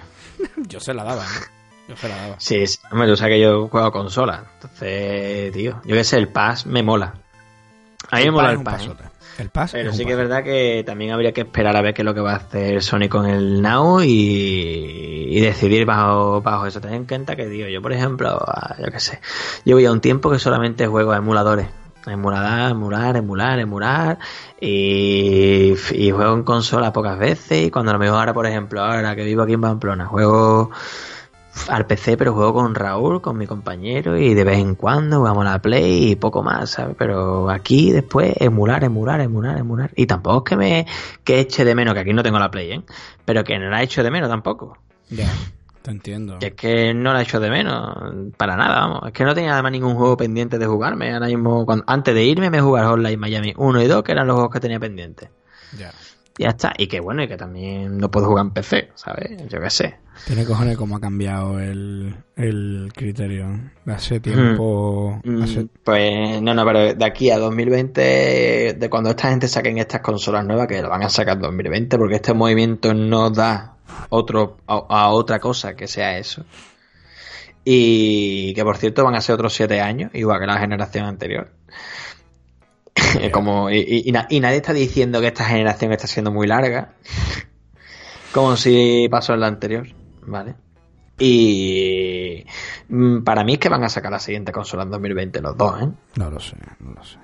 Yo 0.68 0.80
se 0.80 0.92
la 0.94 1.04
daba, 1.04 1.24
¿no? 1.24 1.40
Yo 1.88 1.96
se 1.96 2.08
la 2.08 2.16
daba. 2.16 2.36
Sí, 2.38 2.66
sí. 2.66 2.78
Hombre, 2.90 3.08
tú 3.08 3.16
sabes 3.16 3.34
que 3.34 3.40
yo 3.40 3.68
juego 3.68 3.86
a 3.86 3.92
consola. 3.92 4.44
Entonces, 4.54 5.52
tío, 5.52 5.80
yo 5.84 5.94
qué 5.94 6.02
sé, 6.02 6.16
el 6.18 6.28
Pass 6.28 6.66
me 6.66 6.82
mola. 6.82 7.14
A 8.10 8.18
mí 8.18 8.24
me 8.24 8.30
mola 8.30 8.52
es 8.52 8.58
el 8.58 8.64
Pass. 8.64 8.82
¿eh? 8.84 8.88
pasote. 8.88 9.04
El 9.38 9.50
pas 9.50 9.70
Pero 9.72 9.92
sí 9.92 10.04
que 10.06 10.12
es 10.12 10.16
paso. 10.16 10.28
verdad 10.28 10.44
que 10.44 10.82
también 10.86 11.12
habría 11.12 11.32
que 11.32 11.42
esperar 11.42 11.76
a 11.76 11.82
ver 11.82 11.92
qué 11.92 12.00
es 12.02 12.06
lo 12.06 12.14
que 12.14 12.20
va 12.20 12.32
a 12.32 12.36
hacer 12.36 12.82
Sony 12.82 13.08
con 13.10 13.26
el 13.26 13.60
Now 13.60 14.00
y, 14.02 14.08
y 15.28 15.40
decidir 15.40 15.84
bajo, 15.84 16.40
bajo 16.40 16.66
eso. 16.66 16.80
Ten 16.80 16.94
en 16.94 17.04
cuenta 17.04 17.36
que, 17.36 17.44
tío, 17.46 17.68
yo 17.68 17.82
por 17.82 17.92
ejemplo, 17.92 18.30
ah, 18.46 18.76
yo 18.78 18.90
qué 18.90 18.98
sé, 19.00 19.20
llevo 19.64 19.80
ya 19.80 19.92
un 19.92 20.00
tiempo 20.00 20.30
que 20.30 20.38
solamente 20.38 20.86
juego 20.86 21.12
a 21.12 21.18
emuladores. 21.18 21.66
Emular, 22.06 22.70
emular, 22.70 23.16
emular, 23.16 23.58
emular 23.58 24.18
y, 24.60 25.74
y 25.92 26.10
juego 26.12 26.34
en 26.34 26.44
consola 26.44 26.92
pocas 26.92 27.18
veces 27.18 27.66
y 27.66 27.70
cuando 27.72 27.90
a 27.90 27.94
lo 27.94 27.98
mejor 27.98 28.20
ahora, 28.20 28.32
por 28.32 28.46
ejemplo, 28.46 28.80
ahora 28.80 29.16
que 29.16 29.24
vivo 29.24 29.42
aquí 29.42 29.54
en 29.54 29.60
Pamplona, 29.60 30.06
juego 30.06 30.70
al 31.68 31.86
PC, 31.86 32.16
pero 32.16 32.34
juego 32.34 32.54
con 32.54 32.74
Raúl, 32.74 33.20
con 33.20 33.36
mi 33.38 33.46
compañero, 33.46 34.16
y 34.16 34.34
de 34.34 34.44
vez 34.44 34.58
en 34.58 34.74
cuando 34.74 35.18
jugamos 35.18 35.46
a 35.46 35.50
la 35.52 35.62
Play 35.62 36.10
y 36.10 36.16
poco 36.16 36.42
más, 36.42 36.70
¿sabes? 36.70 36.96
Pero 36.98 37.50
aquí 37.50 37.92
después 37.92 38.34
emular, 38.38 38.84
emular, 38.84 39.20
emular, 39.20 39.58
emular. 39.58 39.90
Y 39.96 40.06
tampoco 40.06 40.44
es 40.44 40.50
que 40.50 40.56
me 40.56 40.86
que 41.24 41.40
eche 41.40 41.64
de 41.64 41.74
menos, 41.74 41.94
que 41.94 42.00
aquí 42.00 42.12
no 42.12 42.22
tengo 42.22 42.38
la 42.38 42.50
Play, 42.50 42.72
¿eh? 42.72 42.82
Pero 43.24 43.44
que 43.44 43.58
no 43.58 43.68
la 43.70 43.82
echo 43.82 44.02
de 44.02 44.10
menos 44.10 44.28
tampoco. 44.28 44.78
Ya, 45.08 45.28
te 45.82 45.90
entiendo. 45.90 46.38
Que 46.38 46.46
es 46.48 46.54
que 46.54 46.94
no 46.94 47.12
la 47.12 47.22
echo 47.22 47.40
de 47.40 47.50
menos, 47.50 47.96
para 48.36 48.56
nada, 48.56 48.80
vamos. 48.80 49.00
Es 49.06 49.12
que 49.12 49.24
no 49.24 49.34
tenía 49.34 49.54
además 49.54 49.72
ningún 49.72 49.94
juego 49.94 50.16
pendiente 50.16 50.58
de 50.58 50.66
jugarme. 50.66 51.12
Ahora 51.12 51.26
mismo, 51.26 51.64
cuando- 51.64 51.84
antes 51.86 52.14
de 52.14 52.24
irme, 52.24 52.50
me 52.50 52.60
jugar 52.60 52.86
Hotline 52.86 53.18
Miami 53.18 53.54
1 53.56 53.82
y 53.82 53.86
2, 53.86 54.02
que 54.02 54.12
eran 54.12 54.26
los 54.26 54.34
juegos 54.34 54.52
que 54.52 54.60
tenía 54.60 54.78
pendientes. 54.78 55.30
Ya. 55.78 55.92
Ya 56.38 56.48
está. 56.50 56.72
Y 56.76 56.86
que 56.86 57.00
bueno, 57.00 57.22
y 57.22 57.28
que 57.28 57.36
también 57.36 57.96
no 57.98 58.10
puedo 58.10 58.26
jugar 58.26 58.44
en 58.46 58.50
PC, 58.52 58.90
¿sabes? 58.94 59.30
Yo 59.48 59.58
qué 59.60 59.70
sé. 59.70 59.96
Tiene 60.26 60.44
cojones 60.44 60.76
cómo 60.76 60.96
ha 60.96 61.00
cambiado 61.00 61.58
el, 61.60 62.14
el 62.36 62.90
criterio. 62.94 63.46
De 63.84 63.92
hace 63.92 64.20
tiempo. 64.20 65.20
Mm, 65.24 65.42
hace- 65.42 65.66
Pues 65.84 66.40
no, 66.42 66.52
no, 66.54 66.64
pero 66.64 66.94
de 66.94 67.04
aquí 67.04 67.30
a 67.30 67.38
2020, 67.38 68.76
de 68.78 68.90
cuando 68.90 69.10
esta 69.10 69.28
gente 69.30 69.48
saquen 69.48 69.78
estas 69.78 70.00
consolas 70.00 70.44
nuevas, 70.44 70.66
que 70.66 70.80
lo 70.82 70.88
van 70.90 71.02
a 71.04 71.08
sacar 71.08 71.36
en 71.36 71.42
2020, 71.42 71.96
porque 71.98 72.16
este 72.16 72.34
movimiento 72.34 72.92
no 72.94 73.30
da 73.30 73.76
otro 74.10 74.58
a, 74.66 74.84
a 74.88 75.08
otra 75.10 75.38
cosa 75.38 75.74
que 75.74 75.86
sea 75.86 76.18
eso. 76.18 76.44
Y 77.64 78.54
que 78.54 78.62
por 78.62 78.76
cierto 78.76 79.04
van 79.04 79.14
a 79.16 79.20
ser 79.20 79.34
otros 79.34 79.52
siete 79.54 79.80
años, 79.80 80.10
igual 80.14 80.38
que 80.40 80.46
la 80.46 80.58
generación 80.58 81.04
anterior. 81.06 81.50
Como, 83.32 83.70
y, 83.70 83.78
y- 83.78 84.08
y 84.08 84.12
na- 84.12 84.26
y 84.30 84.40
nadie 84.40 84.56
está 84.56 84.72
diciendo 84.72 85.20
que 85.20 85.28
esta 85.28 85.44
generación 85.44 85.92
está 85.92 86.06
siendo 86.06 86.30
muy 86.32 86.46
larga. 86.46 86.92
Como 88.32 88.56
si 88.56 89.08
pasó 89.10 89.34
en 89.34 89.40
la 89.40 89.46
anterior, 89.46 89.86
¿vale? 90.26 90.54
Y 91.18 92.44
mm, 92.88 93.22
para 93.22 93.42
mí 93.44 93.54
es 93.54 93.58
que 93.58 93.68
van 93.68 93.84
a 93.84 93.88
sacar 93.88 94.12
la 94.12 94.18
siguiente 94.18 94.52
consola 94.52 94.82
en 94.82 94.90
2020 94.90 95.40
los 95.40 95.56
dos, 95.56 95.82
¿eh? 95.82 95.88
No 96.16 96.30
lo 96.30 96.38
sé, 96.40 96.56
no 96.80 96.92
lo 96.92 97.02
sé. 97.04 97.16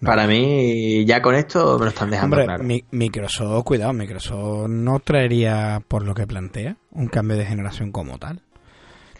No. 0.00 0.08
Para 0.10 0.26
mí 0.26 1.04
ya 1.04 1.22
con 1.22 1.34
esto 1.34 1.78
me 1.78 1.84
lo 1.84 1.90
están 1.90 2.10
dejando 2.10 2.36
Hombre, 2.36 2.46
claro. 2.46 2.64
mi- 2.64 2.84
Microsoft, 2.90 3.64
cuidado, 3.64 3.92
Microsoft 3.92 4.68
no 4.68 4.98
traería, 5.00 5.82
por 5.86 6.04
lo 6.04 6.14
que 6.14 6.26
plantea, 6.26 6.76
un 6.92 7.08
cambio 7.08 7.36
de 7.36 7.46
generación 7.46 7.92
como 7.92 8.18
tal. 8.18 8.40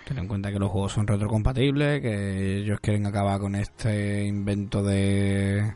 Ten 0.07 0.19
en 0.19 0.29
cuenta 0.29 0.53
que 0.53 0.59
los 0.59 0.71
juegos 0.71 0.93
son 0.93 1.07
retrocompatibles, 1.07 2.03
que 2.03 2.59
ellos 2.59 2.79
quieren 2.81 3.07
acabar 3.07 3.41
con 3.41 3.55
este 3.55 4.25
invento 4.25 4.83
de 4.83 5.75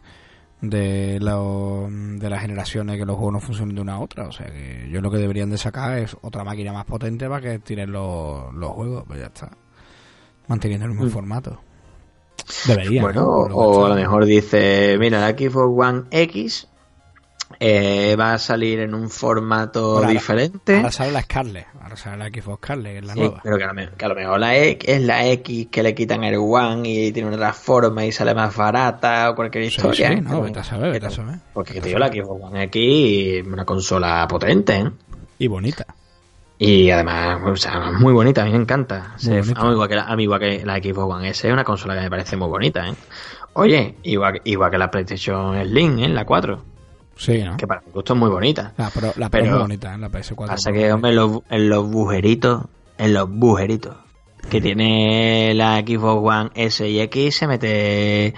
de, 0.61 1.19
lo- 1.21 1.89
de 1.91 2.29
las 2.31 2.41
generaciones 2.41 2.97
que 2.99 3.05
los 3.05 3.17
juegos 3.17 3.33
no 3.35 3.41
funcionen 3.41 3.75
de 3.77 3.81
una 3.83 3.95
a 3.95 4.01
otra. 4.01 4.27
O 4.29 4.33
sea 4.33 4.47
que 4.47 4.89
yo 4.91 5.01
lo 5.01 5.11
que 5.11 5.19
deberían 5.19 5.51
de 5.51 5.59
sacar 5.59 5.99
es 5.99 6.17
otra 6.23 6.45
máquina 6.45 6.73
más 6.73 6.85
potente 6.85 7.29
para 7.29 7.41
que 7.41 7.59
tiren 7.59 7.93
los, 7.93 8.53
los 8.55 8.71
juegos. 8.73 9.05
Pues 9.07 9.21
ya 9.21 9.27
está. 9.27 9.51
Manteniendo 10.49 10.87
el 10.87 10.93
mismo 10.93 11.07
Mm. 11.07 11.11
formato. 11.11 11.61
Deberían. 12.67 13.03
Bueno, 13.05 13.27
o 13.27 13.73
está- 13.73 13.87
a 13.87 13.89
lo 13.91 13.95
mejor 13.95 14.25
dice, 14.25 14.97
mira, 14.99 15.21
la 15.21 15.31
Xbox 15.37 15.87
One 15.89 16.03
X 16.11 16.69
eh, 17.61 18.15
va 18.19 18.35
a 18.35 18.39
salir 18.39 18.81
en 18.81 18.95
un 18.95 19.11
formato 19.11 19.97
Ahora- 19.99 20.09
diferente. 20.09 20.77
Ahora 20.77 20.93
sale 20.93 21.13
la 21.13 21.23
Scarlet. 21.23 21.67
Ahora 21.83 21.97
sale 21.97 22.17
la 22.17 22.27
Xbox 22.29 22.59
Scarlet, 22.59 22.93
que 22.93 22.99
es 22.99 23.05
la 23.05 23.13
Sí, 23.15 23.21
nueva. 23.21 23.41
pero 23.43 23.57
que 23.59 23.65
a, 23.65 23.67
lo 23.69 23.75
mejor, 23.75 23.95
que 23.97 24.05
a 24.05 24.09
lo 24.09 24.15
mejor 24.15 24.41
la 24.41 24.57
X 24.57 24.89
es 24.89 25.03
la 25.03 25.27
X 25.27 25.67
que 25.71 25.83
le 25.83 25.95
quitan 25.95 26.25
el 26.25 26.37
One 26.39 26.89
y 26.89 27.13
tiene 27.13 27.35
otra 27.35 27.53
forma 27.53 28.05
y 28.05 28.13
sale 28.13 28.35
más 28.35 28.55
barata 28.57 29.31
o 29.31 29.35
cualquier 29.35 29.65
Sí, 29.65 29.77
historia. 29.77 30.09
sí, 30.11 30.21
no, 30.21 30.41
vete 30.43 30.61
a 30.61 30.65
saber, 30.65 30.93
vete 30.93 31.07
a 31.07 31.11
saber. 31.11 31.37
Porque 31.53 31.81
la 31.81 32.09
Xbox 32.09 32.45
One 32.45 32.63
X 32.65 33.41
es 33.41 33.47
una 33.47 33.65
consola 33.65 34.27
potente, 34.29 34.77
¿eh? 34.77 34.91
Y 35.41 35.47
bonita. 35.49 35.87
Y 36.61 36.91
además, 36.91 37.41
o 37.45 37.55
sea, 37.57 37.93
muy 37.93 38.13
bonita, 38.13 38.43
a 38.43 38.45
mí 38.45 38.51
me 38.51 38.59
encanta. 38.59 39.13
Muy 39.13 39.21
Se- 39.21 39.41
bonita. 39.41 39.61
a, 39.61 39.65
mí 39.65 39.73
igual 39.73 39.89
que 39.89 39.95
la, 39.95 40.03
a 40.05 40.17
mí 40.17 40.23
igual 40.25 40.41
que 40.41 40.65
la 40.67 40.77
Xbox 40.79 41.15
One 41.15 41.29
S 41.31 41.47
es 41.47 41.53
una 41.53 41.63
consola 41.65 41.95
que 41.95 42.01
me 42.01 42.11
parece 42.11 42.37
muy 42.37 42.49
bonita, 42.49 42.89
¿eh? 42.89 42.95
Oye, 43.55 43.95
igual, 44.03 44.41
igual 44.45 44.71
que 44.71 44.79
la 44.79 44.91
PlayStation 44.91 45.61
Slim, 45.65 45.99
¿eh? 46.01 46.09
La 46.09 46.25
4, 46.25 46.65
Sí, 47.19 47.43
¿no? 47.43 47.57
que 47.57 47.67
para 47.67 47.81
mi 47.85 47.91
gusto 47.93 48.15
es 48.15 48.19
muy 48.19 48.31
bonita. 48.31 48.73
La 48.79 48.91
Pro, 48.91 49.13
la 49.17 49.29
Pro 49.29 49.41
Pero- 49.41 49.45
es 49.45 49.51
muy 49.51 49.61
bonita, 49.61 49.95
¿eh? 49.95 49.99
la 49.99 50.09
PS4. 50.09 50.47
Pasa 50.47 50.73
que, 50.73 50.93
hombre, 50.93 51.11
en 51.11 51.17
los, 51.17 51.41
en 51.51 51.69
los 51.69 51.91
bujeritos, 51.91 52.63
en 52.97 53.13
los 53.13 53.29
bujeritos 53.29 53.97
que 54.49 54.61
tiene 54.61 55.53
la 55.55 55.79
Xbox 55.81 56.27
One 56.27 56.51
S 56.55 56.89
y 56.89 57.01
X, 57.01 57.37
se 57.37 57.47
mete 57.49 58.35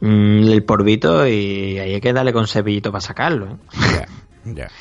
mm, 0.00 0.48
el 0.50 0.64
polvito 0.64 1.26
y 1.26 1.78
ahí 1.78 1.94
hay 1.94 2.00
que 2.00 2.12
darle 2.12 2.32
con 2.32 2.48
cepillito 2.48 2.90
para 2.90 3.02
sacarlo, 3.02 3.46
¿eh? 3.46 3.56
Ya, 4.44 4.52
ya. 4.52 4.68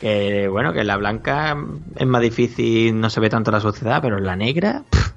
Que 0.00 0.46
bueno, 0.48 0.74
que 0.74 0.80
en 0.80 0.88
la 0.88 0.98
blanca 0.98 1.56
es 1.96 2.06
más 2.06 2.20
difícil, 2.20 3.00
no 3.00 3.08
se 3.08 3.18
ve 3.18 3.30
tanto 3.30 3.50
la 3.50 3.60
suciedad, 3.60 4.02
pero 4.02 4.18
en 4.18 4.26
la 4.26 4.36
negra 4.36 4.82
pff, 4.90 5.12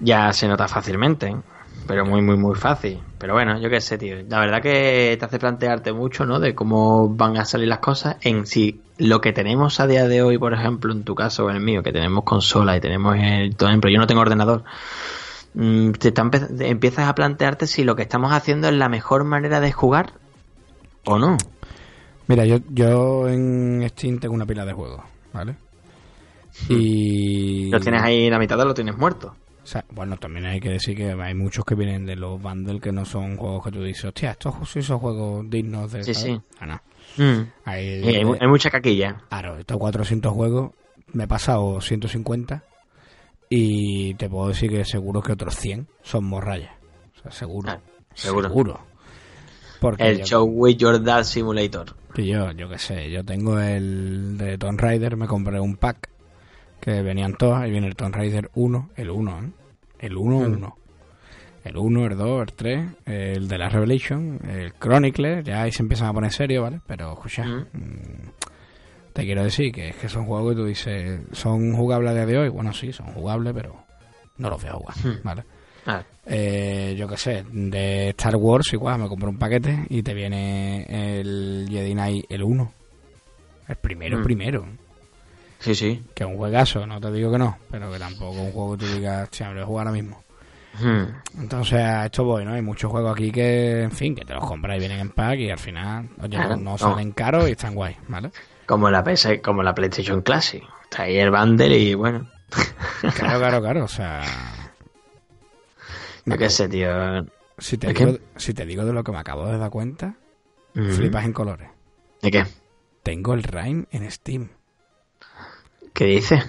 ya 0.00 0.32
se 0.32 0.48
nota 0.48 0.66
fácilmente, 0.66 1.26
¿eh? 1.26 1.36
Pero 1.86 2.04
muy, 2.04 2.20
muy, 2.22 2.36
muy 2.36 2.54
fácil. 2.54 3.00
Pero 3.18 3.34
bueno, 3.34 3.58
yo 3.60 3.70
qué 3.70 3.80
sé, 3.80 3.98
tío. 3.98 4.16
La 4.28 4.40
verdad 4.40 4.62
que 4.62 5.16
te 5.18 5.24
hace 5.24 5.38
plantearte 5.38 5.92
mucho, 5.92 6.24
¿no? 6.26 6.38
De 6.38 6.54
cómo 6.54 7.08
van 7.08 7.36
a 7.36 7.44
salir 7.44 7.68
las 7.68 7.78
cosas 7.78 8.16
en 8.22 8.46
si 8.46 8.80
lo 8.98 9.20
que 9.20 9.32
tenemos 9.32 9.80
a 9.80 9.86
día 9.86 10.06
de 10.06 10.22
hoy, 10.22 10.38
por 10.38 10.52
ejemplo, 10.52 10.92
en 10.92 11.04
tu 11.04 11.14
caso 11.14 11.46
o 11.46 11.50
en 11.50 11.56
el 11.56 11.62
mío, 11.62 11.82
que 11.82 11.92
tenemos 11.92 12.24
consola 12.24 12.76
y 12.76 12.80
tenemos 12.80 13.16
el, 13.16 13.54
por 13.54 13.68
ejemplo, 13.68 13.90
yo 13.90 13.98
no 13.98 14.06
tengo 14.06 14.20
ordenador. 14.20 14.64
mm, 15.54 15.92
Te 15.92 16.08
está 16.08 16.28
empiezas 16.60 17.08
a 17.08 17.14
plantearte 17.14 17.66
si 17.66 17.84
lo 17.84 17.96
que 17.96 18.02
estamos 18.02 18.32
haciendo 18.32 18.68
es 18.68 18.74
la 18.74 18.88
mejor 18.88 19.24
manera 19.24 19.60
de 19.60 19.72
jugar 19.72 20.12
o 21.04 21.18
no. 21.18 21.36
Mira, 22.26 22.44
yo, 22.44 22.58
yo 22.68 23.28
en 23.28 23.88
Steam 23.88 24.18
tengo 24.18 24.34
una 24.34 24.44
pila 24.44 24.66
de 24.66 24.74
juegos, 24.74 25.00
¿vale? 25.32 25.56
Y... 26.68 27.70
Lo 27.70 27.80
tienes 27.80 28.02
ahí 28.02 28.28
la 28.28 28.38
mitad 28.38 28.58
de 28.58 28.64
lo 28.64 28.74
tienes 28.74 28.96
muerto. 28.96 29.34
O 29.68 29.70
sea, 29.70 29.84
bueno, 29.90 30.16
también 30.16 30.46
hay 30.46 30.60
que 30.60 30.70
decir 30.70 30.96
que 30.96 31.12
hay 31.12 31.34
muchos 31.34 31.62
que 31.66 31.74
vienen 31.74 32.06
de 32.06 32.16
los 32.16 32.40
bundles 32.40 32.80
que 32.80 32.90
no 32.90 33.04
son 33.04 33.36
juegos 33.36 33.62
que 33.64 33.70
tú 33.70 33.82
dices, 33.82 34.06
hostia, 34.06 34.30
estos 34.30 34.54
sí 34.66 34.80
son 34.80 34.98
juegos 34.98 35.44
dignos 35.50 35.92
de... 35.92 36.04
Sí, 36.04 36.14
sí. 36.14 36.40
Ah, 36.58 36.64
no. 36.66 36.80
Mm. 37.22 37.52
Hay, 37.66 38.02
Sí, 38.02 38.14
hay, 38.16 38.24
mu- 38.24 38.36
hay 38.40 38.48
mucha 38.48 38.70
caquilla. 38.70 39.20
Claro, 39.28 39.58
estos 39.58 39.76
400 39.76 40.32
juegos, 40.32 40.70
me 41.12 41.24
he 41.24 41.28
pasado 41.28 41.82
150 41.82 42.64
y 43.50 44.14
te 44.14 44.30
puedo 44.30 44.48
decir 44.48 44.70
que 44.70 44.86
seguro 44.86 45.20
que 45.20 45.32
otros 45.32 45.54
100 45.56 45.86
son 46.02 46.24
morrayas. 46.24 46.72
O 47.18 47.22
sea, 47.24 47.30
seguro. 47.32 47.70
Ah, 47.70 47.80
seguro. 48.14 48.48
Seguro. 48.48 48.80
Porque 49.80 50.08
El 50.08 50.18
yo, 50.20 50.24
Show 50.24 50.44
with 50.46 50.76
Your 50.78 51.02
Dad 51.02 51.24
Simulator. 51.24 51.94
que 52.14 52.24
yo, 52.26 52.52
yo 52.52 52.70
qué 52.70 52.78
sé, 52.78 53.10
yo 53.10 53.22
tengo 53.22 53.60
el 53.60 54.38
de 54.38 54.56
Tomb 54.56 54.80
Raider, 54.80 55.16
me 55.18 55.26
compré 55.26 55.60
un 55.60 55.76
pack 55.76 56.08
que 56.80 57.02
venían 57.02 57.34
todas 57.34 57.66
y 57.68 57.70
viene 57.70 57.86
el 57.86 57.96
Tomb 57.96 58.14
Raider 58.14 58.50
1, 58.54 58.90
el 58.96 59.10
1, 59.10 59.38
¿eh? 59.40 59.50
El 59.98 60.16
1, 60.16 60.38
Mm. 60.40 60.52
1. 60.52 60.76
El 61.64 61.76
1, 61.76 62.06
el 62.06 62.16
2, 62.16 62.40
el 62.42 62.52
3, 62.54 62.86
el 63.04 63.48
de 63.48 63.58
la 63.58 63.68
Revelation, 63.68 64.38
el 64.48 64.72
Chronicle, 64.74 65.42
ya 65.42 65.62
ahí 65.62 65.72
se 65.72 65.82
empiezan 65.82 66.08
a 66.08 66.12
poner 66.14 66.32
serio, 66.32 66.62
¿vale? 66.62 66.80
Pero, 66.86 67.12
escucha, 67.12 67.44
Mm. 67.44 68.30
te 69.12 69.24
quiero 69.24 69.42
decir 69.44 69.72
que 69.72 69.88
es 69.88 69.96
que 69.96 70.08
son 70.08 70.24
juegos 70.26 70.52
que 70.54 70.60
tú 70.60 70.64
dices, 70.66 71.20
¿son 71.32 71.72
jugables 71.74 72.12
a 72.12 72.14
día 72.14 72.26
de 72.26 72.38
hoy? 72.38 72.48
Bueno, 72.48 72.72
sí, 72.72 72.92
son 72.92 73.06
jugables, 73.08 73.52
pero 73.54 73.74
no 74.38 74.48
los 74.50 74.64
a 74.64 74.72
jugar, 74.72 74.96
Mm. 75.04 75.22
¿vale? 75.24 75.42
Ah, 75.86 76.02
Eh, 76.30 76.94
yo 76.98 77.08
qué 77.08 77.16
sé, 77.16 77.44
de 77.50 78.10
Star 78.10 78.36
Wars 78.36 78.72
igual, 78.74 79.00
me 79.00 79.08
compré 79.08 79.28
un 79.28 79.38
paquete 79.38 79.86
y 79.88 80.02
te 80.02 80.12
viene 80.12 80.84
el 81.20 81.66
Jedi 81.70 81.92
Knight 81.92 82.26
el 82.28 82.42
1. 82.42 82.72
El 83.66 83.76
primero, 83.76 84.18
Mm. 84.18 84.22
primero. 84.22 84.66
Sí, 85.58 85.74
sí. 85.74 86.02
Que 86.14 86.24
es 86.24 86.30
un 86.30 86.36
juegazo, 86.36 86.86
no 86.86 87.00
te 87.00 87.10
digo 87.12 87.30
que 87.32 87.38
no, 87.38 87.58
pero 87.70 87.90
que 87.92 87.98
tampoco 87.98 88.32
es 88.36 88.40
un 88.40 88.52
juego 88.52 88.76
que 88.76 88.84
tú 88.86 88.92
digas, 88.92 89.28
a 89.40 89.64
jugar 89.64 89.86
ahora 89.86 89.92
mismo. 89.92 90.22
Hmm. 90.80 91.04
Entonces 91.40 91.80
a 91.80 92.06
esto 92.06 92.24
voy, 92.24 92.44
¿no? 92.44 92.52
Hay 92.52 92.62
muchos 92.62 92.90
juegos 92.90 93.12
aquí 93.12 93.32
que, 93.32 93.82
en 93.82 93.90
fin, 93.90 94.14
que 94.14 94.24
te 94.24 94.34
los 94.34 94.44
compras 94.46 94.76
y 94.76 94.80
vienen 94.80 95.00
en 95.00 95.10
pack 95.10 95.38
y 95.40 95.50
al 95.50 95.58
final, 95.58 96.08
oye, 96.20 96.36
Claro, 96.36 96.50
no, 96.50 96.56
no 96.56 96.70
no. 96.72 96.78
salen 96.78 97.12
caros 97.12 97.48
y 97.48 97.52
están 97.52 97.74
guay, 97.74 97.96
¿vale? 98.08 98.30
Como 98.66 98.90
la 98.90 99.02
PS, 99.02 99.40
como 99.42 99.62
la 99.62 99.74
PlayStation 99.74 100.22
Classic. 100.22 100.62
Trae 100.90 101.20
el 101.20 101.30
bundle 101.30 101.76
y 101.78 101.94
bueno. 101.94 102.28
Claro, 103.14 103.38
claro, 103.38 103.60
claro, 103.60 103.84
o 103.84 103.88
sea... 103.88 104.22
Yo 106.24 106.36
qué 106.36 106.50
sé, 106.50 106.68
tío. 106.68 106.88
Si 107.58 107.78
te, 107.78 107.92
digo, 107.92 108.18
si 108.36 108.54
te 108.54 108.64
digo 108.66 108.84
de 108.84 108.92
lo 108.92 109.02
que 109.02 109.10
me 109.12 109.18
acabo 109.18 109.46
de 109.46 109.58
dar 109.58 109.70
cuenta, 109.70 110.14
Mm. 110.74 110.90
flipas 110.92 111.24
en 111.24 111.32
colores. 111.32 111.68
¿De 112.22 112.30
qué? 112.30 112.44
Tengo 113.02 113.32
el 113.34 113.42
Rhyme 113.42 113.86
en 113.90 114.08
Steam. 114.10 114.50
¿Qué 115.98 116.04
dices? 116.04 116.44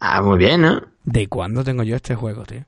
ah, 0.00 0.20
muy 0.20 0.36
bien, 0.36 0.60
¿no? 0.60 0.82
¿De 1.04 1.26
cuándo 1.26 1.64
tengo 1.64 1.84
yo 1.84 1.96
este 1.96 2.14
juego, 2.14 2.44
tío? 2.44 2.64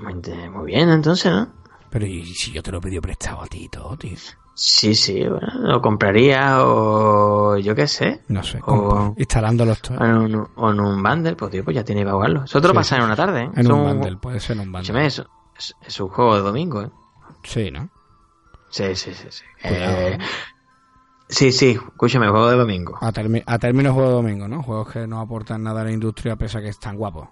Muy, 0.00 0.14
muy 0.50 0.66
bien, 0.66 0.88
entonces, 0.90 1.30
¿no? 1.30 1.48
Pero 1.88 2.04
¿y 2.04 2.26
si 2.34 2.50
yo 2.50 2.64
te 2.64 2.72
lo 2.72 2.80
pedido 2.80 3.00
prestado 3.00 3.42
a 3.42 3.46
ti 3.46 3.64
y 3.64 3.68
todo, 3.68 3.96
tío? 3.96 4.16
Sí, 4.54 4.96
sí, 4.96 5.20
bueno, 5.20 5.46
lo 5.60 5.80
compraría 5.80 6.64
o 6.64 7.56
yo 7.58 7.76
qué 7.76 7.86
sé. 7.86 8.20
No 8.28 8.42
sé, 8.42 8.58
O- 8.58 9.14
estoy. 9.72 9.96
O 9.98 10.04
en, 10.04 10.16
un, 10.16 10.48
o 10.56 10.70
en 10.72 10.80
un 10.80 11.00
bundle, 11.00 11.36
pues 11.36 11.52
tío, 11.52 11.62
pues 11.64 11.76
ya 11.76 11.84
tiene 11.84 12.02
para 12.02 12.14
jugarlo. 12.14 12.42
Eso 12.44 12.60
te 12.60 12.66
lo 12.66 12.72
Sí, 12.72 12.78
pasa 12.78 12.96
en 12.96 13.02
una 13.04 13.14
tarde, 13.16 13.42
¿eh? 13.42 13.50
En 13.54 13.60
Eso 13.60 13.74
un 13.76 13.84
bundle, 13.84 14.16
puede 14.16 14.40
ser 14.40 14.56
en 14.56 14.60
un 14.62 14.72
bundle. 14.72 15.06
eso 15.06 15.26
es, 15.56 15.76
es 15.80 16.00
un 16.00 16.08
juego 16.08 16.34
de 16.34 16.42
domingo, 16.42 16.82
¿eh? 16.82 16.90
Sí, 17.44 17.70
¿no? 17.70 17.88
Sí, 18.68 18.94
sí, 18.96 19.14
sí, 19.14 19.28
sí. 19.30 19.44
Cuidado, 19.62 19.96
Eh, 19.96 20.12
¿eh? 20.12 20.18
Sí, 21.28 21.52
sí, 21.52 21.70
escúchame, 21.70 22.28
juego 22.28 22.50
de 22.50 22.56
domingo. 22.56 22.98
A, 23.00 23.08
a 23.08 23.58
término 23.58 23.92
juego 23.92 24.08
de 24.08 24.14
domingo, 24.14 24.48
¿no? 24.48 24.62
Juegos 24.62 24.92
que 24.92 25.06
no 25.06 25.20
aportan 25.20 25.62
nada 25.62 25.82
a 25.82 25.84
la 25.84 25.92
industria 25.92 26.36
pese 26.36 26.58
a 26.58 26.60
que 26.60 26.68
están 26.68 26.96
guapos. 26.96 27.28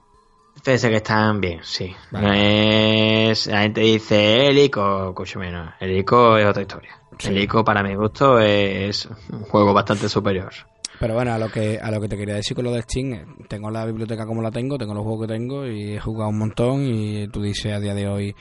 Pese 0.64 0.88
que 0.88 0.96
están 0.96 1.40
bien, 1.40 1.60
sí. 1.62 1.94
Vale. 2.10 2.26
No 2.26 2.32
es... 2.32 3.46
La 3.46 3.62
gente 3.62 3.82
dice 3.82 4.46
el 4.46 4.58
ICO, 4.58 5.10
escúchame, 5.10 5.52
no. 5.52 5.72
El 5.78 5.96
ICO 5.98 6.38
es 6.38 6.46
otra 6.46 6.62
historia. 6.62 6.90
Sí. 7.18 7.28
El 7.28 7.38
ICO, 7.42 7.64
para 7.64 7.82
mi 7.82 7.94
gusto, 7.94 8.38
es 8.40 9.08
un 9.30 9.42
juego 9.42 9.72
bastante 9.74 10.08
superior. 10.08 10.52
Pero 10.98 11.14
bueno, 11.14 11.34
a 11.34 11.38
lo 11.38 11.50
que 11.50 11.78
a 11.78 11.90
lo 11.90 12.00
que 12.00 12.08
te 12.08 12.16
quería 12.16 12.36
decir 12.36 12.54
con 12.54 12.64
lo 12.64 12.72
de 12.72 12.82
Steam, 12.82 13.12
eh, 13.12 13.26
tengo 13.48 13.70
la 13.70 13.84
biblioteca 13.84 14.26
como 14.26 14.40
la 14.40 14.50
tengo, 14.50 14.78
tengo 14.78 14.94
los 14.94 15.04
juegos 15.04 15.26
que 15.26 15.34
tengo 15.34 15.66
y 15.66 15.94
he 15.94 16.00
jugado 16.00 16.30
un 16.30 16.38
montón 16.38 16.86
y 16.86 17.28
tú 17.28 17.42
dices 17.42 17.74
a 17.74 17.80
día 17.80 17.94
de 17.94 18.08
hoy, 18.08 18.34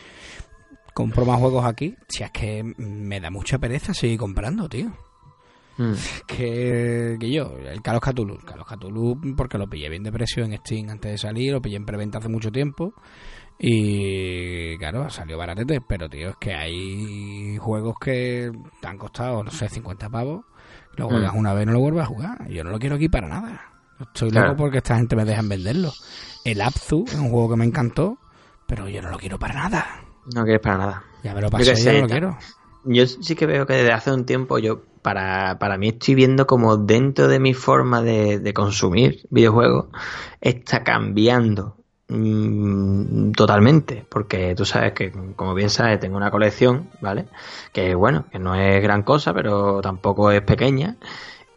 compro 0.93 1.25
más 1.25 1.39
juegos 1.39 1.65
aquí. 1.65 1.95
Si 2.07 2.23
es 2.23 2.31
que 2.31 2.63
me 2.63 3.19
da 3.19 3.29
mucha 3.29 3.59
pereza 3.59 3.93
seguir 3.93 4.17
comprando, 4.19 4.69
tío. 4.69 4.91
Mm. 5.77 5.93
que, 6.25 7.17
que 7.19 7.31
yo, 7.31 7.57
el 7.57 7.81
Carlos 7.81 8.01
el 8.07 8.45
Carlos 8.45 8.65
Cthulhu 8.67 9.35
porque 9.35 9.57
lo 9.57 9.67
pillé 9.67 9.89
bien 9.89 10.03
de 10.03 10.11
precio 10.11 10.45
en 10.45 10.55
Steam 10.57 10.89
antes 10.89 11.11
de 11.11 11.17
salir, 11.17 11.51
lo 11.51 11.61
pillé 11.61 11.75
en 11.75 11.85
preventa 11.85 12.19
hace 12.19 12.29
mucho 12.29 12.51
tiempo 12.51 12.93
y 13.59 14.77
claro, 14.77 15.09
salió 15.09 15.37
baratete, 15.37 15.79
pero 15.81 16.09
tío, 16.09 16.29
es 16.29 16.35
que 16.37 16.53
hay 16.53 17.57
juegos 17.57 17.95
que 17.99 18.51
te 18.81 18.87
han 18.87 18.97
costado, 18.97 19.43
no 19.43 19.51
sé, 19.51 19.69
50 19.69 20.09
pavos, 20.09 20.45
lo 20.95 21.07
juegas 21.09 21.33
Mm. 21.33 21.37
una 21.37 21.53
vez 21.53 21.63
y 21.63 21.65
no 21.67 21.71
lo 21.73 21.79
vuelves 21.79 22.03
a 22.03 22.07
jugar, 22.07 22.47
yo 22.49 22.63
no 22.63 22.69
lo 22.71 22.79
quiero 22.79 22.95
aquí 22.95 23.09
para 23.09 23.27
nada. 23.27 23.61
Estoy 23.99 24.29
Claro. 24.29 24.47
loco 24.49 24.57
porque 24.63 24.77
esta 24.79 24.97
gente 24.97 25.15
me 25.15 25.23
deja 25.23 25.41
venderlo. 25.41 25.91
El 26.43 26.61
Abzu 26.61 27.05
es 27.07 27.15
un 27.15 27.29
juego 27.29 27.51
que 27.51 27.55
me 27.55 27.65
encantó, 27.65 28.17
pero 28.67 28.89
yo 28.89 29.01
no 29.01 29.09
lo 29.09 29.17
quiero 29.17 29.39
para 29.39 29.53
nada. 29.55 29.85
No 30.33 30.43
quieres 30.43 30.61
para 30.61 30.77
nada. 30.77 31.03
Ya 31.23 31.33
me 31.33 31.41
lo 31.41 31.49
pasé, 31.49 31.75
yo 31.75 31.93
no 31.93 31.99
lo 32.01 32.07
quiero. 32.07 32.37
Yo 32.83 33.07
sí 33.07 33.35
que 33.35 33.45
veo 33.45 33.65
que 33.65 33.73
desde 33.73 33.93
hace 33.93 34.11
un 34.11 34.25
tiempo 34.25 34.59
yo, 34.59 34.83
para, 35.05 35.59
para 35.59 35.77
mí 35.77 35.89
estoy 35.89 36.15
viendo 36.15 36.47
como 36.47 36.77
dentro 36.77 37.27
de 37.27 37.39
mi 37.39 37.53
forma 37.53 38.01
de, 38.01 38.39
de 38.39 38.53
consumir 38.55 39.27
videojuegos, 39.29 39.85
está 40.41 40.83
cambiando 40.83 41.75
mm, 42.07 43.33
totalmente. 43.33 44.03
Porque 44.09 44.55
tú 44.55 44.65
sabes 44.65 44.93
que, 44.93 45.11
como 45.35 45.53
bien 45.53 45.69
sabes, 45.69 45.99
tengo 45.99 46.17
una 46.17 46.31
colección, 46.31 46.89
¿vale? 47.01 47.27
Que 47.71 47.93
bueno, 47.93 48.25
que 48.31 48.39
no 48.39 48.55
es 48.55 48.81
gran 48.81 49.03
cosa, 49.03 49.31
pero 49.31 49.79
tampoco 49.79 50.31
es 50.31 50.41
pequeña. 50.41 50.97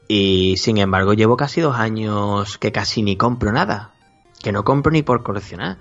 Y 0.09 0.59
sin 0.59 0.77
embargo 0.77 1.15
llevo 1.15 1.39
casi 1.39 1.62
dos 1.62 1.77
años 1.77 2.59
que 2.59 2.70
casi 2.70 3.03
ni 3.03 3.16
compro 3.16 3.51
nada. 3.51 3.93
Que 4.43 4.53
no 4.53 4.62
compro 4.62 4.93
ni 4.93 5.03
por 5.03 5.23
coleccionar. 5.23 5.79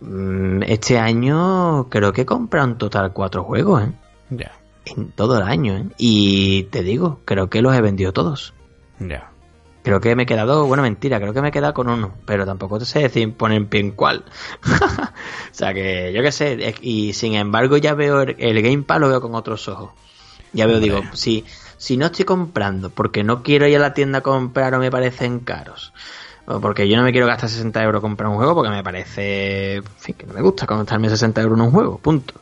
Mm, 0.00 0.64
Este 0.64 0.98
año 0.98 1.88
creo 1.88 2.12
que 2.12 2.22
he 2.22 2.26
comprado 2.26 2.68
en 2.68 2.76
total 2.76 3.14
cuatro 3.14 3.42
juegos, 3.42 3.84
¿eh? 3.84 3.92
Ya, 4.28 4.52
en 4.86 5.10
todo 5.10 5.36
el 5.36 5.42
año, 5.42 5.76
¿eh? 5.76 5.86
Y 5.98 6.64
te 6.64 6.82
digo, 6.82 7.20
creo 7.24 7.50
que 7.50 7.62
los 7.62 7.76
he 7.76 7.80
vendido 7.80 8.12
todos. 8.12 8.54
ya. 8.98 9.30
Creo 9.82 10.00
que 10.00 10.16
me 10.16 10.24
he 10.24 10.26
quedado, 10.26 10.66
bueno, 10.66 10.82
mentira, 10.82 11.20
creo 11.20 11.32
que 11.32 11.40
me 11.40 11.50
he 11.50 11.52
quedado 11.52 11.72
con 11.72 11.88
uno, 11.88 12.12
pero 12.24 12.44
tampoco 12.44 12.80
te 12.80 12.84
sé 12.84 12.98
decir 12.98 13.32
poner 13.34 13.68
pie 13.68 13.80
en 13.80 13.92
cuál. 13.92 14.24
o 14.64 15.54
sea 15.54 15.72
que 15.72 16.12
yo 16.12 16.22
qué 16.22 16.32
sé, 16.32 16.74
y 16.80 17.12
sin 17.12 17.34
embargo 17.34 17.76
ya 17.76 17.94
veo 17.94 18.22
el, 18.22 18.34
el 18.36 18.62
Game 18.62 18.82
Pass, 18.82 18.98
lo 18.98 19.08
veo 19.08 19.20
con 19.20 19.36
otros 19.36 19.68
ojos. 19.68 19.90
Ya 20.52 20.66
veo, 20.66 20.80
digo, 20.80 21.02
si, 21.12 21.44
si 21.76 21.96
no 21.96 22.06
estoy 22.06 22.24
comprando 22.24 22.90
porque 22.90 23.22
no 23.22 23.44
quiero 23.44 23.68
ir 23.68 23.76
a 23.76 23.80
la 23.80 23.94
tienda 23.94 24.18
a 24.18 24.22
comprar 24.22 24.74
o 24.74 24.80
me 24.80 24.90
parecen 24.90 25.38
caros, 25.38 25.92
porque 26.46 26.88
yo 26.88 26.96
no 26.96 27.02
me 27.02 27.12
quiero 27.12 27.26
gastar 27.26 27.48
60 27.50 27.82
euros 27.82 28.00
comprar 28.00 28.28
un 28.30 28.36
juego 28.36 28.54
porque 28.54 28.70
me 28.70 28.82
parece, 28.84 29.76
en 29.76 29.84
fin, 29.98 30.14
que 30.16 30.26
no 30.26 30.32
me 30.34 30.40
gusta 30.42 30.64
gastarme 30.66 31.08
60 31.08 31.40
euros 31.42 31.58
en 31.58 31.64
un 31.66 31.70
juego, 31.72 31.98
punto. 31.98 32.34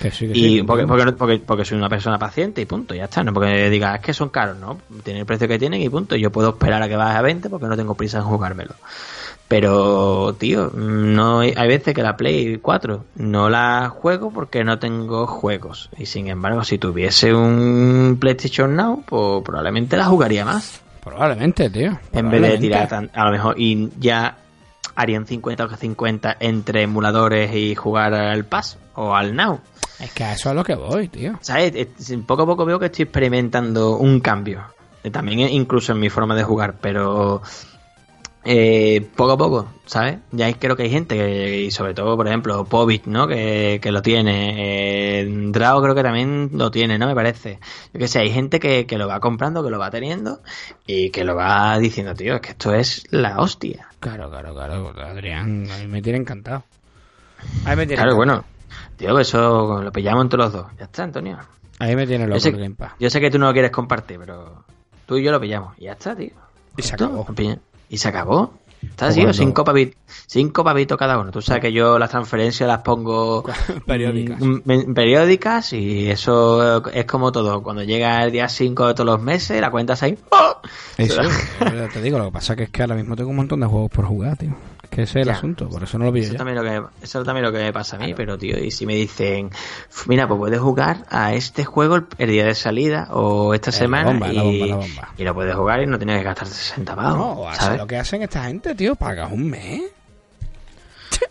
Que 0.00 0.10
sí, 0.10 0.26
que 0.26 0.38
Y 0.38 0.58
sí, 0.58 0.62
porque, 0.62 0.82
que- 0.84 0.88
porque, 0.88 1.04
no- 1.04 1.16
porque, 1.16 1.38
porque 1.38 1.64
soy 1.64 1.76
una 1.78 1.88
persona 1.90 2.18
paciente 2.18 2.60
y 2.62 2.64
punto, 2.66 2.94
ya 2.94 3.04
está. 3.04 3.22
No 3.22 3.32
porque 3.34 3.68
digas 3.70 3.96
es 3.96 4.00
que 4.00 4.14
son 4.14 4.30
caros, 4.30 4.56
¿no? 4.58 4.78
Tienen 5.04 5.20
el 5.20 5.26
precio 5.26 5.46
que 5.46 5.58
tienen 5.58 5.82
y 5.82 5.88
punto. 5.90 6.16
Yo 6.16 6.32
puedo 6.32 6.50
esperar 6.50 6.82
a 6.82 6.88
que 6.88 6.96
baje 6.96 7.18
a 7.18 7.22
20 7.22 7.50
porque 7.50 7.66
no 7.66 7.76
tengo 7.76 7.94
prisa 7.94 8.18
en 8.18 8.24
jugármelo. 8.24 8.74
Pero, 9.48 10.36
tío, 10.38 10.70
no 10.74 11.40
hay 11.40 11.52
hay 11.56 11.66
veces 11.68 11.92
que 11.92 12.02
la 12.02 12.16
Play 12.16 12.58
4 12.58 13.04
no 13.16 13.50
la 13.50 13.88
juego 13.88 14.30
porque 14.30 14.62
no 14.64 14.78
tengo 14.78 15.26
juegos. 15.26 15.90
Y 15.98 16.06
sin 16.06 16.28
embargo, 16.28 16.62
si 16.64 16.78
tuviese 16.78 17.34
un 17.34 18.16
PlayStation 18.20 18.76
Now, 18.76 19.02
pues 19.04 19.42
probablemente 19.44 19.96
la 19.96 20.04
jugaría 20.06 20.44
más. 20.44 20.80
Probablemente, 21.02 21.70
tío. 21.70 21.98
En 22.12 22.30
vez 22.30 22.42
de 22.42 22.58
tirar 22.58 22.88
tan- 22.88 23.10
a 23.14 23.24
lo 23.24 23.30
mejor 23.32 23.54
y 23.58 23.90
ya 23.98 24.36
harían 24.94 25.26
50 25.26 25.64
o 25.64 25.68
50 25.76 26.36
entre 26.40 26.82
emuladores 26.82 27.54
y 27.54 27.74
jugar 27.74 28.12
al 28.14 28.44
Pass 28.44 28.78
o 28.94 29.14
al 29.14 29.34
Now. 29.34 29.60
Es 29.98 30.12
que 30.12 30.24
a 30.24 30.32
eso 30.32 30.48
es 30.48 30.52
a 30.52 30.54
lo 30.54 30.64
que 30.64 30.74
voy, 30.74 31.08
tío. 31.08 31.38
¿Sabes? 31.40 31.72
Es- 31.74 32.14
Poco 32.26 32.42
a 32.42 32.46
poco 32.46 32.64
veo 32.64 32.78
que 32.78 32.86
estoy 32.86 33.04
experimentando 33.04 33.96
un 33.96 34.20
cambio. 34.20 34.62
Eh, 35.02 35.10
También 35.10 35.40
incluso 35.40 35.92
en 35.92 36.00
mi 36.00 36.10
forma 36.10 36.34
de 36.34 36.42
jugar, 36.44 36.74
pero 36.80 37.42
eh, 38.44 39.06
poco 39.16 39.32
a 39.32 39.36
poco, 39.38 39.68
¿sabes? 39.86 40.18
Ya 40.32 40.46
hay- 40.46 40.54
creo 40.54 40.74
que 40.76 40.84
hay 40.84 40.90
gente, 40.90 41.14
que, 41.16 41.60
y 41.62 41.70
sobre 41.70 41.92
todo, 41.94 42.16
por 42.16 42.26
ejemplo, 42.26 42.64
Povich, 42.64 43.04
¿no? 43.06 43.26
Que, 43.28 43.78
que 43.82 43.92
lo 43.92 44.00
tiene. 44.02 45.20
Eh, 45.20 45.28
Drao 45.52 45.82
creo 45.82 45.94
que 45.94 46.02
también 46.02 46.50
lo 46.54 46.70
tiene, 46.70 46.98
¿no? 46.98 47.06
Me 47.06 47.14
parece. 47.14 47.58
Yo 47.92 47.98
que 48.00 48.08
sé, 48.08 48.20
hay 48.20 48.30
gente 48.30 48.58
que, 48.60 48.86
que 48.86 48.96
lo 48.98 49.06
va 49.08 49.20
comprando, 49.20 49.62
que 49.62 49.70
lo 49.70 49.78
va 49.78 49.90
teniendo 49.90 50.40
y 50.86 51.10
que 51.10 51.24
lo 51.24 51.34
va 51.36 51.78
diciendo, 51.78 52.14
tío, 52.14 52.34
es 52.36 52.40
que 52.40 52.50
esto 52.50 52.74
es 52.74 53.04
la 53.10 53.38
hostia. 53.40 53.88
Claro, 54.00 54.30
claro, 54.30 54.54
claro. 54.54 54.92
Adrián, 54.98 55.66
a 55.70 55.78
mí 55.78 55.86
me 55.86 56.00
tiene 56.00 56.18
encantado. 56.18 56.64
A 57.66 57.70
mí 57.70 57.76
me 57.76 57.86
tiene 57.86 58.02
Claro, 58.02 58.12
encantado. 58.12 58.16
bueno. 58.16 58.44
Tío, 58.96 59.18
eso 59.18 59.82
lo 59.82 59.92
pillamos 59.92 60.24
entre 60.24 60.38
los 60.38 60.52
dos. 60.52 60.66
Ya 60.78 60.84
está, 60.84 61.02
Antonio. 61.02 61.38
A 61.78 61.86
mí 61.86 61.96
me 61.96 62.06
tiene 62.06 62.26
loco 62.26 62.36
Yo 62.36 62.40
sé, 62.40 62.48
el 62.50 62.58
Game 62.58 62.74
Pass. 62.74 62.92
yo 63.00 63.08
sé 63.10 63.20
que 63.20 63.30
tú 63.30 63.38
no 63.38 63.46
lo 63.46 63.52
quieres 63.52 63.70
compartir, 63.70 64.18
pero 64.18 64.64
tú 65.06 65.16
y 65.16 65.22
yo 65.24 65.30
lo 65.32 65.40
pillamos. 65.40 65.76
Y 65.78 65.84
ya 65.84 65.92
está, 65.92 66.14
tío. 66.14 66.30
Y 66.76 66.82
se 66.82 66.94
acabó. 66.94 67.26
Y 67.90 67.98
se 67.98 68.08
acabó. 68.08 68.54
Está 68.82 69.08
así, 69.08 69.24
cinco 69.32 69.62
pavitos, 69.64 69.96
cinco 70.26 70.64
pavitos 70.64 70.96
cada 70.98 71.18
uno. 71.18 71.30
Tú 71.30 71.42
sabes 71.42 71.62
que 71.62 71.72
yo 71.72 71.98
las 71.98 72.08
transferencias 72.10 72.66
las 72.66 72.78
pongo 72.82 73.44
Periódicas. 73.86 74.38
periódicas 74.94 75.72
y 75.72 76.10
eso 76.10 76.86
es 76.88 77.04
como 77.04 77.32
todo. 77.32 77.62
Cuando 77.62 77.82
llega 77.82 78.22
el 78.24 78.32
día 78.32 78.48
5 78.48 78.88
de 78.88 78.94
todos 78.94 79.06
los 79.06 79.22
meses, 79.22 79.60
la 79.60 79.70
cuenta 79.70 79.94
es 79.94 80.02
ahí. 80.02 80.18
¡oh! 80.30 80.56
Eso, 80.96 81.22
te 81.92 82.02
digo, 82.02 82.18
lo 82.18 82.26
que 82.26 82.32
pasa 82.32 82.56
que 82.56 82.64
es 82.64 82.70
que 82.70 82.82
ahora 82.82 82.94
mismo 82.94 83.16
tengo 83.16 83.30
un 83.30 83.36
montón 83.36 83.60
de 83.60 83.66
juegos 83.66 83.90
por 83.90 84.06
jugar, 84.06 84.36
tío. 84.36 84.54
Es 84.82 84.88
que 84.90 85.02
ese 85.02 85.20
es 85.20 85.26
el 85.26 85.32
Ya. 85.32 85.38
asunto, 85.38 85.68
por 85.68 85.82
eso 85.84 85.98
no 85.98 86.06
lo 86.06 86.12
pillo 86.12 86.24
Eso 86.24 86.32
ya. 86.32 86.38
también, 86.38 86.56
lo 86.56 86.62
que, 86.64 86.82
eso 87.04 87.22
también 87.22 87.44
lo 87.46 87.52
que 87.52 87.58
me 87.58 87.72
pasa 87.72 87.96
a 87.96 88.00
mí, 88.00 88.12
pero 88.14 88.36
tío, 88.36 88.58
y 88.58 88.70
si 88.72 88.86
me 88.86 88.94
dicen, 88.96 89.50
mira, 90.06 90.26
pues 90.26 90.38
puedes 90.38 90.58
jugar 90.58 91.04
a 91.10 91.32
este 91.34 91.64
juego 91.64 91.94
el, 91.96 92.06
el 92.18 92.30
día 92.30 92.44
de 92.44 92.54
salida 92.56 93.08
o 93.12 93.54
esta 93.54 93.70
Eh, 93.70 93.72
la 93.74 93.78
semana 93.78 94.10
bomba, 94.10 94.28
y, 94.32 94.34
la 94.36 94.42
bomba, 94.42 94.66
la 94.66 94.76
bomba. 94.76 95.08
y 95.16 95.22
lo 95.24 95.34
puedes 95.34 95.54
jugar 95.54 95.82
y 95.82 95.86
no 95.86 95.96
tienes 95.96 96.18
que 96.18 96.24
gastar 96.24 96.48
60 96.48 96.96
pavos, 96.96 97.16
No, 97.38 97.54
¿sabes? 97.54 97.78
lo 97.78 97.86
que 97.86 97.96
hacen 97.98 98.22
esta 98.22 98.44
gente, 98.44 98.69
tío, 98.74 98.94
pagas 98.96 99.30
un 99.32 99.48
mes. 99.50 99.82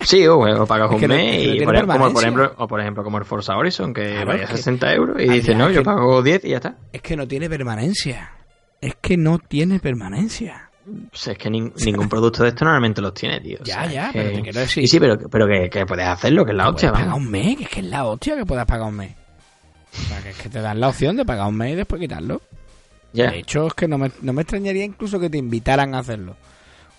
Sí, 0.02 0.26
o, 0.28 0.38
o 0.40 0.66
pagas 0.68 0.91
Es 0.91 1.02
un 1.02 1.07
mes 1.10 1.44
y 1.45 1.61
por, 1.66 1.86
como 1.88 2.14
por 2.14 2.22
ejemplo, 2.24 2.53
o 2.57 2.68
por 2.68 2.80
ejemplo 2.80 3.03
como 3.03 3.18
el 3.18 3.26
Forza 3.26 3.57
Horizon 3.57 3.94
que 3.94 4.11
Claro, 4.22 4.38
que- 4.38 4.48
60 4.48 4.94
euros 4.94 5.22
y 5.22 5.28
dices, 5.28 5.56
no, 5.57 5.70
yo 5.72 5.84
pago 5.84 6.22
10 6.22 6.45
y 6.45 6.49
ya 6.49 6.57
está. 6.57 6.76
Es 6.94 7.02
que 7.02 7.16
no 7.18 7.28
tiene 7.28 7.49
permanencia. 7.49 8.32
Es 8.82 8.95
que 9.02 9.18
no 9.18 9.40
tiene 9.40 9.80
permanencia. 9.80 10.70
Pues 11.11 11.28
es 11.28 11.38
que 11.38 11.49
nin- 11.49 11.74
ningún 11.86 12.07
producto 12.07 12.44
de 12.44 12.49
esto 12.49 12.66
normalmente 12.66 13.02
los 13.02 13.14
tiene, 13.14 13.40
tío. 13.41 13.60
Ya, 13.64 13.80
O 13.80 13.82
sea, 13.84 13.91
ya, 13.91 14.10
pero 14.14 14.30
que- 14.30 14.36
te 14.38 14.41
quiero 14.44 14.60
decir- 14.61 14.84
Y 14.84 14.88
sí, 14.88 14.99
pero, 14.99 15.18
pero 15.30 15.48
que, 15.48 15.70
que 15.70 15.86
puedes 15.86 16.07
hacerlo, 16.07 16.45
que 16.45 16.52
es 16.52 16.57
la 16.57 16.64
Que 16.66 16.70
hostia, 16.70 16.91
pagar 16.94 17.14
un 17.14 17.30
mes, 17.30 17.57
que 17.57 17.64
es 17.64 17.70
que 17.70 17.80
es 17.82 17.86
la 17.88 18.06
hostia 18.06 18.36
que 18.36 18.45
puedas 18.45 18.66
pagar 18.66 18.88
un 18.88 18.95
mes. 18.95 19.16
O 19.94 20.07
sea, 20.07 20.22
que 20.22 20.30
es 20.30 20.38
que 20.38 20.49
te 20.49 20.61
dan 20.61 20.80
la 20.80 20.88
opción 20.88 21.16
de 21.18 21.26
pagar 21.26 21.48
un 21.48 21.57
mes 21.57 21.74
y 21.74 21.76
después 21.76 21.99
quitarlo. 21.99 22.41
Ya. 23.11 23.32
De 23.32 23.40
hecho, 23.40 23.68
es 23.68 23.74
que 23.74 23.88
no 23.88 23.98
me, 23.98 24.11
no 24.22 24.34
me 24.34 24.44
extrañaría 24.44 24.86
incluso 24.86 25.20
que 25.20 25.30
te 25.30 25.38
invitaran 25.38 25.95
a 25.95 25.99
hacerlo. 25.99 26.36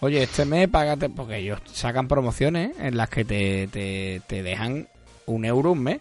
Oye, 0.01 0.23
este 0.23 0.45
mes 0.45 0.69
págate, 0.69 1.09
porque 1.11 1.37
ellos 1.39 1.61
sacan 1.73 2.09
promociones 2.09 2.73
en 2.79 2.97
las 2.97 3.09
que 3.11 3.25
te, 3.25 3.69
te, 3.69 4.23
te 4.27 4.43
dejan 4.43 4.89
un 5.27 5.45
euro 5.45 5.73
un 5.73 5.83
mes 5.83 6.01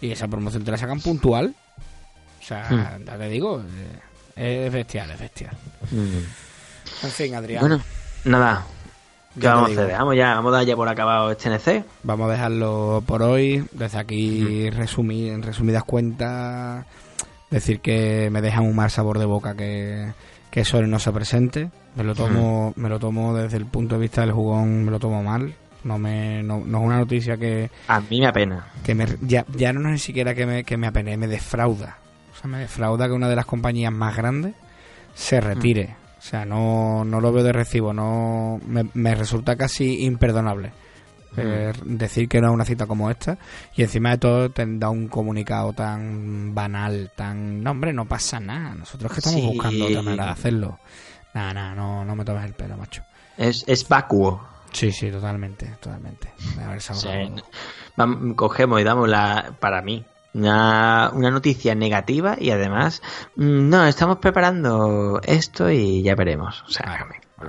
y 0.00 0.10
esa 0.10 0.26
promoción 0.28 0.64
te 0.64 0.70
la 0.72 0.76
sacan 0.78 1.00
puntual. 1.00 1.54
O 2.40 2.44
sea, 2.44 2.68
Hmm. 2.70 3.04
ya 3.06 3.18
te 3.18 3.28
digo, 3.28 3.62
eh, 4.36 4.66
es 4.66 4.72
bestial, 4.72 5.10
es 5.12 5.18
bestial. 5.20 5.56
En 5.92 7.10
fin, 7.10 7.34
Adrián, 7.34 7.60
Bueno, 7.60 7.80
nada. 8.24 8.64
¿Qué 9.34 9.42
Ya 9.42 9.50
te 9.50 9.54
vamos 9.54 9.70
hacer? 9.72 9.92
Vamos 9.92 10.16
ya, 10.16 10.34
vamos 10.34 10.52
a 10.54 10.56
dar 10.58 10.66
ya 10.66 10.76
por 10.76 10.88
acabado 10.88 11.30
este 11.30 11.48
NC. 11.50 11.84
vamos 12.02 12.28
a 12.28 12.32
dejarlo 12.32 13.02
por 13.06 13.22
hoy. 13.22 13.64
Desde 13.72 13.98
aquí, 13.98 14.70
resumir, 14.70 15.32
en 15.32 15.42
resumidas 15.42 15.84
cuentas, 15.84 16.84
decir 17.50 17.80
que 17.80 18.28
me 18.30 18.40
deja 18.40 18.60
un 18.60 18.74
mal 18.74 18.90
sabor 18.90 19.18
de 19.18 19.24
boca 19.26 19.54
que, 19.54 20.12
que 20.56 20.64
Sony 20.64 20.86
no 20.86 20.98
se 20.98 21.12
presente. 21.12 21.68
Me 21.96 22.02
lo 22.02 22.14
tomo, 22.14 22.72
me 22.76 22.88
lo 22.88 22.98
tomo 22.98 23.34
desde 23.34 23.58
el 23.58 23.66
punto 23.66 23.96
de 23.96 24.00
vista 24.00 24.22
del 24.22 24.32
jugón, 24.32 24.86
me 24.86 24.90
lo 24.90 24.98
tomo 24.98 25.22
mal. 25.22 25.54
No, 25.84 25.98
me, 25.98 26.42
no, 26.42 26.62
no 26.64 26.78
es 26.78 26.84
una 26.86 26.96
noticia 26.96 27.36
que, 27.36 27.70
A 27.88 28.00
mí 28.00 28.20
me 28.20 28.26
apena. 28.26 28.66
que 28.82 28.94
me, 28.94 29.06
ya, 29.20 29.44
ya 29.54 29.74
no 29.74 29.80
es 29.80 29.92
ni 29.92 29.98
siquiera 29.98 30.34
que 30.34 30.46
me, 30.46 30.64
que 30.64 30.78
me 30.78 30.86
apene, 30.86 31.18
me 31.18 31.26
defrauda. 31.26 31.98
O 32.32 32.40
sea, 32.40 32.48
me 32.48 32.56
defrauda 32.60 33.06
que 33.06 33.12
una 33.12 33.28
de 33.28 33.36
las 33.36 33.44
compañías 33.44 33.92
más 33.92 34.16
grandes 34.16 34.54
se 35.14 35.42
retire. 35.42 35.94
O 36.18 36.22
sea, 36.22 36.46
no, 36.46 37.04
no 37.04 37.20
lo 37.20 37.32
veo 37.34 37.44
de 37.44 37.52
recibo, 37.52 37.92
no 37.92 38.58
me, 38.66 38.86
me 38.94 39.14
resulta 39.14 39.56
casi 39.56 40.06
imperdonable. 40.06 40.72
Eh, 41.36 41.72
decir 41.84 42.28
que 42.28 42.40
no 42.40 42.48
es 42.48 42.54
una 42.54 42.64
cita 42.64 42.86
como 42.86 43.10
esta 43.10 43.38
y 43.74 43.82
encima 43.82 44.10
de 44.10 44.18
todo 44.18 44.50
te 44.50 44.64
da 44.66 44.90
un 44.90 45.08
comunicado 45.08 45.72
tan 45.72 46.54
banal, 46.54 47.10
tan... 47.14 47.62
No, 47.62 47.70
hombre, 47.72 47.92
no 47.92 48.06
pasa 48.06 48.40
nada. 48.40 48.74
Nosotros 48.74 49.12
que 49.12 49.20
estamos 49.20 49.40
Sí. 49.40 49.46
buscando 49.46 49.86
otra 49.86 50.02
manera 50.02 50.24
de 50.26 50.30
hacerlo. 50.30 50.78
Nada, 51.34 51.52
nada, 51.54 51.74
no, 51.74 52.04
no 52.04 52.16
me 52.16 52.24
tomes 52.24 52.44
el 52.44 52.54
pelo, 52.54 52.76
macho. 52.76 53.02
Es, 53.36 53.64
es 53.66 53.86
vacuo. 53.88 54.46
Sí, 54.72 54.90
sí, 54.92 55.10
totalmente, 55.10 55.66
totalmente. 55.80 56.32
A 56.62 56.68
ver, 56.68 56.80
vam- 57.96 58.34
cogemos 58.34 58.80
y 58.80 58.84
damos 58.84 59.08
la, 59.08 59.54
para 59.60 59.80
mí, 59.82 60.04
una, 60.34 61.10
una 61.14 61.30
noticia 61.30 61.74
negativa 61.74 62.36
y 62.38 62.50
además, 62.50 63.00
mm, 63.36 63.68
no, 63.70 63.86
estamos 63.86 64.18
preparando 64.18 65.20
esto 65.24 65.70
y 65.70 66.02
ya 66.02 66.14
veremos. 66.14 66.62
O 66.66 66.70
sea, 66.70 67.06
o 67.38 67.44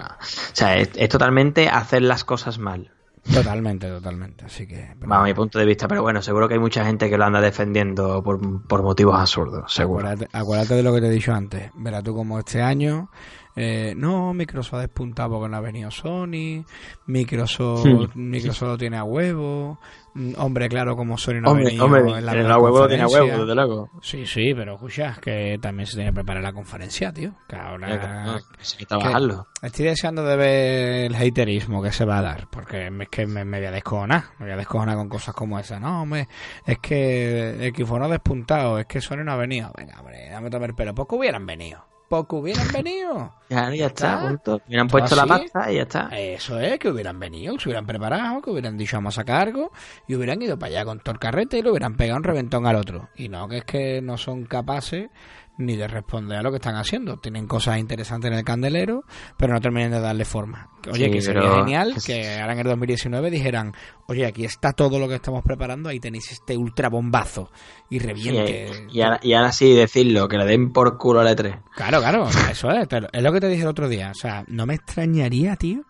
sea 0.53 0.75
es, 0.77 0.89
es 0.95 1.09
totalmente 1.09 1.67
hacer 1.69 2.01
las 2.01 2.23
cosas 2.23 2.59
mal. 2.59 2.91
Totalmente, 3.33 3.87
totalmente. 3.89 4.45
Así 4.45 4.67
que... 4.67 4.75
pero- 4.99 5.09
Vamos, 5.09 5.23
a 5.25 5.27
mi 5.27 5.33
punto 5.33 5.59
de 5.59 5.65
vista, 5.65 5.87
pero 5.87 6.01
bueno, 6.01 6.21
seguro 6.21 6.47
que 6.47 6.53
hay 6.55 6.59
mucha 6.59 6.85
gente 6.85 7.09
que 7.09 7.17
lo 7.17 7.25
anda 7.25 7.41
defendiendo 7.41 8.23
por, 8.23 8.39
por 8.67 8.83
motivos 8.83 9.19
absurdos, 9.19 9.71
seguro. 9.73 10.07
Acuérdate, 10.07 10.29
acuérdate 10.37 10.73
de 10.75 10.83
lo 10.83 10.93
que 10.93 11.01
te 11.01 11.07
he 11.07 11.11
dicho 11.11 11.33
antes. 11.33 11.71
Verás 11.75 12.03
tú 12.03 12.15
como 12.15 12.39
este 12.39 12.61
año. 12.61 13.09
Eh, 13.57 13.93
no, 13.97 14.33
Microsoft 14.33 14.75
ha 14.75 14.79
despuntado 14.81 15.31
porque 15.31 15.49
no 15.49 15.57
ha 15.57 15.61
venido 15.61 15.89
Sony. 15.91 16.63
Microsoft, 17.07 18.15
Microsoft 18.15 18.69
lo 18.69 18.77
tiene 18.77 18.97
a 18.97 19.03
huevo. 19.03 19.79
mm, 20.13 20.33
Hombre, 20.37 20.69
claro, 20.69 20.95
como 20.95 21.17
Sony 21.17 21.41
no 21.41 21.49
ha 21.49 21.51
Hombre, 21.51 21.65
venido 21.65 21.85
hombre, 21.85 22.01
en 22.01 22.07
la 22.25 22.31
en 22.33 22.37
buena 22.37 22.49
la 22.49 22.57
huevo 22.59 22.79
lo 22.79 22.87
tiene 22.87 23.03
a 23.03 23.07
huevo, 23.07 23.39
desde 23.39 23.55
luego. 23.55 23.89
Sí, 24.01 24.25
sí, 24.25 24.53
pero 24.55 24.75
escucha, 24.75 25.17
que 25.21 25.57
también 25.61 25.87
se 25.87 25.95
tiene 25.95 26.11
que 26.11 26.15
preparar 26.15 26.43
la 26.43 26.53
conferencia, 26.53 27.11
tío. 27.11 27.33
Que 27.47 27.55
ahora. 27.55 28.35
Hay 28.35 28.41
que 28.77 28.85
trabajarlo. 28.85 29.47
Estoy 29.61 29.85
deseando 29.85 30.23
de 30.23 30.35
ver 30.37 31.11
el 31.11 31.15
haterismo 31.15 31.81
que 31.81 31.91
se 31.91 32.05
va 32.05 32.19
a 32.19 32.21
dar, 32.21 32.47
porque 32.51 32.87
es 32.87 33.09
que 33.09 33.25
me, 33.25 33.43
me 33.43 33.57
voy 33.57 33.67
a 33.67 33.71
descojonar, 33.71 34.23
me 34.39 34.45
voy 34.45 34.53
a 34.53 34.57
descojonar 34.57 34.95
con 34.97 35.09
cosas 35.09 35.33
como 35.33 35.57
esa. 35.57 35.79
No, 35.79 36.03
hombre, 36.03 36.27
es 36.65 36.77
que 36.79 37.73
Xbox 37.75 37.99
no 37.99 38.05
ha 38.05 38.09
despuntado, 38.09 38.77
es 38.77 38.85
que 38.85 39.01
Sony 39.01 39.23
no 39.23 39.31
ha 39.31 39.37
venido. 39.37 39.71
Venga, 39.75 39.99
hombre, 39.99 40.29
dame 40.29 40.49
tomar 40.51 40.69
el 40.69 40.75
pelo. 40.75 40.93
Poco 40.93 41.15
hubieran 41.15 41.45
venido, 41.45 41.83
poco 42.07 42.37
hubieran 42.37 42.67
venido. 42.71 43.33
Ya, 43.49 43.73
ya 43.73 43.87
está, 43.87 44.37
Todo 44.43 44.61
puesto 44.89 45.15
la 45.15 45.23
así. 45.23 45.29
pasta 45.29 45.71
y 45.71 45.75
ya 45.75 45.81
está. 45.83 46.09
Eso 46.11 46.59
es, 46.59 46.79
que 46.79 46.89
hubieran 46.89 47.19
venido, 47.19 47.55
que 47.55 47.61
se 47.61 47.69
hubieran 47.69 47.85
preparado, 47.85 48.41
que 48.41 48.49
hubieran 48.49 48.77
dicho 48.77 48.97
vamos 48.97 49.17
a 49.17 49.21
sacar 49.21 49.47
algo 49.47 49.71
y 50.07 50.15
hubieran 50.15 50.41
ido 50.41 50.57
para 50.57 50.71
allá 50.71 50.85
con 50.85 50.99
todo 50.99 51.13
el 51.13 51.19
carrete 51.19 51.59
y 51.59 51.61
le 51.61 51.71
hubieran 51.71 51.95
pegado 51.95 52.17
un 52.17 52.23
reventón 52.23 52.65
al 52.65 52.75
otro. 52.75 53.09
Y 53.15 53.29
no, 53.29 53.47
que 53.47 53.57
es 53.57 53.65
que 53.65 54.01
no 54.01 54.17
son 54.17 54.45
capaces 54.45 55.09
ni 55.57 55.75
de 55.75 55.87
responder 55.87 56.37
a 56.37 56.41
lo 56.43 56.51
que 56.51 56.57
están 56.57 56.75
haciendo. 56.75 57.17
Tienen 57.17 57.47
cosas 57.47 57.77
interesantes 57.79 58.31
en 58.31 58.37
el 58.37 58.43
candelero, 58.43 59.03
pero 59.37 59.53
no 59.53 59.59
terminan 59.61 59.91
de 59.91 59.99
darle 59.99 60.23
forma. 60.25 60.69
Oye, 60.91 61.05
Sí, 61.05 61.11
que 61.11 61.21
sería 61.21 61.41
pero- 61.41 61.55
genial 61.65 61.95
que 62.05 62.39
ahora 62.39 62.53
en 62.53 62.59
el 62.59 62.65
2019 62.67 63.29
dijeran, 63.31 63.73
oye, 64.07 64.25
aquí 64.25 64.45
está 64.45 64.71
todo 64.73 64.99
lo 64.99 65.07
que 65.07 65.15
estamos 65.15 65.43
preparando, 65.43 65.89
ahí 65.89 65.99
tenéis 65.99 66.31
este 66.31 66.55
ultra 66.55 66.89
bombazo 66.89 67.49
y 67.89 67.99
Sí, 67.99 68.05
reviente. 68.05 68.69
y, 68.91 69.01
ahora, 69.01 69.19
y 69.21 69.33
ahora 69.33 69.51
sí 69.51 69.73
decirlo, 69.73 70.27
que 70.27 70.37
le 70.37 70.45
den 70.45 70.71
por 70.71 70.97
culo 70.97 71.19
al 71.21 71.27
E3. 71.27 71.59
Claro, 71.75 71.99
claro, 71.99 72.27
eso 72.51 72.69
es, 72.71 72.87
es 73.11 73.23
lo 73.23 73.31
que 73.33 73.39
te 73.39 73.47
dije 73.49 73.63
el 73.63 73.67
otro 73.69 73.89
día. 73.89 74.11
O 74.11 74.15
sea, 74.15 74.43
no 74.47 74.65
me 74.65 74.75
extrañaría, 74.75 75.55
tío, 75.55 75.81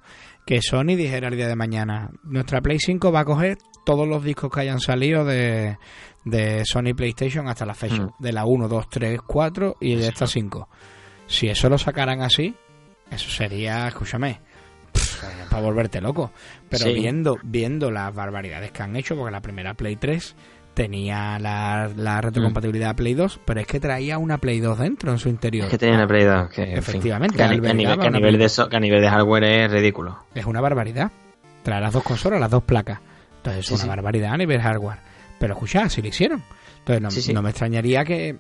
que 0.46 0.62
Sony 0.62 0.96
dijera 0.96 1.28
el 1.28 1.36
día 1.36 1.48
de 1.50 1.56
mañana, 1.58 2.10
nuestra 2.24 2.62
Play 2.62 2.78
5 2.80 3.12
va 3.12 3.20
a 3.22 3.26
coger 3.26 3.58
todos 3.86 4.08
los 4.08 4.24
discos 4.24 4.50
que 4.50 4.62
hayan 4.62 4.80
salido 4.80 5.26
de, 5.26 5.78
de 6.30 6.64
Sony 6.66 6.94
PlayStation 6.96 7.48
hasta 7.48 7.66
la 7.66 7.74
fecha, 7.74 8.02
Mm. 8.04 8.14
de 8.20 8.32
la 8.34 8.46
1, 8.46 8.68
2, 8.68 8.90
3, 8.90 9.20
4 9.26 9.78
y 9.82 9.96
de 9.96 10.08
esta 10.08 10.28
5. 10.28 10.70
Si 11.28 11.48
eso 11.48 11.70
lo 11.70 11.78
sacaran 11.78 12.22
así, 12.22 12.56
eso 13.12 13.30
sería, 13.30 13.88
escúchame, 13.88 14.40
para 15.50 15.62
volverte 15.62 16.02
loco. 16.02 16.32
Pero 16.70 16.86
Sí. 16.86 16.94
viendo, 16.94 17.38
viendo 17.44 17.92
las 17.92 18.14
barbaridades 18.14 18.72
que 18.72 18.84
han 18.84 18.96
hecho, 18.96 19.16
porque 19.16 19.32
la 19.32 19.42
primera 19.42 19.74
Play 19.74 19.96
3 19.96 20.36
tenía 20.74 21.40
la, 21.40 21.90
la 21.96 22.22
retrocompatibilidad 22.22 22.92
a 22.92 22.96
Play 22.96 23.14
2, 23.16 23.40
pero 23.46 23.60
es 23.60 23.68
que 23.68 23.80
traía 23.80 24.18
una 24.20 24.38
Play 24.38 24.60
2 24.60 24.78
dentro 24.78 25.12
en 25.12 25.18
su 25.18 25.28
interior. 25.30 25.66
Es 25.66 25.72
que 25.72 25.78
tenía 25.78 25.96
una 25.96 26.08
Play 26.08 26.24
2 26.24 26.50
que, 26.50 26.74
Efectivamente, 26.74 27.36
que 27.36 27.44
a, 27.44 27.48
nivel, 27.48 27.62
que 27.64 27.70
a 27.70 27.74
nivel 28.12 28.38
de 28.38 28.48
que 28.70 28.76
a 28.76 28.80
nivel 28.80 29.02
de 29.02 29.10
hardware 29.10 29.44
es 29.44 29.72
ridículo. 29.72 30.20
Es 30.36 30.46
una 30.46 30.62
barbaridad. 30.62 31.12
Trae 31.64 31.82
las 31.82 31.94
dos 31.94 32.04
consolas, 32.04 32.40
las 32.40 32.52
dos 32.52 32.64
placas. 32.64 33.00
Entonces 33.38 33.62
es 33.62 33.68
Sí, 33.68 33.74
una 33.74 33.84
sí. 33.84 33.90
barbaridad 33.90 34.34
a 34.34 34.38
nivel 34.38 34.62
hardware. 34.62 35.00
Pero 35.40 35.54
escucha, 35.54 35.88
si 35.90 36.02
lo 36.02 36.08
hicieron. 36.08 36.44
Entonces 36.80 37.02
no, 37.02 37.12
Sí, 37.12 37.22
sí. 37.22 37.34
no 37.34 37.42
me 37.42 37.50
extrañaría 37.50 38.06
que... 38.06 38.38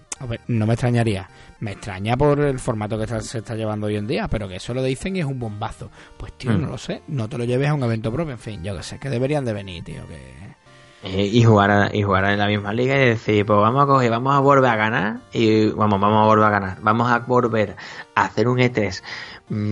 no 0.47 0.65
me 0.65 0.73
extrañaría. 0.73 1.29
Me 1.59 1.71
extraña 1.73 2.15
por 2.15 2.39
el 2.39 2.59
formato 2.59 2.97
que 2.97 3.03
está- 3.03 3.19
se 3.21 3.39
está 3.39 3.55
llevando 3.55 3.87
hoy 3.87 3.97
en 3.97 4.07
día, 4.07 4.27
pero 4.29 4.47
que 4.47 4.55
eso 4.55 4.73
lo 4.73 4.81
dicen 4.81 5.15
y 5.15 5.19
es 5.19 5.25
un 5.25 5.37
bombazo. 5.39 5.91
Pues 6.17 6.31
tío, 6.33 6.51
Mm. 6.51 6.61
no 6.61 6.67
lo 6.69 6.77
sé. 6.77 7.01
No 7.09 7.27
te 7.27 7.37
lo 7.37 7.43
lleves 7.43 7.67
a 7.69 7.73
un 7.73 7.83
evento 7.83 8.11
propio. 8.11 8.33
En 8.33 8.39
fin, 8.39 8.63
yo 8.63 8.75
que 8.77 8.83
sé, 8.83 8.99
que 8.99 9.09
deberían 9.09 9.43
de 9.43 9.53
venir, 9.53 9.83
tío. 9.83 10.01
Que... 10.07 10.55
Eh, 11.03 11.25
y 11.31 11.43
jugar 11.43 11.69
a- 11.71 11.89
y 11.95 12.01
jugar 12.03 12.25
en 12.25 12.39
la 12.39 12.47
misma 12.47 12.73
liga 12.73 12.95
y 12.95 13.09
decir, 13.09 13.45
pues 13.45 13.59
vamos 13.59 13.83
a 13.83 13.85
coger, 13.85 14.09
vamos 14.09 14.33
a 14.35 14.39
volver 14.39 14.69
a 14.71 14.75
ganar 14.75 15.17
y 15.31 15.67
vamos, 15.69 15.99
vamos 15.99 16.23
a 16.23 16.25
volver 16.25 16.45
a 16.45 16.49
ganar. 16.49 16.77
Vamos 16.81 17.11
a 17.11 17.19
volver 17.19 17.75
a 18.15 18.23
hacer 18.25 18.47
un 18.47 18.57
E3 18.59 19.03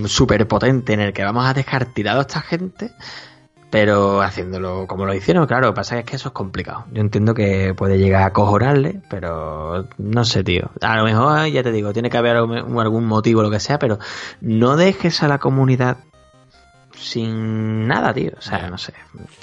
súper 0.06 0.46
potente 0.46 0.92
en 0.92 1.00
el 1.00 1.12
que 1.12 1.24
vamos 1.24 1.44
a 1.46 1.52
dejar 1.54 1.86
tirado 1.86 2.18
a 2.20 2.22
esta 2.22 2.40
gente, 2.42 2.92
pero 3.76 4.22
haciéndolo 4.22 4.86
como 4.86 5.04
lo 5.04 5.12
hicieron, 5.12 5.46
claro, 5.46 5.66
lo 5.66 5.74
que 5.74 5.76
pasa 5.76 5.98
es 5.98 6.06
que 6.06 6.16
eso 6.16 6.28
es 6.28 6.32
complicado. 6.32 6.86
Yo 6.92 7.02
entiendo 7.02 7.34
que 7.34 7.74
puede 7.74 7.98
llegar 7.98 8.22
a 8.22 8.32
cojonarle, 8.32 9.02
pero 9.10 9.86
no 9.98 10.24
sé, 10.24 10.42
tío. 10.42 10.70
A 10.80 10.96
lo 10.96 11.04
mejor, 11.04 11.46
ya 11.48 11.62
te 11.62 11.72
digo, 11.72 11.92
tiene 11.92 12.08
que 12.08 12.16
haber 12.16 12.36
algún 12.36 12.80
algún 12.80 13.04
motivo, 13.04 13.42
lo 13.42 13.50
que 13.50 13.60
sea, 13.60 13.78
pero 13.78 13.98
no 14.40 14.76
dejes 14.76 15.22
a 15.22 15.28
la 15.28 15.36
comunidad 15.36 15.98
sin 16.96 17.86
nada, 17.86 18.14
tío. 18.14 18.32
O 18.38 18.40
sea, 18.40 18.70
no 18.70 18.78
sé. 18.78 18.94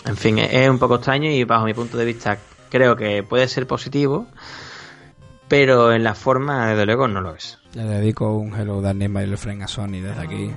En 0.07 0.17
fin, 0.17 0.39
es, 0.39 0.67
un 0.67 0.79
poco 0.79 0.95
extraño 0.95 1.29
y 1.29 1.43
bajo 1.43 1.65
mi 1.65 1.75
punto 1.75 1.95
de 1.95 2.05
vista 2.05 2.39
creo 2.71 2.95
que 2.95 3.21
puede 3.21 3.47
ser 3.47 3.67
positivo, 3.67 4.25
pero 5.47 5.93
en 5.93 6.03
la 6.03 6.15
forma, 6.15 6.69
desde 6.69 6.87
luego, 6.87 7.07
no 7.07 7.21
lo 7.21 7.35
es. 7.35 7.59
Le 7.75 7.83
dedico 7.83 8.35
un 8.35 8.59
Hello 8.59 8.81
Darkness 8.81 9.11
My 9.11 9.37
Friend 9.37 9.61
a 9.61 9.67
Sony 9.67 10.01
desde 10.01 10.21
aquí. 10.21 10.51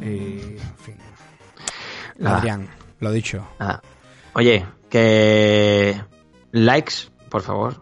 Y, 0.00 0.06
en 0.06 0.76
fin. 0.78 1.09
Nada. 2.20 2.36
Adrián, 2.38 2.68
lo 3.00 3.10
dicho. 3.12 3.46
Nada. 3.58 3.82
Oye, 4.34 4.64
que 4.88 6.00
likes, 6.52 6.94
por 7.28 7.42
favor. 7.42 7.74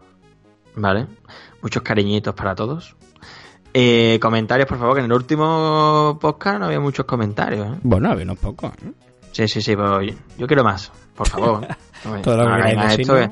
¿Vale? 0.77 1.07
Muchos 1.61 1.83
cariñitos 1.83 2.35
para 2.35 2.55
todos. 2.55 2.95
Eh, 3.75 4.19
comentarios, 4.23 4.67
por 4.69 4.79
favor, 4.79 4.95
que 4.95 5.01
en 5.01 5.07
el 5.07 5.13
último 5.13 6.17
podcast 6.21 6.61
no 6.61 6.67
había 6.67 6.81
muchos 6.81 7.05
comentarios. 7.05 7.67
¿eh? 7.77 7.81
Bueno, 7.83 8.11
había 8.11 8.25
unos 8.25 8.39
pocos. 8.39 8.73
¿eh? 8.85 8.93
Sí, 9.33 9.47
sí, 9.49 9.61
sí, 9.61 9.77
pero 9.77 10.01
yo, 10.03 10.15
yo 10.39 10.47
quiero 10.47 10.65
más, 10.65 10.91
por 11.15 11.29
favor. 11.29 11.67
Todo 12.23 12.37
lo 12.37 12.45
que 12.65 12.75
no 12.75 12.83
esto, 12.85 13.19
eh. 13.19 13.31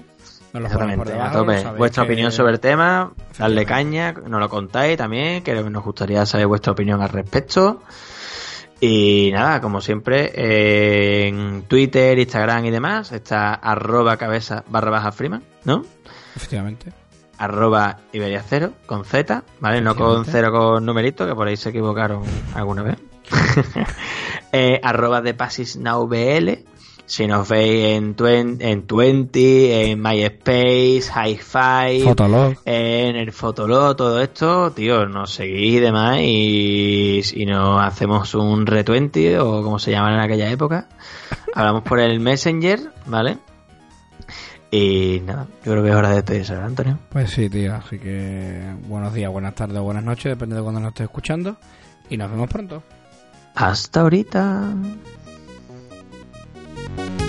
Exactamente, 0.52 1.12
debajo, 1.12 1.44
Vuestra 1.76 2.02
que- 2.04 2.12
opinión 2.12 2.32
sobre 2.32 2.52
el 2.52 2.60
tema, 2.60 3.12
darle 3.38 3.66
caña, 3.66 4.12
nos 4.12 4.40
lo 4.40 4.48
contáis 4.48 4.96
también, 4.96 5.42
que 5.42 5.54
nos 5.54 5.84
gustaría 5.84 6.24
saber 6.24 6.46
vuestra 6.46 6.72
opinión 6.72 7.02
al 7.02 7.10
respecto. 7.10 7.82
Y 8.80 9.30
nada, 9.32 9.60
como 9.60 9.80
siempre, 9.80 10.32
eh, 10.34 11.28
en 11.28 11.62
Twitter, 11.62 12.18
Instagram 12.18 12.66
y 12.66 12.70
demás, 12.70 13.10
está 13.12 13.54
arroba 13.54 14.18
cabeza 14.18 14.64
barra 14.68 14.90
baja 14.90 15.12
Freeman, 15.12 15.42
¿no? 15.64 15.82
Efectivamente. 16.34 16.92
Arroba 17.38 17.98
Iberia 18.12 18.42
cero, 18.46 18.72
con 18.86 19.04
Z, 19.04 19.44
¿vale? 19.60 19.80
No 19.80 19.94
con 19.94 20.24
cero 20.24 20.50
con 20.52 20.84
numerito, 20.84 21.26
que 21.26 21.34
por 21.34 21.48
ahí 21.48 21.56
se 21.56 21.70
equivocaron 21.70 22.22
alguna 22.54 22.82
vez. 22.82 22.96
eh, 24.52 24.80
arroba 24.82 25.20
de 25.20 25.34
Pasis 25.34 25.76
Now 25.76 26.06
BL 26.06 26.50
Si 27.08 27.26
nos 27.28 27.48
veis 27.48 27.96
en, 27.96 28.16
Twen- 28.16 28.56
en 28.60 28.82
Twenty, 28.86 29.70
en 29.70 30.02
MySpace, 30.02 31.02
Hi-Fi, 31.14 32.02
Fotolog. 32.02 32.54
en 32.64 33.14
el 33.14 33.32
Fotolog, 33.32 33.94
todo 33.96 34.20
esto, 34.20 34.72
tío, 34.72 35.06
nos 35.06 35.32
seguís 35.32 35.74
y 35.76 35.78
demás 35.80 36.18
y, 36.20 37.20
y 37.34 37.46
nos 37.46 37.80
hacemos 37.80 38.34
un 38.34 38.66
retwenty 38.66 39.34
o 39.36 39.62
como 39.62 39.78
se 39.78 39.92
llaman 39.92 40.14
en 40.14 40.20
aquella 40.20 40.50
época. 40.50 40.88
Hablamos 41.54 41.82
por 41.84 42.00
el 42.00 42.18
Messenger, 42.18 42.80
¿vale? 43.06 43.38
Y 44.72 45.22
nada, 45.24 45.46
yo 45.64 45.72
creo 45.72 45.84
que 45.84 45.90
es 45.90 45.94
hora 45.94 46.08
de 46.08 46.16
despedirse, 46.16 46.52
¿verdad, 46.54 46.68
Antonio? 46.68 46.98
Pues 47.10 47.30
sí, 47.30 47.48
tío. 47.48 47.72
Así 47.76 47.98
que 48.00 48.62
buenos 48.88 49.14
días, 49.14 49.30
buenas 49.30 49.54
tardes 49.54 49.78
o 49.78 49.82
buenas 49.84 50.02
noches, 50.02 50.24
depende 50.24 50.56
de 50.56 50.62
cuando 50.62 50.80
nos 50.80 50.88
estés 50.88 51.04
escuchando. 51.04 51.56
Y 52.10 52.16
nos 52.16 52.28
vemos 52.30 52.48
pronto. 52.50 52.82
Hasta 53.54 54.00
ahorita. 54.00 54.74
thank 56.96 57.20
you 57.20 57.25